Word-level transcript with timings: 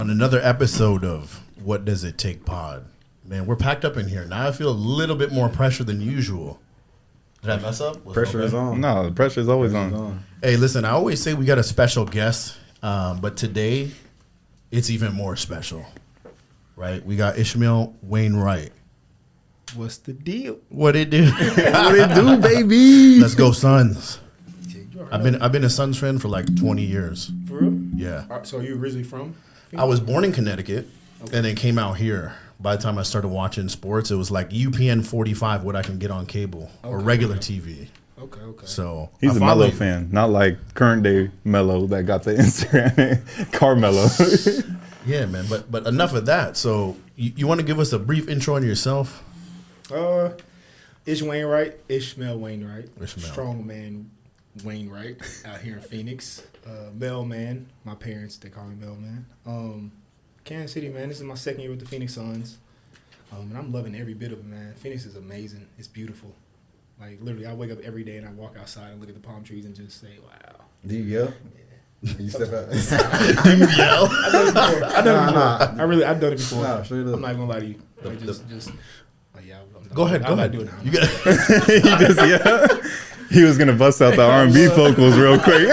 on 0.00 0.10
another 0.10 0.40
episode 0.42 1.04
of 1.04 1.40
What 1.62 1.84
Does 1.84 2.02
It 2.02 2.18
Take 2.18 2.44
Pod. 2.44 2.84
Man, 3.24 3.46
we're 3.46 3.54
packed 3.54 3.84
up 3.84 3.96
in 3.96 4.08
here. 4.08 4.24
Now 4.24 4.48
I 4.48 4.50
feel 4.50 4.68
a 4.68 4.74
little 4.74 5.14
bit 5.14 5.30
more 5.30 5.48
pressure 5.48 5.84
than 5.84 6.00
usual. 6.00 6.58
Did 7.42 7.52
I 7.52 7.56
mess 7.60 7.80
up? 7.80 8.04
Was 8.04 8.12
Pressure 8.12 8.38
okay? 8.38 8.46
is 8.48 8.54
on. 8.54 8.80
No, 8.80 9.04
the 9.08 9.12
pressure 9.14 9.38
is 9.40 9.48
always 9.48 9.70
It's 9.70 9.76
on. 9.76 9.94
on. 9.94 10.24
Hey, 10.42 10.56
listen, 10.56 10.84
I 10.84 10.90
always 10.90 11.22
say 11.22 11.32
we 11.34 11.44
got 11.44 11.58
a 11.58 11.62
special 11.62 12.04
guest, 12.06 12.56
um, 12.82 13.20
but 13.20 13.36
today 13.36 13.92
it's 14.72 14.90
even 14.90 15.12
more 15.12 15.36
special, 15.36 15.86
right? 16.74 17.04
We 17.06 17.14
got 17.14 17.36
Ishmail 17.36 17.94
Wainright. 18.04 18.70
What's 19.76 19.98
the 19.98 20.12
deal? 20.12 20.58
What 20.70 20.96
it 20.96 21.10
do? 21.10 21.22
What 21.30 21.94
it 21.94 22.12
do, 22.16 22.36
baby? 22.38 23.20
Let's 23.20 23.36
go, 23.36 23.52
Suns. 23.52 24.18
I've 25.12 25.22
been 25.22 25.40
I've 25.40 25.52
been 25.52 25.62
a 25.64 25.70
Suns 25.70 25.96
fan 26.00 26.18
for 26.18 26.26
like 26.26 26.52
20 26.56 26.82
years. 26.82 27.30
for 27.46 27.58
real. 27.60 27.78
Yeah. 27.94 28.24
Are- 28.28 28.44
So 28.44 28.58
are 28.58 28.62
you 28.64 28.76
originally 28.76 29.04
from? 29.04 29.36
I 29.76 29.84
was 29.84 30.00
born 30.00 30.24
in 30.24 30.32
Connecticut 30.32 30.86
and 31.32 31.44
then 31.44 31.54
came 31.56 31.78
out 31.78 31.96
here. 31.96 32.34
By 32.60 32.76
the 32.76 32.82
time 32.82 32.98
I 32.98 33.02
started 33.02 33.28
watching 33.28 33.68
sports, 33.68 34.10
it 34.10 34.16
was 34.16 34.30
like 34.30 34.50
UPN 34.50 35.04
45, 35.04 35.64
what 35.64 35.74
I 35.76 35.82
can 35.82 35.98
get 35.98 36.10
on 36.10 36.24
cable 36.26 36.70
or 36.82 36.96
Okay. 36.96 37.04
regular 37.04 37.36
TV. 37.36 37.88
Okay, 38.18 38.40
okay. 38.40 38.66
So 38.66 39.10
He's 39.20 39.32
I 39.32 39.36
a 39.36 39.38
finally- 39.40 39.66
Melo 39.66 39.70
fan, 39.76 40.08
not 40.12 40.30
like 40.30 40.56
current 40.74 41.02
day 41.02 41.30
Melo 41.44 41.86
that 41.88 42.04
got 42.04 42.22
the 42.22 42.34
Instagram 42.34 43.52
Carmelo. 43.52 44.06
Yeah, 45.06 45.26
man. 45.26 45.44
But 45.50 45.70
but 45.70 45.86
enough 45.86 46.14
of 46.14 46.24
that. 46.26 46.56
So 46.56 46.96
you, 47.14 47.32
you 47.36 47.46
want 47.46 47.60
to 47.60 47.66
give 47.66 47.78
us 47.78 47.92
a 47.92 47.98
brief 47.98 48.26
intro 48.26 48.54
on 48.56 48.62
yourself? 48.62 49.22
Uh, 49.92 50.30
Ish 51.04 51.20
Wainright, 51.20 51.74
Ishmail 51.90 52.38
Wainright, 52.40 52.88
Ishmail. 52.98 53.20
strong 53.30 53.66
man 53.66 54.10
Wainright 54.62 55.44
out 55.46 55.60
here 55.60 55.74
in 55.74 55.80
Phoenix. 55.80 56.42
Uh, 56.66 56.90
Mailman, 56.94 57.66
my 57.84 57.94
parents 57.94 58.36
they 58.38 58.48
call 58.48 58.64
me 58.66 58.76
Mailman. 58.76 59.26
Um, 59.46 59.92
Kansas 60.44 60.72
City, 60.72 60.88
man. 60.88 61.08
This 61.08 61.18
is 61.18 61.24
my 61.24 61.34
second 61.34 61.60
year 61.62 61.70
with 61.70 61.80
the 61.80 61.86
Phoenix 61.86 62.14
Suns, 62.14 62.58
um, 63.32 63.40
and 63.50 63.56
I'm 63.58 63.72
loving 63.72 63.94
every 63.96 64.14
bit 64.14 64.32
of 64.32 64.38
it, 64.38 64.44
man. 64.46 64.74
Phoenix 64.76 65.04
is 65.06 65.16
amazing. 65.16 65.66
It's 65.78 65.88
beautiful. 65.88 66.32
Like 67.00 67.18
literally, 67.20 67.46
I 67.46 67.54
wake 67.54 67.72
up 67.72 67.80
every 67.80 68.04
day 68.04 68.16
and 68.18 68.28
I 68.28 68.30
walk 68.30 68.56
outside 68.58 68.92
and 68.92 69.00
look 69.00 69.08
at 69.08 69.14
the 69.16 69.20
palm 69.20 69.42
trees 69.42 69.64
and 69.64 69.74
just 69.74 70.00
say, 70.00 70.18
"Wow." 70.22 70.64
Do 70.86 70.94
you 70.94 71.02
yell? 71.02 71.34
You 72.18 72.28
step 72.28 72.52
out. 72.52 72.68
Yell. 73.78 74.08
I've 74.12 74.32
done 74.32 74.46
it 74.46 74.52
before. 74.52 74.84
I've 74.84 75.04
done 75.04 75.06
it 75.06 75.32
Nah, 75.32 75.58
before. 75.58 75.74
nah. 75.76 75.82
I 75.82 75.86
really, 75.86 76.04
I've 76.04 76.20
done 76.20 76.32
it 76.34 76.36
before. 76.36 76.62
Nah, 76.62 76.82
straight 76.82 77.06
up. 77.06 77.14
I'm 77.14 77.20
not 77.22 77.32
gonna 77.32 77.46
lie 77.46 77.60
to 77.60 77.66
you. 77.66 77.74
The- 78.02 78.08
Like, 78.10 78.20
just, 78.20 78.46
just, 78.50 78.70
like, 79.34 79.46
yeah. 79.46 79.60
I'm, 79.74 79.88
Go 79.88 80.02
ahead. 80.02 80.20
I'm 80.22 80.28
Go 80.28 80.34
not 80.34 80.38
ahead. 80.40 80.52
doing 80.52 80.68
it. 80.68 80.74
You 80.84 80.90
got. 80.92 81.08
he 81.64 82.04
just 82.04 82.20
yeah. 82.28 82.90
He 83.30 83.42
was 83.44 83.56
gonna 83.58 83.72
bust 83.74 84.00
out 84.02 84.16
the 84.16 84.22
R 84.24 84.44
and 84.44 84.52
B 84.54 84.66
vocals 84.68 85.16
real 85.16 85.38
quick. 85.38 85.68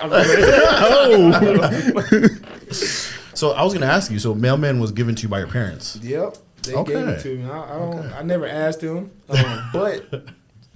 I'm 0.00 0.10
So 3.34 3.50
I 3.50 3.62
was 3.64 3.74
gonna 3.74 3.86
ask 3.86 4.10
you. 4.10 4.18
So 4.18 4.34
mailman 4.34 4.78
was 4.80 4.92
given 4.92 5.14
to 5.16 5.22
you 5.22 5.28
by 5.28 5.38
your 5.38 5.48
parents. 5.48 5.96
Yep, 6.02 6.36
they 6.62 6.74
Okay. 6.74 6.92
gave 6.94 7.08
it 7.08 7.20
to 7.22 7.36
me. 7.36 7.50
I, 7.50 7.74
I 7.74 7.78
don't. 7.78 8.12
I 8.12 8.22
never 8.22 8.46
asked 8.46 8.80
them, 8.80 9.10
um, 9.28 9.68
but 9.72 10.10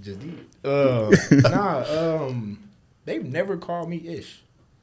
just 0.02 0.18
did. 0.20 0.44
Uh, 0.64 1.14
nah, 1.48 1.84
um, 2.26 2.58
they've 3.04 3.24
never 3.24 3.56
called 3.56 3.88
me 3.88 3.98
Ish. 4.08 4.42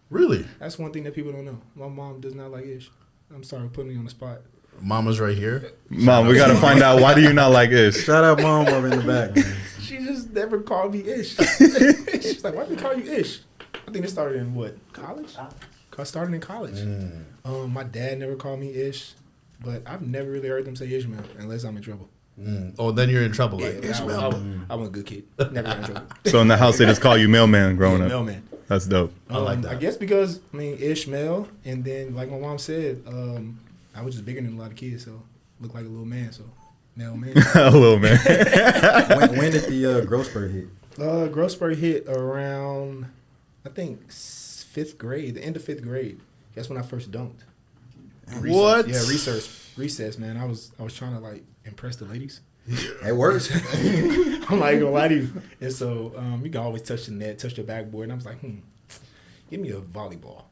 Really? 0.09 0.45
That's 0.59 0.79
one 0.79 0.93
thing 0.93 1.03
that 1.03 1.13
people 1.15 1.33
don't 1.33 1.43
know. 1.45 1.59
My 1.75 1.89
mom 1.89 2.21
does 2.21 2.33
not 2.33 2.49
like 2.51 2.65
Ish. 2.65 2.89
I'm 3.33 3.43
sorry, 3.43 3.67
putting 3.67 3.91
me 3.91 3.97
on 3.97 4.05
the 4.05 4.11
spot. 4.11 4.39
Mama's 4.79 5.19
right 5.19 5.35
here. 5.37 5.71
Mom, 5.89 6.27
we 6.27 6.35
gotta 6.35 6.55
find 6.55 6.81
out 6.81 7.01
why 7.01 7.13
do 7.13 7.21
you 7.21 7.33
not 7.33 7.51
like 7.51 7.71
Ish? 7.71 8.05
Shout 8.05 8.23
out 8.23 8.41
mom 8.41 8.67
over 8.67 8.87
in 8.87 8.99
the 8.99 9.05
back. 9.05 9.35
Man. 9.99 10.07
She 10.07 10.13
just 10.13 10.31
never 10.31 10.59
called 10.61 10.93
me 10.93 11.01
Ish. 11.01 11.35
She's 11.57 12.43
like, 12.43 12.55
why 12.55 12.65
do 12.65 12.75
they 12.75 12.81
call 12.81 12.93
you 12.95 13.11
Ish? 13.11 13.41
I 13.87 13.91
think 13.91 14.05
it 14.05 14.09
started 14.09 14.37
in 14.41 14.53
what 14.55 14.75
college? 14.93 15.35
I 15.97 16.03
started 16.03 16.33
in 16.33 16.41
college. 16.41 16.79
Um, 17.45 17.71
my 17.71 17.83
dad 17.83 18.19
never 18.19 18.35
called 18.35 18.59
me 18.59 18.71
Ish, 18.73 19.13
but 19.63 19.81
I've 19.85 20.01
never 20.01 20.29
really 20.31 20.49
heard 20.49 20.65
them 20.65 20.75
say 20.75 20.87
Ishmail 20.89 21.23
unless 21.39 21.63
I'm 21.63 21.77
in 21.77 21.83
trouble. 21.83 22.09
Mm. 22.39 22.75
Oh, 22.77 22.91
then 22.91 23.09
you're 23.09 23.21
in 23.23 23.31
trouble. 23.31 23.59
Like 23.59 23.75
Yeah, 23.81 23.89
I, 23.89 23.93
Ishmail. 23.93 24.65
I, 24.69 24.73
I'm 24.73 24.81
a 24.83 24.89
good 24.89 25.05
kid. 25.05 25.23
Never 25.39 25.61
got 25.63 25.77
in 25.77 25.83
trouble. 25.85 26.07
So 26.25 26.41
in 26.41 26.47
the 26.49 26.57
house 26.57 26.77
they 26.77 26.85
just 26.85 26.99
call 27.01 27.17
you 27.17 27.29
mailman 27.29 27.77
growing 27.77 27.99
Yeah, 27.99 28.05
up. 28.05 28.09
mailman. 28.11 28.43
That's 28.67 28.87
dope. 28.87 29.13
I 29.29 29.37
like 29.37 29.55
Um, 29.57 29.61
that. 29.61 29.71
I 29.71 29.75
guess 29.75 29.95
because 29.95 30.41
I 30.53 30.57
mean 30.57 30.77
Ishmail, 30.77 31.47
and 31.63 31.85
then 31.85 32.13
like 32.15 32.29
my 32.29 32.39
mom 32.39 32.57
said, 32.57 33.01
um, 33.07 33.59
I 33.95 34.01
was 34.01 34.15
just 34.15 34.25
bigger 34.25 34.41
than 34.41 34.57
a 34.57 34.59
lot 34.59 34.71
of 34.71 34.75
kids, 34.75 35.05
so 35.05 35.21
looked 35.61 35.75
like 35.75 35.85
a 35.85 35.87
little 35.87 36.03
man. 36.05 36.31
So 36.33 36.43
mailman. 36.95 37.37
A 37.55 37.71
little 37.71 37.99
man. 37.99 38.17
when, 39.17 39.37
when 39.37 39.51
did 39.51 39.65
the 39.69 39.99
uh, 39.99 40.05
growth 40.05 40.27
spurt 40.27 40.51
hit? 40.51 40.67
uh, 40.99 41.27
growth 41.27 41.51
spurt 41.51 41.77
hit 41.77 42.07
around, 42.07 43.07
I 43.65 43.69
think 43.69 44.11
fifth 44.11 44.97
grade, 44.97 45.35
the 45.35 45.43
end 45.43 45.55
of 45.55 45.63
fifth 45.63 45.81
grade. 45.81 46.19
That's 46.53 46.69
when 46.69 46.77
I 46.77 46.81
first 46.81 47.11
dunked. 47.11 47.41
Recess. 48.27 48.55
What? 48.55 48.87
Yeah, 48.87 48.99
recess. 48.99 49.73
Recess, 49.77 50.17
man. 50.17 50.37
I 50.37 50.45
was 50.45 50.71
I 50.79 50.83
was 50.83 50.95
trying 50.95 51.13
to 51.13 51.19
like 51.19 51.43
impress 51.65 51.97
the 51.97 52.05
ladies. 52.05 52.41
It 52.67 53.15
works. 53.15 53.51
I'm 54.49 54.59
like 54.59 54.79
gonna 54.79 54.89
lie 54.89 55.09
to 55.09 55.15
you. 55.15 55.41
And 55.61 55.71
so 55.71 56.13
um, 56.17 56.41
you 56.43 56.49
can 56.49 56.61
always 56.61 56.81
touch 56.81 57.05
the 57.05 57.11
net, 57.11 57.37
touch 57.37 57.55
the 57.55 57.63
backboard. 57.63 58.05
And 58.05 58.13
I 58.13 58.15
was 58.15 58.25
like, 58.25 58.39
hmm, 58.39 58.55
give 59.51 59.59
me 59.59 59.69
a 59.69 59.79
volleyball. 59.79 60.43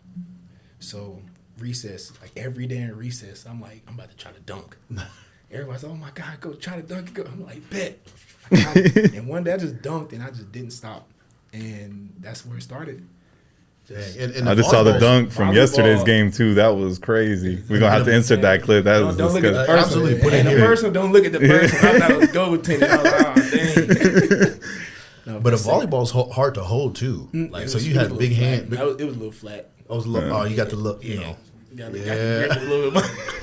So 0.79 1.21
recess, 1.57 2.11
like 2.21 2.31
every 2.35 2.67
day 2.67 2.77
in 2.77 2.95
recess, 2.95 3.45
I'm 3.45 3.61
like, 3.61 3.81
I'm 3.87 3.95
about 3.95 4.11
to 4.11 4.17
try 4.17 4.31
to 4.31 4.39
dunk. 4.41 4.77
Everybody's, 5.53 5.83
like, 5.83 5.91
oh 5.91 5.95
my 5.95 6.09
god, 6.13 6.41
go 6.41 6.53
try 6.53 6.75
to 6.77 6.81
dunk. 6.81 7.13
Go. 7.13 7.23
I'm 7.23 7.45
like, 7.45 7.69
bet. 7.69 7.99
I 8.51 8.55
got 8.63 8.75
it. 8.77 9.13
and 9.13 9.27
one 9.27 9.43
day 9.43 9.53
I 9.53 9.57
just 9.57 9.75
dunked 9.77 10.11
and 10.13 10.21
I 10.23 10.29
just 10.29 10.51
didn't 10.51 10.71
stop, 10.71 11.07
and 11.53 12.13
that's 12.19 12.45
where 12.45 12.57
it 12.57 12.61
started. 12.63 13.07
Dang. 13.87 14.17
And, 14.17 14.31
and 14.35 14.49
I 14.49 14.55
just 14.55 14.69
saw 14.69 14.81
the 14.83 14.97
dunk 14.97 15.29
from 15.31 15.49
volleyball. 15.49 15.55
yesterday's 15.55 16.03
game 16.03 16.31
too. 16.31 16.53
That 16.53 16.69
was 16.69 16.97
crazy. 16.99 17.61
We're 17.69 17.79
gonna 17.79 17.91
have 17.91 18.05
to 18.05 18.13
insert 18.15 18.41
that 18.41 18.61
clip. 18.63 18.85
That 18.85 19.03
was 19.03 19.17
don't, 19.17 19.27
don't 19.33 19.33
look 19.35 19.43
at 19.43 19.53
the 19.53 19.65
person. 19.65 19.77
Absolutely, 19.85 20.21
put 20.21 20.33
it 20.33 20.37
and 20.39 20.47
the 20.47 20.51
here. 20.51 20.65
person, 20.65 20.93
don't 20.93 21.11
look 21.11 21.25
at 21.25 21.33
the 21.33 21.39
person. 21.39 21.77
I 21.87 21.99
thought 21.99 22.11
it 22.11 22.17
was 22.17 22.29
goaltending. 22.29 22.89
I 22.89 22.95
was 23.03 23.11
like, 23.11 23.37
oh, 23.37 24.49
dang. 24.49 24.59
No, 25.25 25.39
But 25.39 25.49
a 25.49 25.51
that's 25.51 25.65
it. 25.65 25.69
volleyball's 25.69 26.11
ho- 26.11 26.29
hard 26.29 26.53
to 26.55 26.63
hold 26.63 26.97
too. 26.97 27.29
Mm, 27.33 27.49
Like 27.51 27.63
it 27.65 27.69
so, 27.69 27.75
was- 27.75 27.87
you 27.87 27.93
had 27.93 28.07
a 28.07 28.09
big 28.13 28.31
little 28.31 28.35
hand. 28.45 28.69
Big, 28.69 28.79
was- 28.79 28.99
It 28.99 29.05
was 29.05 29.15
a 29.15 29.19
little 29.19 29.31
flat. 29.31 29.69
I 29.89 29.93
was 29.93 30.05
look, 30.07 30.23
oh, 30.25 30.43
you 30.43 30.55
got 30.57 30.69
the 30.69 30.75
look. 30.75 31.01
You 31.03 31.19
know, 31.21 31.35
You 31.71 31.77
got, 31.77 31.93
Yeah. 31.93 32.47
got 32.47 32.59
the 32.59 32.65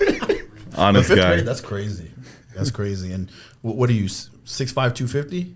grip 0.08 0.22
a 0.29 0.29
little 0.70 0.76
bit 0.76 0.76
more. 0.76 0.76
but 0.76 0.80
Honest 0.82 1.08
fifth 1.08 1.18
guy. 1.18 1.34
grade, 1.34 1.46
that's 1.46 1.60
crazy. 1.60 2.10
That's 2.54 2.70
crazy. 2.70 3.12
And 3.12 3.30
what, 3.62 3.76
what 3.76 3.90
are 3.90 3.94
you? 3.94 4.08
Six 4.44 4.72
five, 4.72 4.94
two 4.94 5.06
fifty? 5.06 5.54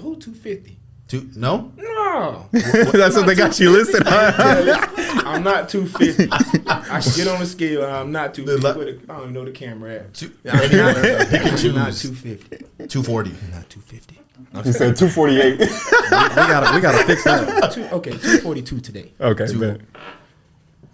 Who 0.00 0.16
two 0.16 0.32
fifty? 0.34 0.78
Two? 1.08 1.28
No. 1.36 1.72
No, 1.76 2.48
That's 2.52 3.14
what 3.14 3.26
they 3.26 3.34
got 3.36 3.58
you 3.60 3.70
listed. 3.70 4.02
I'm 4.06 5.44
not 5.44 5.68
two 5.68 5.86
fifty. 5.86 6.28
I 6.30 7.00
get 7.14 7.28
on 7.28 7.38
the 7.40 7.46
scale. 7.46 7.84
and 7.84 7.92
I'm 7.92 8.10
not 8.12 8.34
two 8.34 8.44
The 8.44 8.52
fifty. 8.52 8.66
la- 8.66 8.76
Where 8.76 8.84
the- 8.92 9.00
I 9.08 9.14
don't 9.14 9.22
even 9.22 9.32
know 9.34 9.44
the 9.44 9.50
camera 9.52 9.94
at. 9.94 10.14
Two, 10.14 10.32
I'm 10.50 10.58
not, 10.58 10.96
pick 11.28 11.42
and 11.44 11.58
I'm 11.60 11.74
not 11.74 11.86
choose. 11.92 12.02
two 12.02 12.14
fifty. 12.14 12.64
Two 12.88 13.02
forty. 13.02 13.32
Not 13.52 13.68
two 13.70 13.80
fifty. 13.80 14.20
He 14.64 14.72
said 14.72 14.96
248. 14.96 15.58
we 15.60 15.66
gotta 15.66 16.74
we 16.74 16.80
gotta 16.80 17.04
fix 17.06 17.24
that. 17.24 17.72
Two, 17.72 17.84
okay, 17.84 18.12
two 18.16 18.38
forty 18.38 18.62
two 18.62 18.80
today. 18.80 19.12
Okay, 19.20 19.46
Two- 19.46 19.60
bet. 19.60 19.80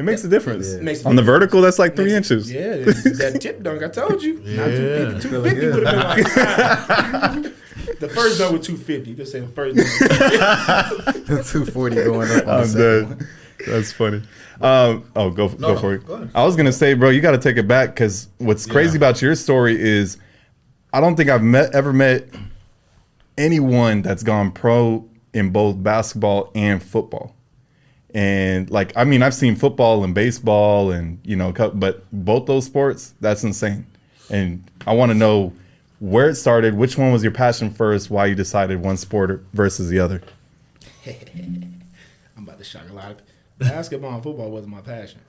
It 0.03 0.05
makes 0.07 0.25
a 0.25 0.29
difference. 0.29 0.73
Yeah. 0.75 0.81
Makes 0.81 1.05
a 1.05 1.09
On 1.09 1.17
the 1.17 1.23
difference. 1.23 1.41
vertical, 1.41 1.61
that's 1.63 1.79
like 1.79 1.95
three 1.97 2.13
Makes- 2.13 2.31
inches. 2.31 2.53
Yeah, 2.53 2.61
it's 2.75 3.19
that 3.19 3.41
tip 3.41 3.63
dunk. 3.63 3.83
I 3.83 3.89
told 3.89 4.23
you. 4.23 4.35
Not 4.39 4.71
Yeah. 4.71 5.19
250. 5.21 5.29
250 5.29 5.67
would 5.67 5.87
have 5.87 6.17
been 6.17 7.43
like. 7.43 7.55
the 8.01 8.09
first 8.09 8.39
dunk 8.39 8.59
was 8.59 8.67
250. 8.67 9.15
Just 9.15 9.33
say 9.33 9.41
the 9.41 9.49
first 9.49 9.77
dunk. 9.77 11.47
Two 11.47 11.65
forty 11.67 11.97
going 11.97 12.31
up 12.31 12.47
on 12.47 12.47
the 12.47 12.53
I'm 12.53 12.67
second 12.67 12.81
dead. 12.81 13.09
one. 13.09 13.29
That's 13.67 13.93
funny. 13.93 14.23
Um, 14.61 15.05
oh, 15.17 15.31
go 15.31 15.47
No, 15.49 15.55
go 15.55 15.75
no, 15.75 15.79
for 15.81 15.95
it. 15.95 16.07
go 16.07 16.15
ahead. 16.15 16.31
I 16.35 16.45
was 16.45 16.57
gonna 16.57 16.73
say, 16.73 16.95
bro, 16.95 17.11
you 17.11 17.21
got 17.21 17.31
to 17.33 17.39
take 17.39 17.57
it 17.57 17.69
back 17.69 17.91
because 17.95 18.29
what's 18.39 18.67
crazy 18.67 18.93
Yeah. 18.93 18.97
about 18.99 19.23
your 19.23 19.35
story 19.37 19.81
is, 19.81 20.19
I 20.93 21.01
don't 21.01 21.15
think 21.17 21.31
I've 21.31 21.43
met 21.45 21.75
ever 21.75 21.93
met 21.93 22.29
anyone 23.39 24.03
that's 24.03 24.23
gone 24.23 24.51
pro 24.53 25.09
in 25.33 25.51
both 25.51 25.83
basketball 25.83 26.51
and 26.55 26.83
football. 26.83 27.35
And 28.15 28.71
like, 28.71 28.93
I 28.97 29.05
mean, 29.05 29.23
I've 29.23 29.35
seen 29.35 29.57
football 29.57 30.05
and 30.05 30.15
baseball, 30.15 30.91
and 30.91 31.19
you 31.25 31.37
know, 31.37 31.53
but 31.53 32.05
both 32.13 32.47
those 32.47 32.67
sports, 32.67 33.15
that's 33.21 33.43
insane. 33.45 33.87
And 34.31 34.65
I 34.87 34.95
want 34.95 35.11
to 35.11 35.15
know 35.15 35.53
where 35.99 36.29
it 36.29 36.35
started, 36.35 36.75
which 36.75 36.99
one 36.99 37.13
was 37.13 37.23
your 37.23 37.33
passion 37.33 37.71
first, 37.71 38.11
why 38.11 38.27
you 38.27 38.35
decided 38.35 38.83
one 38.83 38.97
sport 38.97 39.45
versus 39.53 39.89
the 39.89 39.99
other. 39.99 40.23
I'm 41.07 41.83
about 42.37 42.59
to 42.59 42.65
shock 42.65 42.89
a 42.91 42.93
lot 42.93 43.13
of 43.13 43.19
Basketball 43.59 44.15
and 44.15 44.23
football 44.23 44.51
wasn't 44.51 44.73
my 44.75 44.81
passion. 44.81 45.21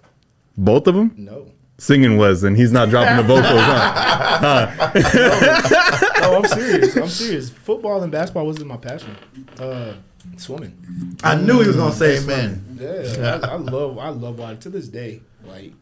Both 0.57 0.87
of 0.87 0.95
them. 0.95 1.13
No. 1.17 1.51
Singing 1.77 2.17
was, 2.17 2.43
and 2.43 2.55
he's 2.55 2.71
not 2.71 2.89
dropping 2.89 3.17
the 3.17 3.23
vocals. 3.23 3.51
Huh? 3.55 4.69
No, 6.23 6.37
I'm 6.37 6.45
serious. 6.45 6.95
I'm 6.95 7.09
serious. 7.09 7.49
Football 7.49 8.01
and 8.03 8.11
basketball 8.11 8.45
wasn't 8.45 8.67
my 8.67 8.77
passion. 8.77 9.15
Uh, 9.59 9.93
swimming. 10.37 11.17
I 11.23 11.35
knew 11.35 11.59
he 11.61 11.67
was 11.67 11.75
gonna 11.75 11.93
say 11.93 12.17
Amen. 12.19 12.77
Yeah, 12.79 13.39
I, 13.43 13.47
I 13.49 13.55
love 13.55 13.97
I 13.97 14.09
love 14.09 14.39
water 14.39 14.55
to 14.57 14.69
this 14.69 14.87
day. 14.87 15.21
Like 15.45 15.73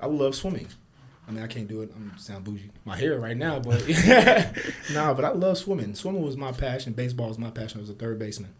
I 0.00 0.06
love 0.06 0.34
swimming. 0.34 0.68
I 1.26 1.30
mean, 1.30 1.42
I 1.42 1.46
can't 1.46 1.68
do 1.68 1.82
it. 1.82 1.92
I'm 1.94 2.16
sound 2.16 2.44
bougie. 2.44 2.70
My 2.86 2.96
hair 2.96 3.18
right 3.20 3.36
now, 3.36 3.60
but 3.60 3.86
nah. 4.92 5.12
But 5.14 5.24
I 5.24 5.30
love 5.30 5.58
swimming. 5.58 5.94
Swimming 5.94 6.22
was 6.22 6.36
my 6.36 6.52
passion. 6.52 6.92
Baseball 6.94 7.28
was 7.28 7.38
my 7.38 7.50
passion. 7.50 7.78
I 7.78 7.80
was 7.82 7.90
a 7.90 7.94
third 7.94 8.18
baseman. 8.18 8.54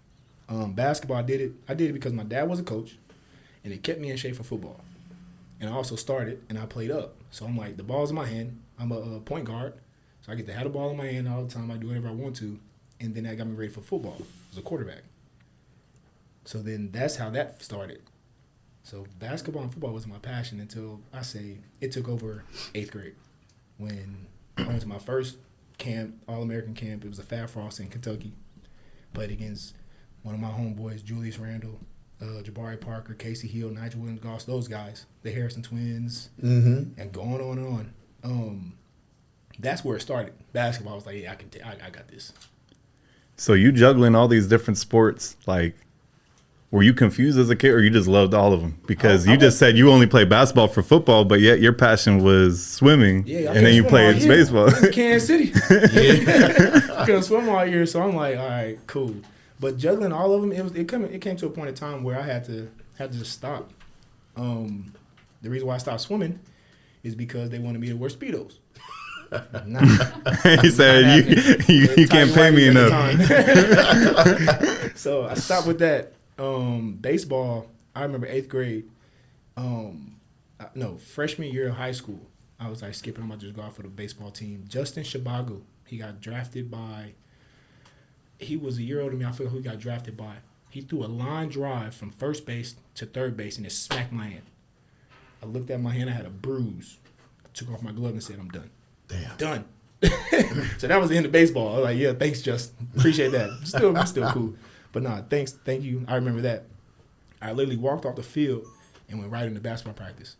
Um, 0.51 0.73
basketball, 0.73 1.17
I 1.19 1.23
did 1.23 1.41
it. 1.41 1.53
I 1.69 1.75
did 1.75 1.91
it 1.91 1.93
because 1.95 2.13
my 2.13 2.25
dad 2.25 2.49
was 2.49 2.59
a 2.59 2.63
coach, 2.63 2.97
and 3.65 3.73
it 3.73 3.83
kept 3.83 4.01
me 4.01 4.11
in 4.11 4.17
shape 4.17 4.37
for 4.37 4.43
football. 4.43 4.81
and 5.61 5.69
I 5.71 5.73
also 5.73 5.97
started 5.97 6.43
and 6.49 6.59
I 6.59 6.67
played 6.67 6.91
up. 6.91 7.15
So 7.31 7.45
I'm 7.47 7.57
like, 7.57 7.77
the 7.77 7.83
ball's 7.83 8.11
in 8.11 8.17
my 8.17 8.27
hand. 8.27 8.61
I'm 8.79 8.93
a, 8.93 9.17
uh 9.17 9.19
point 9.21 9.45
guard, 9.45 9.75
so 10.23 10.33
I 10.33 10.35
get 10.37 10.47
to 10.47 10.53
have 10.53 10.65
the 10.65 10.71
ball 10.71 10.91
in 10.91 10.97
my 10.97 11.07
hand 11.07 11.29
all 11.29 11.43
the 11.45 11.53
time. 11.53 11.71
I 11.71 11.77
do 11.77 11.89
whatever 11.89 12.09
I 12.09 12.13
want 12.13 12.37
to, 12.37 12.59
and 13.01 13.15
then 13.15 13.25
that 13.25 13.37
got 13.39 13.47
me 13.47 13.55
ready 13.55 13.73
for 13.73 13.81
football 13.81 14.19
as 14.51 14.59
a 14.59 14.63
quarterback. 14.63 15.03
So 16.45 16.59
then 16.63 16.91
that's 16.93 17.17
how 17.17 17.31
that 17.31 17.63
started. 17.63 18.03
So 18.83 19.07
basketball 19.19 19.63
and 19.63 19.73
football 19.73 19.93
was 19.93 20.07
my 20.07 20.19
passion 20.19 20.61
until 20.61 21.01
I 21.13 21.23
say 21.23 21.59
it 21.81 21.93
took 21.93 22.09
over 22.09 22.45
eighth 22.75 22.91
grade 22.93 23.15
when 23.77 24.27
I 24.57 24.67
went 24.67 24.81
to 24.81 24.89
my 24.89 24.99
first 24.99 25.37
camp, 25.77 26.15
All 26.27 26.43
American 26.43 26.75
camp. 26.75 27.05
It 27.05 27.09
was 27.09 27.19
a 27.19 27.23
Fab 27.23 27.51
Frost 27.51 27.81
in 27.81 27.89
Kentucky. 27.89 28.33
Played 29.13 29.31
against 29.31 29.75
one 30.23 30.35
of 30.35 30.41
my 30.41 30.49
homeboys, 30.49 31.05
Julius 31.05 31.39
Randle, 31.39 31.79
uh, 32.21 32.43
Jabari 32.43 32.81
Parker, 32.81 33.15
Kasey 33.15 33.49
Hill, 33.49 33.71
Nigel 33.71 34.01
Williams 34.01 34.21
Goss, 34.21 34.45
those 34.45 34.69
guys, 34.69 35.07
the 35.23 35.31
Harrison 35.31 35.63
twins, 35.63 36.31
Mm-hmm. 36.43 36.99
and 37.01 37.13
going 37.13 37.41
on 37.41 37.59
and 37.59 37.67
on. 37.67 37.93
Um, 38.25 38.73
that's 39.59 39.85
where 39.85 39.97
it 39.97 40.01
started. 40.01 40.33
Basketball 40.53 40.95
I 40.95 40.97
was 40.97 41.07
like, 41.07 41.17
yeah, 41.23 41.33
I 41.33 41.35
can, 41.37 41.49
t- 41.51 41.61
I, 41.63 41.73
I 41.87 41.91
got 41.91 42.09
this. 42.09 42.33
So 43.39 43.53
you 43.55 43.73
juggling 43.73 44.15
all 44.15 44.29
these 44.29 44.47
different 44.47 44.77
sports, 44.79 45.37
like, 45.47 45.75
were 46.71 46.83
you 46.83 46.93
confused 46.93 47.39
as 47.39 47.49
a 47.49 47.57
kid, 47.57 47.71
or 47.71 47.81
you 47.81 47.89
just 47.89 48.09
loved 48.09 48.35
all 48.35 48.53
of 48.53 48.61
them? 48.61 48.79
Because 48.87 49.27
I- 49.27 49.31
you 49.31 49.35
I 49.37 49.41
just 49.41 49.59
said 49.59 49.79
you 49.79 49.91
only 49.91 50.07
played 50.07 50.29
basketball 50.29 50.69
for 50.69 50.83
football, 50.83 51.25
but 51.25 51.41
yet 51.41 51.61
your 51.61 51.73
passion 51.73 52.23
was 52.23 52.63
swimming, 52.67 53.25
Yeah, 53.27 53.53
and 53.53 53.65
then 53.65 53.75
you 53.75 53.85
played 53.85 54.17
baseball. 54.29 54.67
In 54.85 54.93
Kansas 54.93 55.27
City. 55.29 55.53
I 55.71 57.03
couldn't 57.07 57.23
swim 57.23 57.49
all 57.49 57.65
year, 57.65 57.87
so 57.87 58.03
I'm 58.03 58.15
like, 58.15 58.37
all 58.37 58.47
right, 58.49 58.79
cool. 58.87 59.15
But 59.61 59.79
juggling 59.79 60.13
all 60.13 60.35
of 60.35 60.43
them, 60.43 60.53
it 60.53 60.63
was 60.63 60.73
it 60.75 60.87
came 60.89 61.05
it 61.05 61.21
came 61.21 61.37
to 61.37 61.47
a 61.47 61.51
point 61.51 61.69
in 61.71 61.75
time 61.75 62.03
where 62.05 62.19
I 62.19 62.23
had 62.23 62.45
to 62.47 62.69
had 62.99 63.13
to 63.13 63.19
just 63.19 63.33
stop. 63.33 63.71
Um, 64.37 64.93
the 65.43 65.51
reason 65.51 65.67
why 65.67 65.77
I 65.77 65.79
stopped 65.79 66.01
swimming 66.03 66.39
is 67.03 67.15
because 67.15 67.51
they 67.51 67.59
wanted 67.59 67.81
me 67.81 67.89
to 67.89 67.95
wear 67.95 68.11
speedos. 68.11 68.59
Nah, 69.67 69.81
he 70.63 70.71
said 70.71 71.27
you 71.69 71.75
you, 71.75 71.95
you 71.97 72.09
can't 72.09 72.33
pay 72.35 72.51
me 72.51 72.69
enough. 72.69 72.93
at 72.93 73.19
the 73.19 74.81
time. 74.85 74.97
so 74.97 75.27
I 75.27 75.35
stopped 75.35 75.67
with 75.67 75.79
that. 75.81 76.13
Um, 76.39 76.93
baseball. 77.01 77.67
I 77.95 78.03
remember 78.03 78.27
eighth 78.27 78.49
grade. 78.49 78.89
Um, 79.57 80.17
no, 80.75 80.97
freshman 80.97 81.53
year 81.53 81.69
of 81.69 81.75
high 81.75 81.93
school. 81.93 82.21
I 82.61 82.69
was 82.69 82.83
like 82.83 82.95
skipping. 82.95 83.25
I'm 83.25 83.31
to 83.31 83.37
just 83.37 83.55
go 83.55 83.63
out 83.63 83.75
for 83.75 83.83
the 83.83 83.89
baseball 83.89 84.31
team. 84.31 84.65
Justin 84.69 85.05
Shabago. 85.05 85.63
He 85.87 85.97
got 85.97 86.21
drafted 86.21 86.71
by. 86.71 87.13
He 88.39 88.57
was 88.57 88.79
a 88.79 88.83
year 88.83 89.01
older 89.01 89.11
than 89.11 89.21
me. 89.21 89.25
I 89.25 89.33
forget 89.33 89.51
who 89.53 89.59
he 89.59 89.65
got 89.65 89.79
drafted 89.79 90.17
by. 90.17 90.37
He 90.71 90.83
threw 90.83 91.05
a 91.05 91.07
line 91.07 91.49
drive 91.49 91.95
from 91.95 92.11
first 92.11 92.47
base 92.47 92.77
to 92.97 93.07
third 93.07 93.37
base 93.37 93.57
and 93.57 93.67
it 93.67 93.73
smacked 93.73 94.13
my 94.13 94.29
hand. 94.29 94.43
I 95.43 95.47
looked 95.47 95.71
at 95.71 95.81
my 95.81 95.93
hand. 95.93 96.11
I 96.11 96.13
had 96.13 96.27
a 96.27 96.31
bruise. 96.31 96.99
I 97.45 97.49
took 97.55 97.71
off 97.71 97.83
my 97.83 97.93
glove 97.93 98.13
and 98.13 98.23
said, 98.23 98.39
"I'm 98.39 98.49
done." 98.49 98.71
Damn. 99.09 99.37
done. 99.37 99.65
so 100.79 100.87
that 100.87 101.01
was 101.01 101.09
the 101.11 101.17
end 101.17 101.27
of 101.27 101.33
baseball. 101.33 101.69
I 101.69 101.75
was 101.77 101.85
like, 101.85 101.97
yeah, 101.99 102.13
thanks, 102.13 102.41
Justin. 102.43 102.89
Appreciate 102.97 103.33
that. 103.33 103.51
Still, 103.65 103.93
we're 103.93 104.07
still 104.07 104.31
cool. 104.31 104.55
But 104.93 105.03
nah, 105.03 105.23
thanks, 105.23 105.53
thank 105.53 105.83
you. 105.83 106.05
I 106.07 106.15
remember 106.17 106.43
that. 106.43 106.65
I 107.43 107.53
literally 107.53 107.77
walked 107.77 108.05
off 108.07 108.17
the 108.17 108.23
field 108.23 108.65
and 109.09 109.19
went 109.19 109.33
right 109.33 109.47
into 109.47 109.61
basketball 109.61 109.95
practice. 109.95 110.37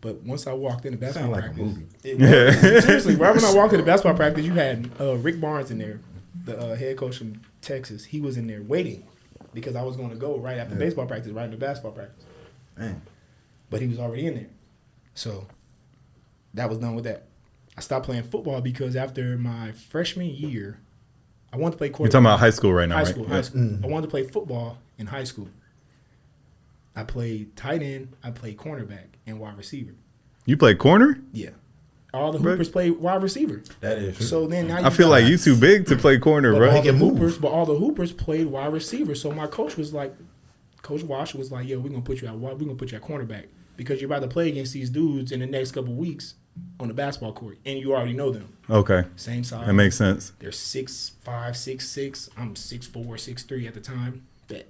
But 0.00 0.22
once 0.22 0.46
I 0.48 0.52
walked 0.52 0.84
into 0.84 0.98
basketball 0.98 1.32
Sound 1.34 1.42
like 1.44 1.52
a 1.52 1.54
practice, 1.54 1.76
movie. 1.76 1.86
it 2.04 2.74
was- 2.74 2.84
seriously, 2.84 3.14
right 3.16 3.34
when 3.34 3.44
I 3.44 3.54
walked 3.54 3.72
into 3.72 3.86
basketball 3.86 4.16
practice, 4.16 4.44
you 4.44 4.52
had 4.54 4.90
uh, 5.00 5.16
Rick 5.16 5.40
Barnes 5.40 5.70
in 5.70 5.78
there, 5.78 6.00
the 6.44 6.58
uh, 6.58 6.74
head 6.74 6.96
coach 6.96 7.18
from 7.18 7.40
Texas. 7.60 8.04
He 8.04 8.20
was 8.20 8.36
in 8.36 8.46
there 8.48 8.62
waiting 8.62 9.06
because 9.54 9.76
I 9.76 9.82
was 9.82 9.96
going 9.96 10.10
to 10.10 10.16
go 10.16 10.38
right 10.38 10.58
after 10.58 10.74
Yeah. 10.74 10.80
baseball 10.80 11.06
practice, 11.06 11.30
right 11.30 11.44
into 11.44 11.56
basketball 11.56 11.92
practice. 11.92 12.24
Man. 12.76 13.00
But 13.70 13.80
he 13.80 13.86
was 13.86 13.98
already 14.00 14.26
in 14.26 14.34
there, 14.34 14.48
so 15.14 15.46
that 16.54 16.68
was 16.68 16.78
done 16.78 16.94
with 16.94 17.04
that. 17.04 17.24
I 17.76 17.80
stopped 17.80 18.06
playing 18.06 18.24
football 18.24 18.60
because 18.60 18.96
after 18.96 19.36
my 19.38 19.72
freshman 19.72 20.26
year, 20.28 20.78
I 21.52 21.56
wanted 21.56 21.72
to 21.72 21.78
play 21.78 21.88
You're 21.88 22.08
talking 22.08 22.20
about 22.26 22.38
high 22.40 22.50
school 22.50 22.72
right 22.72 22.88
now, 22.88 22.96
high 22.96 23.02
right? 23.02 23.08
school, 23.08 23.24
Yeah. 23.24 23.30
high 23.34 23.40
school. 23.42 23.60
Mm. 23.60 23.84
I 23.84 23.86
wanted 23.88 24.06
to 24.06 24.10
play 24.10 24.24
football 24.24 24.78
in 24.98 25.06
high 25.06 25.24
school. 25.24 25.48
I 26.94 27.04
played 27.04 27.56
tight 27.56 27.82
end, 27.82 28.08
I 28.22 28.30
played 28.30 28.56
cornerback, 28.58 29.06
and 29.26 29.40
wide 29.40 29.56
receiver. 29.56 29.92
You 30.44 30.56
play 30.56 30.74
corner? 30.74 31.18
Yeah, 31.32 31.50
all 32.12 32.32
the 32.32 32.38
Bro. 32.38 32.52
hoopers 32.52 32.68
played 32.68 32.98
wide 32.98 33.22
receiver. 33.22 33.62
That 33.80 33.98
is 33.98 34.16
true. 34.18 34.26
So 34.26 34.46
then 34.46 34.68
now 34.68 34.84
I 34.84 34.90
feel 34.90 35.08
like 35.08 35.24
you 35.24 35.38
too 35.38 35.56
big 35.56 35.86
to 35.86 35.96
play 35.96 36.18
corner, 36.18 36.52
but 36.52 36.58
bro. 36.58 36.66
all 36.68 36.72
the 36.74 36.78
Make 36.80 36.86
it 36.94 36.98
move. 36.98 37.14
hoopers, 37.14 37.38
but 37.38 37.48
all 37.48 37.64
the 37.64 37.76
hoopers 37.76 38.12
played 38.12 38.46
wide 38.48 38.72
receiver. 38.72 39.14
So 39.14 39.30
my 39.32 39.46
coach 39.46 39.76
was 39.76 39.94
like, 39.94 40.14
Coach 40.82 41.02
Wash 41.04 41.34
was 41.34 41.52
like, 41.52 41.68
"Yo, 41.68 41.78
we're 41.78 41.90
gonna 41.90 42.02
put 42.02 42.20
you 42.20 42.28
at 42.28 42.34
wide- 42.36 42.54
we're 42.54 42.66
gonna 42.66 42.74
put 42.74 42.90
you 42.90 42.96
at 42.98 43.02
cornerback 43.04 43.44
because 43.76 44.00
you're 44.00 44.08
about 44.10 44.20
to 44.22 44.28
play 44.28 44.48
against 44.48 44.72
these 44.74 44.90
dudes 44.90 45.30
in 45.32 45.38
the 45.40 45.46
next 45.46 45.70
couple 45.72 45.94
weeks 45.94 46.34
on 46.78 46.88
the 46.88 46.94
basketball 46.94 47.32
court, 47.32 47.58
and 47.64 47.78
you 47.78 47.94
already 47.94 48.12
know 48.12 48.30
them, 48.30 48.56
Okay, 48.68 49.04
same 49.16 49.42
size. 49.44 49.66
that 49.66 49.72
makes 49.72 49.96
sense. 49.96 50.32
They're 50.38 50.52
six 50.52 51.12
five, 51.22 51.56
six 51.56 51.88
six. 51.88 52.28
I'm 52.36 52.56
six 52.56 52.86
four, 52.86 53.16
six 53.18 53.42
three 53.42 53.66
at 53.66 53.74
the 53.74 53.80
time. 53.80 54.26
Bet. 54.48 54.68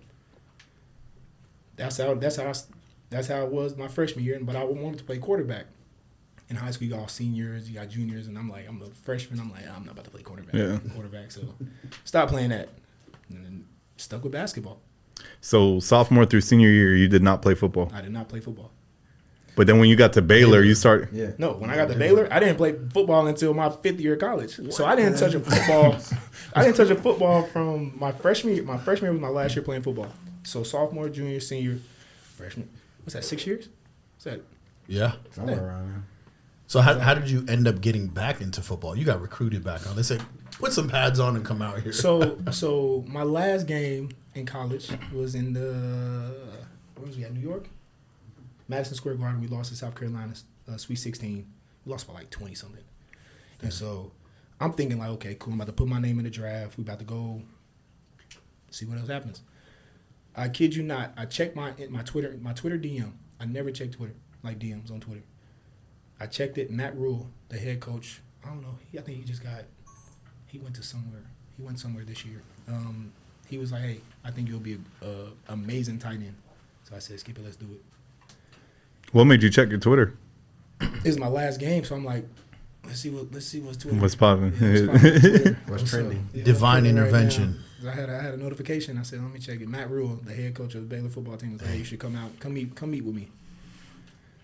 That's 1.76 1.98
how. 1.98 2.14
That's 2.14 2.36
how. 2.36 2.48
I, 2.48 2.52
that's 3.10 3.28
how 3.28 3.42
it 3.44 3.50
was 3.50 3.76
my 3.76 3.88
freshman 3.88 4.24
year. 4.24 4.38
But 4.40 4.56
I 4.56 4.64
wanted 4.64 4.98
to 4.98 5.04
play 5.04 5.18
quarterback. 5.18 5.66
In 6.48 6.56
high 6.56 6.70
school, 6.70 6.86
you 6.86 6.92
got 6.92 7.00
all 7.00 7.08
seniors, 7.08 7.68
you 7.68 7.74
got 7.78 7.88
juniors, 7.88 8.26
and 8.26 8.36
I'm 8.36 8.50
like, 8.50 8.68
I'm 8.68 8.82
a 8.82 8.86
freshman. 8.86 9.40
I'm 9.40 9.50
like, 9.50 9.66
I'm 9.74 9.84
not 9.84 9.92
about 9.92 10.04
to 10.04 10.10
play 10.10 10.22
quarterback. 10.22 10.54
Yeah. 10.54 10.78
Quarterback. 10.92 11.30
So, 11.30 11.40
stop 12.04 12.28
playing 12.28 12.50
that. 12.50 12.68
And 13.30 13.44
then 13.44 13.64
stuck 13.96 14.22
with 14.22 14.32
basketball. 14.32 14.80
So 15.40 15.80
sophomore 15.80 16.26
through 16.26 16.40
senior 16.42 16.68
year, 16.68 16.94
you 16.96 17.08
did 17.08 17.22
not 17.22 17.40
play 17.42 17.54
football, 17.54 17.90
I 17.94 18.00
did 18.02 18.12
not 18.12 18.28
play 18.28 18.40
football. 18.40 18.70
But 19.54 19.66
then 19.66 19.78
when 19.78 19.88
you 19.88 19.96
got 19.96 20.14
to 20.14 20.22
Baylor, 20.22 20.62
you 20.62 20.74
start. 20.74 21.10
yeah. 21.12 21.32
No, 21.38 21.52
when 21.52 21.70
I 21.70 21.76
got 21.76 21.88
to 21.88 21.94
Baylor, 21.94 22.28
I 22.30 22.40
didn't 22.40 22.56
play 22.56 22.72
football 22.72 23.26
until 23.26 23.54
my 23.54 23.70
fifth 23.70 24.00
year 24.00 24.14
of 24.14 24.20
college. 24.20 24.58
So 24.72 24.84
I 24.84 24.96
didn't 24.96 25.18
touch 25.18 25.34
a 25.34 25.40
football. 25.40 25.96
I 26.54 26.64
didn't 26.64 26.76
touch 26.76 26.90
a 26.90 26.94
football 26.94 27.42
from 27.44 27.98
my 27.98 28.12
freshman 28.12 28.54
year. 28.54 28.64
My 28.64 28.78
freshman 28.78 29.06
year 29.06 29.12
was 29.12 29.20
my 29.20 29.28
last 29.28 29.54
year 29.56 29.62
playing 29.64 29.82
football. 29.82 30.08
So 30.42 30.62
sophomore, 30.62 31.08
junior, 31.08 31.40
senior, 31.40 31.78
freshman. 32.36 32.68
What's 33.02 33.14
that? 33.14 33.24
Six 33.24 33.46
years? 33.46 33.68
What's 34.14 34.24
that? 34.24 34.40
Yeah. 34.86 35.12
Somewhere 35.30 35.66
around 35.66 35.92
there. 35.92 36.02
So 36.66 36.80
how, 36.80 36.98
how 36.98 37.14
did 37.14 37.28
you 37.28 37.44
end 37.48 37.68
up 37.68 37.80
getting 37.80 38.06
back 38.08 38.40
into 38.40 38.62
football? 38.62 38.96
You 38.96 39.04
got 39.04 39.20
recruited 39.20 39.62
back 39.62 39.86
on. 39.86 39.94
They 39.94 40.02
said, 40.02 40.22
put 40.58 40.72
some 40.72 40.88
pads 40.88 41.20
on 41.20 41.36
and 41.36 41.44
come 41.44 41.60
out 41.60 41.80
here. 41.80 41.92
So 41.92 42.38
so 42.50 43.04
my 43.06 43.22
last 43.22 43.66
game 43.66 44.10
in 44.34 44.46
college 44.46 44.90
was 45.12 45.34
in 45.34 45.52
the 45.52 46.34
where 46.96 47.06
was 47.06 47.16
we 47.16 47.24
at 47.24 47.34
New 47.34 47.40
York, 47.40 47.66
Madison 48.68 48.96
Square 48.96 49.16
Garden. 49.16 49.40
We 49.40 49.48
lost 49.48 49.70
to 49.70 49.76
South 49.76 49.94
Carolina, 49.94 50.34
uh, 50.70 50.76
Sweet 50.76 50.96
Sixteen. 50.96 51.46
We 51.84 51.92
lost 51.92 52.06
by 52.06 52.14
like 52.14 52.30
twenty 52.30 52.54
something. 52.54 52.84
And 53.60 53.72
so 53.72 54.12
I'm 54.60 54.72
thinking 54.72 54.98
like, 54.98 55.10
okay, 55.10 55.36
cool. 55.38 55.52
I'm 55.52 55.60
about 55.60 55.68
to 55.68 55.72
put 55.72 55.88
my 55.88 56.00
name 56.00 56.18
in 56.18 56.24
the 56.24 56.30
draft. 56.30 56.76
We 56.76 56.82
about 56.82 56.98
to 56.98 57.04
go 57.04 57.42
see 58.70 58.86
what 58.86 58.98
else 58.98 59.08
happens. 59.08 59.42
I 60.34 60.48
kid 60.48 60.74
you 60.74 60.82
not. 60.82 61.12
I 61.16 61.26
checked 61.26 61.54
my 61.56 61.72
my 61.90 62.02
Twitter 62.02 62.36
my 62.40 62.52
Twitter 62.52 62.78
DM. 62.78 63.12
I 63.40 63.44
never 63.44 63.70
check 63.70 63.92
Twitter 63.92 64.14
like 64.42 64.58
DMs 64.58 64.90
on 64.90 65.00
Twitter. 65.00 65.22
I 66.20 66.26
checked 66.26 66.58
it. 66.58 66.70
Matt 66.70 66.96
Rhule, 66.96 67.28
the 67.48 67.58
head 67.58 67.80
coach. 67.80 68.20
I 68.44 68.48
don't 68.48 68.62
know. 68.62 68.78
He, 68.90 68.98
I 68.98 69.02
think 69.02 69.18
he 69.18 69.24
just 69.24 69.42
got. 69.42 69.64
He 70.46 70.58
went 70.58 70.74
to 70.76 70.82
somewhere. 70.82 71.24
He 71.56 71.62
went 71.62 71.78
somewhere 71.78 72.04
this 72.04 72.24
year. 72.24 72.42
Um, 72.68 73.12
he 73.48 73.58
was 73.58 73.72
like, 73.72 73.82
"Hey, 73.82 74.00
I 74.24 74.30
think 74.30 74.48
you'll 74.48 74.60
be 74.60 74.78
a, 75.02 75.06
a 75.06 75.26
amazing 75.48 75.98
tight 75.98 76.14
end." 76.14 76.36
So 76.84 76.96
I 76.96 76.98
said, 76.98 77.20
"Skip 77.20 77.38
it. 77.38 77.44
Let's 77.44 77.56
do 77.56 77.66
it." 77.66 77.82
What 79.12 79.24
made 79.24 79.42
you 79.42 79.50
check 79.50 79.68
your 79.68 79.78
Twitter? 79.78 80.14
It's 81.04 81.18
my 81.18 81.28
last 81.28 81.60
game, 81.60 81.84
so 81.84 81.94
I'm 81.94 82.04
like, 82.04 82.26
"Let's 82.84 83.00
see 83.00 83.10
what. 83.10 83.30
Let's 83.30 83.46
see 83.46 83.60
what's 83.60 83.76
Twitter. 83.76 84.00
What's 84.00 84.14
popping? 84.14 84.54
Yeah, 84.58 84.86
what's 84.86 85.02
poppin' 85.02 85.14
on 85.14 85.20
Twitter? 85.20 85.58
What's 85.66 85.90
trending? 85.90 86.28
Yeah, 86.32 86.44
Divine 86.44 86.84
what's 86.84 86.94
trending 86.94 86.96
right 86.96 87.02
intervention. 87.02 87.60
I 87.86 87.90
had 87.90 88.10
I 88.10 88.22
had 88.22 88.34
a 88.34 88.36
notification. 88.38 88.98
I 88.98 89.02
said, 89.02 89.22
"Let 89.22 89.32
me 89.32 89.38
check 89.38 89.60
it." 89.60 89.68
Matt 89.68 89.90
Rhule, 89.90 90.18
the 90.24 90.32
head 90.32 90.54
coach 90.54 90.74
of 90.74 90.88
the 90.88 90.94
Baylor 90.94 91.10
football 91.10 91.36
team, 91.36 91.52
was 91.52 91.60
like, 91.62 91.70
"Hey, 91.70 91.78
you 91.78 91.84
should 91.84 92.00
come 92.00 92.16
out, 92.16 92.38
come 92.40 92.54
meet, 92.54 92.74
come 92.74 92.90
meet 92.90 93.04
with 93.04 93.14
me. 93.14 93.28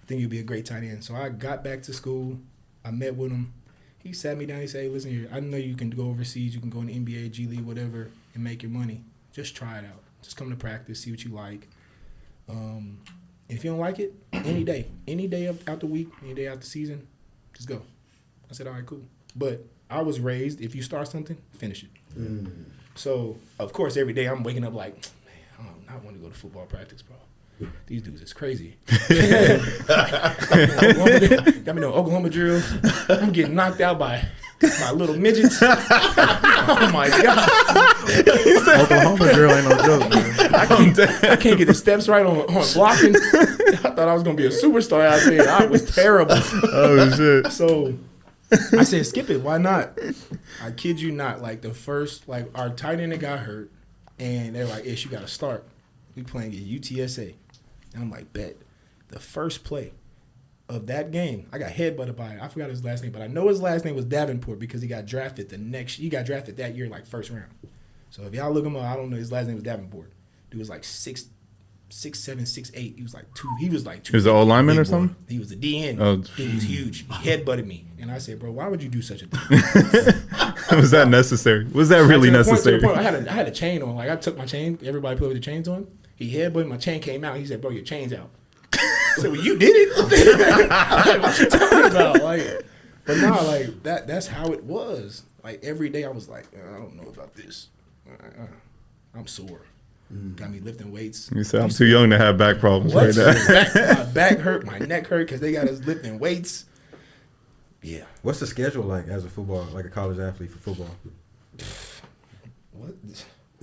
I 0.02 0.06
think 0.06 0.20
you'll 0.20 0.30
be 0.30 0.38
a 0.40 0.44
great 0.44 0.66
tight 0.66 0.82
end." 0.82 1.02
So 1.02 1.14
I 1.14 1.30
got 1.30 1.64
back 1.64 1.82
to 1.84 1.92
school. 1.92 2.38
I 2.84 2.90
met 2.90 3.16
with 3.16 3.30
him. 3.30 3.54
He 3.98 4.12
sat 4.12 4.36
me 4.36 4.44
down. 4.46 4.60
He 4.60 4.66
said, 4.66 4.82
"Hey, 4.82 4.88
listen 4.88 5.10
here. 5.10 5.28
I 5.32 5.40
know 5.40 5.56
you 5.56 5.76
can 5.76 5.90
go 5.90 6.08
overseas. 6.08 6.54
You 6.54 6.60
can 6.60 6.70
go 6.70 6.80
in 6.80 6.86
the 6.86 6.94
NBA, 6.94 7.30
G 7.30 7.46
League, 7.46 7.62
whatever, 7.64 8.10
and 8.34 8.44
make 8.44 8.62
your 8.62 8.70
money. 8.70 9.02
Just 9.32 9.56
try 9.56 9.78
it 9.78 9.84
out. 9.86 10.02
Just 10.22 10.36
come 10.36 10.50
to 10.50 10.56
practice, 10.56 11.00
see 11.00 11.10
what 11.10 11.24
you 11.24 11.30
like. 11.30 11.68
Um, 12.48 12.98
if 13.48 13.64
you 13.64 13.70
don't 13.70 13.80
like 13.80 13.98
it, 13.98 14.14
any 14.46 14.64
day, 14.64 14.86
any 15.06 15.26
day 15.26 15.46
of, 15.46 15.66
out 15.68 15.80
the 15.80 15.86
week, 15.86 16.08
any 16.22 16.34
day 16.34 16.48
out 16.48 16.60
the 16.60 16.66
season, 16.66 17.06
just 17.54 17.68
go." 17.68 17.82
I 18.50 18.54
said, 18.54 18.66
"All 18.66 18.72
right, 18.74 18.86
cool." 18.86 19.02
But 19.36 19.64
I 19.90 20.02
was 20.02 20.20
raised, 20.20 20.60
if 20.60 20.74
you 20.74 20.82
start 20.82 21.08
something, 21.08 21.38
finish 21.52 21.82
it. 21.84 21.90
Mm. 22.18 22.64
So, 22.94 23.38
of 23.58 23.72
course, 23.72 23.96
every 23.96 24.12
day 24.12 24.26
I'm 24.26 24.42
waking 24.42 24.64
up 24.64 24.74
like, 24.74 24.94
man, 25.24 25.74
I 25.88 25.92
don't 25.92 26.04
want 26.04 26.16
to 26.16 26.22
go 26.22 26.28
to 26.28 26.34
football 26.34 26.66
practice, 26.66 27.02
bro. 27.02 27.16
These 27.86 28.02
dudes 28.02 28.22
is 28.22 28.32
crazy. 28.32 28.76
Got 31.64 31.74
me 31.74 31.80
no 31.80 31.92
Oklahoma 31.92 32.30
drills. 32.30 32.64
I'm 33.08 33.32
getting 33.32 33.56
knocked 33.56 33.80
out 33.80 33.98
by 33.98 34.24
my 34.62 34.90
little 34.92 35.16
midgets. 35.16 35.58
oh 35.62 36.90
my 36.92 37.08
god, 37.08 37.48
Oklahoma 38.80 39.34
girl 39.34 39.52
ain't 39.52 39.68
no 39.68 39.76
joke, 39.84 40.10
man. 40.10 40.54
I 40.54 40.66
can't, 40.66 40.98
I 41.24 41.36
can't 41.36 41.58
get 41.58 41.66
the 41.66 41.74
steps 41.74 42.08
right 42.08 42.26
on, 42.26 42.38
on 42.38 42.72
blocking. 42.74 43.16
I 43.16 43.90
thought 43.90 44.08
I 44.08 44.14
was 44.14 44.22
gonna 44.22 44.36
be 44.36 44.46
a 44.46 44.50
superstar 44.50 45.06
out 45.06 45.20
there. 45.24 45.48
I 45.48 45.66
was 45.66 45.94
terrible. 45.94 46.34
Oh 46.34 47.10
shit. 47.16 47.52
So 47.52 47.94
I 48.50 48.84
said, 48.84 49.06
skip 49.06 49.30
it. 49.30 49.42
Why 49.42 49.58
not? 49.58 49.98
I 50.62 50.70
kid 50.70 51.00
you 51.00 51.12
not. 51.12 51.42
Like 51.42 51.60
the 51.60 51.74
first, 51.74 52.28
like 52.28 52.48
our 52.58 52.70
tight 52.70 53.00
end 53.00 53.12
that 53.12 53.20
got 53.20 53.40
hurt, 53.40 53.70
and 54.18 54.54
they're 54.54 54.66
like, 54.66 54.86
"Ish, 54.86 55.04
you 55.04 55.10
got 55.10 55.20
to 55.20 55.28
start. 55.28 55.64
We 56.16 56.22
playing 56.22 56.52
at 56.52 56.60
UTSA." 56.60 57.34
And 57.94 58.02
I'm 58.02 58.10
like, 58.10 58.32
"Bet." 58.32 58.56
The 59.08 59.18
first 59.18 59.64
play 59.64 59.92
of 60.68 60.86
that 60.86 61.10
game, 61.10 61.48
I 61.52 61.58
got 61.58 61.72
headbutted 61.72 62.16
by. 62.16 62.38
I 62.40 62.48
forgot 62.48 62.68
his 62.68 62.84
last 62.84 63.02
name, 63.02 63.12
but 63.12 63.22
I 63.22 63.26
know 63.26 63.48
his 63.48 63.60
last 63.60 63.84
name 63.84 63.94
was 63.96 64.04
Davenport 64.04 64.58
because 64.58 64.82
he 64.82 64.88
got 64.88 65.06
drafted 65.06 65.48
the 65.48 65.58
next. 65.58 65.94
He 65.96 66.08
got 66.08 66.26
drafted 66.26 66.56
that 66.58 66.76
year, 66.76 66.88
like 66.88 67.06
first 67.06 67.30
round. 67.30 67.50
So 68.10 68.22
if 68.24 68.34
y'all 68.34 68.52
look 68.52 68.64
him 68.64 68.76
up, 68.76 68.84
I 68.84 68.96
don't 68.96 69.10
know. 69.10 69.16
His 69.16 69.32
last 69.32 69.46
name 69.46 69.54
was 69.54 69.64
Davenport. 69.64 70.12
Dude 70.50 70.58
was 70.58 70.68
like 70.68 70.84
six, 70.84 71.26
six 71.88 72.18
seven, 72.20 72.44
six 72.46 72.70
eight. 72.74 72.94
He 72.96 73.02
was 73.02 73.14
like 73.14 73.32
two. 73.34 73.48
He 73.60 73.68
was 73.68 73.86
like 73.86 74.02
two. 74.02 74.12
He 74.12 74.16
was 74.16 74.24
the 74.24 74.30
O 74.30 74.42
lineman 74.42 74.78
or 74.78 74.84
something? 74.84 75.16
He 75.28 75.38
was 75.38 75.48
the 75.48 75.56
DN. 75.56 75.98
Oh. 76.00 76.16
Dude, 76.16 76.28
he 76.36 76.54
was 76.54 76.64
huge. 76.64 76.98
He 77.00 77.28
headbutted 77.30 77.66
me, 77.66 77.86
and 78.00 78.10
I 78.10 78.18
said, 78.18 78.38
"Bro, 78.38 78.52
why 78.52 78.68
would 78.68 78.82
you 78.82 78.88
do 78.88 79.02
such 79.02 79.22
a 79.22 79.26
thing?" 79.26 79.58
was 80.78 80.90
that 80.90 81.08
necessary? 81.08 81.64
Was 81.66 81.88
that 81.90 82.00
really 82.00 82.30
the 82.30 82.38
point- 82.38 82.48
necessary? 82.48 82.80
point, 82.80 82.96
I 82.98 83.02
had 83.02 83.14
a, 83.14 83.30
I 83.30 83.34
had 83.34 83.48
a 83.48 83.52
chain 83.52 83.82
on. 83.82 83.96
Like 83.96 84.10
I 84.10 84.16
took 84.16 84.36
my 84.36 84.46
chain. 84.46 84.78
Everybody 84.84 85.18
put 85.18 85.28
with 85.28 85.36
the 85.36 85.42
chains 85.42 85.66
on. 85.68 85.86
He 86.16 86.34
headbutted 86.34 86.66
my 86.66 86.76
chain 86.78 87.00
came 87.00 87.24
out. 87.24 87.36
He 87.36 87.46
said, 87.46 87.60
"Bro, 87.60 87.70
your 87.70 87.84
chain's 87.84 88.12
out." 88.12 88.30
I 89.18 89.22
said, 89.22 89.32
"Well, 89.32 89.40
you 89.40 89.58
did 89.58 89.74
it." 89.74 89.88
Like, 89.98 91.22
what 91.22 91.38
you 91.38 91.46
talking 91.48 91.84
about? 91.90 92.22
Like, 92.22 92.66
but 93.04 93.16
nah, 93.18 93.40
like 93.42 93.82
that. 93.84 94.06
That's 94.06 94.26
how 94.26 94.52
it 94.52 94.64
was. 94.64 95.22
Like 95.42 95.62
every 95.64 95.88
day, 95.88 96.04
I 96.04 96.10
was 96.10 96.28
like, 96.28 96.46
"Uh, 96.54 96.74
I 96.74 96.78
don't 96.78 96.94
know 96.96 97.08
about 97.08 97.34
this. 97.34 97.68
Uh, 98.08 98.46
I'm 99.14 99.26
sore. 99.26 99.60
Got 100.36 100.50
me 100.50 100.60
lifting 100.60 100.90
weights. 100.90 101.30
You 101.34 101.44
said 101.44 101.60
I'm 101.60 101.68
too 101.68 101.84
young 101.84 102.08
to 102.10 102.16
have 102.16 102.38
back 102.38 102.58
problems 102.60 102.94
What? 102.94 103.14
right 103.14 103.16
now. 103.16 103.94
my 104.04 104.04
back 104.12 104.38
hurt, 104.38 104.64
my 104.64 104.78
neck 104.78 105.06
hurt 105.06 105.26
because 105.26 105.40
they 105.40 105.52
got 105.52 105.68
us 105.68 105.80
lifting 105.84 106.18
weights. 106.18 106.64
Yeah. 107.82 108.04
What's 108.22 108.40
the 108.40 108.46
schedule 108.46 108.84
like 108.84 109.06
as 109.08 109.26
a 109.26 109.28
football, 109.28 109.64
like 109.74 109.84
a 109.84 109.90
college 109.90 110.18
athlete 110.18 110.50
for 110.50 110.58
football? 110.58 110.88
What? 112.72 112.94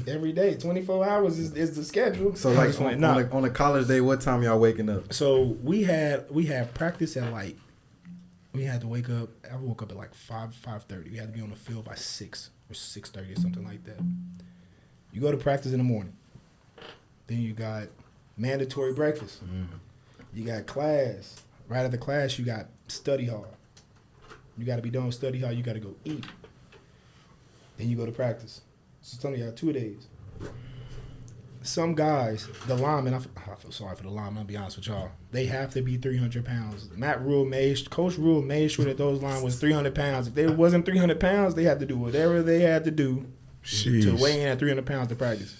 Every 0.07 0.33
day, 0.33 0.55
24 0.55 1.07
hours 1.07 1.39
is, 1.39 1.53
is 1.53 1.75
the 1.75 1.83
schedule. 1.83 2.35
So 2.35 2.51
like 2.51 2.79
on, 2.81 2.99
nah. 2.99 3.15
on, 3.15 3.23
a, 3.23 3.35
on 3.37 3.45
a 3.45 3.49
college 3.49 3.87
day, 3.87 4.01
what 4.01 4.21
time 4.21 4.43
y'all 4.43 4.59
waking 4.59 4.89
up? 4.89 5.13
So 5.13 5.57
we 5.63 5.83
had 5.83 6.29
we 6.29 6.45
had 6.45 6.73
practice 6.73 7.15
at 7.17 7.31
like 7.31 7.55
we 8.53 8.63
had 8.63 8.81
to 8.81 8.87
wake 8.87 9.09
up. 9.09 9.29
I 9.51 9.55
woke 9.55 9.81
up 9.81 9.91
at 9.91 9.97
like 9.97 10.13
five 10.13 10.53
five 10.53 10.83
thirty. 10.83 11.09
We 11.09 11.17
had 11.17 11.31
to 11.31 11.33
be 11.33 11.41
on 11.41 11.49
the 11.49 11.55
field 11.55 11.85
by 11.85 11.95
six 11.95 12.49
or 12.69 12.73
six 12.73 13.09
thirty 13.09 13.33
or 13.33 13.35
something 13.37 13.65
like 13.65 13.83
that. 13.85 13.99
You 15.11 15.21
go 15.21 15.31
to 15.31 15.37
practice 15.37 15.71
in 15.71 15.77
the 15.77 15.83
morning. 15.83 16.13
Then 17.27 17.41
you 17.41 17.53
got 17.53 17.87
mandatory 18.37 18.93
breakfast. 18.93 19.43
Mm-hmm. 19.45 19.75
You 20.33 20.45
got 20.45 20.67
class. 20.67 21.41
Right 21.67 21.83
after 21.83 21.97
class, 21.97 22.37
you 22.37 22.45
got 22.45 22.67
study 22.87 23.25
hall. 23.25 23.47
You 24.57 24.65
got 24.65 24.75
to 24.75 24.81
be 24.81 24.89
done 24.89 25.05
with 25.05 25.15
study 25.15 25.39
hall. 25.39 25.51
You 25.51 25.63
got 25.63 25.73
to 25.73 25.79
go 25.79 25.95
eat. 26.03 26.25
Then 27.77 27.89
you 27.89 27.97
go 27.97 28.05
to 28.05 28.11
practice. 28.11 28.61
So 29.05 29.19
some 29.19 29.33
of 29.33 29.39
y'all 29.39 29.51
two 29.51 29.71
days. 29.71 30.07
Some 31.61 31.93
guys, 31.93 32.47
the 32.65 32.75
linemen, 32.75 33.13
I 33.13 33.17
f- 33.17 33.27
I 33.35 33.53
feel 33.53 33.71
sorry 33.71 33.95
for 33.95 34.01
the 34.01 34.09
linemen. 34.09 34.39
I'll 34.39 34.43
be 34.45 34.57
honest 34.57 34.77
with 34.77 34.87
y'all. 34.87 35.11
They 35.31 35.45
have 35.45 35.71
to 35.73 35.83
be 35.83 35.95
300 35.97 36.43
pounds. 36.43 36.89
Matt 36.95 37.21
Rhule 37.21 37.45
made, 37.45 37.87
Coach 37.91 38.17
Rhule 38.17 38.41
made 38.41 38.71
sure 38.71 38.85
that 38.85 38.97
those 38.97 39.21
line 39.21 39.43
was 39.43 39.59
300 39.59 39.93
pounds. 39.93 40.27
If 40.27 40.33
they 40.33 40.47
wasn't 40.47 40.87
300 40.87 41.19
pounds, 41.19 41.53
they 41.53 41.63
had 41.65 41.79
to 41.81 41.85
do 41.85 41.97
whatever 41.99 42.41
they 42.41 42.61
had 42.61 42.83
to 42.85 42.91
do 42.91 43.27
to 44.01 44.15
weigh 44.23 44.41
in 44.41 44.47
at 44.47 44.57
300 44.57 44.83
pounds 44.87 45.09
to 45.09 45.15
practice. 45.15 45.55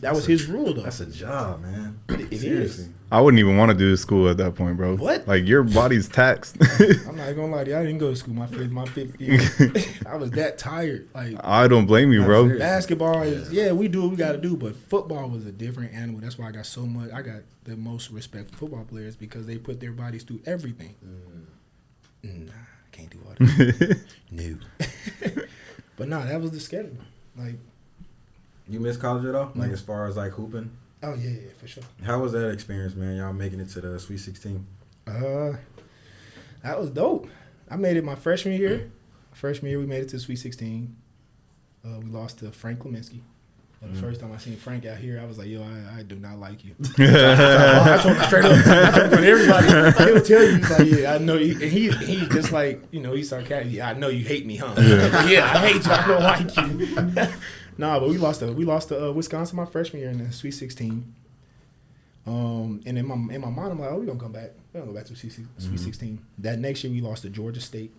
That 0.00 0.14
was 0.14 0.26
his 0.26 0.46
rule, 0.46 0.74
though. 0.74 0.82
That's 0.82 1.00
a 1.00 1.06
job, 1.06 1.62
man. 1.62 1.98
It 2.08 2.32
is. 2.32 2.40
Seriously. 2.42 2.86
I 3.10 3.20
wouldn't 3.20 3.38
even 3.40 3.56
want 3.56 3.70
to 3.72 3.76
do 3.76 3.96
school 3.96 4.28
at 4.28 4.36
that 4.36 4.54
point, 4.54 4.76
bro. 4.76 4.96
What? 4.96 5.26
Like 5.26 5.46
your 5.46 5.62
body's 5.62 6.08
taxed. 6.20 6.56
I'm 7.08 7.16
not 7.16 7.32
gonna 7.36 7.46
lie 7.46 7.64
to 7.64 7.70
you. 7.70 7.76
I 7.76 7.82
didn't 7.82 7.98
go 7.98 8.10
to 8.10 8.16
school 8.16 8.34
my 8.34 8.46
fifth, 8.46 8.70
my 8.70 8.84
fifth 8.84 9.20
year. 9.20 9.40
I 10.06 10.16
was 10.16 10.30
that 10.32 10.58
tired. 10.58 11.08
Like 11.14 11.36
I 11.42 11.66
don't 11.68 11.86
blame 11.86 12.12
you, 12.12 12.22
bro. 12.22 12.44
serious. 12.44 12.60
basketball 12.60 13.22
is, 13.22 13.50
yeah, 13.50 13.72
we 13.72 13.88
do 13.88 14.02
what 14.02 14.10
we 14.10 14.16
got 14.16 14.32
to 14.32 14.38
do, 14.38 14.56
but 14.56 14.76
football 14.76 15.28
was 15.30 15.46
a 15.46 15.52
different 15.52 15.94
animal. 15.94 16.20
That's 16.20 16.38
why 16.38 16.48
I 16.48 16.52
got 16.52 16.66
so 16.66 16.82
much. 16.86 17.10
I 17.12 17.22
got 17.22 17.40
the 17.64 17.76
most 17.76 18.10
respect 18.10 18.50
for 18.50 18.56
football 18.58 18.84
players 18.84 19.16
because 19.16 19.46
they 19.46 19.56
put 19.58 19.80
their 19.80 19.92
bodies 19.92 20.22
through 20.22 20.40
everything. 20.46 20.94
Mm, 21.04 22.46
Nah, 22.46 22.52
I 22.52 22.96
can't 22.96 23.10
do 23.10 23.18
all 23.26 23.34
that. 23.38 24.00
no. 24.30 24.56
but 25.96 26.08
nah, 26.08 26.24
that 26.24 26.40
was 26.40 26.50
the 26.50 26.60
schedule. 26.60 26.96
Like, 27.36 27.54
You 28.68 28.80
miss 28.80 28.96
college 28.96 29.24
at 29.24 29.34
all? 29.34 29.52
Like 29.54 29.68
No. 29.68 29.72
as 29.74 29.80
far 29.80 30.06
as 30.06 30.16
like 30.16 30.32
hooping? 30.32 30.70
oh 31.02 31.14
yeah, 31.14 31.30
yeah, 31.30 31.48
for 31.58 31.68
sure. 31.68 31.84
How 32.02 32.18
was 32.20 32.32
that 32.32 32.50
experience, 32.50 32.94
man? 32.94 33.16
Y'all 33.16 33.32
making 33.32 33.60
it 33.60 33.68
to 33.70 33.80
the 33.80 33.98
Sweet 34.00 34.18
16? 34.18 34.66
Uh, 35.06 35.52
that 36.62 36.78
was 36.78 36.90
dope. 36.90 37.28
I 37.70 37.76
made 37.76 37.96
it 37.96 38.04
my 38.04 38.14
freshman 38.14 38.58
year. 38.58 38.90
Freshman 39.32 39.70
year, 39.70 39.78
we 39.78 39.86
made 39.86 40.02
it 40.02 40.08
to 40.10 40.16
the 40.16 40.20
Sweet 40.20 40.36
16. 40.36 40.94
Uh, 41.84 42.00
we 42.00 42.06
lost 42.10 42.38
to 42.40 42.50
Frank 42.50 42.80
Kaminsky. 42.80 43.20
Uh, 43.82 43.86
The 43.92 44.00
first 44.00 44.20
time 44.20 44.32
I 44.32 44.38
seen 44.38 44.56
Frank 44.56 44.84
out 44.86 44.96
here, 44.96 45.20
I 45.22 45.24
was 45.24 45.38
like, 45.38 45.46
"Yo, 45.46 45.62
I, 45.62 46.00
I 46.00 46.02
do 46.02 46.16
not 46.16 46.40
like 46.40 46.64
you." 46.64 46.74
I 46.98 48.00
told 48.02 48.16
him 48.16 48.24
straight 48.24 48.44
up. 48.44 48.66
I 48.66 48.90
told 48.98 49.12
him 49.12 49.24
everybody. 49.24 49.66
He'll 50.12 50.20
tell 50.20 50.42
you, 50.42 50.56
he's 50.56 50.70
like, 50.70 50.88
"Yeah, 50.88 51.14
I 51.14 51.18
know." 51.18 51.36
You. 51.36 51.52
And 51.52 51.70
he 51.70 51.88
he 51.92 52.26
just 52.26 52.50
like 52.50 52.82
you 52.90 53.00
know 53.00 53.12
he's 53.14 53.28
sarcastic. 53.28 53.72
Yeah, 53.72 53.90
I 53.90 53.92
know 53.94 54.08
you 54.08 54.24
hate 54.24 54.44
me, 54.46 54.56
huh? 54.56 54.74
Yeah, 54.78 55.52
I 55.54 55.58
hate 55.68 55.86
you. 55.86 55.92
I 55.92 56.06
don't 56.08 56.22
like 56.24 56.56
you. 56.56 57.34
nah, 57.78 57.98
but 58.00 58.08
we 58.10 58.18
lost 58.18 58.40
to 58.40 58.52
we 58.52 58.64
lost 58.64 58.88
to 58.88 59.08
uh, 59.08 59.12
Wisconsin 59.12 59.56
my 59.56 59.64
freshman 59.64 60.02
year 60.02 60.10
in 60.10 60.18
the 60.24 60.32
Sweet 60.32 60.50
16. 60.52 61.14
Um, 62.26 62.82
and 62.84 62.98
in 62.98 63.06
my 63.06 63.14
in 63.34 63.40
my 63.40 63.48
mind, 63.48 63.72
I'm 63.72 63.78
like, 63.80 63.90
oh, 63.90 63.98
we 63.98 64.06
gonna 64.06 64.18
come 64.20 64.32
back. 64.32 64.50
We 64.74 64.80
gonna 64.80 64.92
go 64.92 64.96
back 64.96 65.06
to 65.06 65.16
Sweet, 65.16 65.32
Sweet 65.58 65.80
16. 65.80 66.18
That 66.38 66.58
next 66.58 66.84
year, 66.84 66.92
we 66.92 67.00
lost 67.00 67.22
to 67.22 67.30
Georgia 67.30 67.60
State. 67.60 67.92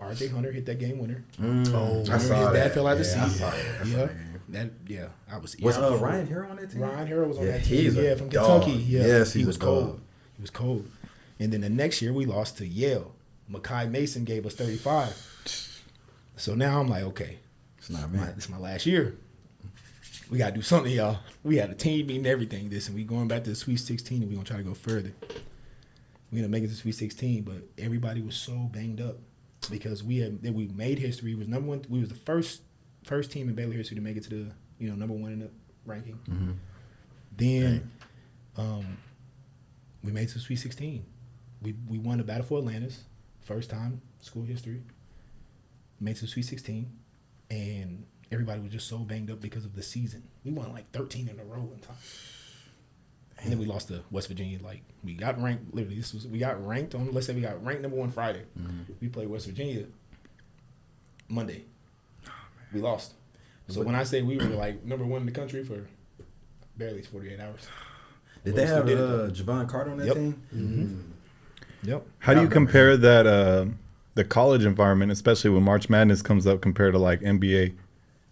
R.J. 0.00 0.28
Hunter 0.28 0.52
hit 0.52 0.64
that 0.66 0.78
game 0.78 0.98
winner. 0.98 1.24
Oh, 1.40 1.42
I 1.42 1.48
Remember 1.48 2.04
saw 2.04 2.16
his 2.18 2.28
that. 2.28 2.52
dad 2.52 2.72
fell 2.72 2.86
out 2.86 2.98
the 2.98 3.04
Yeah, 3.04 3.24
I 3.24 3.28
seat. 3.28 3.38
saw 3.38 3.50
that. 3.50 3.80
I 3.80 3.84
saw 3.84 3.98
Yeah, 3.98 4.08
that 4.50 4.70
yeah, 4.86 5.08
I 5.28 5.38
was. 5.38 5.56
Was 5.58 5.76
yeah. 5.76 5.86
uh, 5.86 5.96
Ryan 5.96 6.26
Harrow 6.28 6.50
on 6.50 6.56
that 6.56 6.70
team? 6.70 6.80
Ryan 6.82 7.06
Harrow 7.08 7.26
was 7.26 7.38
on 7.38 7.46
Yeah, 7.46 7.50
that 7.52 7.64
team. 7.64 7.94
Yeah, 7.96 8.14
from 8.14 8.28
dog. 8.28 8.62
Kentucky. 8.62 8.82
Yeah, 8.84 9.06
Yes, 9.06 9.32
he 9.32 9.40
he's 9.40 9.46
was 9.48 9.56
a 9.56 9.60
cold. 9.60 9.86
dog. 9.88 10.00
He 10.36 10.40
was 10.42 10.50
cold. 10.50 10.88
And 11.40 11.52
then 11.52 11.62
the 11.62 11.68
next 11.68 12.00
year 12.00 12.12
we 12.12 12.26
lost 12.26 12.58
to 12.58 12.66
Yale. 12.66 13.12
Makai 13.50 13.90
Mason 13.90 14.22
gave 14.24 14.46
us 14.46 14.54
35. 14.54 15.16
So 16.36 16.54
now 16.54 16.78
I'm 16.80 16.86
like, 16.88 17.02
okay, 17.02 17.38
It's 17.88 17.98
not 17.98 18.12
me. 18.12 18.18
this 18.34 18.44
is 18.44 18.50
my 18.50 18.58
last 18.58 18.84
year. 18.84 19.16
We 20.30 20.36
gotta 20.36 20.54
do 20.54 20.60
something, 20.60 20.92
y'all. 20.92 21.20
We 21.42 21.56
had 21.56 21.70
a 21.70 21.74
team 21.74 22.08
meeting, 22.08 22.26
everything. 22.26 22.68
This 22.68 22.86
and 22.88 22.94
we 22.94 23.02
going 23.02 23.28
back 23.28 23.44
to 23.44 23.50
the 23.50 23.56
Sweet 23.56 23.78
16, 23.78 24.20
and 24.20 24.28
we 24.28 24.34
gonna 24.34 24.46
try 24.46 24.58
to 24.58 24.62
go 24.62 24.74
further. 24.74 25.12
We 26.30 26.38
gonna 26.38 26.50
make 26.50 26.64
it 26.64 26.68
to 26.68 26.74
Sweet 26.74 26.96
16, 26.96 27.44
but 27.44 27.62
everybody 27.78 28.20
was 28.20 28.36
so 28.36 28.52
banged 28.52 29.00
up 29.00 29.16
because 29.70 30.04
we 30.04 30.18
had 30.18 30.42
that 30.42 30.52
we 30.52 30.68
made 30.68 30.98
history. 30.98 31.32
We 31.32 31.38
was 31.38 31.48
number 31.48 31.66
one. 31.70 31.84
We 31.88 32.00
was 32.00 32.10
the 32.10 32.14
first 32.14 32.60
first 33.04 33.30
team 33.32 33.48
in 33.48 33.54
Baylor 33.54 33.72
history 33.72 33.94
to 33.94 34.02
make 34.02 34.18
it 34.18 34.24
to 34.24 34.30
the 34.30 34.50
you 34.78 34.90
know 34.90 34.94
number 34.94 35.14
one 35.14 35.32
in 35.32 35.38
the 35.40 35.50
ranking. 35.86 36.18
Then, 37.34 37.90
um, 38.58 38.98
we 40.04 40.12
made 40.12 40.24
it 40.28 40.32
to 40.32 40.40
Sweet 40.40 40.56
16. 40.56 41.06
We 41.62 41.74
we 41.88 41.98
won 41.98 42.18
the 42.18 42.24
Battle 42.24 42.44
for 42.44 42.58
Atlantis, 42.58 43.04
first 43.40 43.70
time 43.70 44.02
school 44.20 44.42
history. 44.42 44.82
Made 46.00 46.16
it 46.16 46.20
to 46.20 46.26
Sweet 46.26 46.42
16, 46.44 46.86
and 47.50 48.04
everybody 48.30 48.60
was 48.60 48.72
just 48.72 48.88
so 48.88 48.98
banged 48.98 49.30
up 49.30 49.40
because 49.40 49.64
of 49.64 49.74
the 49.74 49.82
season. 49.82 50.22
We 50.44 50.50
won 50.52 50.72
like 50.72 50.90
13 50.92 51.28
in 51.28 51.38
a 51.40 51.44
row 51.44 51.70
in 51.74 51.80
time. 51.80 51.96
And 53.40 53.52
then 53.52 53.58
we 53.58 53.66
lost 53.66 53.88
to 53.88 54.02
West 54.10 54.26
Virginia. 54.28 54.58
Like 54.62 54.82
we 55.04 55.14
got 55.14 55.40
ranked. 55.40 55.72
Literally, 55.72 55.96
this 55.96 56.12
was 56.12 56.26
we 56.26 56.38
got 56.38 56.64
ranked 56.66 56.94
on. 56.96 57.12
Let's 57.12 57.26
say 57.26 57.34
we 57.34 57.40
got 57.40 57.64
ranked 57.64 57.82
number 57.82 57.96
one 57.96 58.10
Friday. 58.10 58.42
We 59.00 59.08
played 59.08 59.28
West 59.28 59.46
Virginia 59.46 59.84
Monday. 61.28 61.64
We 62.72 62.80
lost. 62.80 63.14
So 63.68 63.82
when 63.82 63.94
I 63.94 64.02
say 64.02 64.22
we 64.22 64.38
were 64.38 64.44
like 64.44 64.84
number 64.84 65.04
one 65.04 65.20
in 65.20 65.26
the 65.26 65.32
country 65.32 65.62
for 65.62 65.86
barely 66.76 67.02
48 67.02 67.38
hours. 67.40 67.66
Did 68.44 68.54
they 68.56 68.66
have 68.66 68.86
did 68.86 68.98
it, 68.98 69.04
uh. 69.04 69.28
Jevon 69.30 69.68
Carter 69.68 69.90
on 69.90 69.98
that 69.98 70.06
Yep. 70.06 70.14
team? 70.16 71.14
Yep. 71.82 72.06
How 72.20 72.34
do 72.34 72.40
you 72.40 72.48
compare 72.48 72.96
that 72.96 73.26
uh, 73.26 73.66
the 74.18 74.24
college 74.24 74.64
environment, 74.64 75.12
especially 75.12 75.50
when 75.50 75.62
March 75.62 75.88
Madness 75.88 76.22
comes 76.22 76.44
up, 76.44 76.60
compared 76.60 76.92
to 76.94 76.98
like 76.98 77.20
NBA? 77.20 77.72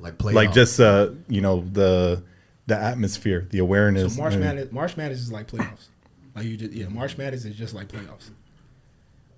like 0.01 0.19
play 0.19 0.33
Like 0.33 0.53
just 0.53 0.81
uh, 0.81 1.11
you 1.29 1.41
know 1.41 1.65
the 1.73 2.25
the 2.67 2.77
atmosphere, 2.77 3.47
the 3.51 3.59
awareness. 3.59 4.17
So 4.17 4.21
March 4.21 4.35
and- 4.35 4.43
Madness, 4.43 4.73
March 4.73 4.97
Madness 4.97 5.21
is 5.21 5.31
like 5.31 5.49
playoffs. 5.49 5.87
Like 6.35 6.45
you 6.47 6.57
just 6.57 6.73
yeah, 6.73 6.89
March 6.89 7.17
Madness 7.17 7.45
is 7.45 7.55
just 7.55 7.73
like 7.73 7.87
playoffs. 7.87 8.31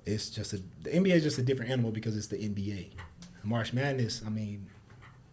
It's 0.06 0.30
just 0.30 0.54
a 0.54 0.62
the 0.82 0.90
NBA 0.90 1.10
is 1.10 1.22
just 1.22 1.36
a 1.38 1.42
different 1.42 1.70
animal 1.70 1.90
because 1.90 2.16
it's 2.16 2.28
the 2.28 2.38
NBA. 2.38 2.92
March 3.44 3.74
Madness, 3.74 4.22
I 4.26 4.30
mean, 4.30 4.66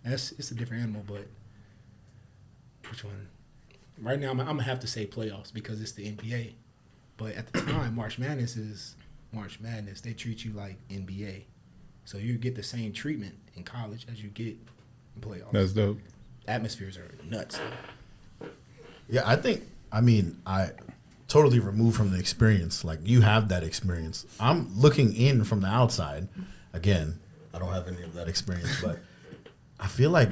that's 0.04 0.34
it's 0.34 0.52
a 0.52 0.56
different 0.56 0.84
animal, 0.84 1.04
but 1.08 1.28
which 2.90 3.06
one? 3.06 3.30
Right 4.02 4.20
now, 4.20 4.32
I'm, 4.32 4.40
I'm 4.42 4.48
gonna 4.48 4.64
have 4.64 4.82
to 4.82 4.88
say 4.88 5.08
playoffs 5.08 5.54
because 5.54 5.82
it's 5.82 5.94
the 5.94 6.12
NBA. 6.12 6.56
But 7.18 7.36
at 7.36 7.52
the 7.54 7.62
time, 7.62 7.96
March 7.96 8.20
Madness 8.20 8.58
is 8.58 8.98
March 9.36 9.60
Madness. 9.60 10.02
They 10.02 10.14
treat 10.14 10.44
you 10.44 10.52
like 10.54 10.78
NBA. 10.90 11.44
So 12.06 12.18
you 12.18 12.38
get 12.38 12.56
the 12.56 12.64
same 12.64 12.94
treatment 12.94 13.36
in 13.56 13.64
college 13.64 14.06
as 14.12 14.24
you 14.24 14.30
get 14.30 14.56
in 15.16 15.22
playoffs. 15.22 15.52
That's 15.52 15.74
dope. 15.74 16.00
Atmospheres 16.48 16.98
are 16.98 17.12
nuts. 17.30 17.60
Yeah, 19.10 19.22
I 19.26 19.36
think. 19.36 19.64
I 19.92 20.02
mean, 20.02 20.42
I 20.46 20.72
totally 21.28 21.60
removed 21.60 21.98
from 21.98 22.12
the 22.12 22.20
experience. 22.20 22.84
Like 22.84 23.00
you 23.04 23.22
have 23.22 23.50
that 23.50 23.64
experience. 23.64 24.26
I'm 24.40 24.80
looking 24.80 25.16
in 25.16 25.44
from 25.44 25.62
the 25.62 25.68
outside. 25.68 26.28
Again, 26.74 27.20
I 27.54 27.60
don't 27.60 27.72
have 27.72 27.88
any 27.88 28.04
of 28.04 28.14
that 28.14 28.28
experience, 28.28 28.82
but 28.82 29.00
I 29.80 29.88
feel 29.88 30.12
like 30.12 30.30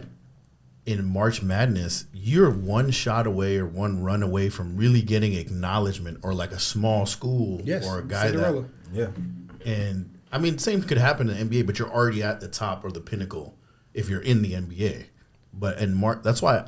in 0.85 1.05
March 1.05 1.41
Madness, 1.41 2.05
you're 2.13 2.49
one 2.51 2.91
shot 2.91 3.25
away 3.25 3.57
or 3.57 3.65
one 3.65 4.01
run 4.03 4.21
away 4.21 4.49
from 4.49 4.75
really 4.75 5.01
getting 5.01 5.33
acknowledgement 5.33 6.19
or 6.23 6.33
like 6.33 6.51
a 6.51 6.59
small 6.59 7.05
school 7.05 7.61
Yes, 7.63 7.85
or 7.87 7.99
a 7.99 8.03
guy 8.03 8.27
Cinderella. 8.27 8.61
that 8.61 8.69
Yeah. 8.93 9.07
and 9.65 10.09
I 10.31 10.39
mean, 10.39 10.57
same 10.57 10.81
could 10.81 10.97
happen 10.97 11.29
in 11.29 11.49
the 11.49 11.57
NBA, 11.61 11.65
but 11.67 11.77
you're 11.79 11.89
already 11.91 12.23
at 12.23 12.41
the 12.41 12.47
top 12.47 12.83
or 12.83 12.91
the 12.91 12.99
pinnacle 13.01 13.55
if 13.93 14.09
you're 14.09 14.21
in 14.21 14.41
the 14.41 14.53
NBA. 14.53 15.05
But 15.53 15.77
and 15.77 15.95
March, 15.95 16.19
that's 16.23 16.41
why 16.41 16.67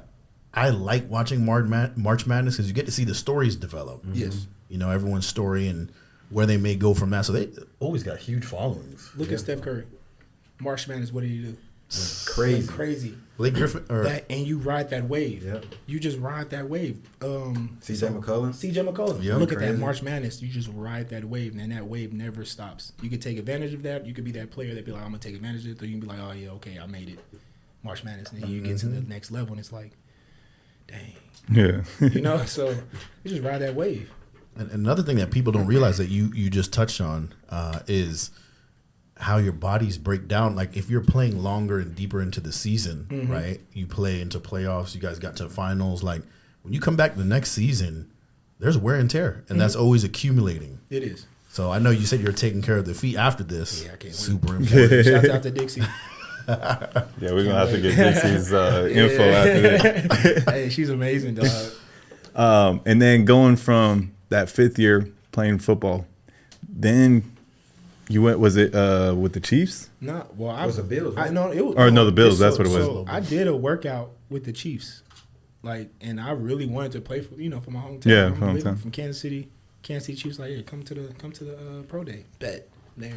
I 0.54 0.70
like 0.70 1.10
watching 1.10 1.44
March, 1.44 1.66
Mad- 1.66 1.98
March 1.98 2.26
Madness 2.28 2.56
because 2.56 2.68
you 2.68 2.74
get 2.74 2.86
to 2.86 2.92
see 2.92 3.04
the 3.04 3.16
stories 3.16 3.56
develop. 3.56 4.02
Mm-hmm. 4.06 4.14
Yes. 4.16 4.48
you 4.70 4.78
know 4.78 4.92
everyone's 4.92 5.28
story 5.28 5.68
and 5.68 5.92
where 6.30 6.46
they 6.46 6.58
may 6.58 6.76
go 6.76 6.94
from 6.94 7.10
that. 7.12 7.26
So 7.26 7.34
they 7.34 7.50
always 7.80 8.04
got 8.04 8.18
huge 8.20 8.46
followings. 8.46 9.12
Look 9.18 9.32
at 9.32 9.40
Steph 9.40 9.62
Curry. 9.62 9.86
March 10.60 10.88
Madness, 10.88 11.12
what 11.12 11.22
did 11.22 11.32
he 11.32 11.40
do? 11.42 11.58
Crazy. 12.26 12.68
Crazy. 12.68 13.16
Blake 13.38 13.54
Griffin 13.54 13.86
or 13.90 14.04
That 14.04 14.26
and 14.30 14.48
you 14.48 14.58
ride 14.58 14.90
that 14.92 15.10
wave. 15.10 15.44
Yep. 15.44 15.66
You 15.86 16.00
just 16.00 16.18
ride 16.20 16.50
that 16.52 16.70
wave. 16.70 17.00
Um 17.22 17.78
CJ 17.82 18.20
McCollum. 18.20 18.50
CJ 18.52 18.92
McCollum. 18.92 19.22
Yep. 19.22 19.38
Look 19.40 19.52
at 19.52 19.60
that 19.60 19.66
Crazy. 19.68 19.80
March 19.82 20.02
Madness. 20.02 20.42
You 20.42 20.48
just 20.48 20.70
ride 20.74 21.10
that 21.10 21.26
wave, 21.26 21.56
and 21.58 21.72
that 21.72 21.86
wave 21.86 22.14
never 22.14 22.46
stops. 22.46 22.94
You 23.02 23.10
can 23.10 23.20
take 23.20 23.38
advantage 23.38 23.74
of 23.74 23.84
that. 23.84 24.06
You 24.06 24.14
could 24.14 24.24
be 24.24 24.32
that 24.34 24.52
player 24.52 24.74
that 24.74 24.86
be 24.86 24.92
like, 24.92 25.02
I'm 25.02 25.08
gonna 25.10 25.20
take 25.20 25.36
advantage 25.36 25.66
of 25.66 25.74
it. 25.74 25.82
Or 25.82 25.86
you 25.86 26.00
can 26.00 26.02
be 26.02 26.08
like, 26.08 26.20
Oh 26.22 26.32
yeah, 26.32 26.50
okay, 26.52 26.80
I 26.80 26.86
made 26.88 27.10
it. 27.10 27.20
March 27.84 28.04
Madness. 28.04 28.32
And 28.32 28.42
then 28.42 28.50
you 28.50 28.62
get 28.62 28.78
to 28.80 28.88
the 28.88 29.02
next 29.02 29.32
level, 29.32 29.52
and 29.52 29.60
it's 29.60 29.72
like, 29.72 29.92
dang, 30.88 31.14
Yeah. 31.52 31.84
you 32.10 32.22
know. 32.22 32.44
so 32.46 32.70
you 33.24 33.30
just 33.30 33.44
ride 33.44 33.60
that 33.60 33.76
wave. 33.76 34.10
And 34.56 34.72
another 34.72 35.04
thing 35.04 35.18
that 35.18 35.30
people 35.32 35.52
don't 35.52 35.68
realize 35.68 35.98
that 35.98 36.08
you 36.08 36.32
you 36.34 36.50
just 36.50 36.72
touched 36.72 37.02
on 37.02 37.34
uh, 37.50 37.82
is 37.88 38.32
how 39.26 39.38
your 39.38 39.54
bodies 39.54 39.98
break 39.98 40.28
down. 40.28 40.56
Like 40.56 40.78
if 40.78 40.90
you're 40.90 41.02
playing 41.04 41.42
longer 41.42 41.80
and 41.80 41.96
deeper 41.96 42.22
into 42.22 42.40
the 42.40 42.52
season, 42.52 43.08
Mm-hmm. 43.10 43.32
right? 43.32 43.60
You 43.74 43.88
play 43.88 44.22
into 44.22 44.40
playoffs. 44.40 44.94
You 44.96 45.02
guys 45.02 45.18
got 45.20 45.36
to 45.38 45.50
finals. 45.50 46.04
Like 46.04 46.22
when 46.62 46.74
you 46.74 46.80
come 46.80 46.96
back 46.96 47.16
the 47.16 47.24
next 47.26 47.52
season, 47.52 48.12
there's 48.60 48.78
wear 48.78 48.96
and 48.96 49.10
tear, 49.10 49.30
and 49.32 49.44
Mm-hmm. 49.48 49.58
that's 49.60 49.76
always 49.76 50.04
accumulating. 50.04 50.80
It 50.90 51.04
is. 51.04 51.26
So 51.50 51.72
I 51.72 51.80
know 51.80 51.90
you 51.90 52.06
said 52.06 52.20
you're 52.20 52.34
taking 52.34 52.62
care 52.62 52.78
of 52.78 52.86
the 52.86 52.94
feet 52.94 53.16
after 53.18 53.44
this. 53.44 53.84
Yeah, 53.84 53.94
I 53.94 53.96
can't 53.96 54.04
wait. 54.04 54.14
Super 54.16 54.56
important. 54.58 55.06
Shouts 55.06 55.30
out 55.30 55.44
to 55.44 55.52
Dixie. 55.52 55.82
Yeah, 56.48 57.32
we're 57.32 57.44
gonna 57.44 57.56
have 57.56 57.72
to 57.72 57.82
get 57.82 57.96
Dixie's 57.96 58.54
uh, 58.54 58.88
info 58.92 59.24
after 59.24 59.62
this. 59.62 60.44
hey, 60.44 60.70
she's 60.70 60.92
amazing, 60.92 61.34
dog. 61.36 61.48
Um, 62.36 62.82
and 62.86 63.02
then 63.02 63.26
going 63.26 63.56
from 63.56 64.14
that 64.30 64.48
fifth 64.50 64.78
year 64.78 65.10
playing 65.32 65.58
football, 65.58 66.06
then 66.70 67.24
you 68.10 68.22
went. 68.22 68.40
Was 68.40 68.56
it 68.58 68.74
uh, 68.76 69.16
with 69.18 69.34
the 69.34 69.40
Chiefs? 69.40 69.90
No, 70.02 70.28
well, 70.38 70.52
I 70.52 70.66
was 70.66 70.78
the 70.78 70.84
Bills, 70.84 71.16
I 71.18 71.24
right? 71.24 71.32
know 71.34 71.52
it 71.52 71.66
was. 71.66 71.76
Or 71.76 71.90
no, 71.92 72.06
the 72.06 72.12
Bills, 72.12 72.38
so- 72.38 72.44
that's 72.44 72.58
what 72.58 72.68
it 72.68 72.74
was. 72.74 72.86
So 72.86 73.06
I 73.08 73.20
did 73.20 73.48
a 73.48 73.56
workout 73.56 74.12
with 74.30 74.46
the 74.46 74.54
Chiefs, 74.54 75.04
like, 75.64 75.90
and 76.02 76.20
I 76.20 76.32
really 76.32 76.66
wanted 76.68 76.92
to 76.94 77.02
play 77.02 77.22
for 77.22 77.36
you 77.36 77.50
know 77.50 77.60
for 77.62 77.72
my 77.72 77.80
hometown. 77.82 78.06
Yeah, 78.06 78.26
I'm 78.28 78.40
living 78.40 78.64
hometown. 78.64 78.80
from 78.80 78.92
Kansas 78.92 79.22
City. 79.22 79.50
Kansas 79.84 80.08
City 80.08 80.18
Chiefs 80.20 80.40
like, 80.40 80.52
yeah, 80.52 80.62
come 80.64 80.82
to 80.84 80.94
the 80.94 81.14
come 81.16 81.32
to 81.34 81.44
the 81.44 81.54
uh, 81.56 81.82
pro 81.84 82.04
day. 82.04 82.26
Bet 82.40 82.68
there. 82.98 83.14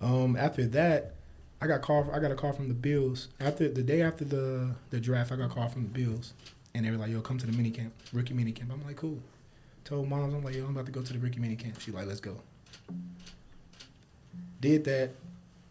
Um, 0.00 0.34
after 0.36 0.66
that, 0.68 1.14
I 1.60 1.66
got 1.66 1.82
call. 1.82 2.10
I 2.12 2.18
got 2.20 2.30
a 2.30 2.34
call 2.34 2.52
from 2.52 2.68
the 2.68 2.74
Bills 2.74 3.28
after 3.38 3.68
the 3.68 3.82
day 3.82 4.02
after 4.02 4.24
the 4.24 4.74
the 4.90 4.98
draft. 5.00 5.30
I 5.32 5.36
got 5.36 5.50
a 5.50 5.54
call 5.54 5.68
from 5.68 5.82
the 5.82 5.88
Bills, 5.88 6.32
and 6.74 6.84
they 6.86 6.90
were 6.90 6.96
like, 6.96 7.10
"Yo, 7.10 7.20
come 7.20 7.38
to 7.38 7.46
the 7.46 7.52
mini 7.52 7.70
camp, 7.70 7.92
rookie 8.12 8.34
mini 8.34 8.52
camp." 8.52 8.70
I'm 8.72 8.84
like, 8.84 8.96
"Cool." 8.96 9.18
Told 9.84 10.08
moms, 10.08 10.34
I'm 10.34 10.42
like, 10.42 10.54
"Yo, 10.54 10.64
I'm 10.64 10.70
about 10.70 10.86
to 10.86 10.92
go 10.92 11.02
to 11.02 11.12
the 11.12 11.18
rookie 11.18 11.38
mini 11.40 11.56
camp." 11.56 11.80
She 11.80 11.90
like, 11.90 12.06
"Let's 12.06 12.20
go." 12.20 12.36
Did 14.60 14.84
that, 14.84 15.10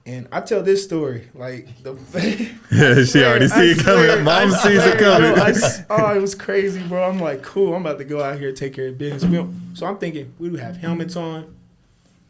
and 0.06 0.28
I 0.32 0.42
tell 0.42 0.64
this 0.64 0.84
story 0.84 1.28
like 1.36 1.68
the. 1.84 1.94
Yeah, 2.72 3.04
she 3.04 3.24
already 3.24 3.48
see 3.48 3.72
it 3.72 3.80
coming. 3.80 4.24
Mom 4.24 4.52
sees 4.52 4.78
it 4.84 4.98
swear, 5.00 5.20
bro, 5.20 5.34
coming. 5.34 5.40
I 5.40 5.50
s- 5.50 5.82
oh, 5.90 6.16
it 6.16 6.22
was 6.22 6.36
crazy, 6.36 6.82
bro. 6.88 7.04
I'm 7.04 7.20
like, 7.20 7.42
cool. 7.44 7.74
I'm 7.76 7.82
about 7.86 7.98
to 7.98 8.06
go 8.06 8.22
out 8.22 8.40
here 8.40 8.50
and 8.50 8.58
take 8.58 8.74
care 8.74 8.88
of 8.88 8.98
business. 8.98 9.26
We 9.26 9.36
don't, 9.38 9.72
so 9.74 9.86
I'm 9.88 9.98
thinking 9.98 10.34
we 10.40 10.50
do 10.50 10.56
have 10.56 10.78
helmets 10.78 11.16
on. 11.16 11.56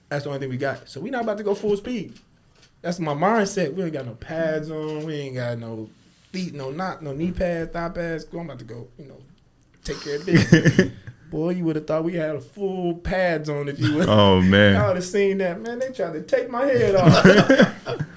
That's 0.07 0.23
the 0.23 0.29
only 0.31 0.39
thing 0.39 0.49
we 0.49 0.57
got. 0.57 0.89
So 0.89 0.99
we 1.01 1.09
not 1.09 1.23
about 1.23 1.37
to 1.37 1.43
go 1.43 1.53
full 1.53 1.75
speed. 1.77 2.13
That's 2.81 2.99
my 2.99 3.13
mindset. 3.13 3.73
We 3.73 3.83
ain't 3.83 3.93
got 3.93 4.05
no 4.05 4.13
pads 4.15 4.71
on. 4.71 5.05
We 5.05 5.13
ain't 5.15 5.35
got 5.35 5.59
no 5.59 5.89
feet, 6.31 6.53
no 6.53 6.71
not 6.71 7.03
no 7.03 7.11
knee 7.13 7.31
pads, 7.31 7.71
thigh 7.71 7.89
pads. 7.89 8.25
I'm 8.33 8.39
about 8.39 8.59
to 8.59 8.65
go, 8.65 8.87
you 8.97 9.05
know, 9.05 9.17
take 9.83 9.99
care 10.01 10.15
of 10.15 10.25
business. 10.25 10.91
Boy, 11.29 11.51
you 11.51 11.63
would 11.65 11.75
have 11.75 11.85
thought 11.85 12.03
we 12.03 12.13
had 12.15 12.41
full 12.43 12.95
pads 12.95 13.49
on 13.49 13.67
if 13.69 13.79
you 13.79 13.95
would. 13.95 14.09
oh 14.09 14.41
man, 14.41 14.75
I 14.77 14.87
would 14.87 14.95
have 14.95 15.05
seen 15.05 15.37
that, 15.39 15.61
man. 15.61 15.79
They 15.79 15.91
tried 15.91 16.13
to 16.13 16.21
take 16.23 16.49
my 16.49 16.65
head 16.65 16.95
off. 16.95 17.23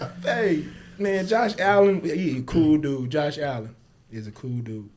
hey, 0.25 0.65
man, 0.99 1.27
Josh 1.27 1.59
Allen, 1.59 2.01
he 2.01 2.39
a 2.39 2.43
cool 2.43 2.79
dude. 2.79 3.11
Josh 3.11 3.39
Allen 3.39 3.75
is 4.11 4.27
a 4.27 4.33
cool 4.33 4.59
dude. 4.61 4.89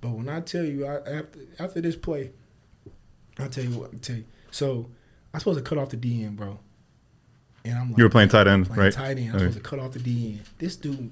But 0.00 0.10
when 0.10 0.28
I 0.28 0.40
tell 0.40 0.64
you, 0.64 0.86
I, 0.86 0.96
after 0.96 1.38
after 1.58 1.80
this 1.80 1.96
play, 1.96 2.32
I'll 3.38 3.48
tell 3.48 3.64
you 3.64 3.78
what. 3.78 3.94
I 3.94 3.96
tell 3.98 4.16
you. 4.16 4.24
So 4.50 4.90
I'm 5.32 5.40
supposed 5.40 5.58
to 5.58 5.64
cut 5.64 5.78
off 5.78 5.88
the 5.90 5.96
DN, 5.96 6.36
bro. 6.36 6.58
And 7.64 7.78
I'm 7.78 7.88
like, 7.90 7.98
you 7.98 8.04
were 8.04 8.10
playing 8.10 8.28
tight 8.28 8.48
end, 8.48 8.66
playing 8.66 8.80
right? 8.80 8.92
tight 8.92 9.16
end. 9.18 9.30
I'm 9.30 9.36
Okay. 9.36 9.38
supposed 9.44 9.56
to 9.56 9.62
cut 9.62 9.78
off 9.78 9.92
the 9.92 10.00
DN. 10.00 10.40
This 10.58 10.76
dude 10.76 11.10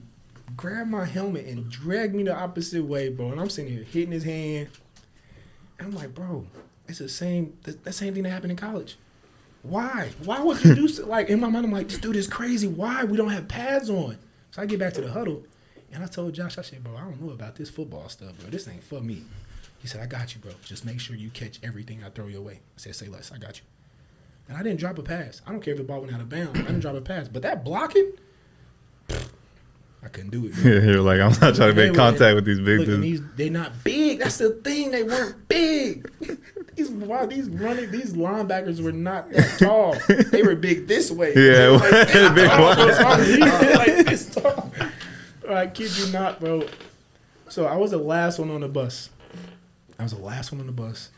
grabbed 0.57 0.91
my 0.91 1.05
helmet 1.05 1.47
and 1.47 1.71
dragged 1.71 2.15
me 2.15 2.25
the 2.25 2.35
opposite 2.37 2.85
way, 2.85 3.09
bro. 3.09 3.31
And 3.31 3.41
I'm 3.41 3.49
sitting 3.49 3.73
here 3.73 3.85
hitting 3.85 4.11
his 4.13 4.25
hand. 4.25 4.69
I'm 5.81 5.93
like, 5.93 6.15
bro, 6.15 6.47
it's 6.89 6.99
the 6.99 7.09
same. 7.09 7.57
The, 7.63 7.73
the 7.73 7.93
same 7.93 8.15
thing 8.15 8.23
that 8.25 8.31
happened 8.31 8.53
in 8.53 8.57
college. 8.57 8.97
Why? 9.63 10.11
Why 10.25 10.41
would 10.41 10.65
you 10.65 10.75
do 10.75 10.89
so? 10.89 11.07
Like 11.07 11.29
in 11.29 11.41
my 11.41 11.49
mind, 11.49 11.67
I'm 11.67 11.73
like, 11.73 11.89
this 11.89 11.99
dude 11.99 12.17
is 12.17 12.27
crazy. 12.27 12.67
Why 12.69 13.05
we 13.05 13.17
don't 13.17 13.31
have 13.31 13.49
pads 13.49 13.91
on? 13.91 14.19
So 14.51 14.63
I 14.63 14.67
get 14.67 14.79
back 14.79 14.95
to 14.95 15.01
the 15.01 15.11
huddle, 15.11 15.45
and 15.93 16.03
I 16.03 16.07
told 16.07 16.33
Josh, 16.35 16.59
I 16.59 16.63
said, 16.63 16.83
bro, 16.83 16.97
I 16.97 17.01
don't 17.01 17.21
know 17.21 17.33
about 17.33 17.57
this 17.57 17.71
football 17.71 18.09
stuff, 18.09 18.33
bro. 18.41 18.51
This 18.51 18.67
ain't 18.69 18.83
for 18.83 19.01
me. 19.01 19.23
He 19.79 19.89
said, 19.89 20.01
I 20.01 20.07
got 20.07 20.35
you, 20.35 20.41
bro. 20.41 20.53
Just 20.65 20.85
make 20.85 21.01
sure 21.01 21.17
you 21.17 21.31
catch 21.31 21.59
everything 21.63 22.03
I 22.05 22.11
throw 22.11 22.27
your 22.27 22.43
way. 22.43 22.55
I 22.55 22.77
said, 22.77 22.95
say 22.95 23.09
less. 23.09 23.33
I 23.33 23.39
got 23.39 23.59
you. 23.59 23.65
And 24.49 24.57
I 24.59 24.63
didn't 24.63 24.81
drop 24.81 24.99
a 24.99 25.03
pass. 25.03 25.41
I 25.47 25.53
don't 25.53 25.61
care 25.61 25.73
if 25.73 25.79
the 25.79 25.85
ball 25.85 26.01
went 26.01 26.13
out 26.13 26.21
of 26.21 26.29
bounds. 26.29 26.59
I 26.59 26.63
didn't 26.63 26.81
drop 26.81 26.97
a 26.97 27.01
pass. 27.01 27.29
But 27.29 27.43
that 27.43 27.65
blocking, 27.65 28.13
I 30.03 30.09
couldn't 30.09 30.31
do 30.31 30.47
it. 30.47 30.57
You're 30.85 31.03
like, 31.03 31.21
I'm 31.21 31.33
not 31.41 31.55
trying 31.55 31.75
to 31.75 31.75
make 31.75 31.95
contact 31.95 32.35
with 32.35 32.47
these 32.47 32.61
big 32.61 32.87
dudes. 32.87 33.03
these 33.03 33.23
they 33.37 33.51
not 33.51 33.85
big. 33.85 34.21
That's 34.21 34.39
the 34.39 34.51
thing. 34.51 34.91
They 34.91 35.03
weren't 35.03 35.47
big. 35.47 36.11
these 36.75 36.91
wow, 36.91 37.27
these 37.27 37.49
running 37.51 37.91
these 37.91 38.15
linebackers 38.15 38.83
were 38.83 38.93
not 38.93 39.31
that 39.31 39.59
tall. 39.59 39.97
They 40.31 40.43
were 40.43 40.57
big 40.57 40.87
this 40.87 41.11
way. 41.11 41.35
Yeah, 41.35 41.69
like 41.69 42.35
big 42.35 42.49
tall, 42.49 42.63
wide. 42.63 42.77
bro. 42.77 42.93
So 42.93 43.05
I'm 43.05 43.21
usually 43.21 43.75
like 43.75 44.07
this 44.07 44.35
tall. 44.35 44.73
I 45.49 45.67
kid 45.67 45.97
you 45.99 46.13
not, 46.13 46.41
bro. 46.41 46.67
So 47.49 47.67
I 47.67 47.77
was 47.77 47.91
the 47.91 47.99
last 47.99 48.39
one 48.39 48.51
on 48.51 48.61
the 48.63 48.69
bus. 48.69 49.11
I 49.99 50.03
was 50.05 50.13
the 50.13 50.23
last 50.23 50.51
one 50.51 50.61
on 50.61 50.67
the 50.67 50.73
bus, 50.73 51.11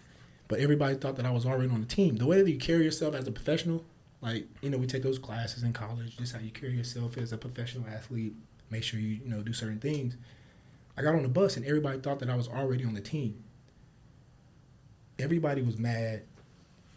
but 0.48 0.58
everybody 0.58 0.96
thought 0.96 1.16
that 1.16 1.26
I 1.26 1.30
was 1.30 1.46
already 1.46 1.70
on 1.70 1.80
the 1.80 1.86
team. 1.86 2.16
The 2.16 2.26
way 2.26 2.42
that 2.42 2.50
you 2.50 2.58
carry 2.58 2.84
yourself 2.84 3.14
as 3.14 3.28
a 3.28 3.32
professional, 3.32 3.84
like 4.20 4.48
you 4.60 4.70
know, 4.70 4.78
we 4.78 4.88
take 4.88 5.04
those 5.04 5.20
classes 5.20 5.62
in 5.62 5.72
college, 5.72 6.16
just 6.16 6.32
how 6.32 6.40
you 6.40 6.50
carry 6.50 6.76
yourself 6.76 7.16
as 7.16 7.32
a 7.32 7.38
professional 7.38 7.86
athlete. 7.86 8.34
Make 8.72 8.82
sure 8.82 8.98
you 8.98 9.20
you 9.22 9.28
know 9.28 9.42
do 9.42 9.52
certain 9.52 9.78
things. 9.78 10.16
I 10.96 11.02
got 11.02 11.14
on 11.14 11.22
the 11.22 11.28
bus 11.28 11.58
and 11.58 11.66
everybody 11.66 11.98
thought 11.98 12.18
that 12.20 12.30
I 12.30 12.34
was 12.34 12.48
already 12.48 12.84
on 12.84 12.94
the 12.94 13.02
team. 13.02 13.44
Everybody 15.18 15.60
was 15.60 15.78
mad, 15.78 16.22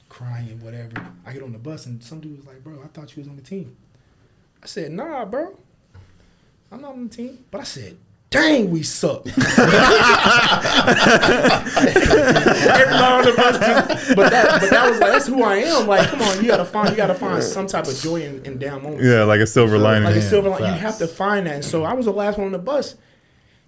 crying, 0.07 0.63
whatever. 0.63 1.05
I 1.25 1.33
get 1.33 1.43
on 1.43 1.51
the 1.51 1.59
bus 1.59 1.85
and 1.85 2.01
some 2.01 2.21
dude 2.21 2.37
was 2.37 2.45
like, 2.45 2.63
"Bro, 2.63 2.81
I 2.81 2.87
thought 2.87 3.15
you 3.15 3.21
was 3.21 3.27
on 3.27 3.35
the 3.35 3.41
team." 3.41 3.75
I 4.63 4.67
said, 4.67 4.93
"Nah, 4.93 5.25
bro, 5.25 5.59
I'm 6.71 6.81
not 6.81 6.93
on 6.93 7.09
the 7.09 7.15
team." 7.15 7.43
But 7.51 7.61
I 7.61 7.65
said, 7.65 7.97
"Dang, 8.35 8.69
we 8.69 8.83
suck." 8.83 9.25
Everybody 11.65 13.03
on 13.03 13.25
the 13.25 13.33
bus, 13.35 13.57
just- 13.59 14.15
but 14.15 14.29
that, 14.31 14.61
but 14.61 14.69
that 14.69 14.89
was 14.89 14.99
like 14.99 15.11
that's 15.11 15.27
who 15.27 15.43
I 15.43 15.55
am. 15.57 15.87
Like, 15.87 16.09
come 16.09 16.21
on, 16.21 16.41
you 16.41 16.47
gotta 16.47 16.65
find, 16.65 16.89
you 16.89 16.95
gotta 16.95 17.15
find 17.15 17.43
some 17.43 17.67
type 17.67 17.87
of 17.87 17.97
joy 17.99 18.21
in, 18.23 18.43
in 18.45 18.57
down 18.57 18.83
moments 18.83 19.03
Yeah, 19.05 19.23
like 19.23 19.39
a 19.39 19.47
silver 19.47 19.77
lining. 19.77 20.03
like 20.03 20.15
a 20.15 20.21
silver 20.21 20.49
line. 20.49 20.61
You 20.61 20.67
have 20.79 20.97
to 20.99 21.07
find 21.07 21.47
that. 21.47 21.55
And 21.55 21.65
so 21.65 21.83
I 21.83 21.93
was 21.93 22.05
the 22.05 22.11
last 22.13 22.37
one 22.37 22.47
on 22.47 22.51
the 22.53 22.59
bus, 22.59 22.95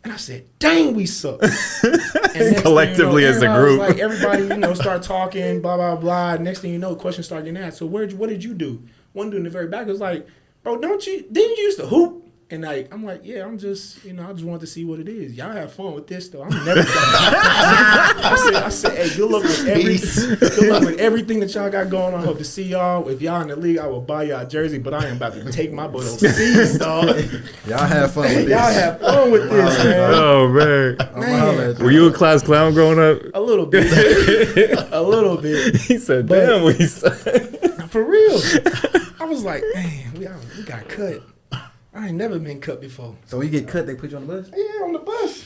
and 0.04 0.12
I 0.14 0.18
said, 0.18 0.46
"Dang, 0.60 0.96
we 0.96 1.06
suck." 1.06 1.42
And 2.38 2.52
next 2.52 2.52
thing 2.52 2.56
you 2.56 2.62
Collectively 2.62 3.26
as 3.26 3.42
a 3.42 3.48
group. 3.48 3.80
like 3.80 3.98
everybody, 3.98 4.44
you 4.44 4.58
know, 4.58 4.74
start 4.76 5.02
talking, 5.02 5.60
blah 5.62 5.76
blah 5.78 5.96
blah. 5.96 6.36
Next 6.38 6.60
thing 6.60 6.72
you 6.72 6.78
know, 6.80 6.96
questions 6.96 7.26
start 7.26 7.46
getting 7.46 7.62
asked. 7.62 7.78
So 7.78 7.86
where, 7.88 8.08
what 8.10 8.30
did 8.30 8.44
you 8.44 8.54
do? 8.54 8.84
One 9.14 9.30
dude 9.32 9.38
in 9.40 9.44
the 9.46 9.50
very 9.50 9.68
back 9.68 9.88
was 9.88 10.00
like, 10.00 10.28
"Bro, 10.64 10.78
don't 10.82 11.06
you? 11.08 11.26
Didn't 11.32 11.58
you 11.58 11.64
used 11.64 11.80
to 11.80 11.88
hoop?" 11.88 12.24
And 12.50 12.64
like 12.64 12.94
I'm 12.94 13.04
like, 13.04 13.22
yeah, 13.26 13.44
I'm 13.46 13.58
just, 13.58 14.06
you 14.06 14.14
know, 14.14 14.26
I 14.26 14.32
just 14.32 14.46
wanted 14.46 14.62
to 14.62 14.68
see 14.68 14.86
what 14.86 15.00
it 15.02 15.10
is. 15.10 15.34
Y'all 15.34 15.52
have 15.52 15.74
fun 15.74 15.94
with 15.94 16.08
this 16.08 16.30
though. 16.30 16.44
I'm 16.44 16.66
never. 16.66 16.80
I 16.88 18.38
said, 18.42 18.54
I 18.64 18.70
said, 18.70 18.98
hey, 19.10 19.16
good 19.18 19.30
luck 19.30 19.44
with 19.44 19.68
every, 19.68 19.98
good 20.58 20.70
luck 20.70 20.84
with 20.84 20.98
everything 21.00 21.42
that 21.42 21.54
y'all 21.54 21.70
got 21.70 21.90
going 21.90 22.14
on. 22.14 22.22
I 22.22 22.24
hope 22.26 22.38
to 22.38 22.46
see 22.46 22.64
y'all. 22.64 23.06
If 23.10 23.22
y'all 23.22 23.42
in 23.42 23.50
the 23.50 23.58
league, 23.58 23.80
I 23.80 23.88
will 23.88 24.00
buy 24.00 24.24
y'all 24.24 24.46
a 24.46 24.48
jersey. 24.48 24.78
But 24.78 24.94
I 24.94 25.08
am 25.08 25.18
about 25.18 25.34
to 25.34 25.52
take 25.52 25.74
my 25.74 25.88
butt 25.88 26.04
overseas, 26.06 26.78
dog. 26.80 27.08
Y'all 27.68 27.80
have 27.80 28.14
fun 28.14 28.24
with 28.24 28.36
this. 28.46 28.50
Y'all 28.50 28.60
have 28.60 29.00
fun 29.02 29.32
with 29.32 29.50
this, 29.50 29.84
man. 29.84 30.14
Oh 30.14 30.48
man, 30.48 30.96
I'm 31.02 31.08
gonna 31.20 31.38
holler 31.40 31.62
at 31.64 31.80
you. 31.80 31.84
were 31.84 31.92
you 31.92 32.08
a 32.08 32.14
class 32.14 32.44
clown 32.44 32.74
growing 32.74 32.98
up? 33.00 33.22
A 33.34 33.42
little 33.42 33.66
bit, 33.66 33.92
a 34.94 35.02
little 35.02 35.36
bit. 35.36 35.76
He 35.88 35.98
said, 35.98 36.28
But- 36.28 36.46
"Damn, 36.46 36.64
what 36.64 36.76
he 36.78 36.86
said." 36.88 37.14
For 37.90 38.04
real. 38.04 38.40
I 39.20 39.26
was 39.26 39.44
like, 39.44 39.64
man, 39.74 40.14
we, 40.14 40.28
we 40.58 40.64
got 40.64 40.88
cut. 40.90 41.22
I 41.98 42.08
ain't 42.10 42.16
never 42.18 42.38
been 42.38 42.62
cut 42.62 42.80
before. 42.80 43.16
So 43.26 43.38
when 43.40 43.48
you 43.48 43.60
get 43.60 43.68
cut, 43.68 43.88
they 43.88 43.96
put 43.96 44.12
you 44.12 44.18
on 44.18 44.28
the 44.28 44.34
bus. 44.42 44.52
Yeah, 44.56 44.84
on 44.86 44.94
the 44.94 45.00
bus. 45.00 45.44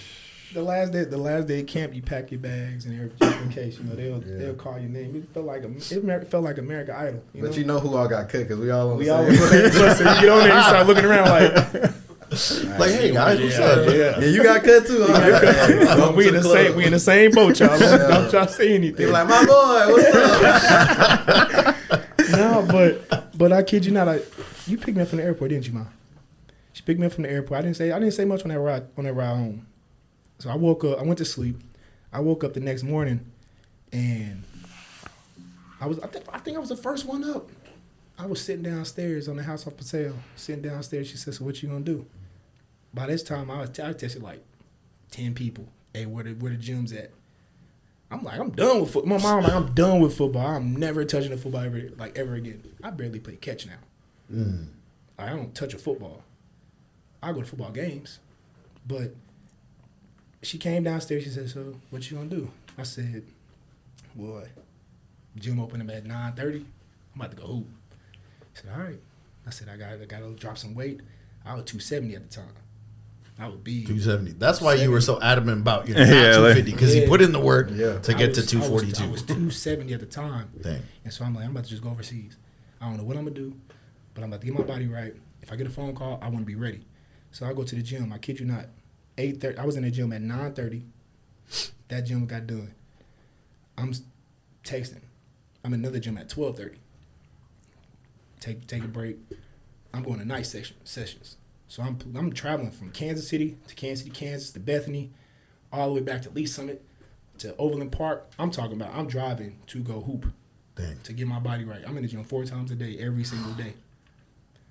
The 0.54 0.62
last 0.62 0.92
day, 0.92 1.06
the 1.06 1.18
last 1.18 1.48
day 1.48 1.62
of 1.62 1.68
camp, 1.68 1.96
you 1.96 2.02
pack 2.02 2.30
your 2.30 2.42
bags 2.42 2.86
and 2.86 2.94
everything 2.94 3.42
in 3.44 3.50
case. 3.54 3.78
You 3.78 3.86
know, 3.86 3.96
they'll 3.96 4.22
Yeah. 4.22 4.38
they'll 4.38 4.56
call 4.56 4.78
your 4.78 4.90
name. 4.90 5.16
It 5.16 5.34
felt 5.34 5.46
like 5.46 5.64
a, 5.64 5.70
it 5.72 6.28
felt 6.30 6.44
like 6.44 6.58
American 6.58 6.94
Idol. 6.94 7.24
You 7.34 7.42
But 7.42 7.52
know? 7.52 7.58
you 7.58 7.64
know 7.64 7.80
who 7.80 7.96
all 7.96 8.08
got 8.10 8.28
cut 8.28 8.42
because 8.42 8.60
we 8.60 8.70
all 8.70 8.92
on 8.92 8.98
we 8.98 9.06
the 9.06 9.12
all 9.16 9.26
same. 9.26 9.72
So 9.72 9.88
you 9.88 10.22
get 10.22 10.28
on 10.30 10.40
there, 10.40 10.58
you 10.58 10.64
start 10.64 10.88
looking 10.88 11.06
around 11.06 11.30
like, 11.30 11.92
Like, 12.80 12.92
hey 12.92 13.12
guys, 13.12 13.40
what's 13.42 13.60
up? 13.60 13.88
Yeah, 13.94 14.20
you 14.26 14.44
got 14.44 14.64
cut 14.64 14.86
too. 14.88 15.06
Huh? 15.08 16.12
we 16.18 16.28
in 16.28 16.34
the 16.34 16.44
same 16.44 16.76
we 16.76 16.86
in 16.86 16.92
the 16.92 17.00
same 17.00 17.32
boat, 17.32 17.60
y'all. 17.60 17.78
Don't, 17.80 18.10
don't 18.10 18.34
y'all 18.34 18.48
say 18.48 18.74
anything. 18.76 19.02
You're 19.06 19.12
like, 19.14 19.28
my 19.28 19.46
boy, 19.46 19.92
what's 19.94 20.16
up? 20.16 21.76
no, 22.32 22.66
but 22.70 23.38
but 23.38 23.52
I 23.54 23.64
kid 23.64 23.86
you 23.86 23.92
not. 23.92 24.08
I, 24.10 24.20
you 24.68 24.78
picked 24.78 24.96
me 24.98 25.04
up 25.04 25.10
from 25.10 25.18
the 25.20 25.24
airport, 25.26 25.50
didn't 25.52 25.68
you, 25.68 25.74
mom? 25.74 25.88
She 26.82 26.86
picked 26.86 27.00
me 27.00 27.06
up 27.06 27.14
from 27.14 27.24
the 27.24 27.30
airport. 27.30 27.60
I 27.60 27.62
didn't 27.62 27.78
say 27.78 27.92
I 27.92 28.00
didn't 28.00 28.16
say 28.16 28.26
much 28.26 28.42
on 28.42 28.50
that 28.50 28.60
ride 28.60 28.88
on 28.98 29.04
that 29.04 29.14
ride 29.14 29.36
home. 29.36 29.68
So 30.40 30.50
I 30.50 30.56
woke 30.56 30.84
up. 30.84 30.98
I 30.98 31.04
went 31.04 31.20
to 31.20 31.26
sleep. 31.26 31.58
I 32.12 32.22
woke 32.22 32.44
up 32.44 32.56
the 32.56 32.60
next 32.60 32.82
morning, 32.82 33.24
and 33.94 34.44
I 35.80 35.86
was 35.86 36.00
I 36.00 36.08
think 36.08 36.26
I 36.34 36.40
think 36.40 36.58
I 36.58 36.60
was 36.60 36.70
the 36.70 36.76
first 36.76 37.06
one 37.06 37.24
up. 37.24 37.52
I 38.18 38.26
was 38.26 38.42
sitting 38.42 38.64
downstairs 38.64 39.28
on 39.28 39.36
the 39.36 39.44
house 39.44 39.68
of 39.68 39.78
Patel, 39.78 40.16
sitting 40.36 40.64
downstairs. 40.64 41.08
She 41.08 41.18
said, 41.18 41.36
"So 41.36 41.46
what 41.46 41.62
you 41.62 41.70
gonna 41.70 41.82
do?" 41.82 42.08
By 42.96 43.06
this 43.06 43.22
time, 43.22 43.52
I 43.52 43.60
was 43.60 43.70
I 43.80 43.94
tested 43.94 44.24
like 44.24 44.44
ten 45.12 45.36
people. 45.36 45.68
Hey, 45.94 46.08
where 46.08 46.24
the 46.24 46.32
where 46.32 46.52
the 46.52 46.58
gym's 46.58 46.94
at? 46.94 47.12
I'm 48.10 48.24
like, 48.24 48.40
I'm 48.40 48.50
done 48.50 48.82
with 48.82 48.92
football. 48.92 49.20
My 49.20 49.24
mom 49.24 49.44
like, 49.44 49.54
I'm 49.54 49.74
done 49.76 50.02
with 50.02 50.18
football. 50.18 50.48
I'm 50.48 50.76
never 50.76 51.06
touching 51.06 51.32
a 51.32 51.38
football 51.38 51.62
ever 51.62 51.90
like 52.00 52.18
ever 52.18 52.34
again. 52.34 52.64
I 52.84 52.90
barely 52.90 53.20
play 53.20 53.36
catch 53.36 53.68
now. 53.68 53.78
Mm. 54.34 54.70
I 55.20 55.30
don't 55.30 55.54
touch 55.54 55.76
a 55.76 55.78
football. 55.78 56.24
I 57.24 57.32
go 57.34 57.42
to 57.42 57.46
football 57.46 57.72
games, 57.72 58.20
but 58.88 59.16
she 60.42 60.58
came 60.58 60.84
downstairs. 60.84 61.24
She 61.24 61.30
said, 61.30 61.50
"So 61.50 61.76
what 61.90 62.10
you 62.10 62.18
gonna 62.18 62.30
do?" 62.30 62.52
I 62.78 62.84
said, 62.84 63.24
"Boy, 64.16 64.48
gym 65.36 65.60
open 65.60 65.88
at 65.90 66.06
nine 66.06 66.34
thirty. 66.34 66.66
I'm 67.14 67.22
about 67.22 67.32
to 67.32 67.38
go 67.38 67.46
hoop." 67.48 67.68
She 68.56 68.62
said, 68.64 68.72
"All 68.76 68.84
right." 68.84 69.00
I 69.46 69.50
said, 69.52 69.70
"I 69.70 69.78
got 69.78 69.94
I 69.94 70.06
got 70.06 70.20
to 70.20 70.34
drop 70.36 70.58
some 70.58 70.74
weight. 70.74 71.02
I 71.46 71.54
was 71.56 71.66
two 71.66 71.80
seventy 71.80 72.16
at 72.16 72.30
the 72.30 72.36
time. 72.36 72.54
I 73.40 73.48
would 73.48 73.64
be 73.64 73.84
270. 73.86 74.34
That's 74.34 74.62
why 74.62 74.76
you 74.76 74.92
were 74.92 75.02
so 75.02 75.20
adamant 75.20 75.62
about 75.62 75.88
you 75.88 75.94
know, 75.96 76.02
not 76.02 76.10
Yeah, 76.14 76.34
250 76.34 76.72
because 76.74 76.94
Yeah. 76.94 77.02
he 77.02 77.08
put 77.08 77.22
in 77.22 77.32
the 77.32 77.40
work 77.40 77.70
Yeah. 77.72 77.98
to 77.98 78.14
get 78.14 78.36
was- 78.38 78.46
to 78.50 78.58
I 78.58 78.60
was- 78.60 78.68
242. 78.68 79.04
I 79.04 79.08
was, 79.08 79.22
270 79.24 79.94
at 79.96 80.00
the 80.00 80.06
time. 80.06 80.50
Dang. 80.62 80.82
And 81.04 81.12
so 81.12 81.26
I'm 81.26 81.34
like, 81.34 81.46
I'm 81.46 81.52
about 81.52 81.64
to 81.64 81.70
just 81.72 81.82
go 81.82 81.90
overseas. 81.90 82.38
I 82.80 82.88
don't 82.88 82.98
know 82.98 83.04
what 83.04 83.18
I'm 83.18 83.24
gonna 83.24 83.36
do, 83.36 83.56
but 84.14 84.24
I'm 84.24 84.30
about 84.30 84.42
to 84.42 84.46
get 84.48 84.56
my 84.60 84.64
body 84.64 84.86
right. 84.88 85.16
If 85.42 85.52
I 85.52 85.56
get 85.56 85.66
a 85.66 85.72
phone 85.72 85.96
call, 85.96 86.20
I 86.22 86.26
want 86.28 86.40
to 86.42 86.46
be 86.46 86.54
ready. 86.56 86.82
So 87.32 87.46
I 87.46 87.54
go 87.54 87.64
to 87.64 87.76
the 87.76 87.82
gym. 87.82 88.12
I 88.14 88.18
kid 88.18 88.40
you 88.40 88.46
not. 88.46 88.68
8:30. 89.18 89.58
I 89.58 89.66
was 89.66 89.76
in 89.76 89.84
the 89.84 89.92
gym 89.92 90.12
at 90.14 90.22
9:30. 90.22 90.84
That 91.90 92.02
gym 92.02 92.26
got 92.26 92.48
done. 92.48 92.74
I'm 93.78 93.94
texting. 94.64 95.02
I'm 95.64 95.74
in 95.74 95.82
another 95.82 96.00
gym 96.00 96.18
at 96.18 96.30
12:30. 96.30 96.78
Take 98.40 98.68
take 98.68 98.84
a 98.84 98.88
break. 98.88 99.18
I'm 99.94 100.04
going 100.04 100.20
to 100.20 100.26
night 100.26 100.46
session 100.46 100.78
sessions. 100.84 101.38
So 101.68 101.84
I'm 101.84 101.98
I'm 102.16 102.34
traveling 102.34 102.72
from 102.72 102.92
Kansas 102.92 103.28
City 103.28 103.58
to 103.68 103.76
Kansas 103.76 104.06
City, 104.06 104.12
Kansas 104.12 104.52
to 104.52 104.60
Bethany, 104.60 105.12
all 105.72 105.88
the 105.88 105.94
way 105.94 106.02
back 106.02 106.22
to 106.24 106.30
Lee 106.30 106.46
Summit 106.46 106.84
to 107.38 107.56
Overland 107.58 107.92
Park. 107.92 108.30
I'm 108.38 108.52
talking 108.52 108.74
about 108.74 108.94
I'm 108.94 109.08
driving 109.08 109.58
to 109.68 109.80
go 109.80 110.02
hoop 110.02 110.26
Dang. 110.76 110.98
to 111.04 111.14
get 111.14 111.28
my 111.28 111.40
body 111.40 111.64
right. 111.64 111.82
I'm 111.88 111.96
in 111.98 112.04
the 112.04 112.10
gym 112.10 112.24
four 112.24 112.46
times 112.46 112.72
a 112.72 112.76
day, 112.76 112.98
every 113.00 113.24
single 113.24 113.54
day. 113.54 113.74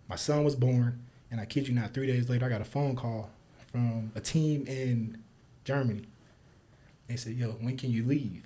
My 0.08 0.16
son 0.16 0.44
was 0.44 0.56
born, 0.56 1.02
and 1.30 1.40
I 1.40 1.44
kid 1.44 1.68
you 1.68 1.74
not, 1.74 1.94
three 1.94 2.06
days 2.06 2.28
later, 2.28 2.46
I 2.46 2.48
got 2.48 2.60
a 2.60 2.64
phone 2.64 2.96
call 2.96 3.30
from 3.70 4.12
a 4.14 4.20
team 4.20 4.66
in 4.66 5.22
Germany. 5.64 6.06
They 7.08 7.16
said, 7.16 7.34
"Yo, 7.34 7.50
when 7.52 7.76
can 7.76 7.90
you 7.90 8.04
leave?" 8.04 8.44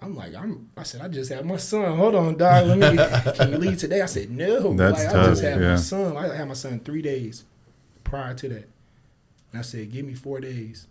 I'm 0.00 0.14
like, 0.14 0.34
I'm. 0.34 0.70
I 0.76 0.84
said, 0.84 1.00
I 1.00 1.08
just 1.08 1.32
had 1.32 1.44
my 1.44 1.56
son. 1.56 1.96
Hold 1.96 2.14
on, 2.14 2.36
dog. 2.36 2.66
Let 2.66 2.78
me. 2.78 3.32
can 3.34 3.50
you 3.50 3.58
leave 3.58 3.78
today? 3.78 4.00
I 4.00 4.06
said, 4.06 4.30
no. 4.30 4.74
That's 4.74 5.04
like, 5.04 5.08
I 5.08 5.12
tough, 5.12 5.26
just 5.30 5.42
had 5.42 5.60
yeah. 5.60 5.70
my 5.70 5.76
son. 5.76 6.16
I 6.16 6.36
had 6.36 6.48
my 6.48 6.54
son 6.54 6.80
three 6.80 7.02
days 7.02 7.44
prior 8.04 8.34
to 8.34 8.48
that, 8.48 8.68
and 9.52 9.58
I 9.58 9.62
said, 9.62 9.90
give 9.90 10.06
me 10.06 10.14
four 10.14 10.40
days, 10.40 10.86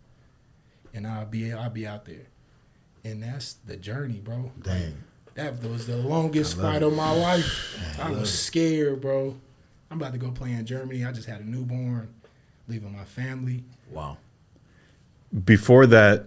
and 0.94 1.08
I'll 1.08 1.26
be 1.26 1.54
I'll 1.54 1.70
be 1.70 1.88
out 1.88 2.06
there. 2.06 2.28
And 3.04 3.24
that's 3.24 3.54
the 3.54 3.78
journey, 3.78 4.20
bro. 4.20 4.52
Dang. 4.62 4.98
That 5.36 5.64
was 5.64 5.88
the 5.88 5.98
longest 5.98 6.58
fight 6.58 6.78
it. 6.78 6.84
of 6.84 6.94
my 6.94 7.12
life. 7.12 7.78
I 8.02 8.10
love 8.10 8.22
was 8.22 8.38
scared, 8.38 9.00
bro. 9.02 9.38
I'm 9.90 9.98
about 10.00 10.14
to 10.14 10.18
go 10.20 10.32
play 10.32 10.52
in 10.52 10.66
Germany. 10.66 11.06
I 11.06 11.12
just 11.12 11.28
had 11.28 11.42
a 11.42 11.50
newborn, 11.50 12.10
leaving 12.68 12.92
my 12.96 13.04
family. 13.06 13.64
Wow. 13.92 14.18
Before 15.46 15.86
that, 15.88 16.26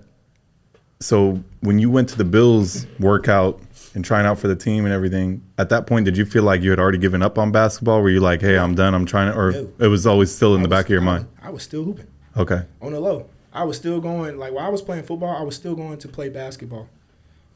so 1.00 1.42
when 1.60 1.78
you 1.78 1.90
went 1.90 2.08
to 2.10 2.18
the 2.18 2.24
Bills 2.24 2.86
workout 2.98 3.60
and 3.94 4.04
trying 4.04 4.26
out 4.26 4.38
for 4.38 4.48
the 4.48 4.56
team 4.56 4.84
and 4.84 4.92
everything, 4.92 5.42
at 5.58 5.68
that 5.70 5.86
point, 5.86 6.04
did 6.04 6.16
you 6.16 6.24
feel 6.24 6.42
like 6.42 6.62
you 6.62 6.70
had 6.70 6.78
already 6.78 6.98
given 6.98 7.22
up 7.22 7.38
on 7.38 7.50
basketball? 7.52 8.02
Were 8.02 8.10
you 8.10 8.20
like, 8.20 8.40
"Hey, 8.40 8.58
I'm 8.58 8.74
done. 8.74 8.94
I'm 8.94 9.06
trying 9.06 9.32
to," 9.32 9.38
or 9.38 9.52
No. 9.52 9.68
it 9.78 9.86
was 9.88 10.06
always 10.06 10.30
still 10.34 10.54
in 10.54 10.60
I 10.60 10.64
the 10.64 10.68
was- 10.68 10.78
back 10.78 10.86
of 10.86 10.90
your 10.90 11.00
I 11.02 11.04
mind? 11.04 11.24
was- 11.24 11.46
I 11.46 11.50
was 11.50 11.62
still 11.62 11.84
hooping 11.84 12.06
Okay. 12.36 12.62
on 12.82 12.92
the 12.92 13.00
low. 13.00 13.26
I 13.52 13.64
was 13.64 13.76
still 13.76 14.00
going 14.00 14.38
like 14.38 14.52
while 14.52 14.64
I 14.66 14.68
was 14.68 14.82
playing 14.82 15.04
football. 15.04 15.34
I 15.34 15.42
was 15.42 15.56
still 15.56 15.74
going 15.74 15.98
to 15.98 16.08
play 16.08 16.28
basketball 16.28 16.88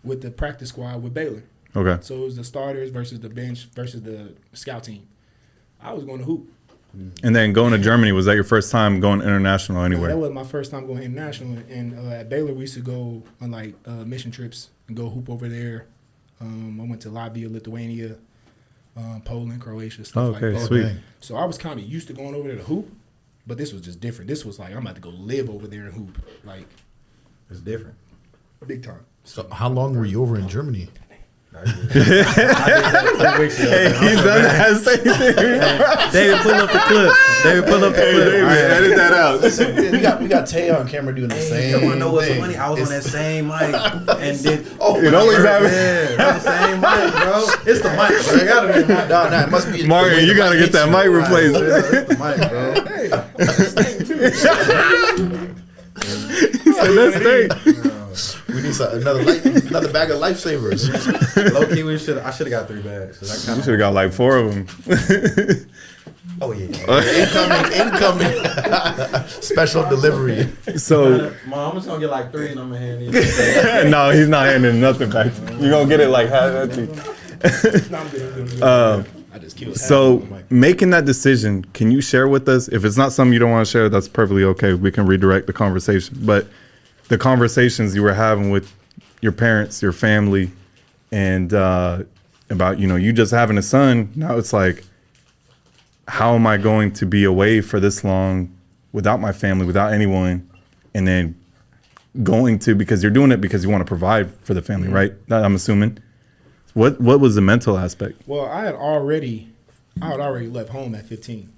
with 0.03 0.23
the 0.23 0.31
practice 0.31 0.71
squad 0.71 1.03
with 1.03 1.14
Baylor. 1.14 1.45
Okay. 1.77 1.99
So 2.03 2.14
it 2.17 2.25
was 2.25 2.37
the 2.37 2.45
starters 2.45 2.90
versus 2.90 3.21
the 3.21 3.29
bench 3.29 3.69
versus 3.75 4.03
the 4.03 4.33
scout 4.55 4.85
team. 4.85 5.03
I 5.85 5.92
was 5.92 6.05
going 6.05 6.18
to 6.18 6.25
hoop. 6.25 6.51
And 7.25 7.35
then 7.35 7.53
going 7.53 7.73
to 7.73 7.79
Germany 7.79 8.12
was 8.12 8.27
that 8.27 8.37
your 8.37 8.44
first 8.44 8.70
time 8.70 9.01
going 9.01 9.20
international 9.20 9.83
anywhere? 9.83 10.11
That 10.11 10.16
was 10.18 10.31
my 10.31 10.44
first 10.44 10.70
time 10.70 10.87
going 10.87 11.03
international. 11.03 11.59
And 11.68 11.99
uh, 11.99 12.12
at 12.12 12.29
Baylor, 12.29 12.55
we 12.55 12.61
used 12.61 12.75
to 12.75 12.81
go 12.81 13.23
on 13.40 13.51
like 13.51 13.75
uh, 13.85 14.05
mission 14.05 14.31
trips 14.31 14.70
and 14.87 14.97
go 14.97 15.09
hoop 15.11 15.29
over 15.29 15.49
there. 15.49 15.87
Um, 16.40 16.81
I 16.81 16.85
went 16.85 17.03
to 17.03 17.09
Latvia, 17.09 17.51
Lithuania, 17.53 18.16
um, 18.97 19.23
Poland, 19.25 19.61
Croatia, 19.61 20.05
stuff 20.05 20.23
Oh, 20.23 20.29
like 20.31 20.42
okay, 20.42 20.57
that. 20.57 20.66
sweet. 20.66 20.92
So 21.20 21.37
I 21.37 21.44
was 21.44 21.59
kind 21.59 21.81
of 21.81 21.87
used 21.87 22.07
to 22.09 22.12
going 22.12 22.33
over 22.35 22.47
there 22.47 22.59
to 22.59 22.62
hoop, 22.64 22.88
but 23.44 23.59
this 23.59 23.73
was 23.73 23.83
just 23.83 23.99
different. 24.01 24.29
This 24.29 24.44
was 24.44 24.61
like 24.61 24.70
I'm 24.73 24.79
about 24.79 24.94
to 24.94 25.01
go 25.01 25.11
live 25.11 25.51
over 25.51 25.66
there 25.66 25.87
and 25.87 25.94
hoop, 25.94 26.16
like 26.44 26.66
It's 27.51 27.59
different. 27.61 27.97
big 28.66 28.85
time. 28.85 29.01
So 29.25 29.49
how 29.51 29.68
long 29.68 29.97
were 29.97 30.05
you 30.05 30.23
over 30.23 30.37
in 30.38 30.49
Germany? 30.49 30.88
I 31.57 31.64
did 31.64 32.27
that 32.27 33.35
two 33.37 33.43
weeks 33.43 33.59
ago. 33.61 33.71
He's 34.01 34.17
done 34.23 34.43
that 34.43 34.77
same 34.83 34.99
thing. 34.99 35.35
David, 36.12 36.40
pull 36.43 36.53
up 36.55 36.71
the 36.73 36.79
clip. 36.81 37.12
David, 37.45 37.64
pull 37.67 37.85
up 37.85 37.93
the 37.95 38.01
clip. 38.01 38.35
All 38.35 38.47
right. 38.47 38.59
edit 38.59 38.97
that 38.97 39.12
out. 39.12 39.40
we 39.93 40.01
got 40.01 40.21
we 40.21 40.27
got 40.29 40.47
Tay 40.47 40.71
on 40.71 40.87
camera 40.88 41.14
doing 41.14 41.29
the 41.29 41.37
Hey, 41.37 41.71
same 41.73 41.81
you 41.81 41.87
wanna 41.87 42.01
know 42.01 42.12
what's 42.12 42.27
so 42.27 42.33
thing. 42.33 42.43
funny? 42.43 42.57
I 42.57 42.71
was 42.71 42.81
on 42.83 42.88
that 42.88 43.05
same 43.05 43.47
mic 43.49 43.75
and 44.21 44.43
did. 44.43 44.67
Oh, 44.81 44.97
It 45.01 45.14
always 45.14 45.38
happens. 45.38 45.73
Yeah, 45.73 46.38
same 46.38 46.81
mic, 46.81 47.12
bro. 47.23 47.45
It's 47.67 47.81
the 47.83 47.90
mic, 47.90 48.09
bro. 48.25 48.35
It 48.35 48.47
gotta 48.49 48.73
be 48.73 48.81
the 48.83 48.88
mic. 48.95 49.09
No, 49.09 49.29
no, 49.31 49.38
it 49.40 49.51
must 49.51 49.73
be. 49.73 49.87
Mario, 49.87 50.11
the 50.11 50.17
way 50.17 50.25
you 50.25 50.35
gotta 50.37 50.59
get 50.59 50.73
that 50.73 50.88
mic 50.90 51.07
replaced. 51.09 51.55
It's 51.57 52.09
the 52.09 52.17
mic, 52.19 52.38
bro. 52.51 52.75
Let's 56.95 57.17
stay. 57.17 57.90
We 58.48 58.62
need 58.62 58.74
some, 58.74 58.92
another 58.94 59.22
life, 59.22 59.44
another 59.44 59.92
bag 59.92 60.11
of 60.11 60.18
lifesavers. 60.20 60.88
Low 61.53 61.66
key, 61.74 61.83
we 61.83 61.98
should. 61.98 62.18
I 62.18 62.31
should 62.31 62.46
have 62.50 62.61
got 62.61 62.68
three 62.68 62.83
bags. 62.83 63.22
I 63.22 63.35
You 63.35 63.46
kinda- 63.46 63.62
should 63.64 63.72
have 63.72 63.79
got 63.79 63.94
like 63.94 64.12
four 64.12 64.37
of 64.37 64.55
them. 64.55 64.66
Oh 66.40 66.50
yeah. 66.53 66.64
incoming, 66.66 67.72
incoming. 67.72 69.29
Special 69.29 69.88
delivery. 69.88 70.48
so 70.77 71.33
Mom, 71.46 71.70
I'm 71.70 71.77
just 71.77 71.87
gonna 71.87 72.00
get 72.00 72.11
like 72.11 72.33
three, 72.33 72.48
and 72.50 72.59
I'm 72.59 72.70
gonna 72.72 72.81
hand 72.81 73.00
these. 73.03 73.85
no, 73.90 74.11
he's 74.11 74.27
not 74.29 74.46
handing 74.46 74.81
nothing 74.81 75.11
back. 75.11 75.27
you. 75.27 75.59
You're 75.61 75.70
gonna 75.70 75.88
get 75.88 76.00
it 76.00 76.09
like 76.09 76.29
half 76.29 76.50
empty. 76.53 76.87
No, 77.90 77.98
I'm 77.98 78.09
good, 78.09 78.38
I'm 78.38 78.46
good, 78.46 78.62
Uh, 78.62 79.03
just 79.38 79.57
killed. 79.57 79.77
so 79.77 80.27
making 80.50 80.90
that 80.90 81.05
decision, 81.05 81.64
can 81.72 81.90
you 81.92 82.00
share 82.00 82.27
with 82.27 82.48
us? 82.48 82.68
If 82.68 82.85
it's 82.85 82.96
not 82.96 83.12
something 83.12 83.33
you 83.33 83.38
don't 83.38 83.50
want 83.53 83.66
to 83.66 83.70
share, 83.70 83.88
that's 83.88 84.09
perfectly 84.09 84.42
okay. 84.44 84.74
We 84.74 84.90
can 84.90 85.07
redirect 85.07 85.46
the 85.46 85.53
conversation. 85.53 86.18
But 86.22 86.48
the 87.09 87.19
conversations 87.19 87.95
you 87.95 88.03
were 88.03 88.14
having 88.14 88.51
with 88.51 88.73
your 89.21 89.33
parents, 89.33 89.83
your 89.83 89.93
family, 89.93 90.51
and 91.12 91.53
uh, 91.53 92.03
about 92.51 92.79
you 92.79 92.87
know 92.87 92.97
you 92.97 93.12
just 93.12 93.33
having 93.33 93.59
a 93.59 93.62
son. 93.62 94.11
Now 94.14 94.37
it's 94.38 94.53
like 94.53 94.85
how 96.09 96.35
am 96.35 96.47
I 96.47 96.57
going 96.59 96.93
to 96.95 97.07
be 97.07 97.25
away 97.25 97.61
for 97.62 97.81
this 97.81 98.05
long 98.05 98.55
without 98.93 99.21
my 99.21 99.33
family, 99.33 99.64
without 99.67 99.93
anyone, 99.93 100.49
and 100.95 101.09
then 101.09 101.35
going 102.23 102.59
to 102.61 102.75
because 102.75 103.03
you're 103.03 103.11
doing 103.12 103.33
it 103.33 103.40
because 103.40 103.64
you 103.64 103.71
want 103.71 103.81
to 103.81 103.87
provide 103.88 104.31
for 104.40 104.55
the 104.55 104.62
family, 104.62 104.87
Mm-hmm. 104.87 104.97
right? 104.97 105.29
That- 105.29 105.45
I'm 105.45 105.55
assuming. 105.55 105.99
What 106.75 107.01
what 107.01 107.21
was 107.21 107.37
the 107.37 107.40
mental 107.40 107.79
aspect? 107.79 108.21
Well, 108.27 108.47
I 108.47 108.64
had 108.64 108.75
already, 108.75 109.49
I 110.03 110.09
had 110.09 110.19
already 110.21 110.49
left 110.49 110.71
home 110.71 110.95
at 110.97 111.07
15. 111.07 111.49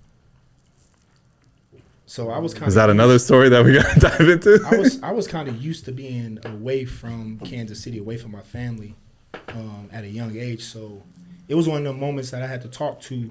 So 2.07 2.31
I 2.31 2.39
was 2.39 2.55
kind 2.55 2.65
of. 2.65 2.69
Is 2.69 2.75
that 2.75 2.89
another 2.89 3.19
story 3.19 3.49
that 3.49 3.65
we 3.65 3.75
got 3.75 3.93
to 3.95 4.01
dive 4.19 4.29
into? 4.29 4.61
I 4.65 4.77
was 4.77 5.03
I 5.03 5.11
was 5.11 5.27
kind 5.27 5.49
of 5.49 5.61
used 5.63 5.85
to 5.87 5.93
being 5.93 6.39
away 6.45 6.85
from 6.85 7.41
Kansas 7.41 7.83
City, 7.83 7.99
away 7.99 8.17
from 8.17 8.31
my 8.31 8.43
family, 8.43 8.95
um, 9.49 9.91
at 9.93 10.05
a 10.05 10.09
young 10.09 10.37
age. 10.37 10.63
So 10.63 11.03
it 11.49 11.57
was 11.57 11.69
one 11.69 11.85
of 11.87 11.93
the 11.93 12.01
moments 12.01 12.31
that 12.31 12.43
I 12.43 12.47
had 12.47 12.63
to 12.63 12.69
talk 12.69 13.01
to. 13.03 13.31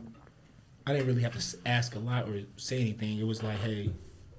I 0.85 0.91
didn't 0.91 1.07
really 1.07 1.23
have 1.23 1.37
to 1.39 1.57
ask 1.65 1.95
a 1.95 1.99
lot 1.99 2.29
or 2.29 2.41
say 2.57 2.79
anything. 2.79 3.17
It 3.17 3.25
was 3.25 3.41
like, 3.41 3.57
hey, 3.57 3.91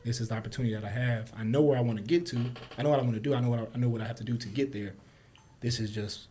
this 0.05 0.21
is 0.21 0.29
the 0.29 0.37
opportunity 0.37 0.75
that 0.75 0.85
I 0.85 0.91
have. 0.91 1.33
I 1.37 1.43
know 1.43 1.63
where 1.63 1.77
I 1.77 1.81
want 1.81 1.99
to 1.99 2.05
get 2.05 2.27
to. 2.27 2.39
I 2.79 2.83
know 2.83 2.91
what 2.91 3.01
I 3.01 3.03
want 3.03 3.15
to 3.15 3.21
do. 3.21 3.35
I 3.35 3.41
know 3.41 3.49
what 3.51 3.59
I, 3.59 3.67
I 3.75 3.79
know 3.79 3.89
what 3.89 4.01
I 4.03 4.07
have 4.07 4.17
to 4.17 4.25
do 4.25 4.37
to 4.37 4.49
get 4.49 4.73
there. 4.73 4.95
This 5.61 5.81
is 5.81 5.91
just 5.91 6.29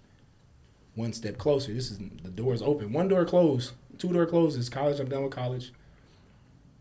one 0.93 1.11
step 1.11 1.37
closer. 1.39 1.73
This 1.73 1.89
is 1.89 1.97
the 1.97 2.29
door 2.29 2.53
is 2.53 2.61
open. 2.61 2.93
One 2.93 3.07
door 3.07 3.25
closed. 3.25 3.73
Two 3.97 4.13
door 4.13 4.27
closes. 4.27 4.69
College. 4.69 4.99
I'm 4.99 5.09
done 5.09 5.23
with 5.23 5.33
college. 5.33 5.73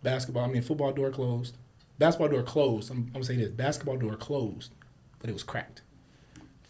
Basketball. 0.04 0.44
I 0.44 0.48
mean, 0.48 0.62
football 0.62 0.92
door 0.92 1.10
closed. 1.10 1.56
Basketball 1.98 2.28
door 2.28 2.42
closed. 2.42 2.90
I'm, 2.90 2.98
I'm 3.08 3.12
gonna 3.14 3.24
say 3.24 3.36
this. 3.36 3.50
Basketball 3.50 3.96
door 3.96 4.14
closed, 4.14 4.72
but 5.18 5.28
it 5.28 5.32
was 5.32 5.42
cracked. 5.42 5.82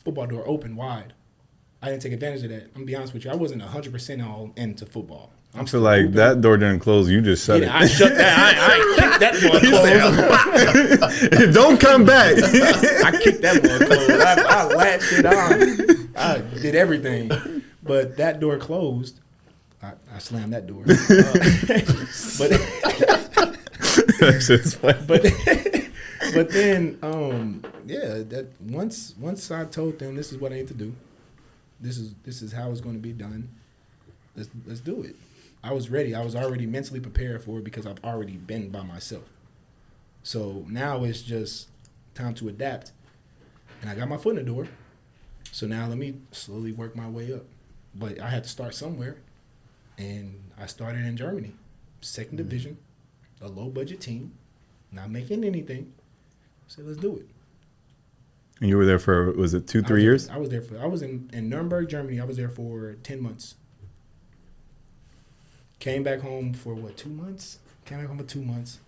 Football 0.04 0.26
door 0.26 0.44
open 0.46 0.76
wide. 0.76 1.12
I 1.82 1.90
didn't 1.90 2.00
take 2.02 2.12
advantage 2.12 2.44
of 2.44 2.50
that. 2.50 2.62
I'm 2.62 2.72
gonna 2.72 2.86
be 2.86 2.96
honest 2.96 3.12
with 3.12 3.26
you. 3.26 3.30
I 3.30 3.34
wasn't 3.34 3.60
100 3.60 3.92
percent 3.92 4.22
all 4.22 4.52
into 4.56 4.86
football. 4.86 5.32
I'm 5.56 5.66
still 5.68 5.80
like 5.80 6.12
that 6.12 6.40
door 6.40 6.56
didn't 6.56 6.80
close. 6.80 7.08
You 7.08 7.20
just 7.20 7.44
shut 7.46 7.60
Yeah, 7.62 7.76
I 7.76 7.86
shut 7.86 8.14
that. 8.16 8.38
I, 8.38 8.50
I 8.72 8.96
kicked 8.98 9.20
that 9.20 9.34
door 11.20 11.30
closed. 11.30 11.54
Don't 11.54 11.80
come 11.80 12.04
back. 12.04 12.34
I 13.04 13.12
kicked 13.22 13.42
that 13.42 13.62
door 13.62 13.78
closed. 13.78 14.10
I, 14.10 14.42
I 14.42 14.64
latched 14.66 15.12
it 15.12 15.26
on. 15.26 16.10
I 16.16 16.38
did 16.60 16.74
everything, 16.74 17.30
but 17.82 18.16
that 18.16 18.40
door 18.40 18.58
closed. 18.58 19.20
I, 19.84 20.16
I 20.16 20.18
slammed 20.18 20.52
that 20.52 20.66
door. 20.66 20.84
Uh, 20.88 21.32
but 22.38 22.50
That's 24.18 24.48
just 24.48 24.76
funny. 24.78 24.98
but 25.06 25.22
but 26.34 26.50
then 26.50 26.98
um 27.02 27.62
yeah 27.86 28.22
that 28.28 28.46
once 28.60 29.14
once 29.18 29.50
I 29.50 29.64
told 29.66 29.98
them 29.98 30.16
this 30.16 30.32
is 30.32 30.38
what 30.38 30.52
I 30.52 30.56
need 30.56 30.68
to 30.68 30.74
do, 30.74 30.94
this 31.80 31.98
is 31.98 32.14
this 32.24 32.42
is 32.42 32.52
how 32.52 32.70
it's 32.70 32.80
going 32.80 32.96
to 32.96 33.00
be 33.00 33.12
done. 33.12 33.48
Let's 34.36 34.48
let's 34.66 34.80
do 34.80 35.02
it. 35.02 35.16
I 35.62 35.72
was 35.72 35.90
ready. 35.90 36.14
I 36.14 36.22
was 36.24 36.34
already 36.34 36.66
mentally 36.66 37.00
prepared 37.00 37.42
for 37.42 37.58
it 37.58 37.64
because 37.64 37.86
I've 37.86 38.02
already 38.04 38.36
been 38.36 38.70
by 38.70 38.82
myself. 38.82 39.24
So 40.22 40.64
now 40.68 41.04
it's 41.04 41.22
just 41.22 41.68
time 42.14 42.34
to 42.34 42.48
adapt, 42.48 42.92
and 43.80 43.90
I 43.90 43.94
got 43.94 44.08
my 44.08 44.16
foot 44.16 44.36
in 44.38 44.44
the 44.44 44.50
door. 44.52 44.68
So 45.52 45.66
now 45.66 45.86
let 45.86 45.98
me 45.98 46.14
slowly 46.32 46.72
work 46.72 46.96
my 46.96 47.08
way 47.08 47.32
up. 47.32 47.44
But 47.94 48.18
I 48.20 48.28
had 48.28 48.42
to 48.44 48.50
start 48.50 48.74
somewhere, 48.74 49.16
and 49.98 50.50
I 50.58 50.66
started 50.66 51.04
in 51.04 51.16
Germany, 51.16 51.52
2nd 52.02 52.24
mm-hmm. 52.26 52.36
division, 52.36 52.78
a 53.40 53.48
low 53.48 53.68
budget 53.68 54.00
team, 54.00 54.32
not 54.92 55.10
making 55.10 55.44
anything. 55.44 55.92
I 56.30 56.68
said, 56.68 56.86
let's 56.86 56.98
do 56.98 57.16
it. 57.16 57.26
And 58.60 58.70
you 58.70 58.76
were 58.76 58.86
there 58.86 58.98
for 58.98 59.32
was 59.32 59.52
it 59.52 59.66
two, 59.66 59.82
three 59.82 59.96
was 59.96 60.04
years? 60.04 60.26
there- 60.26 60.36
I 60.36 60.38
was 60.38 60.48
there 60.48 60.62
for. 60.62 60.78
I 60.78 60.86
was 60.86 61.02
in 61.02 61.28
in 61.32 61.48
Nuremberg, 61.48 61.88
Germany. 61.88 62.20
I 62.20 62.24
was 62.24 62.36
there 62.36 62.48
for 62.48 62.94
ten 63.02 63.20
months. 63.20 63.56
Came 65.80 66.02
back 66.02 66.20
home 66.20 66.54
for 66.54 66.72
what 66.74 66.96
two 66.96 67.10
months? 67.10 67.58
Came 67.84 67.98
back 67.98 68.06
home 68.06 68.18
for 68.18 68.24
two 68.24 68.42
months. 68.42 68.78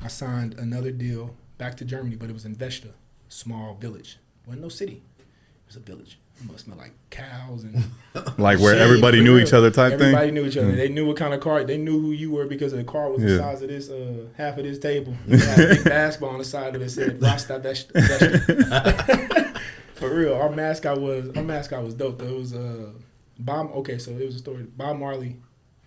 I 0.00 0.08
signed 0.08 0.54
another 0.54 0.90
deal 0.90 1.36
back 1.58 1.76
to 1.76 1.84
Germany, 1.84 2.16
but 2.16 2.30
it 2.30 2.32
was 2.32 2.46
in 2.46 2.56
Vechta, 2.56 2.92
small 3.28 3.74
village. 3.74 4.18
wasn't 4.46 4.62
no 4.62 4.70
city. 4.70 5.02
It 5.18 5.66
was 5.66 5.76
a 5.76 5.80
village. 5.80 6.18
Must 6.46 6.64
smell 6.64 6.78
like 6.78 6.92
cows 7.10 7.64
and 7.64 7.84
Like 8.38 8.58
where 8.60 8.72
Shit, 8.74 8.80
everybody 8.80 9.20
knew 9.20 9.36
real. 9.36 9.46
each 9.46 9.52
other 9.52 9.70
type 9.70 9.92
Everybody 9.92 9.98
thing. 9.98 10.14
Everybody 10.14 10.30
knew 10.32 10.46
each 10.46 10.56
other. 10.56 10.72
Mm. 10.72 10.76
They 10.76 10.88
knew 10.88 11.06
what 11.06 11.16
kind 11.18 11.34
of 11.34 11.40
car. 11.40 11.64
They 11.64 11.76
knew 11.76 12.00
who 12.00 12.12
you 12.12 12.30
were 12.30 12.46
because 12.46 12.72
the 12.72 12.82
car 12.84 13.10
was 13.10 13.20
the 13.22 13.36
size 13.38 13.60
of 13.62 13.68
this, 13.68 13.90
uh, 13.90 14.26
half 14.36 14.56
of 14.56 14.64
this 14.64 14.78
table. 14.78 15.14
Had 15.30 15.58
a 15.60 15.74
big 15.74 15.84
basketball 15.84 16.30
on 16.30 16.38
the 16.38 16.44
side 16.44 16.74
of 16.74 16.80
it 16.82 16.90
said 16.90 17.20
Rasta 17.22 17.58
Vesh- 17.58 17.84
For 19.94 20.14
real, 20.14 20.34
our 20.34 20.48
mascot 20.50 20.98
was 20.98 21.28
our 21.36 21.42
mascot 21.42 21.84
was 21.84 21.92
dope. 21.94 22.18
Though. 22.18 22.26
It 22.28 22.38
was 22.38 22.54
uh, 22.54 22.92
Bob. 23.38 23.70
Okay, 23.76 23.98
so 23.98 24.12
it 24.12 24.24
was 24.24 24.36
a 24.36 24.38
story. 24.38 24.62
Bob 24.62 24.98
Marley, 24.98 25.36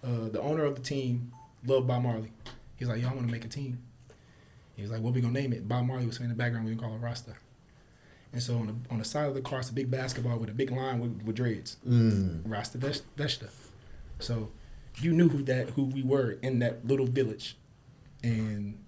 uh, 0.03 0.29
the 0.29 0.39
owner 0.39 0.65
of 0.65 0.75
the 0.75 0.81
team, 0.81 1.31
loved 1.65 1.87
Bob 1.87 2.03
Marley. 2.03 2.31
He's 2.75 2.87
like, 2.89 3.01
y'all 3.01 3.15
want 3.15 3.25
to 3.25 3.31
make 3.31 3.45
a 3.45 3.47
team? 3.47 3.81
He 4.75 4.83
was 4.83 4.91
like, 4.91 5.01
what 5.01 5.13
we 5.13 5.21
gonna 5.21 5.33
name 5.33 5.51
it? 5.53 5.67
Bob 5.67 5.85
Marley 5.85 6.05
was 6.05 6.17
saying 6.17 6.29
in 6.29 6.37
the 6.37 6.41
background. 6.41 6.67
We 6.67 6.75
gonna 6.75 6.87
call 6.89 6.95
it 6.95 6.99
Rasta. 7.01 7.33
And 8.33 8.41
so 8.41 8.55
on 8.57 8.67
the 8.67 8.75
on 8.91 8.97
the 8.99 9.05
side 9.05 9.27
of 9.27 9.35
the 9.35 9.41
car, 9.41 9.59
it's 9.59 9.69
a 9.69 9.73
big 9.73 9.91
basketball 9.91 10.37
with 10.39 10.49
a 10.49 10.53
big 10.53 10.71
line 10.71 10.99
with, 10.99 11.21
with 11.23 11.35
dreads. 11.35 11.77
Mm. 11.87 12.41
Rasta 12.45 12.79
Vesh- 12.79 13.01
Vechta. 13.15 13.49
So 14.19 14.49
you 14.99 15.13
knew 15.13 15.29
who 15.29 15.43
that 15.43 15.69
who 15.71 15.83
we 15.85 16.01
were 16.01 16.31
in 16.41 16.59
that 16.59 16.85
little 16.85 17.05
village, 17.05 17.57
and 18.23 18.83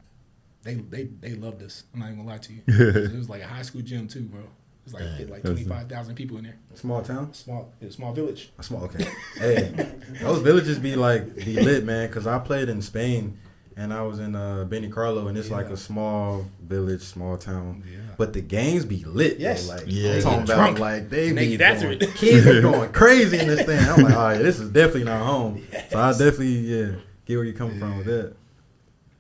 they 0.63 0.73
they 0.75 1.03
they 1.03 1.35
loved 1.35 1.61
us. 1.61 1.83
I'm 1.93 1.99
not 1.99 2.07
even 2.07 2.17
gonna 2.17 2.29
lie 2.29 2.37
to 2.39 2.53
you. 2.53 2.61
it 2.67 3.15
was 3.15 3.29
like 3.29 3.43
a 3.43 3.47
high 3.47 3.61
school 3.61 3.81
gym 3.81 4.07
too, 4.07 4.23
bro. 4.23 4.41
It 4.41 4.47
was 4.85 4.93
like 4.93 5.17
fit 5.17 5.29
like 5.29 5.43
twenty 5.43 5.63
five 5.63 5.87
thousand 5.89 6.15
people 6.15 6.37
in 6.37 6.43
there. 6.45 6.57
Small 6.73 7.01
town. 7.03 7.33
Small, 7.33 7.71
it 7.81 7.85
a 7.85 7.91
small 7.91 8.13
village. 8.13 8.51
A 8.57 8.63
Small. 8.63 8.83
Okay. 8.85 9.07
Hey, 9.35 9.93
those 10.21 10.41
villages 10.41 10.79
be 10.79 10.95
like 10.95 11.35
be 11.35 11.59
lit, 11.61 11.85
man. 11.85 12.11
Cause 12.11 12.27
I 12.27 12.39
played 12.39 12.69
in 12.69 12.81
Spain, 12.81 13.37
and 13.77 13.93
I 13.93 14.01
was 14.03 14.19
in 14.19 14.35
uh, 14.35 14.65
Benicarló, 14.69 15.27
and 15.27 15.37
it's 15.37 15.49
like 15.49 15.67
a 15.67 15.77
small 15.77 16.45
village, 16.61 17.01
small 17.01 17.37
town. 17.37 17.83
Yeah. 17.91 17.99
But 18.17 18.33
the 18.33 18.41
games 18.41 18.85
be 18.85 19.03
lit. 19.03 19.39
Yes. 19.39 19.67
Though. 19.67 19.75
Like, 19.75 19.83
Yeah. 19.87 20.13
I'm 20.15 20.21
talking 20.21 20.43
about 20.43 20.55
drunk. 20.55 20.79
like 20.79 21.09
they 21.09 21.27
And 21.29 21.37
be 21.37 21.57
get 21.57 21.61
after 21.61 21.87
going, 21.87 22.01
it. 22.01 22.15
kids 22.15 22.47
are 22.47 22.61
going 22.61 22.91
crazy 22.93 23.37
in 23.39 23.47
this 23.47 23.65
thing. 23.65 23.79
I'm 23.79 24.03
like, 24.03 24.13
all 24.15 24.23
right, 24.23 24.37
this 24.37 24.59
is 24.59 24.69
definitely 24.69 25.03
not 25.05 25.25
home. 25.25 25.65
So 25.91 25.99
I 25.99 26.11
definitely 26.11 26.47
yeah 26.59 26.91
get 27.25 27.35
where 27.35 27.43
you're 27.45 27.53
coming 27.55 27.79
from 27.79 27.97
with 27.97 28.05
that. 28.07 28.35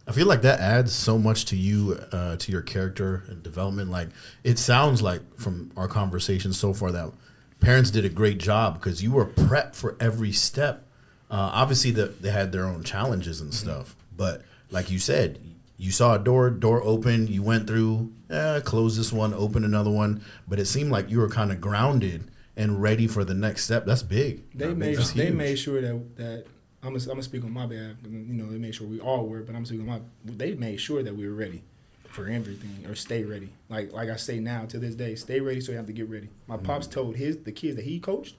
I 0.07 0.11
feel 0.11 0.27
like 0.27 0.43
that 0.43 0.59
adds 0.59 0.93
so 0.93 1.17
much 1.17 1.45
to 1.45 1.55
you, 1.57 1.99
uh, 2.11 2.35
to 2.37 2.51
your 2.51 2.61
character 2.61 3.23
and 3.27 3.41
development. 3.41 3.89
Like 3.89 4.09
it 4.43 4.59
sounds 4.59 5.01
like 5.01 5.21
from 5.39 5.71
our 5.75 5.87
conversation 5.87 6.53
so 6.53 6.73
far 6.73 6.91
that 6.91 7.11
parents 7.59 7.89
did 7.89 8.05
a 8.05 8.09
great 8.09 8.37
job 8.37 8.75
because 8.75 9.01
you 9.03 9.11
were 9.11 9.25
prepped 9.25 9.75
for 9.75 9.97
every 9.99 10.31
step. 10.31 10.83
Uh, 11.31 11.49
obviously, 11.53 11.89
the, 11.89 12.05
they 12.05 12.29
had 12.29 12.51
their 12.51 12.65
own 12.65 12.83
challenges 12.83 13.41
and 13.41 13.51
stuff, 13.51 13.95
but 14.15 14.43
like 14.71 14.89
you 14.91 14.99
said, 14.99 15.39
you 15.77 15.91
saw 15.91 16.15
a 16.15 16.19
door, 16.19 16.49
door 16.49 16.81
open, 16.83 17.27
you 17.27 17.43
went 17.43 17.67
through, 17.67 18.11
eh, 18.29 18.61
close 18.63 18.95
this 18.97 19.11
one, 19.11 19.33
open 19.33 19.63
another 19.63 19.91
one, 19.91 20.23
but 20.47 20.59
it 20.59 20.65
seemed 20.65 20.91
like 20.91 21.09
you 21.09 21.19
were 21.19 21.29
kind 21.29 21.51
of 21.51 21.59
grounded 21.59 22.29
and 22.55 22.81
ready 22.81 23.07
for 23.07 23.23
the 23.25 23.33
next 23.33 23.65
step. 23.65 23.85
That's 23.85 24.03
big. 24.03 24.43
They 24.53 24.67
That- 24.67 24.77
made 24.77 24.97
they 24.97 25.25
huge. 25.25 25.33
made 25.35 25.55
sure 25.59 25.81
that 25.81 26.15
that 26.15 26.45
I'm 26.81 26.91
gonna, 26.93 27.03
I'm 27.03 27.09
gonna 27.09 27.23
speak 27.23 27.43
on 27.43 27.51
my 27.51 27.65
behalf. 27.65 27.95
You 28.03 28.09
know, 28.11 28.49
they 28.49 28.57
made 28.59 28.75
sure 28.75 28.87
we 28.87 28.99
all 28.99 29.27
were, 29.27 29.41
but 29.41 29.55
I'm 29.55 29.65
speaking 29.65 29.89
on 29.89 29.99
my. 29.99 30.33
They 30.33 30.53
made 30.55 30.77
sure 30.79 31.01
that 31.03 31.15
we 31.15 31.27
were 31.27 31.33
ready 31.33 31.63
for 32.09 32.27
everything 32.29 32.85
or 32.89 32.95
stay 32.95 33.23
ready. 33.23 33.49
Like 33.69 33.91
like 33.91 34.09
I 34.09 34.15
say 34.15 34.39
now 34.39 34.65
to 34.67 34.79
this 34.79 34.95
day, 34.95 35.15
stay 35.15 35.39
ready 35.41 35.59
so 35.59 35.71
you 35.73 35.77
have 35.77 35.87
to 35.87 35.93
get 35.93 36.07
ready. 36.09 36.29
My 36.47 36.57
pops 36.57 36.87
told 36.87 37.15
his 37.17 37.37
the 37.37 37.51
kids 37.51 37.75
that 37.75 37.85
he 37.85 37.99
coached, 37.99 38.35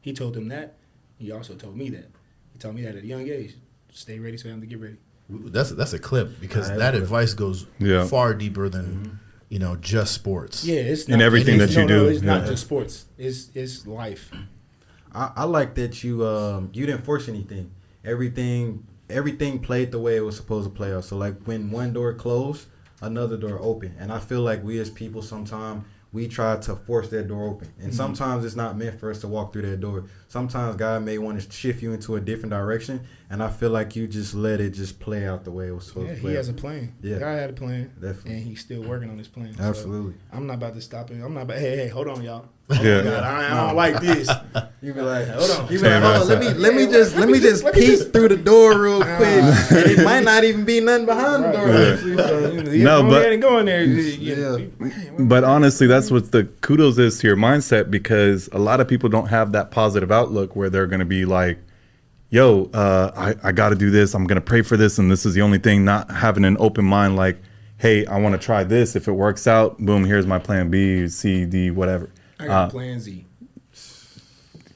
he 0.00 0.12
told 0.14 0.34
them 0.34 0.48
that. 0.48 0.76
He 1.18 1.30
also 1.32 1.54
told 1.54 1.76
me 1.76 1.90
that. 1.90 2.08
He 2.52 2.58
told 2.58 2.74
me 2.76 2.82
that 2.82 2.94
at 2.96 3.02
a 3.02 3.06
young 3.06 3.28
age. 3.28 3.56
Stay 3.92 4.18
ready 4.18 4.36
so 4.36 4.48
you 4.48 4.52
have 4.52 4.60
to 4.60 4.66
get 4.66 4.80
ready. 4.80 4.96
That's 5.28 5.70
that's 5.70 5.92
a 5.92 5.98
clip 5.98 6.40
because 6.40 6.68
Nah, 6.68 6.76
that 6.76 6.92
that's 6.92 6.98
a 6.98 7.02
advice 7.02 7.34
goes 7.34 7.66
Yeah. 7.78 8.04
far 8.06 8.34
deeper 8.34 8.68
than 8.68 9.18
you 9.48 9.58
know 9.58 9.76
just 9.76 10.12
sports. 10.14 10.64
Yeah, 10.64 10.76
it's 10.76 11.04
In 11.06 11.18
not, 11.18 11.22
everything 11.24 11.54
it's- 11.56 11.74
that 11.74 11.80
you 11.80 11.86
no, 11.86 11.96
no, 11.96 12.04
do, 12.04 12.10
it's 12.10 12.22
not 12.22 12.46
just 12.46 12.62
sports. 12.64 13.06
It's 13.18 13.50
it's 13.54 13.86
life. 13.86 14.30
I, 15.14 15.32
I 15.36 15.44
like 15.44 15.74
that 15.76 16.04
you 16.04 16.24
um 16.26 16.70
you 16.72 16.86
didn't 16.86 17.04
force 17.04 17.28
anything. 17.28 17.70
Everything 18.04 18.86
everything 19.10 19.58
played 19.60 19.90
the 19.92 19.98
way 19.98 20.16
it 20.16 20.20
was 20.24 20.36
supposed 20.36 20.68
to 20.68 20.74
play 20.74 20.92
out. 20.94 21.04
So 21.04 21.16
like 21.16 21.40
when 21.44 21.70
one 21.70 21.92
door 21.92 22.12
closed, 22.14 22.66
another 23.02 23.36
door 23.36 23.58
opened. 23.60 23.96
And 23.98 24.12
I 24.12 24.18
feel 24.20 24.42
like 24.42 24.62
we 24.62 24.78
as 24.78 24.90
people 24.90 25.22
sometimes 25.22 25.84
we 26.12 26.28
try 26.28 26.56
to 26.56 26.76
force 26.76 27.08
that 27.08 27.26
door 27.28 27.44
open. 27.48 27.68
And 27.78 27.88
Mm-hmm. 27.88 27.96
sometimes 27.96 28.44
it's 28.44 28.56
not 28.56 28.78
meant 28.78 28.98
for 29.00 29.10
us 29.10 29.20
to 29.22 29.28
walk 29.28 29.52
through 29.52 29.62
that 29.70 29.80
door. 29.80 30.04
Sometimes 30.28 30.76
God 30.76 31.04
may 31.04 31.18
want 31.18 31.40
to 31.40 31.50
shift 31.52 31.82
you 31.82 31.92
into 31.92 32.16
a 32.16 32.20
different 32.20 32.50
direction. 32.50 33.06
And 33.28 33.42
I 33.42 33.48
feel 33.50 33.70
like 33.70 33.96
you 33.96 34.06
just 34.06 34.34
let 34.34 34.60
it 34.60 34.70
just 34.70 35.00
play 35.00 35.26
out 35.26 35.44
the 35.44 35.50
way 35.50 35.66
it 35.68 35.72
was 35.74 35.86
supposed 35.86 36.08
Yeah, 36.08 36.14
to 36.14 36.20
play. 36.20 36.30
he 36.30 36.34
play 36.34 36.36
has 36.36 36.48
a 36.48 36.52
plan. 36.52 36.92
Yeah. 37.02 37.18
God 37.18 37.38
had 37.38 37.50
a 37.50 37.52
plan, 37.54 37.90
Definitely. 38.00 38.32
and 38.34 38.42
he's 38.44 38.60
still 38.60 38.82
working 38.82 39.10
on 39.10 39.18
his 39.18 39.26
plan. 39.26 39.52
So 39.56 39.62
Absolutely. 39.64 40.14
I'm 40.32 40.46
not 40.46 40.54
about 40.54 40.74
to 40.74 40.80
stop 40.80 41.10
it. 41.10 41.20
I'm 41.20 41.34
not 41.34 41.42
about. 41.42 41.58
Hey, 41.58 41.76
hey, 41.76 41.88
hold 41.88 42.06
on, 42.08 42.22
y'all. 42.22 42.46
Hold 42.70 42.84
Yeah. 42.84 43.02
God, 43.02 43.22
I, 43.22 43.46
I 43.46 43.66
don't 43.66 43.76
like 43.76 44.00
this. 44.00 44.28
You 44.82 44.92
be 44.92 45.00
like, 45.00 45.26
Hold 45.28 45.50
on. 45.50 45.72
You 45.72 45.80
be 45.80 45.88
like, 45.88 46.02
hold 46.02 46.22
on, 46.22 46.28
let 46.28 46.38
me 46.38 46.52
let 46.54 46.74
me 46.74 46.86
just 46.86 47.12
let 47.16 47.20
let 47.22 47.26
me 47.28 47.32
me 47.34 47.38
just- 47.40 47.62
just 47.62 47.64
let 47.64 47.74
me 47.74 47.96
peek 47.96 48.12
through 48.12 48.28
the 48.28 48.36
door 48.36 48.78
real 48.80 49.00
quick. 49.00 49.10
And 49.20 49.90
it 49.90 50.04
might 50.04 50.22
not 50.22 50.44
even 50.44 50.64
be 50.64 50.80
nothing 50.80 51.06
behind 51.06 51.44
the 51.44 51.52
door. 51.52 51.66
Right. 51.66 51.92
actually, 51.94 52.16
so- 52.18 52.50
No, 52.84 53.02
no, 53.02 53.02
but- 53.02 53.10
but 53.10 53.32
ain't 53.32 53.42
going 53.42 53.66
there. 53.66 53.82
Yeah. 53.84 54.58
But 55.18 55.42
honestly, 55.44 55.86
that's 55.88 56.10
what 56.10 56.30
the 56.30 56.44
kudos 56.60 56.98
is 56.98 57.18
to 57.20 57.26
your 57.26 57.36
mindset 57.36 57.90
because 57.90 58.48
a 58.52 58.58
lot 58.58 58.80
of 58.80 58.86
people 58.86 59.08
don't 59.08 59.26
have 59.28 59.52
that 59.52 59.70
positive 59.72 60.12
outlook 60.16 60.56
where 60.56 60.70
they're 60.70 60.86
going 60.86 61.00
to 61.00 61.12
be 61.18 61.24
like, 61.24 61.58
yo, 62.30 62.70
uh, 62.74 63.10
I, 63.16 63.48
I 63.48 63.52
got 63.52 63.68
to 63.70 63.76
do 63.76 63.90
this. 63.90 64.14
I'm 64.14 64.26
going 64.26 64.40
to 64.42 64.48
pray 64.52 64.62
for 64.62 64.76
this. 64.76 64.98
And 64.98 65.10
this 65.10 65.24
is 65.26 65.34
the 65.34 65.42
only 65.42 65.58
thing, 65.58 65.84
not 65.84 66.10
having 66.10 66.44
an 66.44 66.56
open 66.58 66.84
mind 66.84 67.16
like, 67.16 67.36
hey, 67.78 68.06
I 68.06 68.18
want 68.18 68.32
to 68.40 68.44
try 68.44 68.64
this. 68.64 68.96
If 68.96 69.06
it 69.06 69.12
works 69.12 69.46
out, 69.46 69.78
boom, 69.78 70.04
here's 70.04 70.26
my 70.26 70.38
plan 70.38 70.70
B, 70.70 71.08
C, 71.08 71.44
D, 71.44 71.70
whatever. 71.70 72.10
I 72.40 72.46
got 72.46 72.68
Uh, 72.68 72.70
Plan 72.70 72.98
Z. 73.00 73.24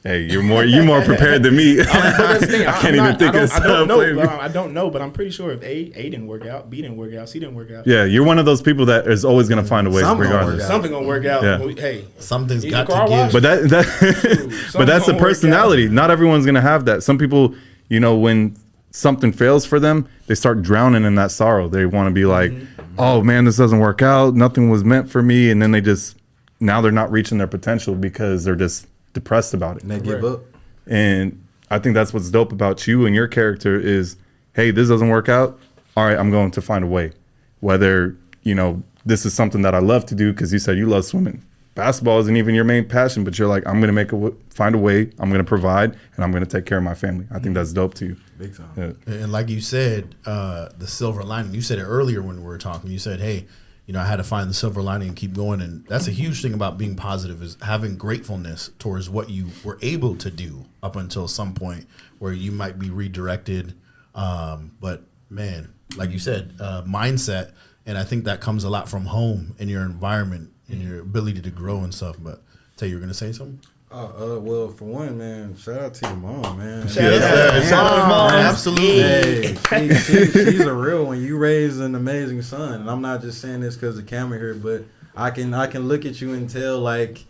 hey, 0.02 0.22
you're 0.22 0.42
more 0.42 0.64
you're 0.64 0.84
more 0.84 1.02
prepared 1.02 1.42
than 1.42 1.56
me. 1.56 1.76
But 1.78 1.86
that's 1.86 2.40
the 2.40 2.46
thing, 2.46 2.66
I 2.66 2.72
I'm 2.72 2.80
can't 2.80 2.94
even 2.96 3.10
not- 3.10 3.18
think 3.18 3.34
I 3.34 3.40
of 3.42 3.50
don't, 3.50 3.62
I 3.62 3.66
don't 3.66 3.76
stuff. 3.76 3.88
know. 3.88 3.96
Plan 3.96 4.14
B. 4.16 4.20
But 4.22 4.28
I 4.40 4.48
don't 4.48 4.72
know, 4.74 4.90
but 4.90 5.02
I'm 5.02 5.12
pretty 5.12 5.30
sure 5.30 5.50
if 5.52 5.62
A 5.62 5.92
A 5.94 6.10
didn't 6.10 6.26
work 6.26 6.46
out, 6.46 6.70
B 6.70 6.80
didn't 6.82 6.96
work 6.96 7.14
out, 7.14 7.28
C 7.28 7.38
didn't 7.38 7.54
work 7.54 7.70
out, 7.70 7.86
Yeah, 7.86 8.04
you're 8.04 8.24
one 8.24 8.38
of 8.38 8.44
those 8.46 8.62
people 8.62 8.86
that 8.86 9.06
is 9.06 9.24
always 9.24 9.48
going 9.48 9.62
to 9.62 9.68
find 9.68 9.86
a 9.86 9.90
way, 9.90 10.00
Some 10.02 10.18
gonna 10.18 10.46
work 10.46 10.60
out. 10.60 10.66
something 10.66 10.90
gonna 10.92 11.06
work 11.06 11.24
out. 11.26 11.42
Yeah. 11.42 11.58
Well, 11.58 11.68
Hey, 11.68 12.04
something's 12.18 12.64
got 12.64 12.86
to 12.88 13.06
give. 13.08 13.32
But 13.32 13.42
that 13.42 13.68
that 13.70 14.70
but 14.74 14.86
that's 14.86 15.06
the 15.06 15.14
personality. 15.14 15.88
Not 15.88 16.10
everyone's 16.10 16.46
gonna 16.46 16.60
have 16.60 16.84
that. 16.86 17.02
Some 17.02 17.18
people, 17.18 17.54
you 17.88 18.00
know, 18.00 18.16
when 18.16 18.56
something 18.92 19.32
fails 19.32 19.64
for 19.66 19.78
them, 19.78 20.08
they 20.26 20.34
start 20.34 20.62
drowning 20.62 21.04
in 21.04 21.14
that 21.16 21.30
sorrow. 21.30 21.68
They 21.68 21.86
want 21.86 22.08
to 22.08 22.12
be 22.12 22.24
like, 22.24 22.50
mm-hmm. 22.50 22.94
"Oh 22.98 23.22
man, 23.22 23.44
this 23.44 23.56
doesn't 23.56 23.78
work 23.78 24.02
out. 24.02 24.34
Nothing 24.34 24.70
was 24.70 24.82
meant 24.84 25.10
for 25.10 25.22
me," 25.22 25.50
and 25.50 25.60
then 25.62 25.70
they 25.72 25.80
just 25.80 26.16
now 26.58 26.80
they're 26.80 26.90
not 26.92 27.10
reaching 27.12 27.38
their 27.38 27.46
potential 27.46 27.94
because 27.94 28.44
they're 28.44 28.56
just 28.56 28.86
depressed 29.12 29.54
about 29.54 29.76
it. 29.76 29.82
And 29.82 29.90
they 29.90 30.00
give 30.00 30.24
up. 30.24 30.40
And 30.86 31.42
I 31.70 31.78
think 31.78 31.94
that's 31.94 32.12
what's 32.12 32.30
dope 32.30 32.52
about 32.52 32.86
you 32.86 33.06
and 33.06 33.14
your 33.14 33.28
character 33.28 33.78
is, 33.78 34.16
hey, 34.54 34.70
this 34.70 34.88
doesn't 34.88 35.08
work 35.08 35.28
out. 35.28 35.58
All 35.96 36.06
right, 36.06 36.18
I'm 36.18 36.30
going 36.30 36.50
to 36.52 36.62
find 36.62 36.84
a 36.84 36.86
way. 36.86 37.12
Whether, 37.60 38.16
you 38.42 38.54
know, 38.54 38.82
this 39.04 39.24
is 39.26 39.34
something 39.34 39.62
that 39.62 39.74
I 39.74 39.78
love 39.78 40.06
to 40.06 40.14
do 40.14 40.32
because 40.32 40.52
you 40.52 40.58
said 40.58 40.76
you 40.76 40.86
love 40.86 41.04
swimming. 41.04 41.42
Basketball 41.74 42.18
isn't 42.20 42.36
even 42.36 42.54
your 42.54 42.64
main 42.64 42.88
passion, 42.88 43.22
but 43.22 43.38
you're 43.38 43.48
like, 43.48 43.66
I'm 43.66 43.80
going 43.80 43.86
to 43.86 43.92
make 43.92 44.08
a 44.08 44.16
w- 44.16 44.36
find 44.50 44.74
a 44.74 44.78
way. 44.78 45.10
I'm 45.18 45.30
going 45.30 45.38
to 45.42 45.48
provide 45.48 45.96
and 46.16 46.24
I'm 46.24 46.32
going 46.32 46.44
to 46.44 46.50
take 46.50 46.66
care 46.66 46.78
of 46.78 46.84
my 46.84 46.94
family. 46.94 47.26
I 47.30 47.38
think 47.38 47.54
that's 47.54 47.72
dope 47.72 47.94
to 47.94 48.06
you. 48.06 48.16
Big 48.38 48.56
time. 48.56 48.96
Yeah. 49.06 49.14
And 49.14 49.32
like 49.32 49.48
you 49.48 49.60
said, 49.60 50.16
uh, 50.26 50.70
the 50.76 50.86
silver 50.86 51.22
lining. 51.22 51.54
You 51.54 51.62
said 51.62 51.78
it 51.78 51.84
earlier 51.84 52.22
when 52.22 52.38
we 52.38 52.44
were 52.44 52.58
talking. 52.58 52.90
You 52.90 52.98
said, 52.98 53.20
"Hey, 53.20 53.46
you 53.86 53.92
know, 53.92 54.00
I 54.00 54.06
had 54.06 54.16
to 54.16 54.24
find 54.24 54.48
the 54.48 54.54
silver 54.54 54.82
lining 54.82 55.08
and 55.08 55.16
keep 55.16 55.34
going." 55.34 55.60
And 55.60 55.86
that's 55.86 56.08
a 56.08 56.12
huge 56.12 56.42
thing 56.42 56.54
about 56.54 56.78
being 56.78 56.96
positive 56.96 57.42
is 57.42 57.56
having 57.62 57.96
gratefulness 57.96 58.70
towards 58.78 59.08
what 59.10 59.30
you 59.30 59.48
were 59.64 59.78
able 59.82 60.16
to 60.16 60.30
do 60.30 60.66
up 60.82 60.96
until 60.96 61.28
some 61.28 61.54
point 61.54 61.86
where 62.18 62.32
you 62.32 62.52
might 62.52 62.78
be 62.78 62.90
redirected. 62.90 63.74
Um, 64.14 64.72
but 64.80 65.02
man, 65.28 65.72
like 65.96 66.10
you 66.10 66.18
said, 66.18 66.54
uh, 66.60 66.82
mindset, 66.82 67.52
and 67.86 67.96
I 67.96 68.04
think 68.04 68.24
that 68.24 68.40
comes 68.40 68.64
a 68.64 68.70
lot 68.70 68.88
from 68.88 69.06
home 69.06 69.54
and 69.58 69.70
your 69.70 69.82
environment 69.82 70.50
and 70.68 70.82
your 70.82 71.00
ability 71.00 71.40
to 71.42 71.50
grow 71.50 71.80
and 71.80 71.94
stuff. 71.94 72.16
But 72.18 72.42
tell 72.76 72.88
you, 72.88 72.94
you're 72.94 73.00
gonna 73.00 73.14
say 73.14 73.32
something. 73.32 73.60
Uh, 73.92 74.34
uh, 74.36 74.38
well, 74.38 74.68
for 74.68 74.84
one, 74.84 75.18
man, 75.18 75.56
shout 75.56 75.80
out 75.80 75.94
to 75.94 76.06
your 76.06 76.16
mom, 76.16 76.58
man. 76.58 76.86
Shout 76.86 77.12
out 77.12 77.18
to 77.18 77.66
Yeah, 77.68 77.74
out 77.74 77.90
to 78.02 78.08
mom. 78.08 78.30
Absolutely. 78.30 79.56
Hey, 79.68 79.94
she, 79.94 79.94
she, 79.96 80.26
she's 80.26 80.60
a 80.60 80.72
real 80.72 81.06
one. 81.06 81.20
You 81.20 81.36
raised 81.36 81.80
an 81.80 81.96
amazing 81.96 82.42
son, 82.42 82.82
and 82.82 82.90
I'm 82.90 83.02
not 83.02 83.20
just 83.20 83.40
saying 83.40 83.60
this 83.60 83.74
because 83.74 83.96
the 83.96 84.04
camera 84.04 84.38
here, 84.38 84.54
but 84.54 84.84
I 85.16 85.30
can 85.32 85.52
I 85.54 85.66
can 85.66 85.88
look 85.88 86.04
at 86.06 86.20
you 86.20 86.34
and 86.34 86.48
tell 86.48 86.78
like 86.78 87.24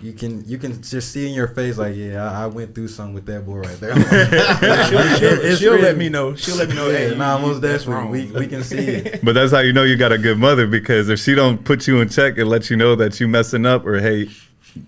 you 0.00 0.12
can 0.12 0.44
you 0.48 0.58
can 0.58 0.80
just 0.80 1.10
see 1.10 1.26
in 1.26 1.34
your 1.34 1.48
face 1.48 1.76
like 1.76 1.94
yeah 1.96 2.30
I, 2.38 2.44
I 2.44 2.46
went 2.46 2.72
through 2.74 2.88
something 2.88 3.12
with 3.12 3.26
that 3.26 3.44
boy 3.44 3.56
right 3.56 3.80
there. 3.80 3.96
she'll, 4.88 5.16
she'll, 5.18 5.56
she'll 5.56 5.72
really- 5.72 5.82
let 5.82 5.96
me 5.96 6.08
know. 6.08 6.36
She'll 6.36 6.54
let 6.54 6.68
me 6.68 6.76
know. 6.76 6.88
Hey, 6.88 7.16
nah, 7.16 7.36
most 7.38 7.62
that's 7.62 7.84
definitely. 7.84 8.26
wrong. 8.26 8.32
We, 8.32 8.40
we 8.42 8.46
can 8.46 8.62
see 8.62 8.78
it. 8.78 9.24
But 9.24 9.32
that's 9.32 9.50
how 9.50 9.58
you 9.58 9.72
know 9.72 9.82
you 9.82 9.96
got 9.96 10.12
a 10.12 10.18
good 10.18 10.38
mother 10.38 10.68
because 10.68 11.08
if 11.08 11.18
she 11.18 11.34
don't 11.34 11.64
put 11.64 11.88
you 11.88 12.00
in 12.00 12.08
check 12.08 12.38
and 12.38 12.48
let 12.48 12.70
you 12.70 12.76
know 12.76 12.94
that 12.94 13.18
you 13.18 13.26
messing 13.26 13.66
up 13.66 13.84
or 13.84 13.98
hey, 13.98 14.28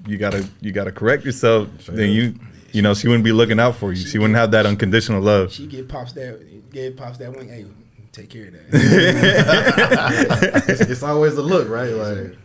you 0.06 0.18
gotta 0.18 0.48
you 0.60 0.72
gotta 0.72 0.92
correct 0.92 1.24
yourself, 1.24 1.68
then 1.86 2.10
you 2.10 2.34
you 2.72 2.82
know 2.82 2.94
she 2.94 3.08
wouldn't 3.08 3.24
be 3.24 3.32
looking 3.32 3.60
out 3.60 3.76
for 3.76 3.92
you. 3.92 4.06
She 4.06 4.18
wouldn't 4.18 4.36
have 4.36 4.50
that 4.52 4.66
unconditional 4.66 5.20
love. 5.22 5.52
She 5.52 5.66
give 5.66 5.88
pops 5.88 6.12
that, 6.12 6.70
gave 6.72 6.96
pops 6.96 7.18
that 7.18 7.34
wing. 7.36 7.48
Hey, 7.48 7.66
take 8.12 8.30
care 8.30 8.48
of 8.48 8.52
that. 8.70 10.64
It's, 10.68 10.80
it's 10.80 11.02
always 11.02 11.34
a 11.34 11.42
look, 11.42 11.68
right? 11.68 11.90
Like, 11.90 12.36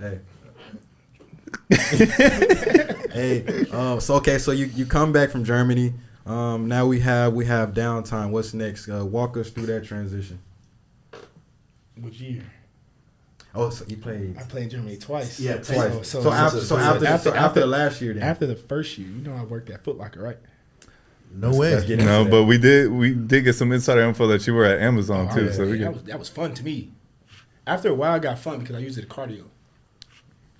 hey. 0.00 0.20
hey, 3.12 3.66
um, 3.72 3.98
so 4.00 4.14
okay, 4.16 4.38
so 4.38 4.52
you, 4.52 4.66
you 4.66 4.86
come 4.86 5.12
back 5.12 5.30
from 5.30 5.44
Germany. 5.44 5.92
Um, 6.26 6.68
now 6.68 6.86
we 6.86 7.00
have 7.00 7.32
we 7.32 7.44
have 7.46 7.70
downtime. 7.70 8.30
What's 8.30 8.54
next? 8.54 8.88
Uh, 8.88 9.04
walk 9.04 9.36
us 9.36 9.50
through 9.50 9.66
that 9.66 9.84
transition. 9.84 10.38
Which 12.00 12.20
year? 12.20 12.42
Oh, 13.56 13.70
so 13.70 13.84
you 13.88 13.96
played 13.96 14.36
I 14.38 14.42
played 14.42 14.64
in 14.64 14.70
Germany 14.70 14.96
twice. 14.96 15.40
Yeah, 15.40 15.54
twice. 15.56 16.08
So, 16.08 16.22
So, 16.22 16.30
after, 16.32 16.60
so 16.60 16.76
after, 16.76 17.06
after- 17.06 17.30
so 17.30 17.30
after, 17.30 17.36
after- 17.36 17.60
the 17.60 17.66
last 17.66 18.00
year, 18.02 18.14
then 18.14 18.22
after 18.22 18.46
the 18.46 18.56
first 18.56 18.98
year, 18.98 19.08
you 19.08 19.22
know 19.22 19.34
I 19.34 19.44
worked 19.44 19.70
at 19.70 19.82
Foot 19.84 19.96
Locker, 19.96 20.22
right? 20.22 20.38
No 21.32 21.50
way. 21.54 21.74
let's 21.74 21.84
get 21.86 21.98
into 21.98 22.04
No, 22.04 22.24
but 22.24 22.44
we 22.44 22.56
did 22.58 22.90
we 22.92 23.12
did 23.12 23.42
get 23.44 23.54
some 23.54 23.72
insider 23.72 24.02
info 24.02 24.26
that 24.28 24.46
you 24.46 24.54
were 24.54 24.64
at 24.64 24.80
Amazon 24.80 25.28
Oh, 25.30 25.34
too. 25.34 25.44
yeah, 25.46 25.52
So 25.52 25.66
we 25.66 25.78
that, 25.78 25.92
was, 25.92 26.02
that 26.04 26.18
was 26.18 26.28
fun 26.28 26.54
to 26.54 26.62
me. 26.64 26.92
After 27.66 27.88
a 27.88 27.94
while, 27.94 28.14
it 28.14 28.22
got 28.22 28.38
fun 28.38 28.60
because 28.60 28.76
I 28.76 28.78
used 28.78 28.96
it 28.96 29.02
at 29.04 29.08
cardio. 29.10 29.44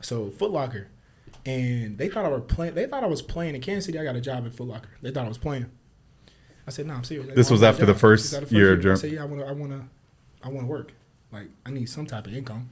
So 0.00 0.30
Foot 0.30 0.50
Locker, 0.50 0.88
and 1.44 1.96
they 1.98 2.08
thought 2.08 2.24
I 2.24 2.28
were 2.28 2.40
playing. 2.40 2.74
They 2.74 2.86
thought 2.86 3.04
I 3.04 3.06
was 3.06 3.22
playing 3.22 3.54
in 3.54 3.60
Kansas 3.60 3.86
City. 3.86 3.98
I 3.98 4.04
got 4.04 4.16
a 4.16 4.20
job 4.20 4.44
at 4.44 4.54
Foot 4.54 4.66
Locker. 4.68 4.88
They 5.02 5.10
thought 5.10 5.24
I 5.24 5.28
was 5.28 5.38
playing. 5.38 5.66
I 6.66 6.70
said, 6.70 6.86
"No, 6.86 6.94
I'm 6.94 7.04
serious." 7.04 7.28
They 7.28 7.34
This 7.34 7.50
was 7.50 7.62
after 7.62 7.86
the 7.86 7.94
first 7.94 8.24
This 8.24 8.32
is 8.32 8.42
after 8.44 8.54
year 8.54 8.72
of 8.72 8.84
I 8.84 8.94
said, 8.94 9.12
"Yeah, 9.12 9.22
I 9.22 9.26
want 9.26 9.40
to. 9.42 9.46
I 9.48 9.52
want 9.52 9.72
to. 9.72 9.84
I 10.42 10.48
want 10.48 10.60
to 10.62 10.66
work. 10.66 10.92
Like 11.32 11.48
I 11.64 11.70
need 11.70 11.86
some 11.88 12.06
type 12.06 12.26
of 12.26 12.34
income. 12.34 12.70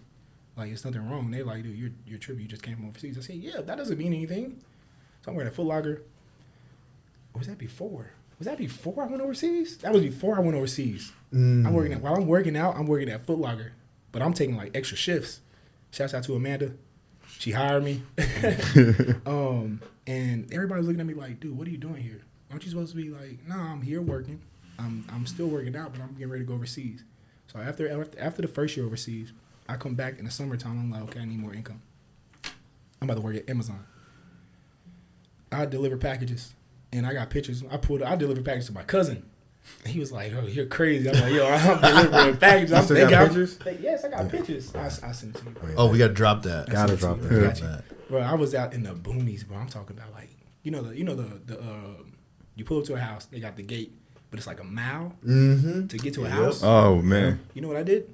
Like 0.56 0.70
it's 0.70 0.84
nothing 0.84 1.08
wrong." 1.08 1.30
They 1.30 1.42
like, 1.42 1.62
"Dude, 1.62 1.76
you're 1.76 1.90
you're 2.06 2.18
tripping. 2.18 2.42
You 2.42 2.48
just 2.48 2.62
came 2.62 2.76
from 2.76 2.88
overseas." 2.88 3.18
I 3.18 3.20
said, 3.20 3.36
"Yeah, 3.36 3.60
that 3.60 3.76
doesn't 3.76 3.98
mean 3.98 4.12
anything." 4.12 4.60
So 5.22 5.30
I'm 5.30 5.36
wearing 5.36 5.50
a 5.50 5.54
Foot 5.54 5.66
Locker. 5.66 6.02
Or 7.32 7.38
was 7.38 7.48
that 7.48 7.58
before? 7.58 8.10
Was 8.38 8.46
that 8.46 8.58
before 8.58 9.02
I 9.02 9.06
went 9.06 9.22
overseas? 9.22 9.78
That 9.78 9.92
was 9.92 10.02
before 10.02 10.36
I 10.36 10.40
went 10.40 10.56
overseas. 10.56 11.12
I'm 11.66 11.72
working 11.72 11.92
at, 11.92 12.00
while 12.00 12.14
I'm 12.14 12.26
working 12.26 12.56
out. 12.56 12.76
I'm 12.76 12.86
working 12.86 13.08
at 13.08 13.26
Foot 13.26 13.38
Locker, 13.38 13.72
but 14.12 14.22
I'm 14.22 14.32
taking 14.32 14.56
like 14.56 14.76
extra 14.76 14.96
shifts. 14.96 15.40
Shouts 15.90 16.14
out 16.14 16.24
to 16.24 16.34
Amanda. 16.34 16.72
She 17.38 17.52
hired 17.52 17.84
me. 17.84 18.02
um, 19.26 19.80
and 20.06 20.52
everybody's 20.52 20.86
looking 20.86 21.00
at 21.00 21.06
me 21.06 21.14
like, 21.14 21.40
dude, 21.40 21.56
what 21.56 21.66
are 21.66 21.70
you 21.70 21.78
doing 21.78 22.02
here? 22.02 22.22
Aren't 22.50 22.64
you 22.64 22.70
supposed 22.70 22.90
to 22.90 22.96
be 22.96 23.10
like, 23.10 23.38
no, 23.48 23.56
I'm 23.56 23.82
here 23.82 24.02
working. 24.02 24.40
I'm 24.78 25.04
I'm 25.12 25.26
still 25.26 25.46
working 25.46 25.76
out, 25.76 25.92
but 25.92 26.00
I'm 26.02 26.12
getting 26.14 26.30
ready 26.30 26.44
to 26.44 26.48
go 26.48 26.54
overseas. 26.54 27.04
So 27.46 27.58
after 27.58 27.88
after, 27.88 28.20
after 28.20 28.42
the 28.42 28.48
first 28.48 28.76
year 28.76 28.86
overseas, 28.86 29.32
I 29.68 29.76
come 29.76 29.94
back 29.94 30.18
in 30.18 30.24
the 30.24 30.30
summertime. 30.30 30.72
I'm 30.78 30.90
like, 30.90 31.02
okay, 31.10 31.20
I 31.20 31.24
need 31.24 31.38
more 31.38 31.54
income. 31.54 31.80
I'm 33.00 33.08
about 33.08 33.14
to 33.16 33.20
work 33.20 33.36
at 33.36 33.48
Amazon. 33.48 33.84
I 35.52 35.66
deliver 35.66 35.96
packages, 35.96 36.52
and 36.92 37.06
I 37.06 37.12
got 37.14 37.30
pictures. 37.30 37.62
I 37.70 37.76
pulled. 37.76 38.02
I 38.02 38.16
delivered 38.16 38.44
packages 38.44 38.66
to 38.68 38.72
my 38.74 38.82
cousin. 38.82 39.24
And 39.84 39.92
he 39.94 40.00
was 40.00 40.12
like, 40.12 40.32
"Oh, 40.34 40.46
you're 40.46 40.66
crazy." 40.66 41.08
I'm 41.08 41.14
like, 41.20 41.32
"Yo, 41.32 41.46
I'm 41.46 41.80
delivering 42.10 42.36
packages." 42.38 42.72
I'm, 42.72 42.84
still 42.84 42.96
they 42.96 43.08
got 43.10 43.26
pictures? 43.28 43.56
They, 43.58 43.78
yes, 43.78 44.04
I 44.04 44.08
got 44.10 44.28
pictures. 44.28 44.74
I, 44.74 44.86
I 44.86 45.12
sent 45.12 45.36
it 45.36 45.38
to 45.38 45.44
you. 45.68 45.74
Oh, 45.76 45.88
we 45.90 45.96
got 45.98 46.08
to 46.08 46.12
drop 46.14 46.42
that. 46.42 46.68
Gotta 46.68 46.96
drop 46.96 47.18
I 47.18 47.20
that. 47.28 47.60
got 47.60 48.08
Bro, 48.08 48.20
I 48.20 48.34
was 48.34 48.54
out 48.54 48.74
in 48.74 48.82
the 48.82 48.90
boonies, 48.94 49.46
bro. 49.46 49.56
I'm 49.56 49.68
talking 49.68 49.96
about 49.96 50.12
like 50.12 50.28
you 50.62 50.70
know 50.70 50.82
the 50.82 50.96
you 50.96 51.04
know 51.04 51.14
the 51.14 51.40
the 51.46 51.58
uh, 51.60 52.02
you 52.56 52.64
pull 52.64 52.78
up 52.80 52.84
to 52.86 52.94
a 52.94 52.98
house, 53.00 53.24
they 53.26 53.40
got 53.40 53.56
the 53.56 53.62
gate, 53.62 53.92
but 54.30 54.38
it's 54.38 54.46
like 54.46 54.60
a 54.60 54.64
mile 54.64 55.14
Mm-hmm. 55.26 55.86
to 55.86 55.98
get 55.98 56.14
to 56.14 56.24
a 56.26 56.28
house. 56.28 56.62
oh 56.62 57.00
man, 57.00 57.40
You 57.54 57.62
know 57.62 57.68
what 57.68 57.76
I 57.78 57.82
did? 57.84 58.10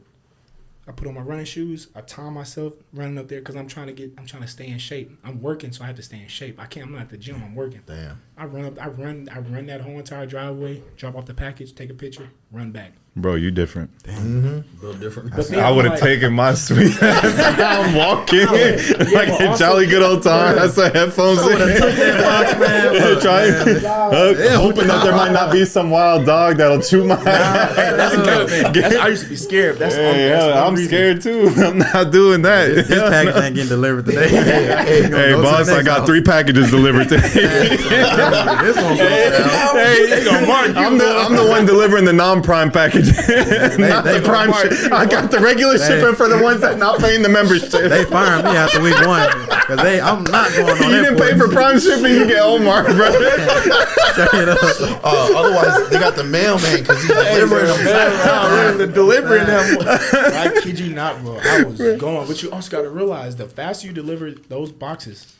I 0.91 0.93
put 0.93 1.07
on 1.07 1.15
my 1.15 1.21
running 1.21 1.45
shoes. 1.45 1.87
I 1.95 2.01
time 2.01 2.35
myself 2.35 2.73
running 2.93 3.17
up 3.17 3.29
there 3.29 3.39
because 3.39 3.55
I'm 3.55 3.69
trying 3.69 3.87
to 3.87 3.93
get. 3.93 4.13
I'm 4.19 4.27
trying 4.27 4.43
to 4.43 4.49
stay 4.49 4.67
in 4.67 4.79
shape. 4.79 5.17
I'm 5.23 5.41
working, 5.41 5.71
so 5.71 5.85
I 5.85 5.87
have 5.87 5.95
to 5.97 6.03
stay 6.03 6.21
in 6.21 6.27
shape. 6.27 6.59
I 6.59 6.67
can't. 6.67 6.87
I'm 6.87 6.93
not 6.93 7.03
at 7.03 7.11
the 7.11 7.17
gym. 7.17 7.37
I'm 7.37 7.55
working. 7.55 7.81
Damn. 7.87 8.21
I 8.37 8.47
run 8.47 8.65
up. 8.65 8.83
I 8.83 8.89
run. 8.89 9.29
I 9.33 9.39
run 9.39 9.67
that 9.67 9.83
whole 9.83 9.99
entire 9.99 10.27
driveway. 10.27 10.83
Drop 10.97 11.15
off 11.15 11.27
the 11.27 11.35
package. 11.35 11.77
Take 11.77 11.91
a 11.91 11.95
picture. 11.95 12.29
Run 12.51 12.73
back. 12.73 12.95
Bro, 13.17 13.35
you 13.35 13.51
different. 13.51 13.91
Mm-hmm. 14.05 14.47
A 14.47 14.87
little 14.87 15.01
different. 15.01 15.35
But 15.37 15.53
I 15.53 15.69
I'm 15.69 15.77
would 15.77 15.85
have 15.85 15.95
like- 15.95 16.03
taken 16.03 16.33
my 16.33 16.55
sweet 16.55 17.01
ass 17.03 17.59
I'm 17.61 17.95
walking 17.95 18.41
Yeah, 18.41 18.77
like 19.13 19.29
but 19.29 19.55
a 19.55 19.57
jolly 19.59 19.87
good 19.87 20.03
old 20.03 20.23
time. 20.23 20.57
That's 20.57 20.75
the 20.75 20.89
headphones 20.91 21.41
in. 21.43 21.59
Trying, 23.21 23.53
uh, 23.85 24.59
hoping 24.59 24.87
that 24.89 25.03
there 25.05 25.13
might 25.15 25.33
not 25.33 25.53
be 25.53 25.65
some 25.65 25.91
wild 25.91 26.25
dog 26.27 26.57
that'll 26.57 26.81
chew 26.81 27.05
my 27.05 27.15
ass. 27.17 27.75
That's 27.77 28.17
good. 28.17 28.75
That's, 28.75 28.97
I 28.97 29.09
used 29.09 29.25
to 29.25 29.29
be 29.29 29.37
scared. 29.37 29.79
That's, 29.79 29.97
Yeah, 29.97 30.13
that's 30.13 30.19
yeah, 30.19 30.47
the 30.47 30.55
I'm 30.65 30.75
reason. 30.75 30.89
scared 30.89 31.21
too. 31.23 31.53
I'm 31.63 31.79
not 31.79 32.11
doing 32.13 32.43
that. 32.43 32.67
This 32.75 32.89
package 32.89 33.37
ain't 33.43 33.55
getting 33.57 33.69
delivered 33.69 34.07
today. 34.07 34.29
Hey, 34.29 35.09
Go 35.11 35.37
to 35.37 35.43
boss, 35.43 35.67
the 35.67 35.75
I 35.77 35.83
got 35.83 35.99
house. 36.01 36.07
three 36.09 36.23
packages 36.23 36.71
delivered 36.71 37.09
today. 37.09 37.29
this 37.29 38.77
one 38.77 38.97
goes 38.97 39.39
down. 39.39 39.77
hey, 39.77 40.29
I'm 40.77 41.01
I'm 41.01 41.37
the 41.37 41.47
one 41.49 41.67
delivering 41.67 42.05
the 42.05 42.13
non-prime 42.13 42.71
package, 42.71 43.00
not 43.07 44.05
they 44.05 44.19
the 44.21 44.23
prime. 44.25 44.51
mark 44.51 44.71
Shi- 44.73 44.91
I 44.91 45.07
got 45.07 45.31
the 45.31 45.39
regular 45.41 45.79
shipping 45.79 46.15
for 46.15 46.29
the 46.29 46.39
ones 46.43 46.61
that 46.61 46.79
not 46.79 46.99
paying 47.01 47.23
the 47.23 47.29
membership. 47.29 47.71
They 47.71 48.05
firing 48.05 48.45
me 48.45 48.51
after 48.57 48.81
week 48.81 48.95
one 49.07 49.29
because 49.49 49.81
they. 49.83 50.01
I'm 50.01 50.25
not 50.25 50.51
going 50.53 50.71
on. 50.83 50.91
you 50.91 51.03
didn't 51.05 51.19
pay 51.19 51.37
for 51.39 51.49
prime 51.49 51.79
shipping, 51.81 52.13
you 52.13 52.27
get 52.27 52.43
Omar, 52.43 52.85
bro. 52.85 53.13
Check 53.13 54.35
it 54.35 54.49
out. 54.49 55.05
Uh, 55.05 55.29
otherwise, 55.37 55.89
they 55.91 55.99
got 55.99 56.17
the 56.17 56.25
mailman 56.25 56.81
because 56.81 57.01
he's 57.03 57.09
delivering 57.15 57.67
them. 57.67 57.87
Wow, 57.87 58.77
the 58.77 58.87
delivering 58.87 59.47
them. 59.47 59.79
I 59.81 60.61
kid 60.63 60.79
you 60.79 60.95
not, 60.95 61.21
bro. 61.23 61.39
I 61.43 61.63
was 61.65 61.79
going, 62.01 62.27
but 62.27 62.43
you 62.43 62.51
also 62.51 62.71
got 62.71 62.83
to 62.83 62.91
realize 62.91 63.37
the 63.37 63.47
faster 63.47 63.87
you 63.87 63.93
deliver 63.93 64.31
those 64.33 64.73
boxes, 64.73 65.37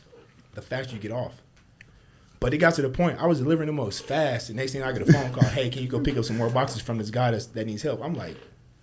the 0.53 0.61
faster 0.61 0.95
you 0.95 1.01
get 1.01 1.11
off. 1.11 1.40
But 2.41 2.55
it 2.55 2.57
got 2.57 2.73
to 2.73 2.81
the 2.81 2.89
point 2.89 3.19
I 3.21 3.27
was 3.27 3.37
delivering 3.37 3.67
the 3.67 3.73
most 3.73 4.03
fast, 4.03 4.49
and 4.49 4.57
next 4.57 4.71
thing 4.73 4.81
I 4.81 4.91
get 4.91 5.07
a 5.07 5.13
phone 5.13 5.31
call, 5.31 5.47
"Hey, 5.47 5.69
can 5.69 5.83
you 5.83 5.87
go 5.87 5.99
pick 5.99 6.17
up 6.17 6.25
some 6.25 6.37
more 6.37 6.49
boxes 6.49 6.81
from 6.81 6.97
this 6.97 7.11
guy 7.11 7.29
that's, 7.29 7.45
that 7.45 7.67
needs 7.67 7.83
help?" 7.83 8.03
I'm 8.03 8.15
like, 8.15 8.35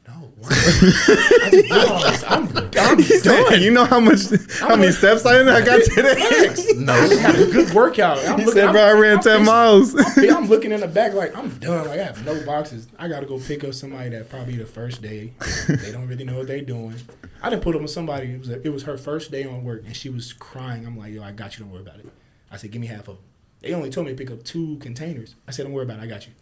"No. 0.06 0.30
I 0.44 0.54
just 0.54 1.50
did 1.50 1.72
all 1.72 2.00
this. 2.02 2.22
I'm, 2.28 2.44
I'm 2.56 2.70
done." 2.70 3.60
you 3.60 3.72
know 3.72 3.84
how 3.84 3.98
much, 3.98 4.20
how 4.60 4.76
many 4.76 4.92
steps 4.92 5.26
I, 5.26 5.40
I 5.40 5.60
got 5.64 5.82
today? 5.82 6.14
no, 6.76 6.92
I 6.92 7.08
just 7.08 7.20
had 7.20 7.34
a 7.34 7.46
good 7.50 7.74
workout. 7.74 8.18
I'm 8.28 8.38
He 8.38 8.44
looking- 8.44 8.60
said, 8.62 8.70
bro, 8.70 8.80
I 8.80 8.90
I'm- 8.90 9.00
ran 9.00 9.16
I'm 9.16 9.22
10 9.24 9.32
facing- 9.40 9.44
miles. 9.46 10.16
Yeah, 10.18 10.36
I'm 10.36 10.46
looking 10.48 10.70
in 10.70 10.78
the 10.80 10.86
back 10.86 11.14
like 11.14 11.36
I'm 11.36 11.48
done. 11.58 11.88
Like 11.88 11.98
I 11.98 12.04
have 12.04 12.24
no 12.24 12.40
boxes. 12.46 12.86
I 12.96 13.08
gotta 13.08 13.26
go 13.26 13.40
pick 13.40 13.64
up 13.64 13.74
somebody 13.74 14.10
that 14.10 14.30
probably 14.30 14.54
the 14.56 14.66
first 14.66 15.02
day. 15.02 15.32
They 15.66 15.90
don't 15.90 16.06
really 16.06 16.22
know 16.22 16.36
what 16.38 16.46
they're 16.46 16.60
doing. 16.60 16.94
I 17.42 17.50
didn't 17.50 17.64
put 17.64 17.74
up 17.74 17.82
with 17.82 17.90
somebody. 17.90 18.34
It 18.34 18.38
was 18.38 18.50
a, 18.50 18.62
it 18.64 18.68
was 18.72 18.84
her 18.84 18.96
first 18.96 19.32
day 19.32 19.42
on 19.46 19.64
work, 19.64 19.82
and 19.84 19.96
she 19.96 20.10
was 20.10 20.32
crying. 20.32 20.86
I'm 20.86 20.96
like, 20.96 21.12
yo, 21.12 21.24
I 21.24 21.32
got 21.32 21.58
you. 21.58 21.64
Don't 21.64 21.72
worry 21.72 21.82
about 21.82 21.98
it. 21.98 22.06
I 22.52 22.56
said, 22.56 22.70
give 22.70 22.80
me 22.80 22.86
half 22.86 23.00
of 23.00 23.16
them. 23.16 23.18
They 23.60 23.74
only 23.74 23.90
told 23.90 24.06
me 24.06 24.12
to 24.12 24.16
pick 24.16 24.30
up 24.30 24.44
two 24.44 24.76
containers. 24.76 25.34
I 25.46 25.50
said, 25.50 25.64
don't 25.64 25.72
worry 25.72 25.84
about 25.84 25.98
it. 25.98 26.02
I 26.02 26.06
got 26.06 26.26
you. 26.26 26.32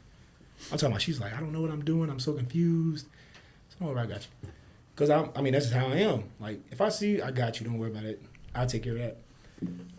I'm 0.70 0.78
talking 0.78 0.88
about. 0.88 1.02
She's 1.02 1.20
like, 1.20 1.34
I 1.34 1.40
don't 1.40 1.52
know 1.52 1.60
what 1.60 1.70
I'm 1.70 1.84
doing. 1.84 2.10
I'm 2.10 2.20
so 2.20 2.32
confused. 2.32 3.06
So 3.70 3.76
don't 3.80 3.88
worry, 3.94 4.00
I 4.00 4.06
got 4.06 4.26
you. 4.42 4.48
Cause 4.96 5.10
I, 5.10 5.28
I 5.36 5.42
mean, 5.42 5.52
that's 5.52 5.66
just 5.66 5.76
how 5.76 5.88
I 5.88 5.96
am. 5.96 6.24
Like 6.40 6.60
if 6.70 6.80
I 6.80 6.88
see, 6.88 7.16
you, 7.16 7.22
I 7.22 7.30
got 7.30 7.60
you. 7.60 7.66
Don't 7.66 7.78
worry 7.78 7.90
about 7.90 8.04
it. 8.04 8.22
I'll 8.54 8.66
take 8.66 8.82
care 8.82 8.92
of 8.94 8.98
that. 8.98 9.18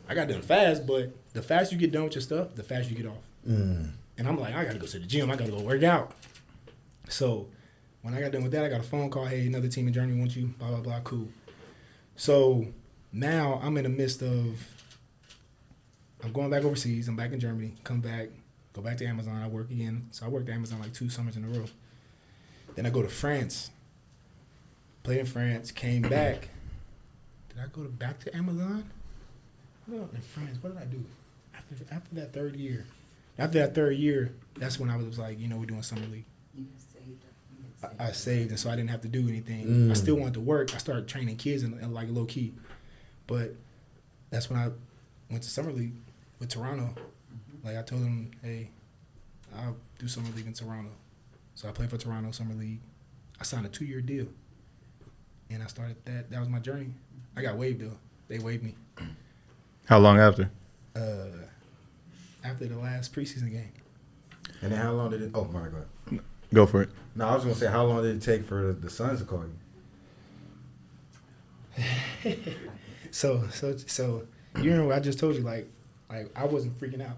I 0.09 0.15
got 0.15 0.27
done 0.27 0.41
fast, 0.41 0.87
but 0.87 1.11
the 1.33 1.41
faster 1.41 1.75
you 1.75 1.79
get 1.79 1.91
done 1.91 2.05
with 2.05 2.15
your 2.15 2.21
stuff, 2.21 2.55
the 2.55 2.63
faster 2.63 2.91
you 2.91 2.97
get 2.97 3.05
off. 3.07 3.23
Mm. 3.47 3.91
And 4.17 4.27
I'm 4.27 4.39
like, 4.39 4.55
I 4.55 4.65
gotta 4.65 4.79
go 4.79 4.87
to 4.87 4.99
the 4.99 5.05
gym. 5.05 5.29
I 5.29 5.35
gotta 5.35 5.51
go 5.51 5.59
work 5.59 5.83
out. 5.83 6.13
So 7.09 7.47
when 8.01 8.15
I 8.15 8.21
got 8.21 8.31
done 8.31 8.41
with 8.43 8.51
that, 8.53 8.65
I 8.65 8.69
got 8.69 8.79
a 8.79 8.83
phone 8.83 9.11
call. 9.11 9.25
Hey, 9.25 9.45
another 9.45 9.67
team 9.67 9.87
in 9.87 9.93
Germany 9.93 10.17
wants 10.17 10.35
you. 10.35 10.47
Blah 10.57 10.69
blah 10.69 10.79
blah. 10.79 10.99
Cool. 11.01 11.27
So 12.15 12.65
now 13.13 13.59
I'm 13.63 13.77
in 13.77 13.83
the 13.83 13.89
midst 13.89 14.21
of. 14.23 14.76
I'm 16.27 16.33
going 16.33 16.49
back 16.49 16.65
overseas. 16.65 17.07
I'm 17.07 17.15
back 17.15 17.31
in 17.31 17.39
Germany. 17.39 17.73
Come 17.85 18.01
back. 18.01 18.27
Go 18.73 18.81
back 18.81 18.97
to 18.97 19.05
Amazon. 19.05 19.41
I 19.41 19.47
work 19.47 19.71
again. 19.71 20.07
So 20.11 20.25
I 20.25 20.29
worked 20.29 20.49
at 20.49 20.55
Amazon 20.55 20.81
like 20.81 20.93
two 20.93 21.09
summers 21.09 21.37
in 21.37 21.45
a 21.45 21.47
row. 21.47 21.65
Then 22.75 22.85
I 22.85 22.89
go 22.89 23.01
to 23.01 23.07
France. 23.07 23.71
Played 25.03 25.21
in 25.21 25.25
France. 25.25 25.71
Came 25.71 26.01
back. 26.01 26.49
Did 27.49 27.59
I 27.63 27.67
go 27.67 27.83
to, 27.83 27.89
back 27.89 28.19
to 28.19 28.35
Amazon? 28.35 28.83
No, 29.87 30.09
in 30.13 30.21
France. 30.21 30.57
What 30.59 30.73
did 30.73 30.83
I 30.83 30.85
do? 30.85 31.01
After, 31.55 31.75
after 31.95 32.15
that 32.15 32.33
third 32.33 32.57
year. 32.57 32.85
After 33.39 33.59
that 33.59 33.73
third 33.73 33.95
year, 33.95 34.33
that's 34.57 34.77
when 34.79 34.89
I 34.89 34.97
was 34.97 35.17
like, 35.17 35.39
you 35.39 35.47
know, 35.47 35.55
we're 35.55 35.65
doing 35.65 35.81
summer 35.81 36.05
league. 36.07 36.25
You 36.53 36.65
saved 36.93 37.23
up. 37.23 37.89
You 37.93 38.05
I, 38.05 38.09
I 38.09 38.11
saved, 38.11 38.49
and 38.49 38.59
so 38.59 38.69
I 38.69 38.75
didn't 38.75 38.89
have 38.89 39.01
to 39.01 39.07
do 39.07 39.29
anything. 39.29 39.61
I 39.61 39.93
mm. 39.93 39.97
still 39.97 40.15
wanted 40.15 40.33
to 40.33 40.41
work. 40.41 40.75
I 40.75 40.77
started 40.79 41.07
training 41.07 41.37
kids 41.37 41.63
and, 41.63 41.79
and 41.79 41.93
like 41.93 42.09
low 42.09 42.25
key, 42.25 42.53
but 43.27 43.55
that's 44.29 44.49
when 44.49 44.59
I 44.59 44.71
went 45.29 45.43
to 45.43 45.49
summer 45.49 45.71
league 45.71 45.93
with 46.39 46.49
Toronto. 46.49 46.93
Like 47.63 47.77
I 47.77 47.81
told 47.81 48.03
them, 48.03 48.31
hey, 48.43 48.69
I'll 49.55 49.75
do 49.99 50.07
summer 50.07 50.29
league 50.35 50.47
in 50.47 50.53
Toronto. 50.53 50.91
So 51.55 51.67
I 51.67 51.71
played 51.71 51.89
for 51.89 51.97
Toronto 51.97 52.31
summer 52.31 52.53
league. 52.53 52.79
I 53.39 53.43
signed 53.43 53.65
a 53.65 53.69
two 53.69 53.85
year 53.85 54.01
deal, 54.01 54.27
and 55.49 55.61
I 55.63 55.67
started 55.67 55.97
that. 56.05 56.29
That 56.31 56.39
was 56.39 56.49
my 56.49 56.59
journey. 56.59 56.93
I 57.35 57.41
got 57.41 57.57
waived 57.57 57.81
though. 57.81 57.97
They 58.27 58.39
waived 58.39 58.63
me 58.63 58.75
How 59.85 59.99
long 59.99 60.19
after? 60.19 60.49
uh, 60.95 61.27
after 62.43 62.65
the 62.65 62.77
last 62.77 63.13
preseason 63.13 63.51
game. 63.51 63.71
And 64.61 64.71
then 64.71 64.79
how 64.79 64.91
long 64.93 65.11
did 65.11 65.21
it? 65.21 65.31
Oh, 65.35 65.43
my 65.45 65.67
God. 65.67 66.21
Go 66.53 66.65
for 66.65 66.81
it. 66.81 66.89
No, 67.15 67.27
I 67.27 67.35
was 67.35 67.43
gonna 67.43 67.55
say 67.55 67.67
how 67.67 67.83
long 67.85 68.01
did 68.03 68.15
it 68.15 68.21
take 68.21 68.45
for 68.45 68.73
the 68.73 68.89
Suns 68.89 69.19
to 69.19 69.25
call 69.25 69.43
you? 71.77 72.33
So 73.11 73.47
so 73.51 73.75
so 73.77 74.23
you 74.61 74.71
remember 74.71 74.93
I 74.93 74.99
just 74.99 75.17
told 75.19 75.35
you 75.35 75.41
like 75.41 75.69
like 76.09 76.31
I 76.35 76.45
wasn't 76.45 76.79
freaking 76.79 77.01
out. 77.01 77.17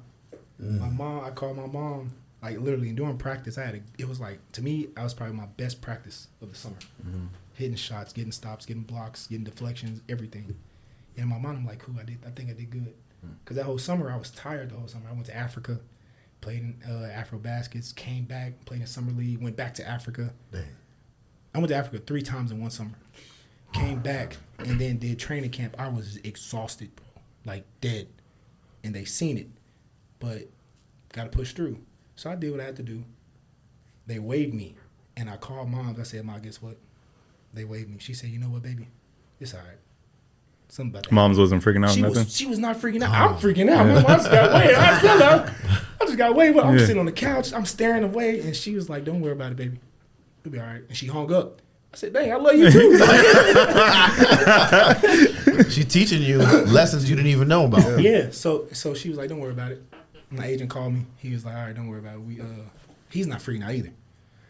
My 0.60 0.88
mm. 0.88 0.98
mom, 0.98 1.24
I 1.24 1.30
called 1.32 1.56
my 1.56 1.68
mom 1.68 2.12
like 2.42 2.60
literally 2.60 2.92
during 2.92 3.18
practice. 3.18 3.58
I 3.58 3.66
had 3.66 3.76
a, 3.76 3.82
it 3.98 4.08
was 4.08 4.20
like 4.20 4.40
to 4.54 4.62
me 4.62 4.88
I 4.98 5.04
was 5.04 5.14
probably 5.14 5.36
my 5.36 5.46
best 5.46 5.82
practice 5.82 6.28
of 6.42 6.50
the 6.50 6.56
summer, 6.56 6.76
mm-hmm. 7.06 7.28
hitting 7.54 7.76
shots, 7.76 8.14
getting 8.14 8.32
stops, 8.32 8.66
getting 8.66 8.84
blocks, 8.84 9.28
getting 9.28 9.44
deflections, 9.44 10.02
everything. 10.10 10.56
And 11.18 11.28
my 11.28 11.38
mom, 11.38 11.58
I'm 11.58 11.66
like, 11.66 11.80
cool, 11.80 11.96
I 12.00 12.04
did. 12.04 12.20
I 12.26 12.30
think 12.30 12.50
I 12.50 12.54
did 12.54 12.70
good. 12.70 12.94
Mm. 13.26 13.34
Cause 13.46 13.58
that 13.58 13.66
whole 13.66 13.78
summer 13.78 14.12
I 14.12 14.16
was 14.16 14.32
tired. 14.32 14.70
The 14.70 14.76
whole 14.76 14.88
summer 14.88 15.06
I 15.10 15.14
went 15.14 15.26
to 15.26 15.36
Africa, 15.36 15.80
played 16.40 16.60
in 16.60 16.82
uh, 16.86 17.10
AfroBaskets, 17.22 17.94
came 17.94 18.24
back, 18.24 18.66
played 18.66 18.82
in 18.82 18.88
summer 18.88 19.12
league, 19.12 19.42
went 19.42 19.56
back 19.56 19.74
to 19.76 19.88
Africa. 19.88 20.34
Dang. 20.52 20.64
I 21.54 21.58
went 21.58 21.70
to 21.70 21.76
Africa 21.76 22.02
three 22.06 22.22
times 22.22 22.52
in 22.52 22.62
one 22.62 22.72
summer. 22.72 22.96
Came 23.74 24.00
back 24.00 24.38
and 24.60 24.80
then 24.80 24.98
did 24.98 25.20
training 25.20 25.52
camp. 25.52 25.76
I 25.78 25.90
was 25.90 26.18
exhausted, 26.18 26.96
bro, 26.96 27.06
like 27.46 27.66
dead, 27.82 28.08
and 28.84 28.94
they 28.94 29.06
seen 29.06 29.38
it, 29.38 29.48
but 30.20 30.48
got 31.14 31.24
to 31.26 31.30
push 31.30 31.54
through. 31.54 31.78
So 32.16 32.30
I 32.30 32.36
did 32.36 32.52
what 32.52 32.60
I 32.60 32.66
had 32.66 32.76
to 32.78 32.84
do. 32.84 33.04
They 34.08 34.20
waived 34.20 34.54
me, 34.54 34.76
and 35.16 35.30
I 35.30 35.38
called 35.38 35.70
mom. 35.70 35.96
I 36.00 36.04
said, 36.04 36.26
"Mom, 36.26 36.42
guess 36.42 36.62
what? 36.62 36.78
They 37.54 37.64
waived 37.64 37.90
me." 37.90 37.98
She 38.00 38.14
said, 38.14 38.30
"You 38.30 38.40
know 38.40 38.50
what, 38.50 38.62
baby? 38.64 38.88
It's 39.40 39.54
all 39.54 39.60
right. 39.62 39.78
Something 40.68 40.92
about 40.92 41.04
that." 41.04 41.12
Moms 41.12 41.38
wasn't 41.38 41.64
freaking 41.64 41.86
out. 41.86 41.92
She 41.94 42.02
nothing. 42.02 42.16
was 42.26 42.36
she 42.36 42.46
was 42.46 42.60
not 42.60 42.76
freaking 42.78 43.02
out. 43.04 43.12
Oh. 43.14 43.34
I'm 43.36 43.40
freaking 43.42 43.70
out. 43.70 43.86
I 44.10 44.16
just 44.18 44.32
got 44.32 44.52
way. 44.54 44.76
I, 44.76 45.02
you 45.02 45.20
know, 45.20 45.52
I 46.02 46.06
just 46.06 46.18
got 46.18 46.36
way. 46.36 46.48
I'm 46.50 46.78
Yeah. 46.78 46.86
sitting 46.86 47.00
on 47.00 47.06
the 47.06 47.12
couch. 47.12 47.54
I'm 47.54 47.66
staring 47.66 48.04
away, 48.04 48.40
and 48.42 48.56
she 48.56 48.76
was 48.76 48.90
like, 48.90 49.04
"Don't 49.06 49.22
worry 49.22 49.34
about 49.34 49.52
it, 49.52 49.56
baby. 49.58 49.80
It'll 50.42 50.52
be 50.52 50.60
all 50.60 50.66
right." 50.66 50.82
And 50.88 50.98
she 50.98 51.08
hung 51.08 51.32
up. 51.34 51.62
I 51.92 51.98
said, 51.98 52.14
"Dang, 52.14 52.32
I 52.32 52.36
love 52.36 52.56
you 52.56 52.70
too." 52.72 52.98
She's 55.70 55.86
teaching 55.86 56.22
you 56.22 56.38
lessons 56.38 57.10
you 57.10 57.16
didn't 57.16 57.32
even 57.32 57.48
know 57.48 57.66
about. 57.66 58.00
yeah. 58.02 58.30
So 58.32 58.68
so 58.74 58.94
she 58.94 59.10
was 59.10 59.18
like, 59.18 59.30
"Don't 59.30 59.40
worry 59.40 59.52
about 59.52 59.72
it." 59.72 59.84
My 60.30 60.46
agent 60.46 60.70
called 60.70 60.94
me. 60.94 61.06
He 61.18 61.32
was 61.32 61.44
like, 61.46 61.56
"All 61.56 61.62
right, 61.64 61.76
don't 61.76 61.88
worry 61.88 62.00
about 62.00 62.16
it. 62.16 62.22
We 62.22 62.40
uh, 62.42 62.46
he's 63.10 63.28
not 63.28 63.42
free 63.42 63.58
now 63.58 63.72
either." 63.72 63.92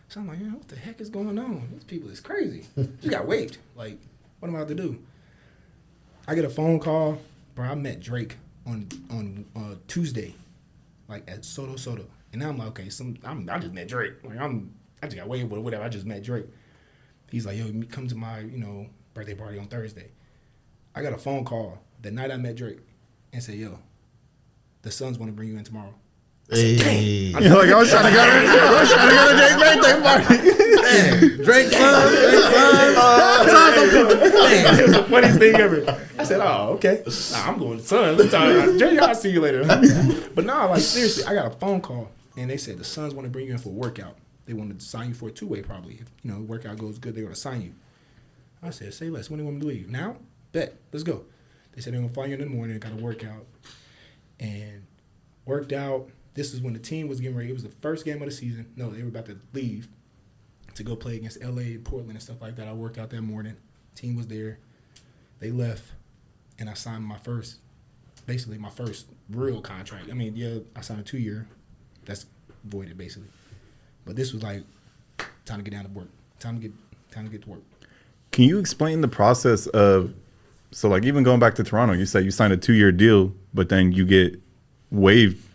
So 0.09 0.19
I'm 0.19 0.27
like, 0.27 0.39
"Yeah, 0.41 0.49
what 0.49 0.67
the 0.67 0.75
heck 0.75 0.99
is 0.99 1.09
going 1.09 1.39
on? 1.39 1.69
These 1.73 1.85
people 1.85 2.09
is 2.09 2.19
crazy. 2.19 2.65
Just 2.75 3.09
got 3.09 3.25
waived. 3.25 3.57
Like, 3.75 3.97
what 4.39 4.49
am 4.49 4.55
I 4.55 4.59
about 4.59 4.67
to 4.69 4.75
do?" 4.75 4.99
I 6.27 6.35
get 6.35 6.45
a 6.45 6.49
phone 6.49 6.79
call, 6.79 7.19
bro. 7.55 7.65
I 7.65 7.75
met 7.75 8.01
Drake 8.01 8.35
on 8.67 8.87
on 9.09 9.45
uh, 9.55 9.75
Tuesday, 9.87 10.35
like 11.07 11.23
at 11.29 11.43
Sotto 11.45 11.75
Sotto, 11.77 12.05
and 12.33 12.41
now 12.41 12.49
I'm 12.49 12.57
like, 12.57 12.67
okay, 12.69 12.89
some 12.89 13.17
I'm, 13.23 13.49
I 13.49 13.57
just 13.59 13.73
met 13.73 13.87
Drake. 13.87 14.13
Like 14.23 14.37
I'm, 14.39 14.73
I 15.01 15.07
just 15.07 15.17
got 15.17 15.27
waived 15.27 15.51
or 15.51 15.59
whatever. 15.61 15.83
I 15.83 15.89
just 15.89 16.05
met 16.05 16.21
Drake. 16.21 16.45
He's 17.31 17.45
like, 17.45 17.57
yo, 17.57 17.71
come 17.89 18.07
to 18.07 18.15
my 18.15 18.39
you 18.39 18.57
know 18.57 18.87
birthday 19.13 19.35
party 19.35 19.59
on 19.59 19.67
Thursday. 19.67 20.11
I 20.95 21.01
got 21.01 21.13
a 21.13 21.17
phone 21.17 21.45
call 21.45 21.79
the 22.01 22.11
night 22.11 22.31
I 22.31 22.37
met 22.37 22.55
Drake, 22.55 22.79
and 23.33 23.43
said, 23.43 23.55
yo, 23.55 23.79
the 24.81 24.91
Suns 24.91 25.19
want 25.19 25.31
to 25.31 25.35
bring 25.35 25.49
you 25.49 25.57
in 25.57 25.63
tomorrow. 25.63 25.93
Hey. 26.49 27.27
You're 27.39 27.55
like, 27.55 27.69
I 27.69 27.75
was 27.77 27.89
trying 27.91 28.05
to 28.05 28.11
go. 28.11 28.21
I 28.21 28.79
was 28.79 28.91
trying 28.91 29.09
to 29.09 29.15
go 29.15 29.31
to 29.31 29.37
Jake's 29.37 29.57
birthday 29.61 30.01
party. 30.01 31.43
Drake 31.43 31.71
son, 31.71 32.11
Drake 32.11 32.49
it 34.79 34.87
was 34.87 34.95
the 34.95 35.05
funniest 35.09 35.39
thing 35.39 35.55
ever. 35.55 36.05
I 36.17 36.23
said, 36.23 36.41
"Oh, 36.41 36.73
okay. 36.73 37.03
Nah, 37.05 37.47
I'm 37.47 37.59
going 37.59 37.77
to 37.77 37.83
Suns. 37.83 38.17
Let's 38.17 38.31
talk. 39.01 39.09
I'll 39.09 39.15
see 39.15 39.29
you 39.29 39.41
later." 39.41 39.63
but 40.33 40.45
nah, 40.45 40.65
like 40.65 40.81
seriously, 40.81 41.25
I 41.25 41.35
got 41.35 41.45
a 41.47 41.51
phone 41.51 41.81
call 41.81 42.09
and 42.35 42.49
they 42.49 42.57
said 42.57 42.79
the 42.79 42.83
Suns 42.83 43.13
want 43.13 43.25
to 43.25 43.29
bring 43.29 43.45
you 43.45 43.51
in 43.51 43.59
for 43.59 43.69
a 43.69 43.73
workout. 43.73 44.15
They 44.49 44.55
wanted 44.55 44.79
to 44.79 44.85
sign 44.85 45.09
you 45.09 45.13
for 45.13 45.29
a 45.29 45.31
two 45.31 45.45
way 45.45 45.61
probably. 45.61 45.99
If 46.01 46.07
you 46.23 46.31
know 46.31 46.39
workout 46.39 46.79
goes 46.79 46.97
good, 46.97 47.13
they're 47.13 47.21
gonna 47.21 47.35
sign 47.35 47.61
you. 47.61 47.75
I 48.63 48.71
said, 48.71 48.95
"Say 48.95 49.11
less. 49.11 49.29
When 49.29 49.37
do 49.37 49.43
you 49.43 49.45
want 49.45 49.57
me 49.57 49.61
to 49.61 49.67
leave? 49.67 49.89
Now? 49.91 50.17
Bet. 50.53 50.75
Let's 50.91 51.03
go." 51.03 51.25
They 51.71 51.81
said 51.81 51.93
they're 51.93 52.01
gonna 52.01 52.11
fly 52.11 52.25
you 52.25 52.33
in 52.33 52.39
the 52.39 52.47
morning. 52.47 52.79
Got 52.79 52.93
a 52.93 52.95
workout 52.95 53.45
and 54.39 54.87
worked 55.45 55.71
out. 55.71 56.09
This 56.33 56.51
is 56.51 56.61
when 56.61 56.73
the 56.73 56.79
team 56.79 57.07
was 57.07 57.19
getting 57.19 57.37
ready. 57.37 57.51
It 57.51 57.53
was 57.53 57.61
the 57.61 57.69
first 57.69 58.05
game 58.05 58.23
of 58.23 58.27
the 58.27 58.33
season. 58.33 58.65
No, 58.75 58.89
they 58.89 59.03
were 59.03 59.09
about 59.09 59.27
to 59.27 59.39
leave 59.53 59.87
to 60.73 60.81
go 60.81 60.95
play 60.95 61.17
against 61.17 61.39
LA, 61.43 61.77
Portland, 61.83 62.13
and 62.13 62.21
stuff 62.23 62.41
like 62.41 62.55
that. 62.55 62.67
I 62.67 62.73
worked 62.73 62.97
out 62.97 63.11
that 63.11 63.21
morning. 63.21 63.55
Team 63.93 64.15
was 64.15 64.25
there. 64.25 64.57
They 65.37 65.51
left, 65.51 65.91
and 66.57 66.71
I 66.71 66.73
signed 66.73 67.05
my 67.05 67.19
first, 67.19 67.57
basically 68.25 68.57
my 68.57 68.71
first 68.71 69.05
real 69.29 69.61
contract. 69.61 70.07
I 70.09 70.13
mean, 70.13 70.35
yeah, 70.35 70.57
I 70.75 70.81
signed 70.81 71.01
a 71.01 71.03
two 71.03 71.19
year. 71.19 71.47
That's 72.05 72.25
voided 72.63 72.97
basically, 72.97 73.29
but 74.05 74.15
this 74.15 74.33
was 74.33 74.43
like 74.43 74.63
time 75.45 75.57
to 75.59 75.63
get 75.63 75.71
down 75.71 75.83
to 75.85 75.89
work. 75.91 76.07
Time 76.39 76.55
to 76.55 76.61
get 76.67 76.71
time 77.11 77.25
to 77.25 77.31
get 77.31 77.43
to 77.43 77.49
work. 77.49 77.61
Can 78.31 78.45
you 78.45 78.59
explain 78.59 79.01
the 79.01 79.07
process 79.07 79.67
of 79.67 80.13
so 80.71 80.87
like 80.87 81.03
even 81.03 81.23
going 81.23 81.39
back 81.39 81.55
to 81.55 81.63
Toronto, 81.63 81.93
you 81.93 82.05
said 82.05 82.23
you 82.23 82.31
signed 82.31 82.53
a 82.53 82.57
two 82.57 82.73
year 82.73 82.91
deal, 82.91 83.33
but 83.53 83.69
then 83.69 83.91
you 83.91 84.05
get 84.05 84.39
waived. 84.91 85.45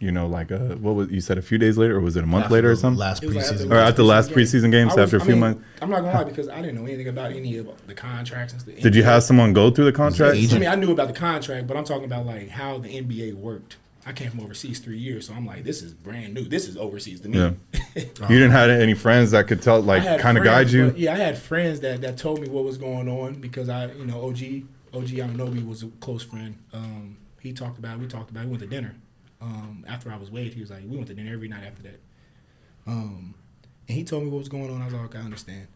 You 0.00 0.10
know, 0.10 0.26
like 0.26 0.50
uh, 0.50 0.58
what 0.76 0.96
was 0.96 1.10
you 1.12 1.20
said 1.20 1.38
a 1.38 1.42
few 1.42 1.58
days 1.58 1.78
later, 1.78 1.96
or 1.96 2.00
was 2.00 2.16
it 2.16 2.24
a 2.24 2.26
month 2.26 2.46
After 2.46 2.54
later 2.54 2.70
or 2.72 2.74
something? 2.76 2.98
Last 2.98 3.22
It 3.22 3.26
was 3.28 3.36
like 3.36 3.44
preseason. 3.44 3.70
Or 3.70 3.76
at 3.76 3.94
the 3.94 4.02
last 4.02 4.30
game. 4.30 4.38
preseason 4.38 4.72
games 4.72 4.94
was- 4.96 4.98
after 4.98 5.18
a 5.18 5.20
I 5.20 5.24
few 5.24 5.34
mean, 5.34 5.40
months? 5.40 5.64
I'm 5.80 5.90
not 5.90 6.00
gonna 6.00 6.18
lie 6.18 6.24
because 6.24 6.48
I 6.48 6.60
didn't 6.60 6.74
know 6.74 6.86
anything 6.86 7.06
about 7.06 7.30
any 7.30 7.56
of 7.58 7.68
the 7.86 7.94
contracts 7.94 8.52
and 8.52 8.62
stuff. 8.62 8.74
Did 8.80 8.96
you 8.96 9.04
have 9.04 9.22
someone 9.22 9.52
go 9.52 9.70
through 9.70 9.84
the 9.84 9.92
contract? 9.92 10.34
agent? 10.34 10.54
I 10.54 10.58
mean, 10.58 10.68
I 10.70 10.74
knew 10.74 10.90
about 10.90 11.06
the 11.06 11.14
contract, 11.14 11.68
but 11.68 11.76
I'm 11.76 11.84
talking 11.84 12.06
about 12.06 12.26
like 12.26 12.48
how 12.48 12.78
the 12.78 12.88
NBA 12.88 13.34
worked. 13.34 13.76
I 14.04 14.12
came 14.12 14.30
from 14.30 14.40
overseas 14.40 14.80
three 14.80 14.98
years, 14.98 15.28
so 15.28 15.34
I'm 15.34 15.46
like, 15.46 15.62
this 15.62 15.80
is 15.80 15.94
brand 15.94 16.34
new. 16.34 16.42
This 16.44 16.66
is 16.66 16.76
overseas 16.76 17.20
to 17.20 17.28
me. 17.28 17.38
Yeah. 17.38 17.52
You 17.94 18.38
didn't 18.38 18.52
have 18.52 18.70
any 18.70 18.94
friends 18.94 19.32
that 19.32 19.46
could 19.46 19.60
tell, 19.60 19.80
like, 19.80 20.18
kind 20.20 20.38
of 20.38 20.44
guide 20.44 20.70
you. 20.70 20.94
yeah, 20.96 21.12
I 21.12 21.16
had 21.16 21.36
friends 21.38 21.80
that, 21.80 22.00
that 22.00 22.16
told 22.16 22.40
me 22.40 22.48
what 22.48 22.64
was 22.64 22.78
going 22.78 23.06
on 23.08 23.34
because 23.34 23.68
I, 23.68 23.92
you 23.92 24.06
know, 24.06 24.24
OG 24.24 24.38
OG 24.94 25.08
Anunoby 25.08 25.66
was 25.66 25.82
a 25.82 25.88
close 26.00 26.22
friend. 26.22 26.56
Um, 26.72 27.16
he 27.40 27.52
talked 27.52 27.78
about 27.78 27.96
it. 27.96 28.00
We 28.00 28.06
talked 28.06 28.30
about 28.30 28.44
it. 28.44 28.46
We 28.46 28.50
went 28.52 28.62
to 28.62 28.68
dinner 28.68 28.94
Um, 29.42 29.84
after 29.88 30.10
I 30.10 30.16
was 30.16 30.30
waived, 30.30 30.54
he 30.54 30.60
was 30.62 30.70
like, 30.70 30.82
we 30.88 30.96
went 30.96 31.08
to 31.08 31.14
dinner 31.14 31.32
every 31.34 31.48
night 31.48 31.64
after 31.64 31.82
that. 31.82 32.00
Um, 32.86 33.34
and 33.88 33.96
he 33.98 34.04
told 34.04 34.24
me 34.24 34.30
what 34.30 34.38
was 34.38 34.48
going 34.48 34.70
on. 34.70 34.80
I 34.80 34.84
was 34.86 34.94
like, 34.94 35.04
okay, 35.04 35.18
I 35.18 35.22
understand. 35.22 35.66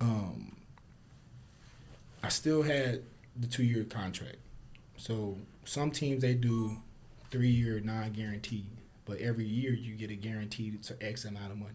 Um, 0.00 0.56
I 2.22 2.28
still 2.28 2.62
had 2.62 3.02
the 3.38 3.46
two 3.46 3.64
year 3.64 3.84
contract. 3.84 4.36
So 4.96 5.38
some 5.64 5.90
teams 5.90 6.22
they 6.22 6.34
do 6.34 6.76
three 7.32 7.48
year 7.48 7.80
non 7.80 8.12
guaranteed, 8.12 8.66
but 9.06 9.18
every 9.18 9.44
year 9.44 9.72
you 9.72 9.94
get 9.96 10.12
a 10.12 10.14
guaranteed 10.14 10.80
to 10.84 10.96
X 11.04 11.24
amount 11.24 11.50
of 11.50 11.58
money. 11.58 11.72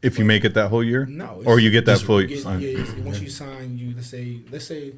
If 0.00 0.18
you 0.18 0.24
make 0.24 0.44
it 0.44 0.54
that 0.54 0.68
whole 0.68 0.84
year, 0.84 1.04
No, 1.04 1.42
or 1.44 1.58
you 1.58 1.70
get 1.70 1.84
that 1.86 1.98
full. 2.00 2.22
you 2.22 2.28
get- 2.42 2.60
yeah, 2.60 2.84
once 3.04 3.20
you 3.20 3.28
sign, 3.28 3.76
you 3.76 3.92
let's 3.94 4.06
say 4.06 4.40
let's 4.50 4.64
say 4.66 4.94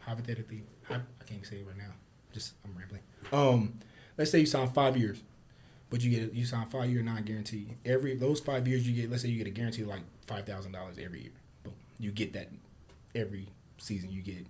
hypothetically, 0.00 0.62
hy- 0.84 0.96
I 0.96 1.24
can't 1.24 1.44
say 1.46 1.56
it 1.56 1.66
right 1.66 1.76
now. 1.78 1.92
Just 2.32 2.52
I'm 2.64 2.76
rambling. 2.78 3.00
Um, 3.32 3.74
let's 4.16 4.30
say 4.30 4.40
you 4.40 4.46
sign 4.46 4.68
five 4.68 4.96
years, 4.96 5.20
but 5.88 6.02
you 6.02 6.10
get 6.10 6.34
you 6.34 6.44
sign 6.44 6.66
five 6.66 6.90
year 6.90 7.02
non 7.02 7.22
guarantee. 7.22 7.68
Every 7.84 8.14
those 8.16 8.40
five 8.40 8.68
years 8.68 8.86
you 8.88 8.94
get 8.94 9.10
let's 9.10 9.22
say 9.22 9.28
you 9.30 9.38
get 9.38 9.46
a 9.46 9.50
guarantee 9.50 9.84
like 9.84 10.02
five 10.26 10.44
thousand 10.46 10.72
dollars 10.72 10.96
every 11.02 11.22
year. 11.22 11.32
Boom, 11.64 11.72
you 11.98 12.10
get 12.10 12.32
that 12.34 12.48
every 13.14 13.48
season. 13.78 14.10
You 14.10 14.20
get 14.22 14.46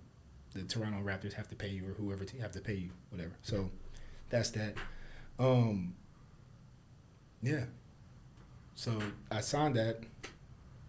the 0.53 0.63
Toronto 0.63 0.99
Raptors 0.99 1.33
have 1.33 1.47
to 1.49 1.55
pay 1.55 1.69
you 1.69 1.87
or 1.87 1.93
whoever 1.93 2.25
te- 2.25 2.39
have 2.39 2.51
to 2.51 2.59
pay 2.59 2.73
you 2.75 2.89
whatever. 3.09 3.31
So 3.43 3.69
that's 4.31 4.49
that. 4.51 4.75
Um, 5.39 5.93
yeah. 7.41 7.65
So 8.75 8.97
I 9.31 9.41
signed 9.41 9.75
that. 9.75 9.99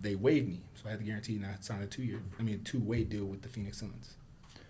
They 0.00 0.14
waived 0.16 0.48
me, 0.48 0.60
so 0.74 0.88
I 0.88 0.90
had 0.90 0.98
to 0.98 1.04
guarantee, 1.04 1.36
and 1.36 1.46
I 1.46 1.54
signed 1.60 1.84
a 1.84 1.86
two 1.86 2.02
year, 2.02 2.20
I 2.38 2.42
mean, 2.42 2.62
two 2.64 2.80
way 2.80 3.04
deal 3.04 3.24
with 3.24 3.42
the 3.42 3.48
Phoenix 3.48 3.78
Suns. 3.78 4.14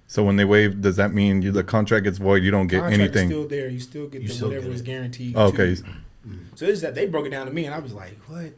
So 0.07 0.23
when 0.23 0.37
they 0.37 0.45
waive, 0.45 0.83
does 0.83 0.97
that 0.97 1.15
mean 1.15 1.41
you, 1.41 1.53
the 1.53 1.65
contract 1.65 2.05
gets 2.05 2.19
void? 2.19 2.43
You 2.43 2.51
don't 2.51 2.67
get 2.67 2.81
Contract 2.81 3.01
anything. 3.01 3.29
is 3.29 3.35
still 3.35 3.49
there. 3.49 3.69
You 3.69 3.81
still 3.81 4.07
get 4.09 4.21
You 4.21 4.29
the 4.29 4.35
still 4.35 4.49
whatever 4.49 4.65
get 4.67 4.73
was 4.73 4.81
it. 4.83 4.85
guaranteed. 4.85 5.35
Oh, 5.37 5.51
to 5.51 5.55
okay. 5.63 5.69
you. 5.71 6.39
So 6.55 6.67
it's 6.67 6.83
that 6.83 6.95
they 6.95 7.07
broke 7.07 7.25
it 7.27 7.31
down 7.31 7.47
to 7.47 7.53
me, 7.53 7.65
and 7.65 7.75
I 7.75 7.79
was 7.79 7.95
like, 7.95 8.19
"What?" 8.27 8.53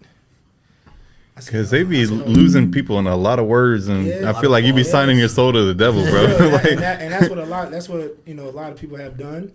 I 1.36 1.40
said, 1.40 1.46
Because 1.52 1.70
they 1.70 1.82
"Oh." 1.82 1.86
be 1.86 2.04
said, 2.04 2.22
"Oh." 2.26 2.30
losing 2.30 2.72
people 2.72 2.98
in 2.98 3.06
a 3.06 3.14
lot 3.16 3.38
of 3.38 3.46
words, 3.46 3.86
and 3.86 4.04
Yeah. 4.06 4.32
I 4.34 4.40
feel 4.40 4.50
like 4.50 4.64
you 4.64 4.72
be 4.72 4.80
Yes. 4.80 4.90
signing 4.90 5.16
your 5.18 5.28
soul 5.28 5.52
to 5.52 5.62
the 5.64 5.74
devil, 5.74 6.02
bro. 6.02 6.22
Yeah, 6.24 6.34
and, 6.42 6.52
like, 6.52 6.62
that, 6.78 7.00
and 7.02 7.12
that's 7.12 7.28
what 7.28 7.38
a 7.38 7.44
lot. 7.46 7.70
That's 7.70 7.88
what 7.88 8.18
you 8.26 8.34
know. 8.34 8.48
A 8.48 8.50
lot 8.50 8.72
of 8.72 8.78
people 8.78 8.96
have 8.98 9.16
done, 9.16 9.52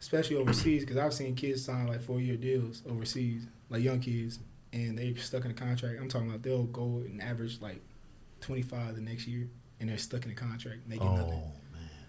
especially 0.00 0.36
overseas. 0.36 0.82
Because 0.84 0.96
I've 0.96 1.14
seen 1.14 1.34
kids 1.34 1.64
sign 1.64 1.86
like 1.86 2.00
four 2.00 2.20
year 2.20 2.36
deals 2.36 2.82
overseas, 2.88 3.46
like 3.70 3.82
young 3.82 4.00
kids, 4.00 4.38
and 4.72 4.98
they're 4.98 5.16
stuck 5.16 5.44
in 5.44 5.50
a 5.50 5.54
contract. 5.54 5.98
I'm 6.00 6.08
talking 6.08 6.28
about 6.28 6.42
they'll 6.42 6.64
go 6.64 7.02
and 7.06 7.20
average 7.22 7.60
like 7.60 7.80
25 8.40 8.94
the 8.96 9.00
next 9.02 9.26
year, 9.26 9.48
and 9.80 9.88
they're 9.88 9.98
stuck 9.98 10.24
in 10.24 10.30
a 10.30 10.34
contract 10.34 10.80
making 10.86 11.06
Oh 11.08 11.16
nothing. 11.16 11.42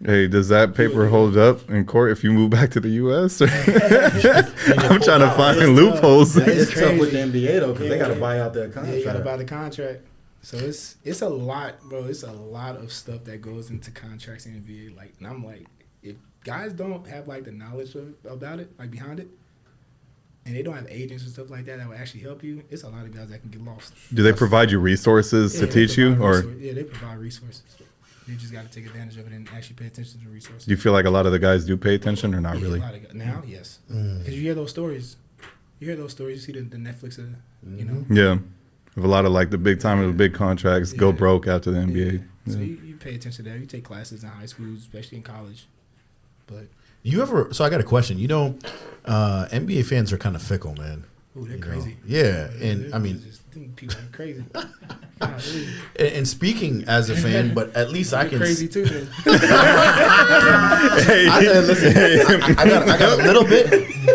hey, 0.05 0.27
does 0.27 0.47
that 0.49 0.75
paper 0.75 1.07
hold 1.07 1.35
up 1.37 1.69
in 1.69 1.85
court 1.85 2.11
if 2.11 2.23
you 2.23 2.31
move 2.31 2.49
back 2.51 2.69
to 2.71 2.79
the 2.79 2.89
U.S.? 2.89 3.41
I'm 3.41 5.01
trying 5.01 5.19
to 5.21 5.31
find 5.35 5.57
It's 5.59 5.69
loopholes. 5.69 6.35
tough. 6.35 6.47
It's 6.47 6.71
It's 6.71 6.79
tough 6.79 6.99
with 6.99 7.11
the. 7.11 7.17
NBA 7.19 7.59
though, 7.59 7.73
because 7.73 7.89
they 7.89 7.97
got 7.97 8.09
to 8.09 8.15
buy 8.19 8.39
out 8.39 8.53
their 8.53 8.69
contract. 8.69 8.87
Yeah, 8.87 8.93
contract. 8.93 8.99
you 8.99 9.05
gotta 9.05 9.23
buy 9.25 9.37
the 9.37 9.45
contract. 9.45 10.01
So 10.41 10.57
it's 10.57 10.95
it's 11.03 11.21
a 11.21 11.27
lot, 11.29 11.81
bro. 11.89 12.05
It's 12.05 12.23
a 12.23 12.31
lot 12.31 12.77
of 12.77 12.91
stuff 12.93 13.23
that 13.25 13.41
goes 13.41 13.69
into 13.71 13.91
contracts 13.91 14.45
in 14.45 14.53
NBA. 14.61 14.95
Like, 14.95 15.13
and 15.17 15.27
I'm 15.27 15.43
like, 15.43 15.65
if 15.78 15.78
guys 16.49 16.73
don't 16.73 17.07
have 17.07 17.27
like 17.27 17.43
the 17.45 17.51
knowledge 17.51 17.95
of, 17.95 18.13
about 18.25 18.59
it, 18.59 18.71
like 18.79 18.91
behind 18.91 19.19
it, 19.19 19.27
and 20.45 20.55
they 20.55 20.61
don't 20.63 20.75
have 20.75 20.87
agents 20.89 21.23
and 21.23 21.31
stuff 21.31 21.49
like 21.49 21.65
that 21.65 21.77
that 21.77 21.87
will 21.87 21.95
actually 21.95 22.21
help 22.21 22.43
you, 22.43 22.63
it's 22.69 22.83
a 22.83 22.89
lot 22.89 23.03
of 23.03 23.15
guys 23.15 23.29
that 23.29 23.41
can 23.41 23.49
get 23.51 23.63
lost. 23.63 23.93
Do 24.13 24.23
they 24.23 24.33
provide 24.33 24.71
you 24.71 24.79
resources 24.79 25.53
Yeah, 25.55 25.65
to 25.67 25.71
teach 25.71 25.97
you, 25.97 26.15
provide 26.15 26.25
or 26.25 26.41
resou- 26.43 26.61
yeah, 26.61 26.73
they 26.73 26.83
provide 26.83 27.17
resources. 27.19 27.63
You 28.27 28.35
just 28.35 28.53
got 28.53 28.63
to 28.63 28.69
take 28.71 28.85
advantage 28.85 29.17
of 29.17 29.25
it 29.25 29.33
and 29.33 29.49
actually 29.55 29.75
pay 29.75 29.87
attention 29.87 30.19
to 30.19 30.25
the 30.25 30.31
resources. 30.31 30.65
do 30.65 30.71
you 30.71 30.77
feel 30.77 30.93
like 30.93 31.05
a 31.05 31.09
lot 31.09 31.25
of 31.25 31.31
the 31.31 31.39
guys 31.39 31.65
do 31.65 31.75
pay 31.77 31.95
attention, 31.95 32.33
or 32.35 32.41
not 32.41 32.57
Yeah, 32.57 32.63
really? 32.63 32.79
a 32.79 32.83
lot 32.83 32.93
of 32.95 33.03
guys- 33.03 33.13
now, 33.15 33.43
yes, 33.47 33.79
because 33.87 34.29
you 34.35 34.41
hear 34.41 34.53
those 34.55 34.69
stories. 34.69 35.17
You 35.79 35.87
hear 35.87 35.95
those 35.95 36.11
stories. 36.11 36.47
You 36.47 36.53
see 36.53 36.59
the, 36.59 36.65
the 36.67 36.77
Netflix, 36.77 37.17
uh, 37.19 37.23
you 37.75 37.85
know. 37.85 38.05
Yeah, 38.09 38.37
of 38.97 39.03
a 39.03 39.07
lot 39.07 39.25
of 39.25 39.31
like 39.31 39.49
the 39.49 39.57
big 39.57 39.79
time 39.79 39.99
of 39.99 40.07
the 40.07 40.13
big 40.13 40.33
contracts 40.33 40.91
go 40.93 41.11
broke 41.11 41.47
after 41.47 41.71
the 41.71 41.79
NBA. 41.79 42.21
Yeah. 42.45 42.53
So 42.53 42.59
you, 42.59 42.79
you 42.83 42.95
pay 42.97 43.15
attention 43.15 43.45
to 43.45 43.51
that. 43.51 43.59
You 43.59 43.65
take 43.65 43.83
classes 43.83 44.23
in 44.23 44.29
high 44.29 44.45
school, 44.45 44.73
especially 44.77 45.17
in 45.17 45.23
college. 45.23 45.67
But 46.49 46.65
You 47.03 47.21
ever? 47.21 47.53
So 47.53 47.63
I 47.63 47.69
got 47.69 47.79
a 47.79 47.83
question. 47.83 48.17
You 48.19 48.27
know, 48.27 48.55
uh, 49.05 49.45
NBA 49.51 49.85
fans 49.85 50.11
are 50.11 50.17
kind 50.17 50.35
of 50.35 50.41
fickle, 50.41 50.75
man. 50.75 51.05
ooh, 51.37 51.45
they're 51.45 51.55
You 51.57 51.61
know? 51.63 51.67
crazy. 51.67 51.97
Yeah, 52.05 52.49
and 52.61 52.85
They're 52.85 52.95
I 52.95 52.99
mean, 52.99 53.21
just, 53.21 53.41
people 53.75 53.95
are 53.97 54.11
crazy. 54.11 54.43
Golly. 55.19 55.67
and, 55.97 56.07
and 56.07 56.27
speaking 56.27 56.85
as 56.87 57.09
a 57.09 57.15
fan, 57.15 57.53
but 57.53 57.75
at 57.75 57.91
least 57.91 58.13
I 58.13 58.25
can. 58.27 58.37
crazy 58.39 58.67
too. 58.69 58.85
Then. 58.85 59.07
I, 59.25 61.61
listen, 61.65 61.93
I, 61.97 62.61
I 62.61 62.69
got, 62.69 62.87
I 62.89 62.97
got 62.97 63.19
a 63.19 63.23
little 63.23 63.43
bit, 63.43 63.69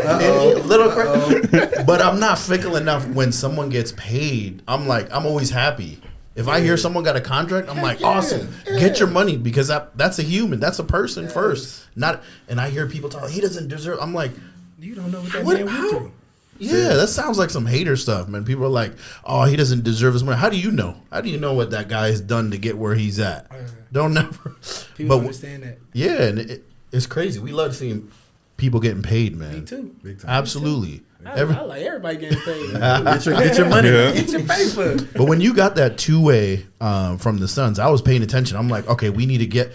a 0.04 0.54
little, 0.64 0.90
cra- 0.90 1.84
but 1.86 2.00
I'm 2.00 2.18
not 2.18 2.38
fickle 2.38 2.76
enough. 2.76 3.06
When 3.08 3.32
someone 3.32 3.68
gets 3.68 3.92
paid, 3.92 4.62
I'm 4.66 4.88
like, 4.88 5.12
I'm 5.12 5.26
always 5.26 5.50
happy. 5.50 6.00
If 6.36 6.48
I 6.48 6.60
hear 6.60 6.76
someone 6.76 7.04
got 7.04 7.14
a 7.16 7.20
contract, 7.20 7.68
I'm 7.68 7.80
like, 7.80 8.02
awesome, 8.02 8.52
get 8.64 8.98
your 8.98 9.08
money 9.08 9.36
because 9.36 9.68
that, 9.68 9.96
that's 9.96 10.18
a 10.18 10.22
human, 10.24 10.58
that's 10.58 10.80
a 10.80 10.84
person 10.84 11.28
first, 11.28 11.86
not. 11.94 12.22
And 12.48 12.60
I 12.60 12.70
hear 12.70 12.88
people 12.88 13.08
talk, 13.08 13.30
he 13.30 13.40
doesn't 13.40 13.68
deserve. 13.68 13.98
I'm 14.00 14.12
like, 14.14 14.32
You 14.80 14.94
don't 14.96 15.12
know 15.12 15.20
what 15.20 15.32
that 15.32 15.44
What- 15.44 15.56
man 15.58 15.66
went 15.66 15.90
through. 15.90 16.12
yeah, 16.58 16.94
that 16.94 17.08
sounds 17.08 17.38
like 17.38 17.50
some 17.50 17.66
hater 17.66 17.94
stuff, 17.96 18.26
man. 18.28 18.44
People 18.44 18.64
are 18.64 18.68
like, 18.68 18.92
oh, 19.24 19.44
he 19.44 19.54
doesn't 19.56 19.84
deserve 19.84 20.12
his 20.14 20.24
money. 20.24 20.36
How 20.38 20.48
do 20.48 20.56
you 20.58 20.70
know? 20.72 20.96
How 21.12 21.20
do 21.20 21.28
you 21.28 21.38
know 21.38 21.52
what 21.54 21.70
that 21.70 21.88
guy 21.88 22.08
has 22.08 22.20
done 22.20 22.50
to 22.50 22.58
get 22.58 22.76
where 22.78 22.94
he's 22.96 23.20
at? 23.20 23.46
Don't 23.92 24.12
never. 24.14 24.56
People 24.96 25.16
But 25.18 25.22
understand 25.26 25.62
that. 25.62 25.78
yeah, 25.92 26.22
and 26.22 26.38
it, 26.40 26.64
it's 26.92 27.06
crazy. 27.06 27.38
We 27.38 27.52
love 27.52 27.74
seeing 27.76 28.10
people 28.56 28.78
getting 28.80 29.02
paid, 29.02 29.36
man. 29.36 29.60
Me 29.60 29.60
too. 29.66 29.94
Big 30.02 30.20
time. 30.20 30.30
Absolutely. 30.30 31.02
I, 31.26 31.34
Every- 31.38 31.54
I 31.56 31.60
like 31.62 31.82
everybody 31.82 32.16
getting 32.18 32.38
paid. 32.40 32.72
Get 32.74 33.26
your, 33.26 33.34
get 33.36 33.56
your 33.58 33.68
money. 33.68 33.88
Yeah. 33.88 34.12
Get 34.12 34.28
your 34.30 34.42
paper. 34.42 35.08
but 35.16 35.24
when 35.28 35.40
you 35.40 35.54
got 35.54 35.74
that 35.76 35.96
two 35.98 36.20
way 36.22 36.66
um, 36.80 37.18
from 37.18 37.38
the 37.38 37.48
Suns, 37.48 37.78
I 37.78 37.88
was 37.88 38.02
paying 38.02 38.22
attention. 38.22 38.56
I'm 38.56 38.68
like, 38.68 38.86
okay, 38.88 39.10
we 39.10 39.26
need 39.26 39.38
to 39.38 39.46
get 39.46 39.72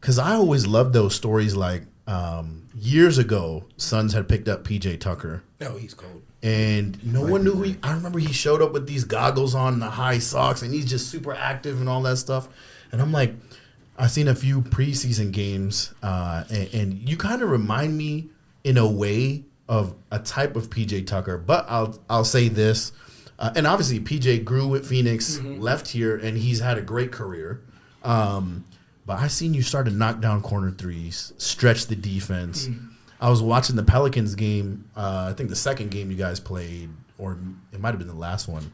because 0.00 0.18
I 0.18 0.34
always 0.34 0.66
loved 0.66 0.92
those 0.92 1.14
stories. 1.14 1.54
Like 1.56 1.82
um, 2.06 2.68
years 2.74 3.18
ago, 3.18 3.64
Suns 3.76 4.12
had 4.12 4.28
picked 4.28 4.48
up 4.48 4.64
PJ 4.64 5.00
Tucker. 5.00 5.42
No, 5.60 5.76
he's 5.76 5.94
cold. 5.94 6.22
and 6.42 7.02
no 7.04 7.22
one 7.22 7.44
knew 7.44 7.52
who 7.52 7.62
he. 7.62 7.76
I 7.82 7.92
remember 7.94 8.18
he 8.18 8.32
showed 8.32 8.62
up 8.62 8.72
with 8.72 8.86
these 8.86 9.04
goggles 9.04 9.54
on, 9.54 9.80
the 9.80 9.90
high 9.90 10.18
socks, 10.18 10.62
and 10.62 10.72
he's 10.72 10.84
just 10.86 11.10
super 11.10 11.32
active 11.34 11.80
and 11.80 11.88
all 11.88 12.02
that 12.02 12.16
stuff. 12.18 12.48
And 12.92 13.00
I'm 13.02 13.10
like, 13.12 13.34
I've 13.98 14.10
seen 14.10 14.28
a 14.28 14.34
few 14.34 14.60
preseason 14.62 15.32
games, 15.32 15.92
uh, 16.02 16.44
and, 16.50 16.74
and 16.74 17.08
you 17.08 17.16
kind 17.16 17.42
of 17.42 17.50
remind 17.50 17.96
me 17.96 18.28
in 18.64 18.76
a 18.78 18.86
way 18.88 19.44
of 19.68 19.94
a 20.10 20.18
type 20.18 20.56
of 20.56 20.70
PJ 20.70 21.06
Tucker. 21.06 21.38
But 21.38 21.66
I'll 21.68 21.98
I'll 22.08 22.24
say 22.24 22.48
this, 22.48 22.92
uh, 23.38 23.52
and 23.56 23.66
obviously 23.66 24.00
PJ 24.00 24.44
grew 24.44 24.68
with 24.68 24.86
Phoenix, 24.86 25.38
left 25.40 25.88
here, 25.88 26.16
and 26.16 26.36
he's 26.38 26.60
had 26.60 26.78
a 26.78 26.82
great 26.82 27.12
career. 27.12 27.62
Um, 28.02 28.64
but 29.04 29.18
I 29.18 29.28
seen 29.28 29.54
you 29.54 29.62
start 29.62 29.86
to 29.86 29.92
knock 29.92 30.20
down 30.20 30.42
corner 30.42 30.70
threes, 30.70 31.32
stretch 31.38 31.86
the 31.86 31.96
defense. 31.96 32.68
I 33.20 33.30
was 33.30 33.40
watching 33.40 33.76
the 33.76 33.82
Pelicans 33.82 34.34
game. 34.34 34.90
Uh, 34.96 35.28
I 35.30 35.32
think 35.32 35.48
the 35.48 35.56
second 35.56 35.90
game 35.90 36.10
you 36.10 36.16
guys 36.16 36.40
played, 36.40 36.90
or 37.18 37.38
it 37.72 37.80
might 37.80 37.90
have 37.90 37.98
been 37.98 38.08
the 38.08 38.14
last 38.14 38.48
one, 38.48 38.70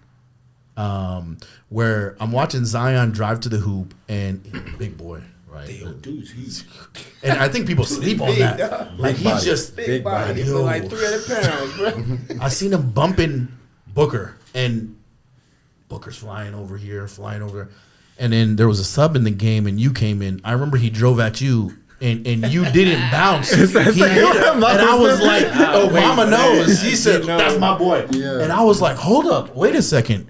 um, 0.76 1.38
where 1.68 2.16
I'm 2.18 2.32
watching 2.32 2.64
Zion 2.64 3.11
drive 3.12 3.40
to 3.40 3.49
the 3.49 3.59
hoop 3.59 3.95
and 4.09 4.43
big 4.78 4.97
boy, 4.97 5.22
right? 5.53 5.67
Dude, 6.03 6.29
he's 6.29 6.65
And 7.23 7.39
I 7.39 7.49
think 7.49 7.67
people 7.67 7.85
sleep 7.85 8.21
on 8.21 8.35
that. 8.39 8.99
Like 8.99 9.17
he's 9.17 9.25
body. 9.25 9.45
just 9.45 9.77
big, 9.77 9.87
Big 9.87 10.05
body. 10.05 10.29
body. 10.29 10.41
He 10.43 10.47
feel 10.47 10.59
Yo. 10.59 10.65
like 10.65 10.89
300 10.89 11.27
pounds, 11.43 11.77
bro. 11.77 12.39
I 12.41 12.49
seen 12.49 12.73
him 12.73 12.91
bumping 12.91 13.49
Booker 13.89 14.37
and 14.55 14.97
Booker's 15.89 16.17
flying 16.17 16.55
over 16.55 16.77
here, 16.77 17.07
flying 17.07 17.43
over 17.43 17.65
there. 17.65 17.69
And 18.19 18.33
then 18.33 18.57
there 18.57 18.69
was 18.69 18.79
a 18.81 18.85
sub 18.85 19.17
in 19.17 19.25
the 19.25 19.31
game 19.31 19.67
and 19.67 19.81
you 19.81 19.93
came 19.93 20.23
in. 20.23 20.41
I 20.45 20.53
remember 20.53 20.77
he 20.77 20.91
drove 20.91 21.19
at 21.21 21.41
you 21.41 21.77
and, 22.01 22.27
and 22.27 22.47
you 22.53 22.65
didn't 22.71 23.11
bounce. 23.11 23.51
He 23.51 23.61
hit 23.67 23.77
it. 23.77 24.47
and 24.47 24.65
I 24.65 24.97
was 24.97 25.21
like, 25.21 25.47
oh, 25.55 25.91
mama 25.91 26.29
knows. 26.31 26.81
She 26.81 26.97
said, 26.97 27.25
that's 27.25 27.59
my 27.59 27.77
boy. 27.79 28.07
Yeah. 28.11 28.41
And 28.41 28.53
I 28.53 28.63
was 28.65 28.81
like, 28.81 28.97
hold 28.97 29.27
up, 29.27 29.55
wait 29.55 29.75
a 29.75 29.83
second. 29.83 30.29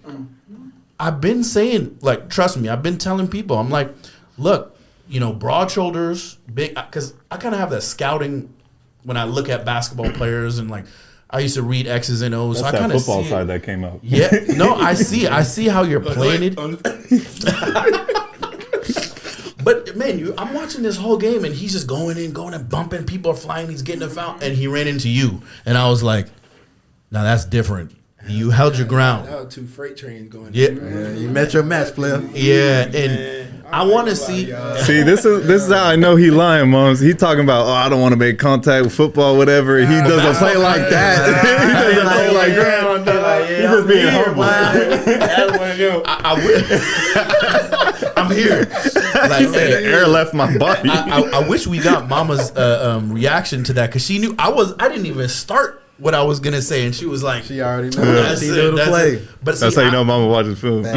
I've 1.01 1.21
been 1.21 1.43
saying, 1.43 1.99
like, 2.01 2.29
trust 2.31 2.57
me, 2.59 2.69
I've 2.69 2.83
been 2.83 2.99
telling 2.99 3.27
people, 3.27 3.59
I'm 3.59 3.71
like, 3.71 3.93
look, 4.39 4.72
you 5.13 5.21
know, 5.21 5.33
broad 5.33 5.71
shoulders, 5.71 6.39
big, 6.53 6.75
because 6.75 7.15
I 7.31 7.37
kind 7.37 7.55
of 7.55 7.61
have 7.61 7.71
that 7.71 7.83
scouting 7.83 8.53
when 9.05 9.17
I 9.17 9.25
look 9.25 9.49
at 9.49 9.65
basketball 9.65 10.11
players 10.21 10.59
and 10.59 10.71
like, 10.71 10.87
I 11.29 11.41
used 11.41 11.55
to 11.55 11.63
read 11.63 11.87
X's 11.87 12.23
and 12.23 12.35
O's. 12.35 12.59
so 12.61 12.65
I 12.65 12.73
kind 12.73 12.91
that 12.91 12.97
of 12.97 13.03
football 13.03 13.23
see 13.23 13.31
side 13.31 13.43
it. 13.43 13.47
that 13.47 13.63
came 13.63 13.85
out. 13.85 14.01
Yeah, 14.03 14.31
no, 14.57 14.75
I 14.75 14.95
see, 15.09 15.27
I 15.27 15.43
see 15.43 15.69
how 15.69 15.83
you're 15.83 16.01
playing 16.01 16.43
it. 16.43 16.59
But 19.65 19.95
man, 19.97 20.19
you, 20.19 20.35
I'm 20.37 20.55
watching 20.55 20.83
this 20.83 20.97
whole 20.97 21.17
game 21.17 21.45
and 21.45 21.55
he's 21.55 21.71
just 21.71 21.87
going 21.87 22.19
in, 22.19 22.33
going 22.33 22.53
and 22.53 22.69
bumping. 22.69 23.05
People 23.05 23.31
are 23.31 23.37
flying. 23.37 23.69
He's 23.71 23.83
getting 23.83 24.03
a 24.03 24.09
foul, 24.09 24.37
and 24.43 24.57
he 24.57 24.67
ran 24.67 24.89
into 24.89 25.09
you. 25.09 25.41
And 25.65 25.79
I 25.79 25.89
was 25.89 26.03
like, 26.03 26.27
"Now 27.13 27.23
that's 27.23 27.45
different. 27.45 27.93
You 28.27 28.51
held 28.51 28.77
your 28.77 28.89
ground." 28.89 29.29
That 29.29 29.51
two 29.53 29.69
freight 29.69 29.97
trains 29.97 30.33
going. 30.33 30.51
Yeah. 30.53 30.69
in, 30.71 30.79
bro. 30.81 30.89
Yeah, 30.89 31.13
you 31.13 31.29
met 31.29 31.55
your 31.55 31.63
match, 31.63 31.95
player. 31.95 32.21
Yeah, 32.35 32.87
and 32.87 32.93
Man, 32.93 33.52
I 33.73 33.85
want 33.85 34.09
to 34.09 34.17
see. 34.17 34.47
See, 34.85 35.03
this 35.03 35.25
is 35.25 35.47
this 35.47 35.63
is 35.63 35.73
how 35.73 35.85
I 35.85 35.97
know 35.97 36.15
he 36.17 36.31
lying, 36.31 36.71
moms. 36.71 37.01
He 37.01 37.15
talking 37.15 37.43
about, 37.43 37.67
oh, 37.67 37.73
I 37.73 37.89
don't 37.89 38.01
want 38.01 38.13
to 38.13 38.19
make 38.19 38.39
contact 38.39 38.85
with 38.85 38.95
football, 38.95 39.37
whatever. 39.37 39.79
He 39.79 39.87
doesn't 39.87 40.35
play 40.37 40.57
like 40.57 40.89
that. 40.91 41.27
he 41.27 41.73
doesn't 41.73 42.13
play 42.13 42.35
like 42.35 42.55
that. 42.55 43.49
He's 43.49 43.71
just 43.71 43.89
being 43.89 44.09
humble. 44.09 44.43
That's 44.43 45.59
one 45.59 45.71
of 45.71 45.79
them. 45.79 46.03
I, 46.05 46.21
I 46.25 46.35
wish. 48.05 48.13
I'm 48.17 48.31
here. 48.31 48.67
Like, 49.29 49.41
He 49.41 49.47
said 49.53 49.83
the 49.83 49.89
air 49.89 50.07
left 50.07 50.35
my 50.35 50.57
body. 50.59 50.91
I, 50.91 51.21
I, 51.21 51.41
I 51.43 51.49
wish 51.49 51.67
we 51.67 51.79
got 51.79 52.09
Mama's 52.09 52.51
uh, 52.57 52.97
um, 52.97 53.13
reaction 53.13 53.65
to 53.65 53.73
that 53.75 53.87
because 53.89 54.05
she 54.05 54.19
knew 54.19 54.35
I 54.39 54.51
was. 54.51 54.75
I 54.79 54.89
didn't 54.89 55.07
even 55.07 55.29
start 55.29 55.82
what 55.99 56.15
I 56.15 56.23
was 56.23 56.41
gonna 56.41 56.63
say, 56.63 56.85
and 56.85 56.95
she 56.95 57.07
was 57.07 57.23
like, 57.23 57.45
She 57.45 57.61
already 57.61 57.97
knows. 57.97 58.41
She 58.41 58.49
knew 58.49 58.71
the 58.71 58.77
that's 58.77 58.89
play. 58.89 59.11
it. 59.15 59.29
But 59.45 59.59
That's 59.59 59.75
see, 59.75 59.81
how 59.81 59.87
you 59.87 59.89
I- 59.89 59.93
know 59.93 60.05
Mama 60.05 60.27
watches 60.27 60.59
film. 60.59 60.85
she 60.85 60.91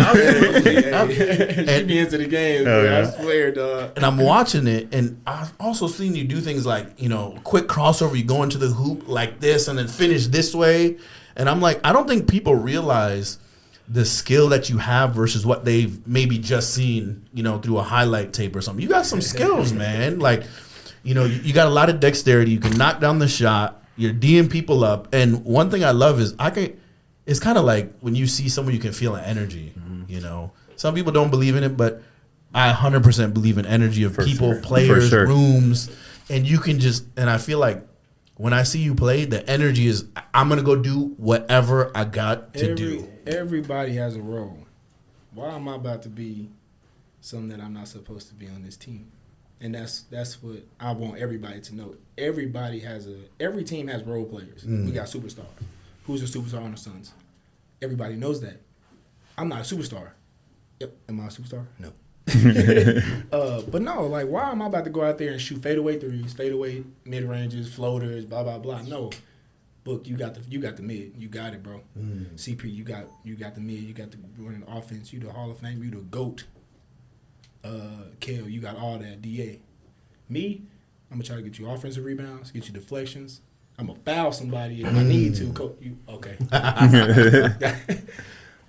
be 1.83 1.99
into 1.99 2.17
the 2.17 2.27
game, 2.29 2.65
Hell 2.65 2.81
bro. 2.81 2.83
yeah. 2.83 2.99
I 3.15 3.21
swear, 3.21 3.51
dog. 3.51 3.91
and 3.95 4.05
I'm 4.05 4.17
watching 4.17 4.67
it, 4.67 4.93
and 4.93 5.21
I've 5.27 5.53
also 5.59 5.87
seen 5.87 6.15
you 6.15 6.23
do 6.23 6.39
things 6.41 6.65
like, 6.65 6.99
you 6.99 7.09
know, 7.09 7.37
quick 7.43 7.67
crossover, 7.67 8.17
you 8.17 8.23
go 8.23 8.43
into 8.43 8.57
the 8.57 8.67
hoop 8.67 9.07
like 9.07 9.39
this 9.39 9.67
and 9.67 9.77
then 9.77 9.87
finish 9.87 10.27
this 10.27 10.53
way. 10.55 10.97
And 11.35 11.49
I'm 11.49 11.59
like, 11.61 11.81
I 11.83 11.91
don't 11.93 12.07
think 12.07 12.29
people 12.29 12.55
realize 12.55 13.37
the 13.87 14.05
skill 14.05 14.49
that 14.49 14.69
you 14.69 14.77
have 14.79 15.13
versus 15.13 15.45
what 15.45 15.65
they've 15.65 16.05
maybe 16.07 16.37
just 16.39 16.73
seen, 16.73 17.27
you 17.33 17.43
know, 17.43 17.59
through 17.59 17.77
a 17.77 17.83
highlight 17.83 18.33
tape 18.33 18.55
or 18.55 18.61
something. 18.61 18.81
You 18.81 18.89
got 18.89 19.05
some 19.05 19.21
skills, 19.21 19.71
man. 19.73 20.19
Like, 20.19 20.43
you 21.03 21.13
know, 21.13 21.25
you, 21.25 21.35
you 21.41 21.53
got 21.53 21.67
a 21.67 21.71
lot 21.71 21.89
of 21.89 21.99
dexterity. 21.99 22.51
You 22.51 22.59
can 22.59 22.77
knock 22.77 22.99
down 22.99 23.19
the 23.19 23.27
shot. 23.27 23.83
You're 23.97 24.13
D'ing 24.13 24.49
people 24.49 24.83
up. 24.83 25.13
And 25.13 25.43
one 25.45 25.69
thing 25.69 25.83
I 25.83 25.91
love 25.91 26.19
is 26.19 26.35
I 26.37 26.49
can. 26.49 26.79
It's 27.25 27.39
kind 27.39 27.57
of 27.57 27.65
like 27.65 27.97
when 27.99 28.15
you 28.15 28.27
see 28.27 28.49
someone, 28.49 28.73
you 28.73 28.79
can 28.79 28.93
feel 28.93 29.15
an 29.15 29.23
energy. 29.23 29.73
Mm-hmm. 29.77 30.11
You 30.11 30.21
know, 30.21 30.51
some 30.75 30.93
people 30.93 31.11
don't 31.11 31.31
believe 31.31 31.55
in 31.55 31.63
it, 31.63 31.77
but 31.77 32.03
I 32.53 32.71
100% 32.71 33.33
believe 33.33 33.57
in 33.57 33.65
energy 33.65 34.03
of 34.03 34.17
people, 34.17 34.53
sure. 34.53 34.61
players, 34.61 35.09
sure. 35.09 35.27
rooms, 35.27 35.89
and 36.29 36.47
you 36.47 36.59
can 36.59 36.79
just. 36.79 37.05
And 37.17 37.29
I 37.29 37.37
feel 37.37 37.59
like 37.59 37.85
when 38.37 38.53
I 38.53 38.63
see 38.63 38.79
you 38.79 38.95
play, 38.95 39.25
the 39.25 39.47
energy 39.49 39.87
is 39.87 40.05
I'm 40.33 40.49
gonna 40.49 40.61
go 40.61 40.75
do 40.75 41.15
whatever 41.17 41.91
I 41.95 42.03
got 42.05 42.53
to 42.55 42.63
Every, 42.63 42.75
do. 42.75 43.11
Everybody 43.25 43.93
has 43.95 44.15
a 44.15 44.21
role. 44.21 44.59
Why 45.33 45.53
am 45.53 45.67
I 45.67 45.75
about 45.75 46.03
to 46.03 46.09
be 46.09 46.49
something 47.21 47.49
that 47.49 47.59
I'm 47.59 47.73
not 47.73 47.87
supposed 47.87 48.27
to 48.29 48.33
be 48.33 48.47
on 48.47 48.63
this 48.63 48.77
team? 48.77 49.11
And 49.61 49.73
that's 49.73 50.01
that's 50.03 50.43
what 50.43 50.63
I 50.79 50.91
want 50.91 51.17
everybody 51.17 51.61
to 51.61 51.75
know. 51.75 51.95
Everybody 52.17 52.79
has 52.79 53.07
a 53.07 53.17
every 53.39 53.63
team 53.63 53.87
has 53.87 54.03
role 54.03 54.25
players. 54.25 54.65
We 54.65 54.91
got 54.91 55.07
superstars. 55.07 55.45
Who's 56.05 56.21
a 56.21 56.37
superstar 56.37 56.63
on 56.63 56.71
the 56.71 56.77
Suns? 56.77 57.13
Everybody 57.81 58.15
knows 58.15 58.41
that. 58.41 58.61
I'm 59.37 59.49
not 59.49 59.59
a 59.59 59.75
superstar. 59.75 60.11
Yep. 60.79 60.93
Am 61.09 61.19
I 61.19 61.25
a 61.25 61.29
superstar? 61.29 61.65
No. 61.79 61.93
uh, 63.37 63.61
but 63.61 63.81
no, 63.81 64.05
like, 64.07 64.27
why 64.27 64.51
am 64.51 64.61
I 64.61 64.67
about 64.67 64.83
to 64.85 64.89
go 64.89 65.03
out 65.03 65.17
there 65.17 65.31
and 65.31 65.41
shoot 65.41 65.61
fadeaway 65.61 65.99
threes, 65.99 66.33
fadeaway 66.33 66.83
mid 67.05 67.23
ranges, 67.23 67.73
floaters, 67.73 68.25
blah 68.25 68.43
blah 68.43 68.57
blah? 68.57 68.81
No, 68.81 69.11
book, 69.83 70.07
you 70.07 70.17
got 70.17 70.33
the 70.33 70.41
you 70.49 70.59
got 70.59 70.75
the 70.75 70.83
mid, 70.83 71.13
you 71.17 71.27
got 71.27 71.53
it, 71.53 71.63
bro. 71.63 71.81
CP, 72.35 72.71
you 72.73 72.83
got 72.83 73.05
you 73.23 73.35
got 73.35 73.55
the 73.55 73.61
mid, 73.61 73.79
you 73.79 73.93
got 73.93 74.11
the 74.11 74.17
running 74.37 74.63
offense, 74.67 75.13
you 75.13 75.19
the 75.19 75.31
Hall 75.31 75.49
of 75.51 75.59
Fame, 75.59 75.81
you 75.81 75.91
the 75.91 75.97
goat. 75.97 76.43
Uh, 77.65 78.05
Kale, 78.19 78.47
you 78.47 78.61
got 78.61 78.77
all 78.77 78.97
that. 78.99 79.21
Da, 79.21 79.59
me, 80.29 80.61
I'm 81.09 81.17
gonna 81.17 81.23
try 81.23 81.35
to 81.35 81.41
get 81.41 81.57
you 81.57 81.69
offensive 81.69 82.05
rebounds, 82.05 82.51
get 82.51 82.67
you 82.67 82.73
deflections. 82.73 83.41
I'm 83.77 83.87
gonna 83.87 83.99
foul 84.05 84.31
somebody 84.31 84.83
if 84.83 84.87
I 84.87 85.03
need 85.03 85.35
to. 85.35 85.51
Co- 85.51 85.75
you 85.81 85.97
okay? 86.07 86.37
I'm 86.51 86.91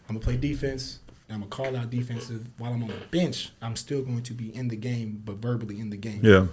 gonna 0.08 0.20
play 0.20 0.36
defense. 0.36 1.00
I'm 1.28 1.40
gonna 1.40 1.50
call 1.50 1.76
out 1.76 1.90
defensive 1.90 2.48
while 2.58 2.72
I'm 2.72 2.82
on 2.82 2.88
the 2.88 2.94
bench. 3.10 3.52
I'm 3.60 3.76
still 3.76 4.02
going 4.02 4.22
to 4.22 4.32
be 4.32 4.54
in 4.54 4.68
the 4.68 4.76
game, 4.76 5.22
but 5.24 5.36
verbally 5.36 5.78
in 5.80 5.90
the 5.90 5.96
game. 5.96 6.20
Yeah. 6.22 6.46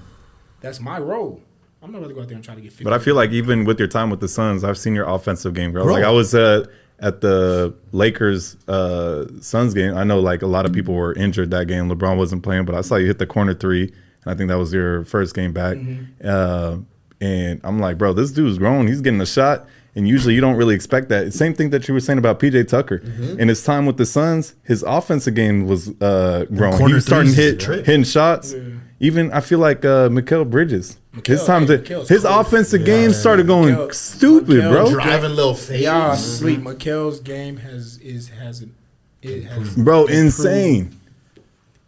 That's 0.62 0.80
my 0.80 1.00
role. 1.00 1.42
I'm 1.82 1.92
not 1.92 1.98
going 1.98 2.10
to 2.10 2.16
go 2.16 2.22
out 2.22 2.30
there 2.30 2.36
and 2.36 2.44
try 2.44 2.56
to 2.56 2.62
get. 2.62 2.72
50. 2.72 2.86
But 2.86 2.94
I 2.94 3.00
feel 3.00 3.16
like 3.16 3.32
even 3.32 3.66
with 3.66 3.78
your 3.78 3.90
time 3.90 4.10
with 4.10 4.22
the 4.22 4.30
Suns, 4.30 4.64
I've 4.64 4.78
seen 4.78 4.96
your 4.96 5.08
offensive 5.08 5.54
game, 5.54 5.74
bro. 5.74 5.84
Bro. 5.84 5.94
Like 5.94 6.06
I 6.06 6.12
was 6.12 6.34
uh, 6.34 6.66
at 7.00 7.22
the 7.22 7.74
Lakers 7.92 8.56
uh, 8.68 9.26
Suns 9.42 9.74
game. 9.74 9.96
I 9.96 10.04
know 10.04 10.20
like 10.20 10.42
a 10.42 10.48
lot 10.48 10.66
of 10.66 10.74
people 10.74 10.94
were 10.94 11.14
injured 11.14 11.52
that 11.52 11.68
game. 11.68 11.90
LeBron 11.90 12.18
wasn't 12.18 12.44
playing, 12.44 12.66
but 12.66 12.76
I 12.76 12.82
saw 12.82 12.96
you 12.96 13.08
hit 13.08 13.20
the 13.20 13.26
corner 13.28 13.54
three, 13.54 13.84
and 13.84 14.34
I 14.34 14.36
think 14.36 14.50
that 14.50 14.58
was 14.58 14.74
your 14.74 15.04
first 15.06 15.36
game 15.36 15.54
back. 15.54 15.78
Uh, 16.24 16.78
and 17.22 17.62
I'm 17.64 17.80
like, 17.80 17.98
bro, 17.98 18.14
this 18.14 18.32
dude's 18.32 18.58
grown. 18.58 18.88
He's 18.88 19.02
getting 19.02 19.22
a 19.22 19.26
shot. 19.26 19.66
And 19.96 20.08
usually 20.08 20.34
you 20.34 20.42
don't 20.42 20.56
really 20.56 20.74
expect 20.74 21.10
that. 21.10 21.34
Same 21.34 21.54
thing 21.54 21.70
that 21.70 21.88
you 21.88 21.94
were 21.94 22.00
saying 22.00 22.18
about 22.18 22.40
PJ 22.40 22.68
Tucker. 22.68 22.96
In 23.38 23.48
his 23.48 23.64
time 23.64 23.86
with 23.86 23.98
the 23.98 24.08
Suns, 24.08 24.56
his 24.64 24.82
offensive 24.84 25.36
game 25.36 25.68
was 25.68 25.90
uh, 26.02 26.46
growing. 26.54 26.88
He 26.88 26.94
was 26.94 27.06
starting 27.06 27.32
to 27.32 27.42
hit 27.42 27.62
hitting 27.62 28.04
shots. 28.04 28.56
Even 29.00 29.32
I 29.32 29.40
feel 29.42 29.60
like 29.60 29.86
uh, 29.86 30.10
Mikal 30.10 30.50
Bridges. 30.50 30.98
His 31.26 31.42
Mikal, 31.42 31.46
times 31.46 31.70
hey, 31.70 31.76
that 31.78 32.08
his 32.10 32.24
cool. 32.24 32.40
offensive 32.40 32.86
game 32.86 33.14
started 33.14 33.46
going 33.46 33.76
Mikal- 33.76 33.94
stupid, 33.94 34.64
Mikal 34.64 34.72
bro. 34.72 34.92
Driving 34.92 35.36
little 35.36 35.54
fades. 35.54 35.84
y'all 35.84 36.16
sleep. 36.16 36.62
Mikal's 36.62 37.20
game 37.20 37.58
has 37.58 37.98
is 38.00 38.30
has 38.30 38.62
an 38.62 38.74
it 39.22 39.44
has 39.44 39.76
Bro, 39.76 40.02
improved 40.02 40.20
insane. 40.20 41.00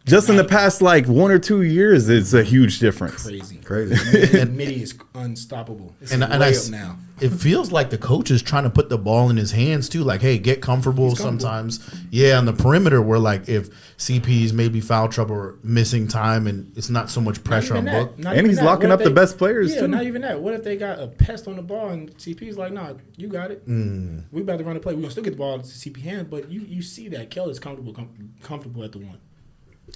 Just 0.06 0.28
in 0.28 0.36
the 0.36 0.44
past 0.44 0.80
like 0.82 1.06
one 1.06 1.30
or 1.32 1.38
two 1.38 1.62
years, 1.62 2.08
it's 2.08 2.32
a 2.32 2.42
huge 2.44 2.78
difference. 2.78 3.24
Crazy, 3.26 3.56
Crazy. 3.58 4.38
And 4.40 4.56
Mitty 4.56 4.82
is 4.82 4.94
unstoppable. 5.14 5.94
It's 6.00 6.12
and, 6.12 6.22
and, 6.22 6.32
and 6.32 6.42
I, 6.44 6.46
way 6.46 6.52
s- 6.52 6.66
up 6.68 6.72
now. 6.72 6.96
it 7.20 7.30
feels 7.30 7.72
like 7.72 7.90
the 7.90 7.98
coach 7.98 8.30
is 8.30 8.40
trying 8.40 8.62
to 8.62 8.70
put 8.70 8.88
the 8.88 8.98
ball 8.98 9.30
in 9.30 9.36
his 9.36 9.50
hands 9.50 9.88
too. 9.88 10.04
Like, 10.04 10.20
hey, 10.22 10.38
get 10.38 10.60
comfortable. 10.62 11.08
comfortable. 11.08 11.40
Sometimes, 11.40 12.04
yeah, 12.10 12.38
on 12.38 12.44
the 12.44 12.52
perimeter, 12.52 13.02
where 13.02 13.18
like 13.18 13.48
if 13.48 13.68
CP's 13.96 14.52
maybe 14.52 14.80
foul 14.80 15.08
trouble 15.08 15.34
or 15.34 15.58
missing 15.64 16.06
time, 16.06 16.46
and 16.46 16.70
it's 16.76 16.88
not 16.88 17.10
so 17.10 17.20
much 17.20 17.42
pressure 17.42 17.76
on 17.76 17.84
Not 17.86 17.92
even 17.94 18.06
Book. 18.06 18.18
Not 18.20 18.36
And 18.36 18.46
he's 18.46 18.56
that. 18.58 18.64
locking 18.64 18.90
What 18.90 18.94
up 18.94 19.00
if 19.00 19.04
the 19.08 19.10
best 19.14 19.38
players, 19.38 19.74
Yeah, 19.74 19.80
too. 19.80 19.88
not 19.88 20.04
even 20.04 20.22
that. 20.22 20.40
What 20.40 20.54
if 20.54 20.62
they 20.62 20.76
got 20.76 21.00
a 21.00 21.08
pest 21.08 21.48
on 21.48 21.56
the 21.56 21.62
ball 21.62 21.88
and 21.88 22.16
CP's 22.16 22.56
like, 22.56 22.72
nah, 22.72 22.92
you 23.16 23.26
got 23.26 23.50
it. 23.50 23.68
Mm. 23.68 24.24
We 24.30 24.42
about 24.42 24.58
to 24.58 24.64
run 24.64 24.74
the 24.74 24.80
play. 24.80 24.94
We 24.94 25.00
gonna 25.02 25.10
still 25.10 25.24
get 25.24 25.30
the 25.32 25.36
ball 25.36 25.58
to 25.58 25.64
CP 25.64 26.00
hand, 26.02 26.30
but 26.30 26.48
you 26.48 26.60
you 26.60 26.80
see 26.82 27.08
that 27.08 27.30
Kel 27.30 27.48
is 27.50 27.58
comfortable 27.58 27.92
com- 27.92 28.34
comfortable 28.42 28.84
at 28.84 28.92
the 28.92 28.98
one. 28.98 29.18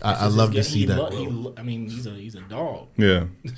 I, 0.03 0.13
I 0.15 0.27
love 0.27 0.53
to 0.55 0.65
see 0.65 0.81
he 0.81 0.87
that. 0.87 0.99
lo- 0.99 1.11
he 1.11 1.27
lo- 1.27 1.55
I 1.57 1.63
mean, 1.63 1.89
he's 1.89 2.07
a 2.07 2.11
he's 2.11 2.35
a 2.35 2.41
dog. 2.43 2.89
Yeah. 2.97 3.25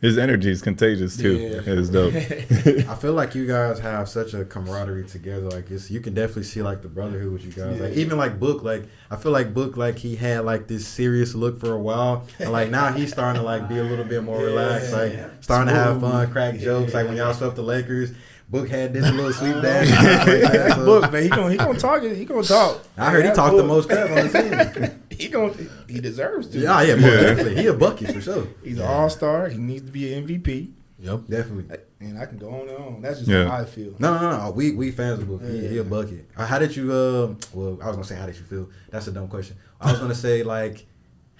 His 0.00 0.16
energy 0.16 0.52
is 0.52 0.62
contagious 0.62 1.16
too. 1.16 1.36
Yeah. 1.36 1.60
It's 1.74 1.88
dope. 1.88 2.14
I 2.88 2.94
feel 2.94 3.14
like 3.14 3.34
you 3.34 3.48
guys 3.48 3.80
have 3.80 4.08
such 4.08 4.32
a 4.32 4.44
camaraderie 4.44 5.08
together. 5.08 5.48
Like 5.50 5.68
it's, 5.72 5.90
you 5.90 5.98
can 5.98 6.14
definitely 6.14 6.44
see 6.44 6.62
like 6.62 6.82
the 6.82 6.88
brotherhood 6.88 7.32
with 7.32 7.44
you 7.44 7.50
guys. 7.50 7.80
Like 7.80 7.94
even 7.94 8.16
like 8.16 8.38
Book, 8.38 8.62
like 8.62 8.84
I 9.10 9.16
feel 9.16 9.32
like 9.32 9.52
Book, 9.52 9.76
like 9.76 9.98
he 9.98 10.14
had 10.14 10.44
like 10.44 10.68
this 10.68 10.86
serious 10.86 11.34
look 11.34 11.58
for 11.58 11.72
a 11.72 11.78
while, 11.78 12.28
and 12.38 12.52
like 12.52 12.70
now 12.70 12.92
he's 12.92 13.10
starting 13.10 13.40
to 13.42 13.44
like 13.44 13.68
be 13.68 13.78
a 13.78 13.82
little 13.82 14.04
bit 14.04 14.22
more 14.22 14.38
relaxed, 14.44 14.92
like 14.92 15.18
starting 15.40 15.74
to 15.74 15.80
have 15.80 16.00
fun, 16.00 16.30
crack 16.30 16.58
jokes. 16.60 16.94
Like 16.94 17.08
when 17.08 17.16
y'all 17.16 17.34
swept 17.34 17.56
the 17.56 17.62
Lakers, 17.62 18.12
Book 18.50 18.68
had 18.68 18.92
this 18.94 19.04
little 19.12 19.32
sweep 19.32 19.60
dance. 19.62 19.90
like 19.90 20.72
so- 20.72 20.84
Book, 20.84 21.12
man, 21.12 21.22
he 21.22 21.28
gonna 21.28 21.50
he 21.50 21.56
gonna 21.58 21.78
talk. 21.78 22.02
He 22.02 22.24
gonna 22.24 22.42
talk. 22.42 22.82
I 22.96 23.10
heard 23.10 23.22
he 23.22 23.28
That 23.28 23.36
talked 23.36 23.56
the 23.56 23.64
most 23.64 23.88
crap 23.88 24.08
on 24.10 24.28
the 24.28 24.88
team. 24.90 25.00
He 25.18 25.28
gonna 25.28 25.52
he 25.88 26.00
deserves 26.00 26.48
to. 26.48 26.58
Yeah, 26.58 26.80
yeah, 26.82 26.94
most 26.94 27.04
definitely. 27.20 27.56
He 27.56 27.66
a 27.66 27.74
bucket 27.74 28.12
for 28.12 28.20
sure. 28.20 28.46
He's 28.64 28.78
an 28.78 28.86
all 28.86 29.10
star. 29.10 29.48
He 29.48 29.58
needs 29.58 29.82
to 29.84 29.92
be 29.92 30.12
an 30.14 30.26
MVP. 30.26 30.70
Yep. 31.00 31.20
Definitely. 31.28 31.76
And 32.00 32.18
I 32.18 32.26
can 32.26 32.38
go 32.38 32.48
on 32.50 32.68
and 32.68 32.76
on. 32.78 33.02
That's 33.02 33.18
just 33.18 33.30
Yeah. 33.30 33.48
how 33.48 33.56
I 33.58 33.64
feel. 33.64 33.94
No, 33.98 34.14
no, 34.18 34.30
no, 34.30 34.44
no. 34.46 34.50
We 34.52 34.72
we 34.72 34.90
fans 34.92 35.20
of 35.20 35.28
Book. 35.28 35.42
He, 35.44 35.68
he 35.68 35.78
a 35.78 35.84
bucket. 35.84 36.28
Uh, 36.36 36.44
How 36.46 36.58
did 36.58 36.74
you? 36.74 36.92
Uh, 36.92 37.34
well, 37.54 37.78
I 37.82 37.86
was 37.86 37.96
gonna 37.96 38.04
say 38.04 38.16
how 38.16 38.26
did 38.26 38.36
you 38.36 38.42
feel? 38.44 38.68
That's 38.90 39.06
a 39.08 39.12
dumb 39.12 39.28
question. 39.28 39.56
I 39.80 39.90
was 39.92 40.00
gonna 40.00 40.14
say 40.14 40.42
like, 40.42 40.86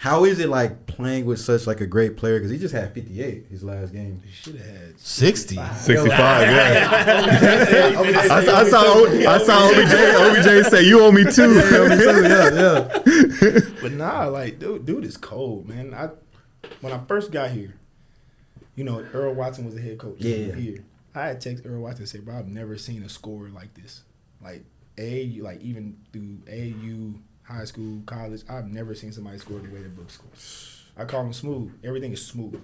how 0.00 0.24
is 0.24 0.38
it 0.38 0.48
like 0.48 0.86
playing 0.86 1.24
with 1.26 1.40
such 1.40 1.66
like 1.66 1.80
a 1.80 1.86
great 1.86 2.16
player? 2.16 2.38
Because 2.38 2.52
he 2.52 2.58
just 2.58 2.72
had 2.72 2.94
58 2.94 3.46
his 3.50 3.64
last 3.64 3.92
game. 3.92 4.22
He 4.24 4.30
should 4.30 4.54
have 4.56 4.64
had. 4.66 5.00
60. 5.00 5.56
65, 5.56 6.08
yeah. 6.12 6.88
I, 8.30 8.44
saw- 8.44 8.56
I 8.60 8.68
saw 8.68 8.82
O- 8.84 9.26
I 9.26 9.38
saw 9.38 9.68
OBJ 9.68 10.38
OBJ 10.38 10.70
say 10.70 10.82
you 10.84 11.02
owe 11.02 11.10
me 11.10 11.24
two. 11.24 11.52
yeah, 11.54 12.48
yeah. 12.54 13.60
But 13.82 13.92
nah, 13.92 14.28
like 14.28 14.60
dude, 14.60 14.86
dude 14.86 15.04
is 15.04 15.16
cold, 15.16 15.68
man. 15.68 15.92
I 15.92 16.10
when 16.80 16.92
I 16.92 17.00
first 17.06 17.32
got 17.32 17.50
here, 17.50 17.74
you 18.76 18.84
know, 18.84 19.04
Earl 19.12 19.34
Watson 19.34 19.64
was 19.64 19.74
the 19.74 19.80
head 19.80 19.98
coach. 19.98 20.20
Yeah. 20.20 20.54
Here, 20.54 20.84
I 21.14 21.26
had 21.26 21.40
text 21.40 21.64
Earl 21.66 21.80
Watson 21.82 22.02
and 22.02 22.08
say, 22.08 22.20
"Bro, 22.20 22.38
I've 22.38 22.46
never 22.48 22.78
seen 22.78 23.02
a 23.02 23.08
scorer 23.08 23.48
like 23.48 23.74
this. 23.74 24.04
Like 24.42 24.64
a 24.96 25.40
like 25.40 25.60
even 25.60 25.96
through 26.12 26.38
AU, 26.48 27.18
high 27.48 27.64
school, 27.64 28.02
college, 28.06 28.42
I've 28.48 28.66
never 28.66 28.94
seen 28.94 29.12
somebody 29.12 29.38
score 29.38 29.58
the 29.58 29.68
way 29.72 29.82
that 29.82 29.96
Book 29.96 30.10
scores. 30.10 30.82
I 30.96 31.04
call 31.04 31.22
him 31.22 31.32
smooth. 31.32 31.72
Everything 31.84 32.12
is 32.12 32.24
smooth. 32.24 32.60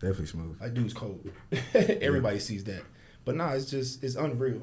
Definitely 0.00 0.26
smooth. 0.26 0.58
That 0.60 0.74
dude's 0.74 0.92
cold. 0.92 1.30
Everybody 1.74 2.38
sees 2.38 2.64
that. 2.64 2.82
But 3.24 3.36
nah, 3.36 3.52
it's 3.52 3.66
just 3.70 4.04
it's 4.04 4.14
unreal. 4.14 4.62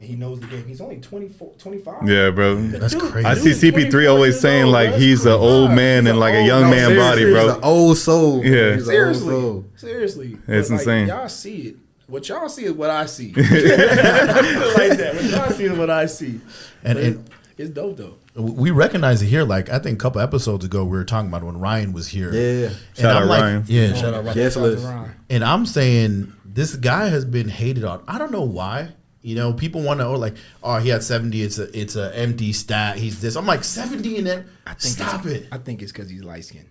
He 0.00 0.14
knows 0.14 0.38
the 0.38 0.46
game. 0.46 0.64
He's 0.66 0.80
only 0.80 0.98
24, 1.00 1.54
25. 1.58 2.08
Yeah, 2.08 2.30
bro. 2.30 2.54
That's 2.68 2.92
Dude, 2.94 3.02
crazy. 3.10 3.26
I 3.26 3.34
see 3.34 3.50
CP3 3.50 4.08
always 4.08 4.38
saying 4.38 4.64
old, 4.66 4.72
like 4.72 4.90
bro. 4.90 4.98
he's 4.98 5.26
an 5.26 5.32
old 5.32 5.72
man 5.72 6.04
He's 6.04 6.10
in 6.10 6.16
a 6.16 6.18
like 6.20 6.34
a 6.34 6.46
young 6.46 6.62
no, 6.62 6.70
man 6.70 6.96
body, 6.96 7.24
He's 7.24 7.32
bro. 7.34 7.56
an 7.56 7.64
old 7.64 7.98
soul. 7.98 8.44
Yeah. 8.44 8.74
He's 8.74 8.86
Seriously, 8.86 9.28
soul. 9.28 9.64
seriously. 9.74 10.38
It's 10.46 10.68
But, 10.68 10.74
like, 10.74 10.80
insane. 10.80 11.08
Y'all 11.08 11.28
see 11.28 11.56
it. 11.62 11.76
What 12.06 12.28
y'all 12.28 12.48
see 12.48 12.64
is 12.66 12.72
what 12.72 12.90
I 12.90 13.06
see. 13.06 13.32
like 13.36 13.44
that. 13.46 15.12
What 15.16 15.24
y'all 15.24 15.50
see 15.50 15.64
is 15.64 15.76
what 15.76 15.90
I 15.90 16.06
see. 16.06 16.40
And, 16.84 16.98
and 16.98 17.30
it's 17.58 17.70
dope 17.70 17.96
though. 17.96 18.14
we 18.34 18.70
recognize 18.70 19.20
it 19.20 19.26
here. 19.26 19.44
Like 19.44 19.68
I 19.68 19.78
think 19.78 19.98
a 19.98 20.02
couple 20.02 20.20
episodes 20.20 20.64
ago, 20.64 20.84
we 20.84 20.96
were 20.96 21.04
talking 21.04 21.28
about 21.28 21.42
when 21.42 21.58
Ryan 21.58 21.92
was 21.92 22.08
here. 22.08 22.32
Yeah. 22.32 22.68
And 22.68 22.76
Shout 22.94 23.16
I'm 23.16 23.22
out 23.24 23.28
like, 23.28 23.40
Ryan. 23.42 23.64
Yeah, 23.66 23.92
shout 23.94 24.14
out 24.14 24.24
Ryan. 24.24 24.38
Yes, 24.38 24.54
Shout 24.54 24.64
to 24.64 24.76
Ryan. 24.76 25.10
And 25.28 25.44
I'm 25.44 25.66
saying 25.66 26.32
this 26.44 26.76
guy 26.76 27.08
has 27.08 27.24
been 27.24 27.48
hated 27.48 27.84
on. 27.84 28.02
I 28.08 28.18
don't 28.18 28.32
know 28.32 28.42
why. 28.42 28.90
You 29.22 29.34
know, 29.34 29.52
people 29.52 29.82
want 29.82 30.00
to 30.00 30.06
oh 30.06 30.14
like, 30.14 30.36
oh, 30.62 30.78
he 30.78 30.88
had 30.88 31.02
70. 31.02 31.42
It's 31.42 31.58
a 31.58 31.78
it's 31.78 31.96
a 31.96 32.16
empty 32.16 32.52
stat. 32.52 32.96
He's 32.96 33.20
this. 33.20 33.36
I'm 33.36 33.46
like 33.46 33.64
70 33.64 34.18
and 34.18 34.26
then 34.26 34.46
stop 34.78 35.26
it. 35.26 35.48
I 35.50 35.58
think 35.58 35.82
it's 35.82 35.92
because 35.92 36.08
he's 36.08 36.22
light 36.22 36.44
skinned. 36.44 36.68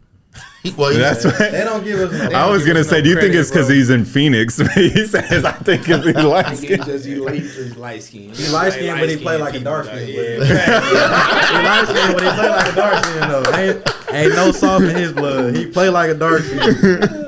He, 0.63 0.71
well, 0.77 0.89
he's- 0.91 1.21
That's 1.21 1.39
what, 1.39 1.51
They 1.51 1.63
don't 1.63 1.83
give 1.83 1.99
us 1.99 2.31
no. 2.31 2.37
I 2.37 2.49
was 2.49 2.65
gonna 2.65 2.83
say. 2.83 2.97
no 2.97 3.03
Do 3.03 3.09
you 3.09 3.19
think 3.19 3.33
it's 3.35 3.49
because 3.49 3.67
he's 3.69 3.89
in 3.89 4.05
Phoenix? 4.05 4.57
he 4.75 5.05
says, 5.07 5.45
"I 5.45 5.51
think 5.51 5.87
it's 5.87 6.05
he 6.05 6.13
I 6.15 6.21
likes 6.23 6.59
think 6.59 6.71
it's 6.73 6.85
just 6.85 7.05
he 7.05 7.15
light, 7.15 7.35
he's 7.35 7.77
light 7.77 8.03
skinned. 8.03 8.35
He 8.35 8.47
light 8.49 8.73
skinned, 8.73 8.99
but 8.99 9.09
he 9.09 9.17
play 9.17 9.37
like 9.37 9.53
a 9.53 9.59
dark 9.59 9.85
skinned 9.85 10.13
player. 10.13 10.43
he 10.43 10.51
light 10.51 11.85
skinned, 11.87 12.13
but 12.13 12.23
he 12.23 12.29
play 12.29 12.49
like 12.49 12.73
a 12.73 12.75
dark 12.75 13.05
skin 13.05 13.29
though. 13.29 13.43
Ain't, 13.55 14.13
ain't 14.13 14.35
no 14.35 14.51
soft 14.51 14.83
in 14.85 14.95
his 14.95 15.13
blood. 15.13 15.55
He 15.55 15.65
play 15.67 15.89
like 15.89 16.09
a 16.09 16.15
dark 16.15 16.41
skin. 16.41 16.75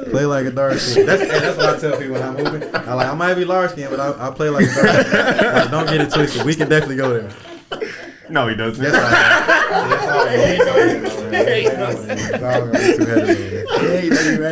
Play 0.09 0.25
like 0.25 0.45
a 0.47 0.51
dark 0.51 0.77
skin. 0.79 1.05
That's, 1.05 1.21
and 1.21 1.29
that's 1.31 1.57
what 1.57 1.69
I 1.75 1.79
tell 1.79 1.97
people 1.97 2.13
when 2.13 2.23
I'm 2.23 2.35
moving. 2.35 2.63
I 2.75 2.93
like 2.93 3.07
I 3.07 3.13
might 3.13 3.35
be 3.35 3.45
large 3.45 3.71
skin, 3.71 3.89
but 3.89 3.99
I, 3.99 4.27
I 4.27 4.31
play 4.31 4.49
like 4.49 4.65
a 4.65 4.73
dark 4.73 5.05
skin. 5.07 5.53
Like, 5.53 5.71
don't 5.71 5.85
get 5.85 6.01
it 6.01 6.11
twisted. 6.11 6.43
We 6.45 6.55
can 6.55 6.67
definitely 6.67 6.95
go 6.97 7.13
there. 7.13 7.31
No, 8.29 8.47
he 8.47 8.55
doesn't. 8.55 8.83
Yes, 8.83 8.93
I 8.93 10.33
am. 10.33 10.39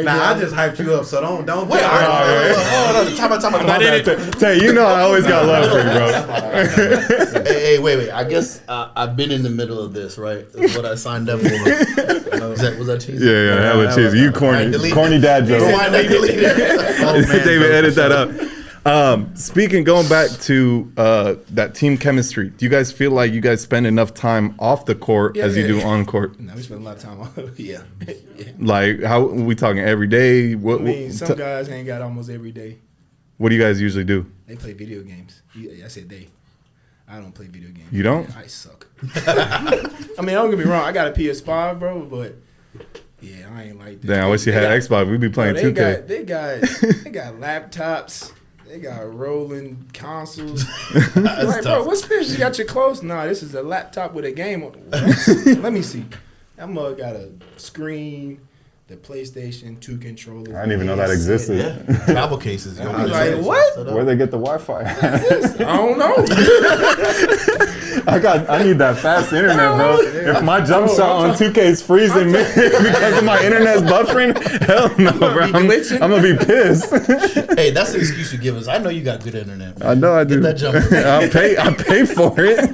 Nah, 0.06 0.36
I 0.36 0.40
just 0.40 0.54
hyped 0.56 0.80
you 0.84 0.94
up, 0.94 1.06
so 1.06 1.22
don't 1.22 1.46
don't. 1.46 1.68
Wait, 1.68 1.80
get- 1.80 1.90
all 1.90 1.96
right, 2.00 2.08
all 2.08 2.26
right, 2.26 2.28
all 2.28 2.56
right, 2.56 2.96
hold 2.96 3.08
on, 3.08 3.16
time 3.16 3.32
out, 3.32 3.42
time 3.42 3.56
out, 3.56 3.66
time 3.66 3.82
out. 4.28 4.40
Tay, 4.40 4.60
you 4.62 4.74
know 4.74 4.86
I 4.86 5.02
always 5.02 5.26
got 5.26 5.46
love 5.46 5.70
for 5.72 5.78
you, 5.78 5.84
bro. 5.84 7.44
hey, 7.44 7.60
hey, 7.76 7.80
wait, 7.80 7.98
wait. 7.98 8.12
I 8.12 8.24
guess 8.24 8.62
uh, 8.68 8.90
I've 8.96 9.16
been 9.16 9.32
in 9.32 9.44
the 9.44 9.50
middle 9.50 9.80
of 9.80 9.94
this, 9.94 10.18
right? 10.18 10.46
That's 10.54 10.76
what 10.76 10.86
I 10.86 10.96
signed 10.96 11.30
up 11.30 11.40
for. 11.40 11.46
Was 11.48 12.60
that 12.62 12.76
was 12.78 12.88
that 12.88 13.02
cheesy? 13.02 13.26
Yeah, 13.26 13.32
yeah, 13.32 13.62
hella 13.62 13.84
that 13.84 13.90
cheesy. 13.96 14.04
was- 14.04 14.14
You 14.16 14.32
corny, 14.32 14.72
delete 14.72 14.94
corny 14.94 15.20
dad 15.20 15.46
joke. 15.48 15.62
Rewind 15.68 15.94
that, 15.94 16.08
delete 16.08 16.40
it. 16.40 17.00
Oh, 17.02 17.14
man, 17.22 17.24
David, 17.46 17.72
edit 17.72 17.96
that 17.96 18.12
up. 18.12 18.30
Um, 18.88 19.36
speaking, 19.36 19.84
going 19.84 20.08
back 20.08 20.30
to 20.42 20.90
uh, 20.96 21.36
that 21.50 21.76
team 21.76 21.98
chemistry, 21.98 22.50
do 22.52 22.66
you 22.66 22.70
guys 22.70 22.90
feel 22.90 23.12
like 23.12 23.34
you 23.34 23.42
guys 23.42 23.60
spend 23.62 23.86
enough 23.86 24.14
time 24.14 24.56
off 24.60 24.86
the 24.86 24.96
court 24.96 25.36
Yeah, 25.36 25.44
as 25.44 25.58
you 25.58 25.68
do 25.68 25.78
yeah. 25.80 25.88
on 25.88 26.06
court? 26.06 26.40
No, 26.40 26.54
we 26.56 26.62
spend 26.62 26.82
a 26.82 26.84
lot 26.86 26.96
of 26.96 27.02
time 27.04 27.20
on. 27.20 27.52
yeah. 27.58 27.82
yeah. 28.08 28.46
Like, 28.60 29.04
how 29.04 29.26
we 29.26 29.56
talking 29.56 29.82
every 29.82 30.08
day? 30.08 30.54
I 30.54 30.56
What, 30.56 30.82
mean, 30.82 31.08
what, 31.08 31.14
some 31.14 31.28
t- 31.28 31.36
guys 31.36 31.68
hang 31.68 31.90
out 31.92 32.02
almost 32.02 32.30
every 32.30 32.54
day. 32.54 32.78
what 33.38 33.50
do 33.50 33.56
you 33.56 33.62
guys 33.62 33.82
usually 33.82 34.06
do? 34.06 34.26
They 34.46 34.56
play 34.56 34.72
video 34.72 35.04
games. 35.04 35.42
I 35.84 35.90
said 35.90 36.08
they. 36.08 36.30
I 37.10 37.18
don't 37.20 37.34
play 37.34 37.48
video 37.48 37.72
games. 37.72 37.92
You 37.92 38.04
don't? 38.04 38.34
I 38.38 38.48
suck. 38.48 38.88
I 39.18 39.92
mean, 40.20 40.36
don't 40.36 40.50
get 40.50 40.60
me 40.60 40.66
wrong. 40.66 40.86
I 40.86 40.94
got 40.94 41.08
a 41.10 41.12
PS5, 41.12 41.78
bro, 41.80 42.04
but 42.04 42.36
yeah, 43.20 43.50
I 43.54 43.64
ain't 43.64 43.80
like 43.80 44.00
that. 44.02 44.08
Damn, 44.08 44.26
I 44.26 44.30
wish 44.30 44.46
you 44.46 44.54
had 44.54 44.62
got- 44.64 44.72
Xbox. 44.80 45.12
We'd 45.12 45.20
be 45.20 45.30
playing 45.30 45.56
Bro, 45.56 45.64
2K. 45.72 46.08
they 46.08 46.24
got 46.24 46.62
they 46.62 46.62
got 46.62 47.04
they 47.04 47.10
got 47.10 47.34
laptops. 47.72 48.32
They 48.68 48.80
got 48.80 49.14
rolling 49.14 49.90
consoles. 49.94 50.66
like, 50.94 51.14
bro, 51.14 51.62
tough. 51.62 51.86
what's 51.86 52.06
this? 52.08 52.32
You 52.32 52.38
got 52.38 52.58
your 52.58 52.68
clothes? 52.68 53.02
Nah, 53.02 53.26
this 53.26 53.42
is 53.42 53.56
a 53.56 53.64
laptop 53.64 54.14
with 54.14 54.26
a 54.26 54.32
game 54.32 54.64
on. 54.64 54.74
Let 55.62 55.72
me 55.72 55.82
see. 55.82 56.06
That 56.58 56.68
mug 56.70 56.98
got 56.98 57.16
a 57.16 57.32
screen, 57.56 58.42
the 58.88 58.96
PlayStation, 58.96 59.78
two 59.82 59.98
controllers. 59.98 60.56
I 60.56 60.62
didn't 60.62 60.72
even 60.76 60.88
know 60.88 60.96
that 60.96 61.10
existed. 61.10 61.58
Yeah, 61.58 62.06
travel 62.06 62.38
cases. 62.38 62.80
yo. 62.80 62.90
I'm 62.90 63.10
like, 63.10 63.36
what? 63.44 63.86
Where 63.94 64.06
they 64.06 64.16
get 64.16 64.32
the 64.32 64.38
Wi-Fi? 64.40 64.80
I 64.82 65.76
don't 65.76 65.98
know. 66.00 66.16
I 68.08 68.18
got. 68.18 68.50
I 68.50 68.64
need 68.64 68.78
that 68.78 68.98
fast 69.00 69.34
internet, 69.34 69.76
bro. 69.76 69.98
If 70.00 70.42
my 70.42 70.62
jump 70.64 70.90
shot 70.90 71.26
on 71.26 71.36
2K 71.36 71.58
is 71.58 71.82
freezing 71.82 72.28
me 72.32 72.40
because 72.56 73.18
of 73.18 73.26
my 73.26 73.44
internet's 73.44 73.82
buffering, 73.82 74.38
hell 74.62 74.88
no, 74.98 75.12
bro. 75.12 75.44
I'm, 75.44 75.68
glitching. 75.68 76.02
I'm 76.02 76.10
gonna 76.10 76.22
be 76.22 76.38
pissed. 76.38 76.88
Hey, 77.58 77.72
that's 77.72 77.92
the 77.92 77.98
excuse 78.00 78.32
you 78.32 78.38
give 78.40 78.56
us. 78.56 78.68
I 78.68 78.78
know 78.78 78.90
you 78.90 79.04
got 79.04 79.24
good 79.24 79.34
internet. 79.36 79.84
I 79.84 79.96
know 79.96 80.14
I 80.14 80.24
do. 80.24 80.40
that 80.42 80.58
jump. 80.58 80.76
I 80.94 81.28
pay. 81.28 81.58
I 81.58 81.74
pay 81.74 82.06
for 82.06 82.34
it. 82.38 82.72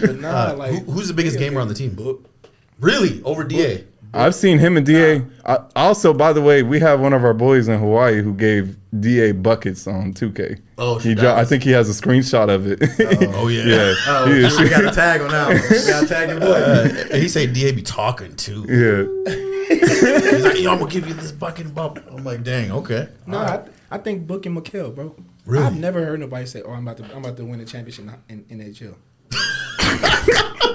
But 0.00 0.16
nah, 0.16 0.28
Uh, 0.28 0.56
like 0.56 0.70
who, 0.72 0.92
who's 0.92 1.08
the 1.08 1.14
biggest 1.14 1.38
gamer 1.38 1.60
on 1.60 1.68
the 1.68 1.74
team? 1.74 1.96
Really? 2.80 3.22
Over 3.22 3.44
DA? 3.44 3.84
I've 4.14 4.34
seen 4.34 4.58
him 4.58 4.76
and 4.76 4.86
Da. 4.86 5.22
I, 5.44 5.58
also, 5.76 6.14
by 6.14 6.32
the 6.32 6.40
way, 6.40 6.62
we 6.62 6.80
have 6.80 7.00
one 7.00 7.12
of 7.12 7.24
our 7.24 7.34
boys 7.34 7.68
in 7.68 7.78
Hawaii 7.78 8.22
who 8.22 8.32
gave 8.34 8.76
Da 8.98 9.32
buckets 9.32 9.86
on 9.86 10.14
2K. 10.14 10.60
Oh, 10.78 10.98
he 10.98 11.10
she 11.10 11.14
dro- 11.14 11.34
I 11.34 11.44
think 11.44 11.62
he 11.62 11.70
has 11.72 11.88
a 11.90 12.02
screenshot 12.02 12.48
of 12.48 12.66
it. 12.66 12.78
Oh, 13.34 13.48
yeah. 13.48 13.64
yeah. 13.66 13.94
Oh, 14.06 14.26
He- 14.26 14.62
we 14.64 14.70
got 14.70 14.84
a 14.84 14.90
tag 14.92 15.20
on 15.20 15.28
that 15.30 15.48
one. 15.48 15.56
We 15.70 15.86
got 15.86 16.00
to 16.00 16.06
tag 16.06 16.28
your 16.30 16.40
boy. 16.40 16.54
Uh, 17.14 17.16
he 17.16 17.28
said 17.28 17.52
DA 17.52 17.72
be 17.72 17.82
talking 17.82 18.34
too. 18.36 18.64
yeah. 18.68 19.34
He's 19.68 20.44
like, 20.44 20.60
yo, 20.60 20.72
I'm 20.72 20.78
gonna 20.78 20.90
give 20.90 21.06
you 21.08 21.14
this 21.14 21.32
bucket 21.32 21.66
and 21.66 21.74
bump. 21.74 21.98
I'm 22.10 22.22
like, 22.24 22.42
dang, 22.42 22.70
okay. 22.70 23.08
No, 23.26 23.38
I, 23.38 23.62
I 23.90 23.98
think 23.98 24.26
Book 24.26 24.44
and 24.46 24.56
Mikal, 24.56 24.94
bro. 24.94 25.14
Really? 25.46 25.64
I've 25.64 25.76
never 25.76 26.04
heard 26.04 26.20
nobody 26.20 26.46
say, 26.46 26.62
"Oh, 26.62 26.72
I'm 26.72 26.86
about 26.86 26.98
to, 26.98 27.04
I'm 27.14 27.18
about 27.24 27.36
to 27.38 27.44
win 27.44 27.60
a 27.60 27.64
championship 27.64 28.06
in, 28.28 28.44
in 28.48 28.58
NHL." 28.60 28.94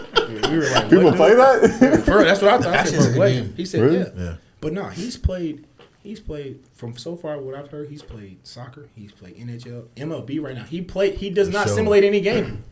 we 0.52 0.58
were 0.58 0.70
like, 0.70 0.90
People 0.90 1.12
play 1.14 1.30
dude? 1.30 1.40
that? 1.40 2.04
For 2.06 2.24
that's 2.24 2.42
what 2.42 2.54
I 2.54 2.58
thought. 2.60 2.76
I 2.76 2.84
said, 2.86 2.94
it's 2.96 3.06
a 3.06 3.10
bro, 3.10 3.12
good 3.12 3.18
what? 3.20 3.28
game. 3.30 3.54
He 3.56 3.66
said, 3.66 3.82
Really? 3.82 3.98
yeah. 4.00 4.10
Yeah. 4.16 4.36
But 4.62 4.74
no, 4.74 4.86
he's 4.90 5.18
played. 5.18 5.66
He's 6.02 6.20
played 6.20 6.60
from 6.74 6.96
so 6.98 7.16
far 7.16 7.38
what 7.40 7.56
I've 7.56 7.70
heard. 7.70 7.90
He's 7.90 8.02
played 8.02 8.46
soccer. 8.48 8.88
He's 8.96 9.12
played 9.12 9.36
NHL, 9.38 9.88
MLB 9.98 10.42
right 10.42 10.56
now. 10.56 10.64
He 10.64 10.82
played. 10.82 11.16
He 11.16 11.30
does 11.30 11.50
not 11.50 11.68
Show. 11.68 11.76
simulate 11.76 12.04
any 12.04 12.22
game. 12.22 12.64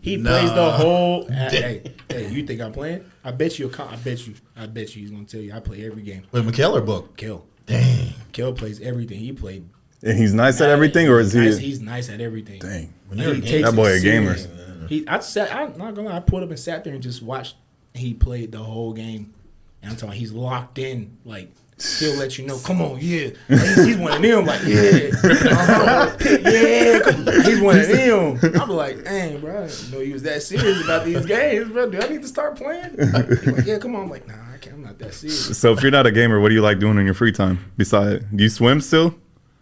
He 0.00 0.18
plays 0.18 0.52
the 0.52 0.70
whole. 0.72 1.26
hey, 1.30 1.94
hey, 2.10 2.28
you 2.30 2.46
think 2.46 2.60
I'm 2.60 2.72
playing? 2.72 3.10
I 3.24 3.30
bet 3.30 3.58
you. 3.58 3.72
I 3.78 3.96
bet 3.96 4.26
you. 4.26 4.34
I 4.54 4.66
bet 4.66 4.94
you. 4.94 5.00
He's 5.02 5.10
gonna 5.10 5.24
tell 5.24 5.40
you 5.40 5.54
I 5.54 5.60
play 5.60 5.86
every 5.86 6.02
game. 6.02 6.24
Wait, 6.30 6.44
Mikal 6.44 6.74
or 6.74 6.82
Book? 6.82 7.16
Kill. 7.16 7.46
Dang. 7.64 8.12
Kill 8.32 8.52
plays 8.52 8.80
everything. 8.82 9.18
He 9.18 9.32
played. 9.32 9.66
And 10.02 10.18
he's 10.18 10.34
nice 10.34 10.60
at 10.60 10.68
everything, 10.68 11.08
or 11.08 11.20
is 11.20 11.32
he? 11.32 11.40
Nice, 11.40 11.56
he's 11.56 11.80
nice 11.80 12.10
at 12.10 12.20
everything. 12.20 12.58
Dang. 12.60 12.92
When 13.08 13.18
He 13.18 13.40
takes 13.40 13.66
That 13.66 13.74
boy 13.74 13.94
a 13.94 14.00
gamer. 14.00 14.36
serious. 14.36 14.48
He, 14.88 15.06
I 15.08 15.18
sat. 15.20 15.54
I'm 15.54 15.76
not 15.78 15.94
gonna 15.94 16.08
lie. 16.08 16.16
I 16.16 16.20
pulled 16.20 16.42
up 16.42 16.50
and 16.50 16.58
sat 16.58 16.84
there 16.84 16.94
and 16.94 17.02
just 17.02 17.22
watched. 17.22 17.56
He 17.94 18.14
played 18.14 18.52
the 18.52 18.58
whole 18.58 18.92
game, 18.92 19.34
and 19.82 19.92
I'm 19.92 19.96
talking. 19.96 20.18
He's 20.18 20.32
locked 20.32 20.78
in. 20.78 21.16
Like 21.24 21.50
he'll 21.98 22.16
let 22.16 22.38
you 22.38 22.46
know. 22.46 22.58
Come 22.58 22.80
on, 22.80 22.98
yeah. 23.00 23.30
He's, 23.48 23.84
he's 23.84 23.96
one 23.96 24.12
of 24.12 24.22
them. 24.22 24.46
Like 24.46 24.60
yeah, 24.66 25.10
uh-huh, 25.22 26.16
yeah. 26.20 27.00
come. 27.00 27.44
He's 27.44 27.60
one 27.60 27.78
of 27.78 27.88
them. 27.88 28.60
I'm 28.60 28.68
like, 28.70 29.04
dang, 29.04 29.40
bro. 29.40 29.64
I 29.64 29.66
didn't 29.66 29.90
know 29.92 30.00
he 30.00 30.12
was 30.12 30.22
that 30.22 30.42
serious 30.42 30.84
about 30.84 31.04
these 31.04 31.24
games, 31.26 31.70
bro. 31.70 31.90
Do 31.90 32.00
I 32.00 32.08
need 32.08 32.22
to 32.22 32.28
start 32.28 32.56
playing? 32.56 32.96
Like, 32.96 33.64
yeah, 33.64 33.78
come 33.78 33.96
on. 33.96 34.04
I'm 34.04 34.10
like, 34.10 34.26
nah, 34.26 34.34
I 34.52 34.58
can't. 34.58 34.76
I'm 34.76 34.82
not 34.82 34.98
that 34.98 35.14
serious. 35.14 35.58
So 35.58 35.72
if 35.72 35.82
you're 35.82 35.92
not 35.92 36.06
a 36.06 36.12
gamer, 36.12 36.40
what 36.40 36.48
do 36.48 36.54
you 36.54 36.62
like 36.62 36.78
doing 36.78 36.98
in 36.98 37.04
your 37.04 37.14
free 37.14 37.32
time? 37.32 37.72
Besides, 37.76 38.24
do 38.34 38.42
you 38.42 38.50
swim 38.50 38.80
still? 38.80 39.14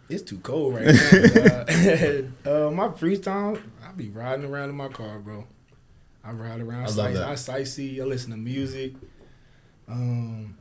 It's 0.09 0.21
too 0.23 0.37
cold 0.39 0.75
right 0.75 0.85
now. 0.85 1.65
uh, 2.51 2.67
uh, 2.67 2.71
my 2.71 2.91
free 2.91 3.17
time, 3.17 3.71
I 3.87 3.91
be 3.93 4.09
riding 4.09 4.45
around 4.45 4.69
in 4.69 4.75
my 4.75 4.89
car, 4.89 5.19
bro. 5.19 5.45
I 6.23 6.31
ride 6.31 6.61
around. 6.61 6.81
I 6.83 6.85
love 6.85 6.91
sight, 6.91 7.13
that. 7.15 7.27
I 7.27 7.33
sightsee. 7.33 7.99
I 7.99 8.03
listen 8.03 8.31
to 8.31 8.37
music. 8.37 8.93
Um, 9.87 10.57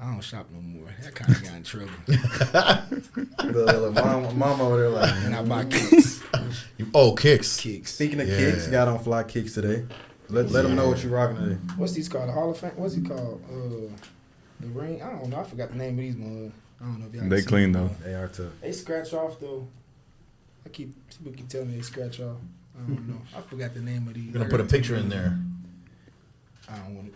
I 0.00 0.10
don't 0.12 0.20
shop 0.20 0.46
no 0.52 0.60
more. 0.60 0.88
That 1.02 1.14
kind 1.14 1.30
of 1.34 1.42
got 1.42 1.54
in 1.54 1.62
trouble. 1.62 1.90
The, 2.06 3.90
the 3.92 4.02
mom, 4.02 4.38
mom 4.38 4.60
over 4.60 4.76
there 4.78 4.88
like, 4.90 5.12
and 5.24 5.34
I 5.34 5.42
buy 5.42 5.64
kicks. 5.64 6.22
You- 6.76 6.88
Oh, 6.94 7.12
kicks. 7.14 7.58
Kicks. 7.60 7.94
Speaking 7.94 8.20
of 8.20 8.28
Yeah. 8.28 8.36
kicks, 8.38 8.66
got 8.68 8.88
on 8.88 8.98
fly 9.00 9.22
kicks 9.24 9.54
today. 9.54 9.84
Let, 10.28 10.50
let 10.50 10.62
them 10.62 10.76
know 10.76 10.88
what 10.88 11.02
you're 11.02 11.12
rocking 11.12 11.36
today. 11.36 11.58
What's 11.76 11.92
these 11.94 12.08
called? 12.08 12.28
The 12.28 12.32
Hall 12.32 12.50
of 12.50 12.58
Fame. 12.58 12.72
What's 12.76 12.94
he 12.94 13.00
called? 13.02 13.42
Uh, 13.50 13.92
the 14.60 14.68
ring. 14.68 15.02
I 15.02 15.10
don't 15.10 15.30
know. 15.30 15.40
I 15.40 15.44
forgot 15.44 15.70
the 15.70 15.76
name 15.76 15.92
of 15.94 15.98
these 15.98 16.16
ones. 16.16 16.52
I 16.80 16.84
don't 16.84 17.00
know 17.00 17.06
if 17.06 17.14
y'all. 17.14 17.28
They 17.28 17.40
seen 17.40 17.48
clean 17.48 17.72
them. 17.72 17.88
though. 17.88 18.04
They 18.04 18.14
are 18.14 18.28
tough. 18.28 18.52
They 18.60 18.72
scratch 18.72 19.12
off 19.12 19.40
though. 19.40 19.66
I 20.64 20.68
keep 20.68 20.94
people 21.10 21.32
keep 21.32 21.48
telling 21.48 21.70
me 21.70 21.76
they 21.76 21.82
scratch 21.82 22.20
off. 22.20 22.36
I 22.76 22.88
don't 22.88 23.08
know. 23.08 23.20
I 23.36 23.40
forgot 23.40 23.74
the 23.74 23.80
name 23.80 24.06
of 24.06 24.14
these. 24.14 24.24
You're 24.24 24.34
gonna 24.34 24.48
put 24.48 24.60
a 24.60 24.64
picture 24.64 24.96
in 24.96 25.08
there. 25.08 25.36
I 26.70 26.76
don't 26.78 26.94
want 26.94 27.08
it. 27.08 27.14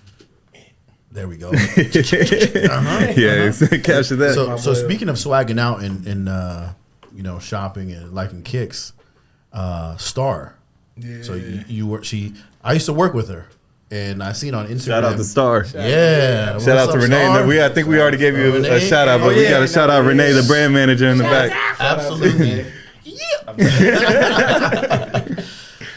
There 1.12 1.28
we 1.28 1.36
go. 1.36 1.52
yeah, 1.52 3.52
capture 3.82 4.16
that. 4.16 4.32
so, 4.34 4.56
so 4.56 4.72
speaking 4.72 5.10
of 5.10 5.16
swagging 5.16 5.60
out 5.60 5.82
and, 5.82 6.06
and 6.06 6.28
uh, 6.28 6.70
you 7.14 7.22
know 7.22 7.38
shopping 7.38 7.92
and 7.92 8.14
liking 8.14 8.42
kicks, 8.42 8.94
uh, 9.52 9.98
Star. 9.98 10.56
Yeah. 10.96 11.22
So 11.22 11.34
you, 11.34 11.64
you 11.68 11.86
were 11.86 12.02
she. 12.02 12.32
I 12.64 12.72
used 12.72 12.86
to 12.86 12.94
work 12.94 13.12
with 13.12 13.28
her, 13.28 13.46
and 13.92 14.22
I 14.22 14.32
seen 14.32 14.54
on 14.54 14.66
Instagram. 14.68 14.86
shout 14.86 15.04
out 15.04 15.16
to 15.18 15.24
Star. 15.24 15.66
Yeah. 15.74 16.58
Shout 16.58 16.78
out 16.78 16.86
to 16.86 16.92
up, 16.92 17.02
Renee. 17.02 17.24
Star? 17.24 17.46
We 17.46 17.62
I 17.62 17.68
think 17.68 17.86
we 17.88 18.00
already 18.00 18.16
gave 18.16 18.36
you 18.36 18.56
a, 18.56 18.76
a 18.76 18.80
shout 18.80 19.06
out, 19.06 19.20
but 19.20 19.32
Oh, 19.34 19.36
we 19.36 19.48
got 19.48 19.60
to 19.60 19.66
shout 19.68 19.90
out 19.90 20.04
Renee, 20.04 20.32
the 20.32 20.42
brand 20.44 20.72
manager 20.72 21.06
in 21.08 21.18
the 21.18 21.24
back. 21.24 21.52
Absolutely. 21.78 22.66
Yeah. 23.04 23.52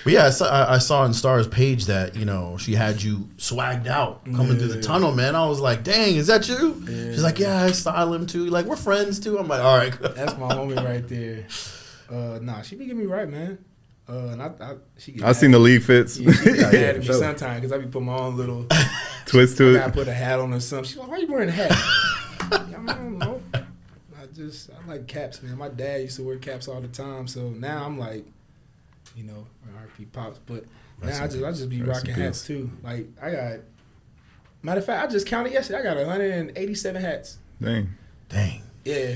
But 0.03 0.13
yeah, 0.13 0.25
I 0.25 0.29
saw, 0.29 0.45
I 0.47 0.75
I 0.75 0.77
saw 0.77 1.01
on 1.01 1.13
Star's 1.15 1.47
page 1.47 1.85
that 1.87 2.15
you 2.15 2.25
know 2.25 2.57
she 2.57 2.75
had 2.75 3.01
you 3.01 3.27
swagged 3.37 3.87
out 3.87 4.23
coming 4.25 4.57
through 4.57 4.67
the 4.67 4.81
tunnel, 4.81 5.11
man. 5.11 5.35
I 5.35 5.47
was 5.47 5.59
like, 5.59 5.83
"Dang, 5.83 6.15
is 6.15 6.27
that 6.27 6.47
you?" 6.47 6.83
She's 6.85 7.23
like, 7.23 7.39
"Yeah, 7.39 7.63
I 7.63 7.71
style 7.71 8.13
him 8.13 8.27
too. 8.27 8.45
Like 8.47 8.67
we're 8.67 8.75
friends 8.75 9.19
too." 9.19 9.39
I'm 9.39 9.47
like, 9.47 9.61
"All 9.61 9.75
right." 9.77 9.97
That's 9.99 10.37
my 10.37 10.49
homie 10.53 10.75
right 10.75 11.07
there. 11.07 11.47
Uh, 12.11 12.37
nah, 12.39 12.61
she 12.61 12.75
be 12.75 12.85
getting 12.85 12.99
me 12.99 13.07
right, 13.07 13.27
man. 13.27 13.57
Uh, 14.07 14.13
and 14.27 14.41
I, 14.41 14.51
I 14.61 14.75
she 14.97 15.13
get 15.13 15.23
I 15.23 15.31
seen 15.31 15.51
the 15.51 15.59
league 15.59 15.81
fits. 15.81 16.19
Yeah, 16.19 16.31
she 16.31 16.53
get 16.53 16.71
mad 16.71 16.75
at 16.75 16.99
me 16.99 17.05
sometimes 17.13 17.61
because 17.61 17.71
I 17.71 17.77
be 17.79 17.87
putting 17.87 18.05
my 18.05 18.17
own 18.17 18.37
little. 18.37 18.67
Twist 19.25 19.57
to 19.57 19.73
gotta 19.73 19.89
it. 19.89 19.93
put 19.93 20.07
a 20.07 20.13
hat 20.13 20.39
on 20.39 20.53
or 20.53 20.59
something. 20.59 20.85
She's 20.85 20.97
like, 20.97 21.07
"Why 21.07 21.15
are 21.15 21.19
you 21.19 21.27
wearing 21.27 21.49
a 21.49 21.51
hat?" 21.51 21.71
I 22.51 22.93
don't 22.93 23.17
know. 23.17 23.41
I 23.53 24.27
just 24.33 24.69
I 24.69 24.87
like 24.87 25.07
caps, 25.07 25.41
man. 25.41 25.57
My 25.57 25.69
dad 25.69 26.01
used 26.01 26.17
to 26.17 26.23
wear 26.23 26.37
caps 26.37 26.67
all 26.67 26.79
the 26.81 26.87
time, 26.87 27.27
so 27.27 27.49
now 27.49 27.83
I'm 27.83 27.97
like, 27.97 28.25
you 29.15 29.23
know, 29.23 29.47
my 29.65 29.81
RP 29.81 30.11
pops. 30.11 30.39
But 30.45 30.65
Rest 31.01 31.17
now 31.17 31.21
I 31.21 31.25
in 31.25 31.31
just 31.31 31.43
I 31.43 31.51
just 31.51 31.69
be 31.69 31.81
Rest 31.81 32.07
rocking 32.07 32.21
hats 32.21 32.45
too. 32.45 32.69
Like 32.83 33.07
I 33.19 33.31
got. 33.31 33.59
Matter 34.61 34.79
of 34.79 34.85
fact, 34.85 35.09
I 35.09 35.11
just 35.11 35.25
counted 35.27 35.53
yesterday. 35.53 35.79
I 35.79 35.83
got 35.83 35.97
187 35.97 37.01
hats. 37.01 37.37
Dang. 37.61 37.89
Dang. 38.29 38.61
Yeah, 38.83 39.15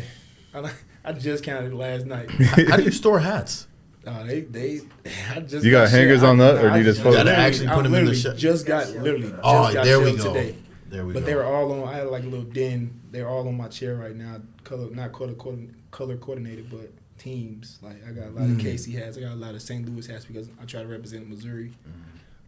I, 0.54 0.72
I 1.04 1.14
just 1.14 1.44
counted 1.44 1.74
last 1.74 2.06
night. 2.06 2.30
How, 2.30 2.66
how 2.70 2.78
do 2.78 2.84
you 2.84 2.92
store 2.92 3.20
hats? 3.20 3.68
Uh, 4.10 4.24
they 4.24 4.42
they 4.42 4.82
I 5.36 5.40
just 5.42 5.64
You 5.64 5.72
got 5.72 5.90
shit. 5.90 6.00
hangers 6.00 6.24
I- 6.24 6.30
on 6.30 6.38
that, 6.40 6.64
or 6.64 6.72
I 6.72 6.78
you 6.78 6.84
just 6.84 7.02
fold 7.02 7.16
it? 7.16 7.20
literally- 7.20 7.36
Gotta 7.36 7.48
actually 7.48 7.68
I 7.68 7.76
put 7.76 7.80
'em 7.80 7.86
in 7.86 7.92
the 7.92 7.98
literally 8.12 8.20
shop. 8.20 8.36
Just 8.38 8.66
got 8.66 8.90
literally. 8.90 9.30
Just 9.30 9.36
Oh, 9.44 9.74
got 9.74 9.86
there 9.86 10.00
we 10.00 10.16
go. 10.18 10.34
Today. 10.34 10.56
There 10.90 11.06
we 11.06 11.14
But 11.14 11.20
go. 11.20 11.26
they 11.28 11.36
were 11.36 11.44
all 11.44 11.72
on. 11.84 11.88
I 11.88 11.98
had 11.98 12.08
like 12.08 12.24
a 12.24 12.28
little 12.28 12.46
den. 12.46 13.00
They're 13.12 13.28
all 13.30 13.48
on 13.48 13.56
my 13.56 13.68
chair 13.68 13.96
right 13.96 14.16
now. 14.16 14.42
Color, 14.64 14.90
not 14.92 15.12
color, 15.14 15.34
color, 15.34 15.58
color 15.92 16.18
coordinated, 16.18 16.70
but 16.72 16.92
teams. 17.20 17.78
Like 17.84 17.98
I 18.08 18.12
got 18.12 18.28
a 18.28 18.32
lot 18.32 18.44
Mm. 18.48 18.56
of 18.60 18.66
KC 18.66 18.94
hats. 18.94 19.18
I 19.18 19.22
got 19.22 19.34
a 19.34 19.36
lot 19.36 19.54
of 19.54 19.62
St. 19.62 19.88
Louis 19.88 20.08
hats 20.08 20.26
because 20.26 20.50
I 20.62 20.66
try 20.66 20.82
to 20.82 20.88
represent 20.88 21.30
Missouri. 21.30 21.74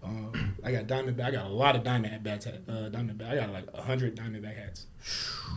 Um, 0.04 0.32
I 0.64 0.72
got 0.72 0.88
Diamondback. 0.88 1.26
I 1.26 1.32
got 1.32 1.46
a 1.46 1.50
lot 1.50 1.76
of 1.76 1.84
Diamondback. 1.84 2.44
hat- 2.44 2.62
Uh, 2.68 2.90
Diamondback. 2.90 3.30
I 3.30 3.36
got 3.36 3.52
like 3.52 3.76
hundred 3.76 4.16
Diamondback 4.16 4.56
hats. 4.58 4.88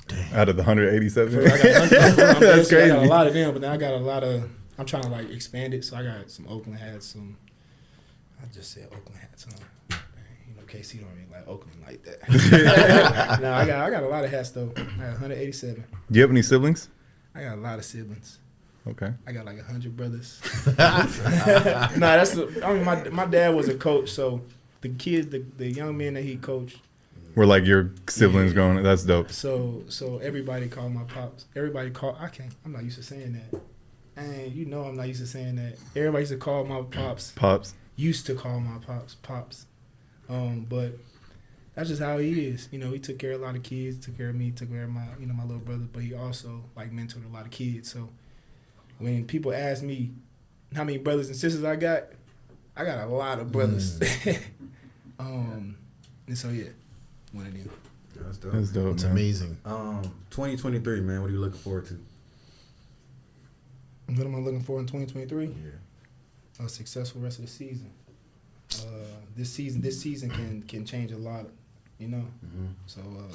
Dang. 0.07 0.35
Out 0.35 0.51
of 0.51 0.57
the 0.57 0.63
187. 0.63 1.39
I 1.39 1.45
got, 1.47 1.59
100 1.59 2.41
That's 2.41 2.69
just- 2.69 2.73
I 2.75 2.89
got 2.89 3.05
a 3.05 3.09
lot 3.09 3.27
of 3.27 3.33
them, 3.33 3.53
but 3.53 3.63
then 3.63 3.71
I 3.71 3.77
got 3.79 3.95
a 3.95 3.99
lot 3.99 4.23
of. 4.23 4.51
I'm 4.79 4.87
trying 4.87 5.03
to 5.05 5.09
like 5.09 5.31
expand 5.31 5.75
it, 5.75 5.85
so 5.85 5.97
I 5.97 6.03
got 6.03 6.31
some 6.31 6.47
Oakland 6.49 6.79
hats. 6.79 7.07
Some. 7.07 7.37
I 8.43 8.47
just 8.53 8.73
said 8.73 8.87
Oakland 8.87 9.21
hats. 9.21 9.47
Huh? 9.49 9.97
You 10.49 10.55
know, 10.57 10.63
KC 10.67 11.01
don't 11.01 11.09
really 11.11 11.27
like 11.33 11.47
Oakland 11.49 11.79
like 11.87 12.03
that. 12.05 13.39
no, 13.41 13.53
I 13.53 13.67
got 13.67 13.87
I 13.87 13.91
got 13.91 14.03
a 14.03 14.09
lot 14.09 14.25
of 14.25 14.31
hats 14.31 14.51
though. 14.51 14.73
I 14.77 14.81
got 14.83 15.11
187. 15.13 15.85
Do 16.11 16.17
you 16.19 16.23
have 16.23 16.31
any 16.31 16.43
siblings? 16.43 16.89
I 17.35 17.43
got 17.45 17.59
a 17.59 17.61
lot 17.61 17.79
of 17.79 17.85
siblings. 17.85 18.39
Okay. 18.87 19.13
I 19.27 19.33
got 19.33 19.47
like 19.47 19.59
a 19.59 19.63
hundred 19.63 19.97
brothers. 19.97 20.41
nah, 20.67 21.07
that's. 21.97 22.33
The, 22.33 22.61
I 22.65 22.75
mean, 22.75 22.85
my 22.85 23.09
my 23.11 23.25
dad 23.27 23.55
was 23.55 23.69
a 23.69 23.75
coach, 23.75 24.11
so 24.11 24.43
the 24.83 24.91
kids, 24.91 25.29
the, 25.29 25.45
the 25.57 25.69
young 25.71 25.97
men 25.97 26.15
that 26.15 26.23
he 26.25 26.37
coached, 26.37 26.81
We're 27.35 27.47
like 27.47 27.65
your 27.65 27.93
siblings 28.09 28.51
Yeah. 28.51 28.57
growing. 28.57 28.83
That's 28.83 29.05
dope. 29.05 29.31
So 29.31 29.85
so 29.89 30.19
everybody 30.19 30.69
called 30.69 30.93
my 30.93 31.05
pops. 31.05 31.47
Everybody 31.57 31.91
called. 31.91 32.17
I 32.21 32.29
can't. 32.29 32.53
I'm 32.65 32.73
not 32.73 32.85
used 32.85 32.97
to 32.99 33.03
saying 33.03 33.33
that. 33.53 33.61
And 34.17 34.53
you 34.53 34.65
know 34.67 34.85
I'm 34.85 34.97
not 34.97 35.09
used 35.09 35.21
to 35.21 35.27
saying 35.27 35.57
that. 35.57 35.77
Everybody 35.97 36.23
used 36.23 36.33
to 36.33 36.39
call 36.39 36.65
my 36.65 36.83
pops. 36.83 37.33
Pops. 37.33 37.75
Used 37.97 38.27
to 38.27 38.35
call 38.35 38.61
my 38.61 38.79
pops 38.79 39.15
pops. 39.17 39.67
Um, 40.29 40.67
but 40.69 40.93
that's 41.75 41.89
just 41.89 42.01
how 42.01 42.19
he 42.19 42.47
is. 42.47 42.69
You 42.71 42.79
know, 42.79 42.93
he 42.93 42.99
took 42.99 43.19
care 43.19 43.33
of 43.33 43.43
a 43.43 43.45
lot 43.45 43.57
of 43.57 43.63
kids. 43.63 44.05
Took 44.05 44.17
care 44.17 44.29
of 44.29 44.37
me. 44.37 44.51
Took 44.53 44.71
care 44.71 44.85
of 44.85 44.91
my 44.91 45.07
you 45.19 45.27
know 45.27 45.35
my 45.35 45.45
little 45.45 45.59
brother. 45.59 45.87
But 45.93 46.03
he 46.03 46.15
also 46.15 46.63
like 46.77 46.93
mentored 46.93 47.29
a 47.29 47.35
lot 47.35 47.45
of 47.45 47.51
kids. 47.51 47.91
So 47.91 48.09
when 48.99 49.27
people 49.27 49.53
ask 49.53 49.83
me 49.83 50.13
how 50.75 50.85
many 50.85 50.99
brothers 50.99 51.29
and 51.29 51.37
sisters 51.37 51.65
I 51.65 51.77
got, 51.77 52.05
I 52.77 52.85
got 52.85 53.07
a 53.07 53.11
lot 53.11 53.39
of 53.41 53.51
brothers. 53.51 54.01
um, 55.19 55.77
and 56.27 56.39
so 56.39 56.49
yeah, 56.51 56.69
one 57.33 57.47
of 57.47 57.53
them. 57.53 57.71
That's 58.17 58.39
dope. 58.39 58.53
That's 58.53 58.71
dope. 58.71 58.95
It's 58.95 59.05
amazing. 59.05 59.57
Um, 59.65 60.03
2023, 60.31 61.01
man. 61.01 61.21
What 61.21 61.31
are 61.31 61.33
you 61.33 61.41
looking 61.41 61.59
forward 61.59 61.87
to? 61.87 61.99
What 64.07 64.27
am 64.27 64.35
I 64.35 64.39
looking 64.39 64.63
for 64.63 64.79
in 64.81 64.87
2023? 64.87 65.47
Yeah. 65.47 66.65
A 66.65 66.69
successful 66.69 67.21
rest 67.21 67.39
of 67.39 67.47
the 67.47 67.51
season. 67.51 67.91
Uh, 68.81 68.85
this 69.37 69.51
season, 69.51 69.81
this 69.81 70.01
season 70.01 70.31
can 70.31 70.63
can 70.63 70.85
change 70.85 71.13
a 71.13 71.17
lot, 71.19 71.47
you 71.99 72.09
know. 72.09 72.25
hmm 72.41 72.67
So, 72.87 73.01
uh, 73.01 73.35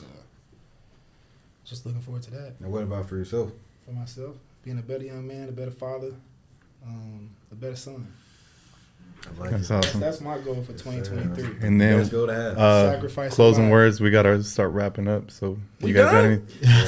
just 1.65 1.86
looking 1.86 2.01
forward 2.01 2.24
to 2.24 2.32
that 2.32 2.53
And 2.59 2.72
what 2.72 2.84
about 2.84 3.07
for 3.07 3.15
yourself? 3.17 3.51
for 3.86 3.91
myself. 3.91 4.36
Being 4.63 4.80
a 4.80 4.82
better 4.82 5.03
young 5.05 5.26
man, 5.28 5.49
a 5.49 5.51
better 5.51 5.72
father, 5.72 6.13
um, 6.86 7.30
a 7.51 7.55
better 7.55 7.76
son. 7.76 8.07
I 9.26 9.41
like 9.41 9.51
That's 9.51 9.70
it. 9.70 9.74
Awesome. 9.76 9.99
that's 10.01 10.22
my 10.22 10.38
goal 10.39 10.61
for 10.63 10.74
2023. 10.74 11.65
And 11.67 11.80
then 11.80 11.97
Let's 11.97 12.09
go 12.09 12.26
to 12.26 12.32
uh, 12.34 12.91
Sacrifice 12.93 13.34
closing 13.34 13.65
of 13.65 13.72
words. 13.72 14.01
We 14.01 14.09
gotta 14.11 14.43
start 14.43 14.72
wrapping 14.72 15.07
up. 15.07 15.32
So 15.32 15.57
We 15.82 15.89
you 15.89 15.93
guys 15.93 16.11
got 16.11 16.11
done? 16.22 16.26
any? 16.26 16.41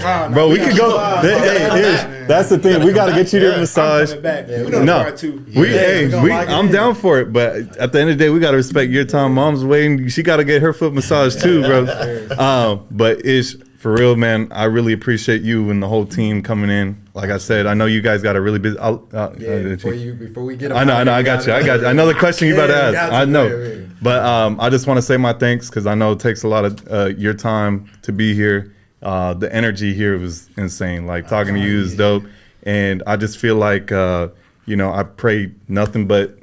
Ah, 0.03 0.27
no, 0.29 0.33
Bro, 0.33 0.49
we 0.49 0.57
got 0.57 0.69
could 0.69 0.77
go. 0.77 0.97
Hey, 0.97 1.03
I'm 1.05 1.21
hey, 1.23 1.67
coming 1.67 1.83
here's- 1.83 2.01
back, 2.01 2.09
man. 2.09 2.27
that's 2.27 2.49
the 2.49 2.57
thing. 2.59 2.83
We 2.85 2.93
gotta 2.93 3.11
get 3.13 3.31
you 3.33 3.39
your 3.41 3.53
I'm 3.53 3.59
massage. 3.61 4.13
back. 4.15 4.47
Yeah, 4.49 4.63
we 4.63 4.71
doing 4.71 4.85
no. 4.85 5.13
We, 5.55 5.67
hey, 5.67 6.07
we 6.07 6.23
we, 6.23 6.31
I'm 6.31 6.65
in. 6.67 6.71
down 6.71 6.95
for 6.95 7.19
it, 7.19 7.31
but 7.31 7.77
at 7.77 7.91
the 7.91 7.99
end 8.01 8.09
of 8.09 8.17
the 8.17 8.23
day, 8.25 8.29
we 8.29 8.39
gotta 8.39 8.57
respect 8.57 8.91
your 8.91 9.05
time. 9.05 9.33
Mom's 9.33 9.63
waiting; 9.63 10.07
she 10.09 10.23
gotta 10.23 10.43
get 10.43 10.61
her 10.61 10.73
foot 10.73 10.93
massage 10.93 11.41
too, 11.41 11.61
bro. 11.61 12.35
Um, 12.37 12.85
but 12.91 13.23
it's 13.25 13.55
for 13.81 13.93
real, 13.93 14.15
man. 14.15 14.47
I 14.51 14.65
really 14.65 14.93
appreciate 14.93 15.41
you 15.41 15.71
and 15.71 15.81
the 15.81 15.87
whole 15.87 16.05
team 16.05 16.43
coming 16.43 16.69
in. 16.69 17.03
Like 17.15 17.31
I 17.31 17.39
said, 17.39 17.65
I 17.65 17.73
know 17.73 17.87
you 17.87 17.99
guys 17.99 18.21
got 18.21 18.35
a 18.35 18.41
really 18.41 18.59
busy. 18.59 18.77
I'll, 18.77 19.07
uh, 19.11 19.33
yeah, 19.39 19.49
uh, 19.49 19.63
before 19.63 19.95
you 19.95 20.13
before 20.13 20.43
we 20.43 20.55
get. 20.55 20.71
I 20.71 20.83
know, 20.83 20.93
I 20.93 21.03
know, 21.03 21.13
I 21.13 21.23
got 21.23 21.47
you, 21.47 21.53
I 21.53 21.65
got 21.65 21.79
you. 21.79 21.87
I 21.87 21.93
know 21.93 22.05
the 22.05 22.13
question 22.13 22.47
you 22.47 22.53
about 22.53 22.67
to 22.93 22.97
ask. 22.97 23.11
I 23.11 23.25
know, 23.25 23.87
but 23.99 24.23
um, 24.23 24.59
I 24.61 24.69
just 24.69 24.85
want 24.85 24.99
to 24.99 25.01
say 25.01 25.17
my 25.17 25.33
thanks 25.33 25.67
because 25.67 25.87
I 25.87 25.95
know 25.95 26.11
it 26.11 26.19
takes 26.19 26.43
a 26.43 26.47
lot 26.47 26.63
of 26.63 26.87
uh, 26.91 27.05
your 27.17 27.33
time 27.33 27.89
to 28.03 28.11
be 28.11 28.35
here. 28.35 28.71
Uh, 29.01 29.33
the 29.33 29.51
energy 29.51 29.95
here 29.95 30.15
was 30.19 30.47
insane. 30.57 31.07
Like 31.07 31.27
talking 31.27 31.55
to 31.55 31.59
you 31.59 31.81
is 31.81 31.97
dope, 31.97 32.23
and 32.61 33.01
I 33.07 33.17
just 33.17 33.39
feel 33.39 33.55
like 33.55 33.91
uh, 33.91 34.27
you 34.67 34.75
know 34.75 34.93
I 34.93 35.03
pray 35.03 35.51
nothing 35.67 36.07
but. 36.07 36.37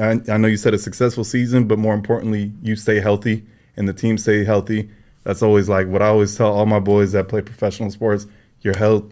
I, 0.00 0.18
I 0.30 0.38
know 0.38 0.48
you 0.48 0.56
said 0.56 0.72
a 0.72 0.78
successful 0.78 1.24
season, 1.24 1.68
but 1.68 1.78
more 1.78 1.92
importantly, 1.92 2.50
you 2.62 2.74
stay 2.74 3.00
healthy 3.00 3.44
and 3.76 3.86
the 3.86 3.92
team 3.92 4.16
stay 4.16 4.42
healthy. 4.42 4.88
That's 5.24 5.42
always 5.42 5.68
like 5.68 5.86
what 5.88 6.02
I 6.02 6.06
always 6.08 6.36
tell 6.36 6.52
all 6.52 6.66
my 6.66 6.80
boys 6.80 7.12
that 7.12 7.28
play 7.28 7.42
professional 7.42 7.90
sports. 7.90 8.26
Your 8.62 8.76
health, 8.76 9.04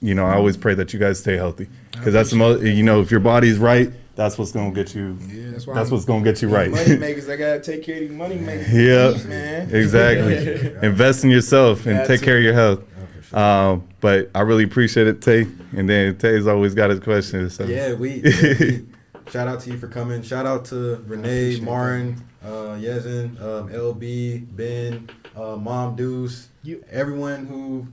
you 0.00 0.14
know, 0.14 0.26
I 0.26 0.34
always 0.34 0.56
pray 0.56 0.74
that 0.74 0.92
you 0.92 0.98
guys 0.98 1.18
stay 1.20 1.36
healthy 1.36 1.68
because 1.92 2.12
that's 2.12 2.30
the 2.30 2.36
most. 2.36 2.62
You 2.62 2.82
know, 2.82 3.00
if 3.00 3.10
your 3.10 3.20
body's 3.20 3.58
right, 3.58 3.90
that's 4.16 4.36
what's 4.36 4.52
gonna 4.52 4.72
get 4.72 4.94
you. 4.94 5.16
Yeah, 5.28 5.50
that's 5.52 5.66
why 5.66 5.74
That's 5.74 5.90
what's 5.90 6.04
gonna 6.04 6.24
get 6.24 6.42
you 6.42 6.48
right. 6.48 6.70
Money 6.70 6.96
makers, 6.98 7.28
I 7.30 7.36
gotta 7.36 7.60
take 7.60 7.82
care 7.84 7.94
of 7.96 8.00
these 8.02 8.10
money 8.10 8.36
makers. 8.36 8.72
Yeah, 8.74 9.28
man. 9.28 9.74
exactly. 9.74 10.74
Invest 10.86 11.24
in 11.24 11.30
yourself 11.30 11.86
and 11.86 11.98
Got 11.98 12.06
take 12.08 12.20
to. 12.20 12.24
care 12.26 12.36
of 12.38 12.42
your 12.42 12.54
health. 12.54 12.80
Oh, 12.80 13.22
sure. 13.22 13.38
Um, 13.38 13.88
but 14.00 14.30
I 14.34 14.40
really 14.40 14.64
appreciate 14.64 15.06
it, 15.06 15.22
Tay. 15.22 15.46
And 15.76 15.88
then 15.88 16.18
Tay's 16.18 16.46
always 16.46 16.74
got 16.74 16.90
his 16.90 17.00
questions. 17.00 17.54
So. 17.54 17.64
Yeah, 17.64 17.94
we, 17.94 18.20
we- 18.22 18.84
shout 19.32 19.48
out 19.48 19.60
to 19.60 19.70
you 19.70 19.78
for 19.78 19.88
coming. 19.88 20.22
Shout 20.22 20.46
out 20.46 20.64
to 20.66 21.02
Renee, 21.06 21.60
Martin, 21.60 22.22
uh, 22.44 22.76
Yezin, 22.78 23.40
um, 23.40 23.68
LB, 23.70 24.46
Ben, 24.56 25.08
uh, 25.36 25.56
Mom 25.56 25.96
Deuce, 25.96 26.48
You- 26.62 26.84
everyone 26.90 27.46
who 27.46 27.86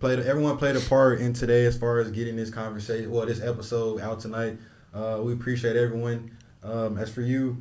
played 0.00 0.18
everyone 0.20 0.56
played 0.58 0.76
a 0.76 0.80
part 0.80 1.20
in 1.20 1.32
today 1.32 1.64
as 1.64 1.76
far 1.76 1.98
as 2.00 2.10
getting 2.10 2.36
this 2.36 2.50
conversation, 2.50 3.10
well, 3.10 3.24
this 3.26 3.40
episode 3.40 4.00
out 4.00 4.20
tonight. 4.20 4.58
Uh, 4.94 5.20
we 5.22 5.32
appreciate 5.32 5.76
everyone. 5.76 6.30
Um, 6.62 6.98
as 6.98 7.08
for 7.10 7.22
you, 7.22 7.56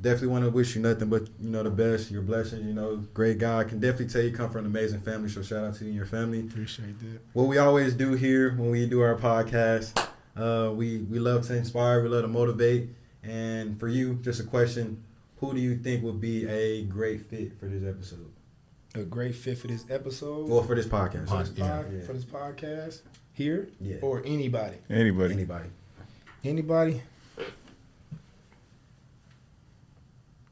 definitely 0.00 0.28
want 0.28 0.44
to 0.44 0.50
wish 0.50 0.76
you 0.76 0.80
nothing 0.82 1.08
but 1.08 1.22
you 1.40 1.50
know 1.50 1.62
the 1.64 1.70
best. 1.70 2.10
Your 2.10 2.22
blessings, 2.22 2.64
you 2.64 2.72
know, 2.72 2.96
great 3.14 3.38
guy. 3.38 3.58
I 3.60 3.64
can 3.64 3.80
definitely 3.80 4.06
tell 4.06 4.22
you 4.22 4.30
come 4.30 4.48
from 4.50 4.60
an 4.60 4.66
amazing 4.66 5.00
family. 5.00 5.28
So 5.28 5.42
shout 5.42 5.64
out 5.64 5.74
to 5.76 5.80
you 5.84 5.88
and 5.88 5.96
your 5.96 6.06
family 6.06 6.40
Appreciate 6.40 6.98
that. 7.00 7.20
what 7.32 7.48
we 7.48 7.58
always 7.58 7.94
do 7.94 8.12
here 8.12 8.54
when 8.56 8.70
we 8.70 8.86
do 8.86 9.00
our 9.00 9.16
podcast, 9.16 10.07
uh, 10.38 10.70
we 10.74 10.98
we 10.98 11.18
love 11.18 11.46
to 11.48 11.56
inspire, 11.56 12.02
we 12.02 12.08
love 12.08 12.22
to 12.22 12.28
motivate. 12.28 12.88
And 13.22 13.78
for 13.80 13.88
you, 13.88 14.14
just 14.22 14.40
a 14.40 14.44
question: 14.44 15.02
Who 15.38 15.52
do 15.54 15.60
you 15.60 15.76
think 15.76 16.02
would 16.04 16.20
be 16.20 16.46
a 16.48 16.84
great 16.84 17.22
fit 17.28 17.58
for 17.58 17.66
this 17.66 17.82
episode? 17.88 18.30
A 18.94 19.02
great 19.02 19.34
fit 19.34 19.58
for 19.58 19.66
this 19.66 19.84
episode. 19.90 20.48
Well, 20.48 20.62
for 20.62 20.74
this 20.74 20.86
podcast. 20.86 21.26
Pod- 21.26 21.46
for, 21.48 21.52
this 21.52 21.58
pod- 21.66 21.86
Yeah. 21.92 22.00
for 22.06 22.12
this 22.14 22.24
podcast 22.24 23.00
here 23.34 23.68
Yeah. 23.80 23.96
or 24.02 24.22
anybody. 24.24 24.76
Anybody. 24.88 25.34
Anybody? 25.34 25.68
Anybody? 26.44 27.02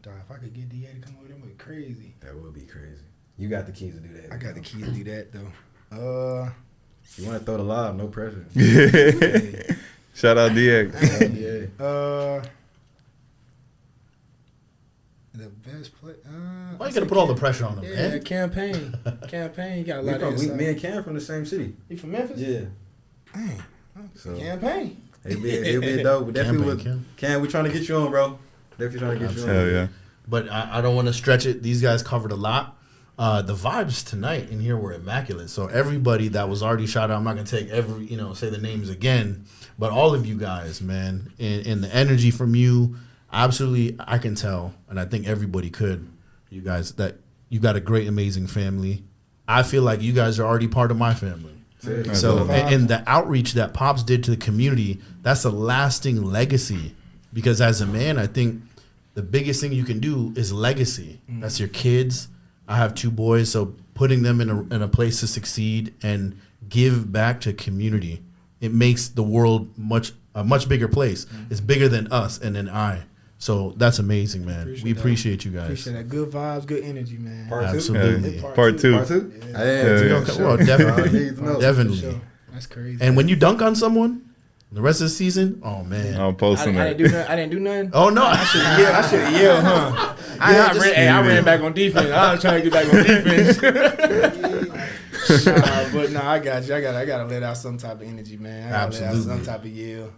Dog, 0.03 0.14
if 0.24 0.30
I 0.30 0.37
could 0.39 0.53
get 0.55 0.68
DA 0.68 0.93
to 0.93 1.01
come 1.01 1.16
over 1.18 1.28
there, 1.28 1.37
would 1.37 1.49
be 1.59 1.64
crazy. 1.64 2.14
That 2.20 2.37
would 2.37 2.55
be 2.55 2.61
crazy. 2.62 3.03
You 3.39 3.49
got 3.49 3.66
the 3.66 3.72
keys 3.72 3.95
to 3.95 4.01
do 4.01 4.12
that. 4.20 4.32
I 4.32 4.37
got 4.37 4.55
the 4.55 4.61
keys 4.61 4.84
to 4.84 4.91
do 4.93 5.05
that 5.05 5.32
though. 5.32 6.45
Uh, 6.45 6.51
You 7.17 7.27
want 7.27 7.39
to 7.39 7.45
throw 7.45 7.57
the 7.57 7.63
lob? 7.63 7.97
No 7.97 8.09
pressure. 8.09 8.45
Shout 10.15 10.37
out 10.39 10.53
DX. 10.53 11.79
yeah. 11.79 11.85
uh, 11.85 12.43
the 15.35 15.49
best 15.49 15.99
play. 16.01 16.13
Uh, 16.27 16.77
Why 16.77 16.89
you 16.89 16.93
gotta 16.95 17.07
say 17.07 17.09
put 17.09 17.19
all 17.19 17.27
the 17.27 17.35
pressure 17.35 17.67
on 17.67 17.77
them, 17.77 17.85
Yeah, 17.85 18.09
man? 18.09 18.23
Cam 18.23 18.51
Payne, 18.51 18.95
Cam 19.29 19.51
Payne. 19.51 19.79
You 19.79 19.85
got 19.85 19.99
a 19.99 20.03
We 20.03 20.11
lot 20.13 20.21
from, 20.21 20.35
of 20.35 20.41
we, 20.41 20.47
me 20.51 20.67
and 20.69 20.79
Cam 20.81 21.05
from 21.05 21.15
the 21.15 21.21
same 21.21 21.45
city. 21.47 21.75
You 21.89 21.97
from 21.99 22.13
Memphis? 22.13 22.39
Yeah. 22.41 22.61
Dang. 23.35 23.63
So 24.15 24.37
Cam 24.37 24.59
Payne. 24.61 25.03
it'll 25.25 25.43
be 25.43 25.51
it'll 25.51 25.81
be 25.83 26.03
dope. 26.03 26.27
We 26.27 26.33
definitely 26.35 26.67
Campaign, 26.77 26.77
would. 26.77 26.85
Cam. 26.85 27.07
Cam, 27.17 27.41
we 27.43 27.49
trying 27.49 27.65
to 27.65 27.71
get 27.73 27.89
you 27.89 27.97
on, 27.97 28.11
bro. 28.11 28.39
Definitely 28.73 28.99
trying 29.01 29.19
to 29.19 29.27
get 29.27 29.37
you 29.37 29.43
on. 29.43 29.49
Hell 29.49 29.67
yeah. 29.71 29.87
But 30.29 30.51
I, 30.51 30.79
I 30.79 30.81
don't 30.81 30.97
want 30.97 31.07
to 31.09 31.13
stretch 31.15 31.47
it. 31.47 31.63
These 31.63 31.83
guys 31.83 32.03
covered 32.03 32.33
a 32.33 32.37
lot. 32.37 32.76
Uh, 33.19 33.41
the 33.41 33.55
vibes 33.55 34.07
tonight 34.07 34.51
in 34.51 34.61
here 34.61 34.77
were 34.77 34.93
immaculate. 34.93 35.49
So 35.49 35.69
everybody 35.69 36.29
that 36.29 36.49
was 36.49 36.62
already 36.62 36.87
shot 36.87 37.11
out, 37.11 37.17
I'm 37.17 37.25
not 37.25 37.37
gonna 37.37 37.47
take 37.47 37.69
every 37.71 38.05
you 38.05 38.17
know 38.17 38.35
say 38.35 38.51
the 38.51 38.59
names 38.59 38.91
again, 38.91 39.47
but 39.79 39.91
all 39.91 40.14
of 40.14 40.27
you 40.27 40.37
guys, 40.37 40.83
man, 40.83 41.33
and, 41.39 41.67
and 41.67 41.85
the 41.85 41.95
energy 41.95 42.31
from 42.31 42.55
you, 42.55 42.97
absolutely, 43.33 43.97
I 43.99 44.19
can 44.19 44.35
tell, 44.35 44.75
and 44.89 45.01
I 45.01 45.07
think 45.07 45.27
everybody 45.27 45.71
could. 45.71 46.07
You 46.51 46.61
guys 46.61 46.93
that 46.93 47.17
you 47.49 47.59
got 47.59 47.75
a 47.77 47.81
great, 47.81 48.07
amazing 48.07 48.49
family. 48.49 49.05
I 49.49 49.62
feel 49.62 49.83
like 49.83 50.03
you 50.03 50.12
guys 50.12 50.39
are 50.39 50.45
already 50.45 50.69
part 50.69 50.91
of 50.91 50.99
my 50.99 51.14
family. 51.14 51.53
So 52.14 52.39
and, 52.51 52.75
and 52.75 52.89
the 52.89 53.03
outreach 53.07 53.53
that 53.55 53.73
Pops 53.73 54.03
did 54.03 54.25
to 54.25 54.31
the 54.31 54.37
community, 54.37 55.01
that's 55.23 55.45
a 55.45 55.51
lasting 55.51 56.23
legacy. 56.23 56.95
Because 57.33 57.61
as 57.61 57.81
a 57.81 57.87
man, 57.87 58.19
I 58.19 58.27
think 58.27 58.62
the 59.14 59.23
biggest 59.23 59.61
thing 59.61 59.73
you 59.73 59.85
can 59.85 60.01
do 60.01 60.33
is 60.37 60.53
legacy. 60.53 61.21
That's 61.41 61.61
your 61.61 61.69
kids. 61.69 62.29
I 62.69 62.77
have 62.77 62.95
two 62.95 63.11
boys, 63.11 63.51
so 63.51 63.75
putting 63.95 64.23
them 64.23 64.41
in 64.41 64.51
a 64.51 64.61
in 64.75 64.83
a 64.83 64.89
place 64.89 65.21
to 65.21 65.27
succeed 65.27 65.95
and 66.03 66.39
give 66.69 67.12
back 67.12 67.41
to 67.43 67.53
community, 67.53 68.23
it 68.61 68.73
makes 68.73 69.09
the 69.09 69.23
world 69.23 69.77
much 69.79 70.12
a 70.35 70.43
much 70.45 70.69
bigger 70.69 70.89
place. 70.89 71.25
Mm-hmm. 71.27 71.45
It's 71.51 71.61
bigger 71.61 71.89
than 71.89 72.09
us 72.12 72.39
and 72.39 72.55
then 72.57 72.69
I. 72.69 73.03
So 73.39 73.75
that's 73.77 73.99
amazing, 73.99 74.45
man. 74.47 74.62
Appreciate 74.62 74.85
we 74.85 74.93
that. 74.93 74.99
appreciate 75.01 75.45
you 75.45 75.51
guys. 75.53 75.64
Appreciate 75.64 75.93
that. 75.93 76.09
Good 76.09 76.31
vibes, 76.31 76.67
good 76.67 76.83
energy, 76.85 77.19
man. 77.19 77.49
Part 77.49 77.64
two? 77.71 77.77
Absolutely. 77.77 78.41
Part 78.41 78.55
Part 78.55 78.79
two. 78.79 78.93
Part 78.97 79.09
two? 79.09 79.33
Yeah. 79.51 79.59
Hey, 79.59 79.77
Yeah, 79.77 80.01
we 80.01 80.09
yeah. 80.09 80.25
gonna- 80.27 80.45
Well, 80.45 80.57
definitely, 80.57 81.19
need 81.21 81.37
to 81.37 81.45
know. 81.45 81.61
definitely. 81.61 82.21
That's 82.53 82.67
crazy. 82.67 82.99
And 83.05 83.17
when 83.17 83.29
you 83.29 83.37
dunk 83.37 83.61
on 83.61 83.77
someone, 83.77 84.23
the 84.73 84.83
rest 84.83 85.01
of 85.01 85.05
the 85.07 85.11
season, 85.11 85.61
oh 85.62 85.83
man, 85.85 86.21
I'm 86.21 86.35
posting 86.37 86.77
I 86.77 86.85
that. 86.89 86.99
didn't 86.99 87.11
do 87.11 87.17
nothing. 87.17 87.33
I 87.33 87.37
didn't 87.37 87.53
do 87.53 87.61
nothing. 87.61 87.91
oh 87.95 88.09
no, 88.11 88.25
I 88.25 88.45
should 88.45 88.62
have 88.62 88.79
yelled. 88.81 88.95
I 88.95 89.09
should 89.09 89.21
have 89.21 89.41
yelled, 89.41 89.64
huh? 89.64 90.17
I, 90.41 90.53
Yeah, 90.55 90.64
I, 90.64 90.69
just- 90.75 90.81
ran, 90.87 90.95
hey, 90.95 91.09
I 91.09 91.21
ran 91.27 91.45
back 91.45 91.61
on 91.62 91.73
defense. 91.73 92.11
I 92.11 92.33
was 92.33 92.41
trying 92.41 92.62
to 92.62 92.69
get 92.71 92.73
back 92.73 92.93
on 92.93 93.05
defense. 93.05 93.62
nah, 95.47 95.93
but 95.93 96.11
no, 96.12 96.21
I 96.23 96.39
got 96.39 96.67
you. 96.67 96.75
I 96.75 96.81
got. 96.81 96.95
I 96.95 97.05
got 97.05 97.19
to 97.19 97.25
let 97.25 97.43
out 97.43 97.57
some 97.57 97.79
type 97.79 97.97
of 98.01 98.03
energy, 98.03 98.37
man. 98.37 98.69
I 98.69 98.71
got 98.71 98.93
to 98.93 98.99
let 99.01 99.09
out 99.09 99.14
Absolutely. 99.14 99.45
some 99.45 99.55
type 99.55 99.64
of 99.64 99.71
yell. 99.71 100.11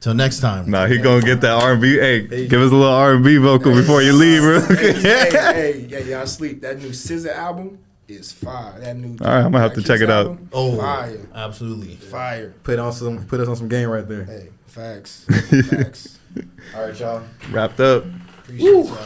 Till 0.00 0.14
next 0.14 0.40
time. 0.40 0.70
Nah, 0.70 0.86
he 0.86 0.98
gonna 0.98 1.22
get 1.24 1.40
that 1.40 1.62
R&B. 1.62 1.98
Hey, 1.98 2.46
give 2.46 2.60
us 2.60 2.70
a 2.70 2.74
little 2.74 2.92
R&B 2.92 3.38
vocal 3.38 3.72
before 3.74 4.02
you 4.02 4.12
leave, 4.12 4.42
bro. 4.42 4.60
hey, 4.76 4.92
hey, 4.92 5.30
hey, 5.32 5.86
hey, 5.88 6.10
y'all 6.10 6.26
sleep. 6.26 6.60
That 6.60 6.78
new 6.78 6.90
SZA 6.90 7.34
album 7.34 7.78
is 8.14 8.32
fire. 8.32 8.78
That 8.80 8.96
new. 8.96 9.16
All 9.24 9.26
right, 9.30 9.44
I'm 9.44 9.52
gonna 9.52 9.60
have 9.60 9.74
to 9.74 9.82
check 9.82 10.00
it 10.00 10.10
out. 10.10 10.26
album, 10.26 10.48
Oh, 10.52 10.76
fire, 10.76 11.18
absolutely. 11.34 11.96
fire. 11.96 12.54
Put 12.62 12.78
on 12.78 12.92
some. 12.92 13.24
Put 13.26 13.40
us 13.40 13.48
on 13.48 13.56
some 13.56 13.68
game 13.68 13.88
right 13.88 14.06
there. 14.08 14.24
Hey, 14.24 14.48
facts, 14.66 15.24
facts. 15.70 16.18
All 16.74 16.86
right, 16.86 16.98
y'all. 16.98 17.22
Wrapped 17.50 17.80
up. 17.80 18.04
Appreciate 18.38 18.70
y'all. 18.86 18.98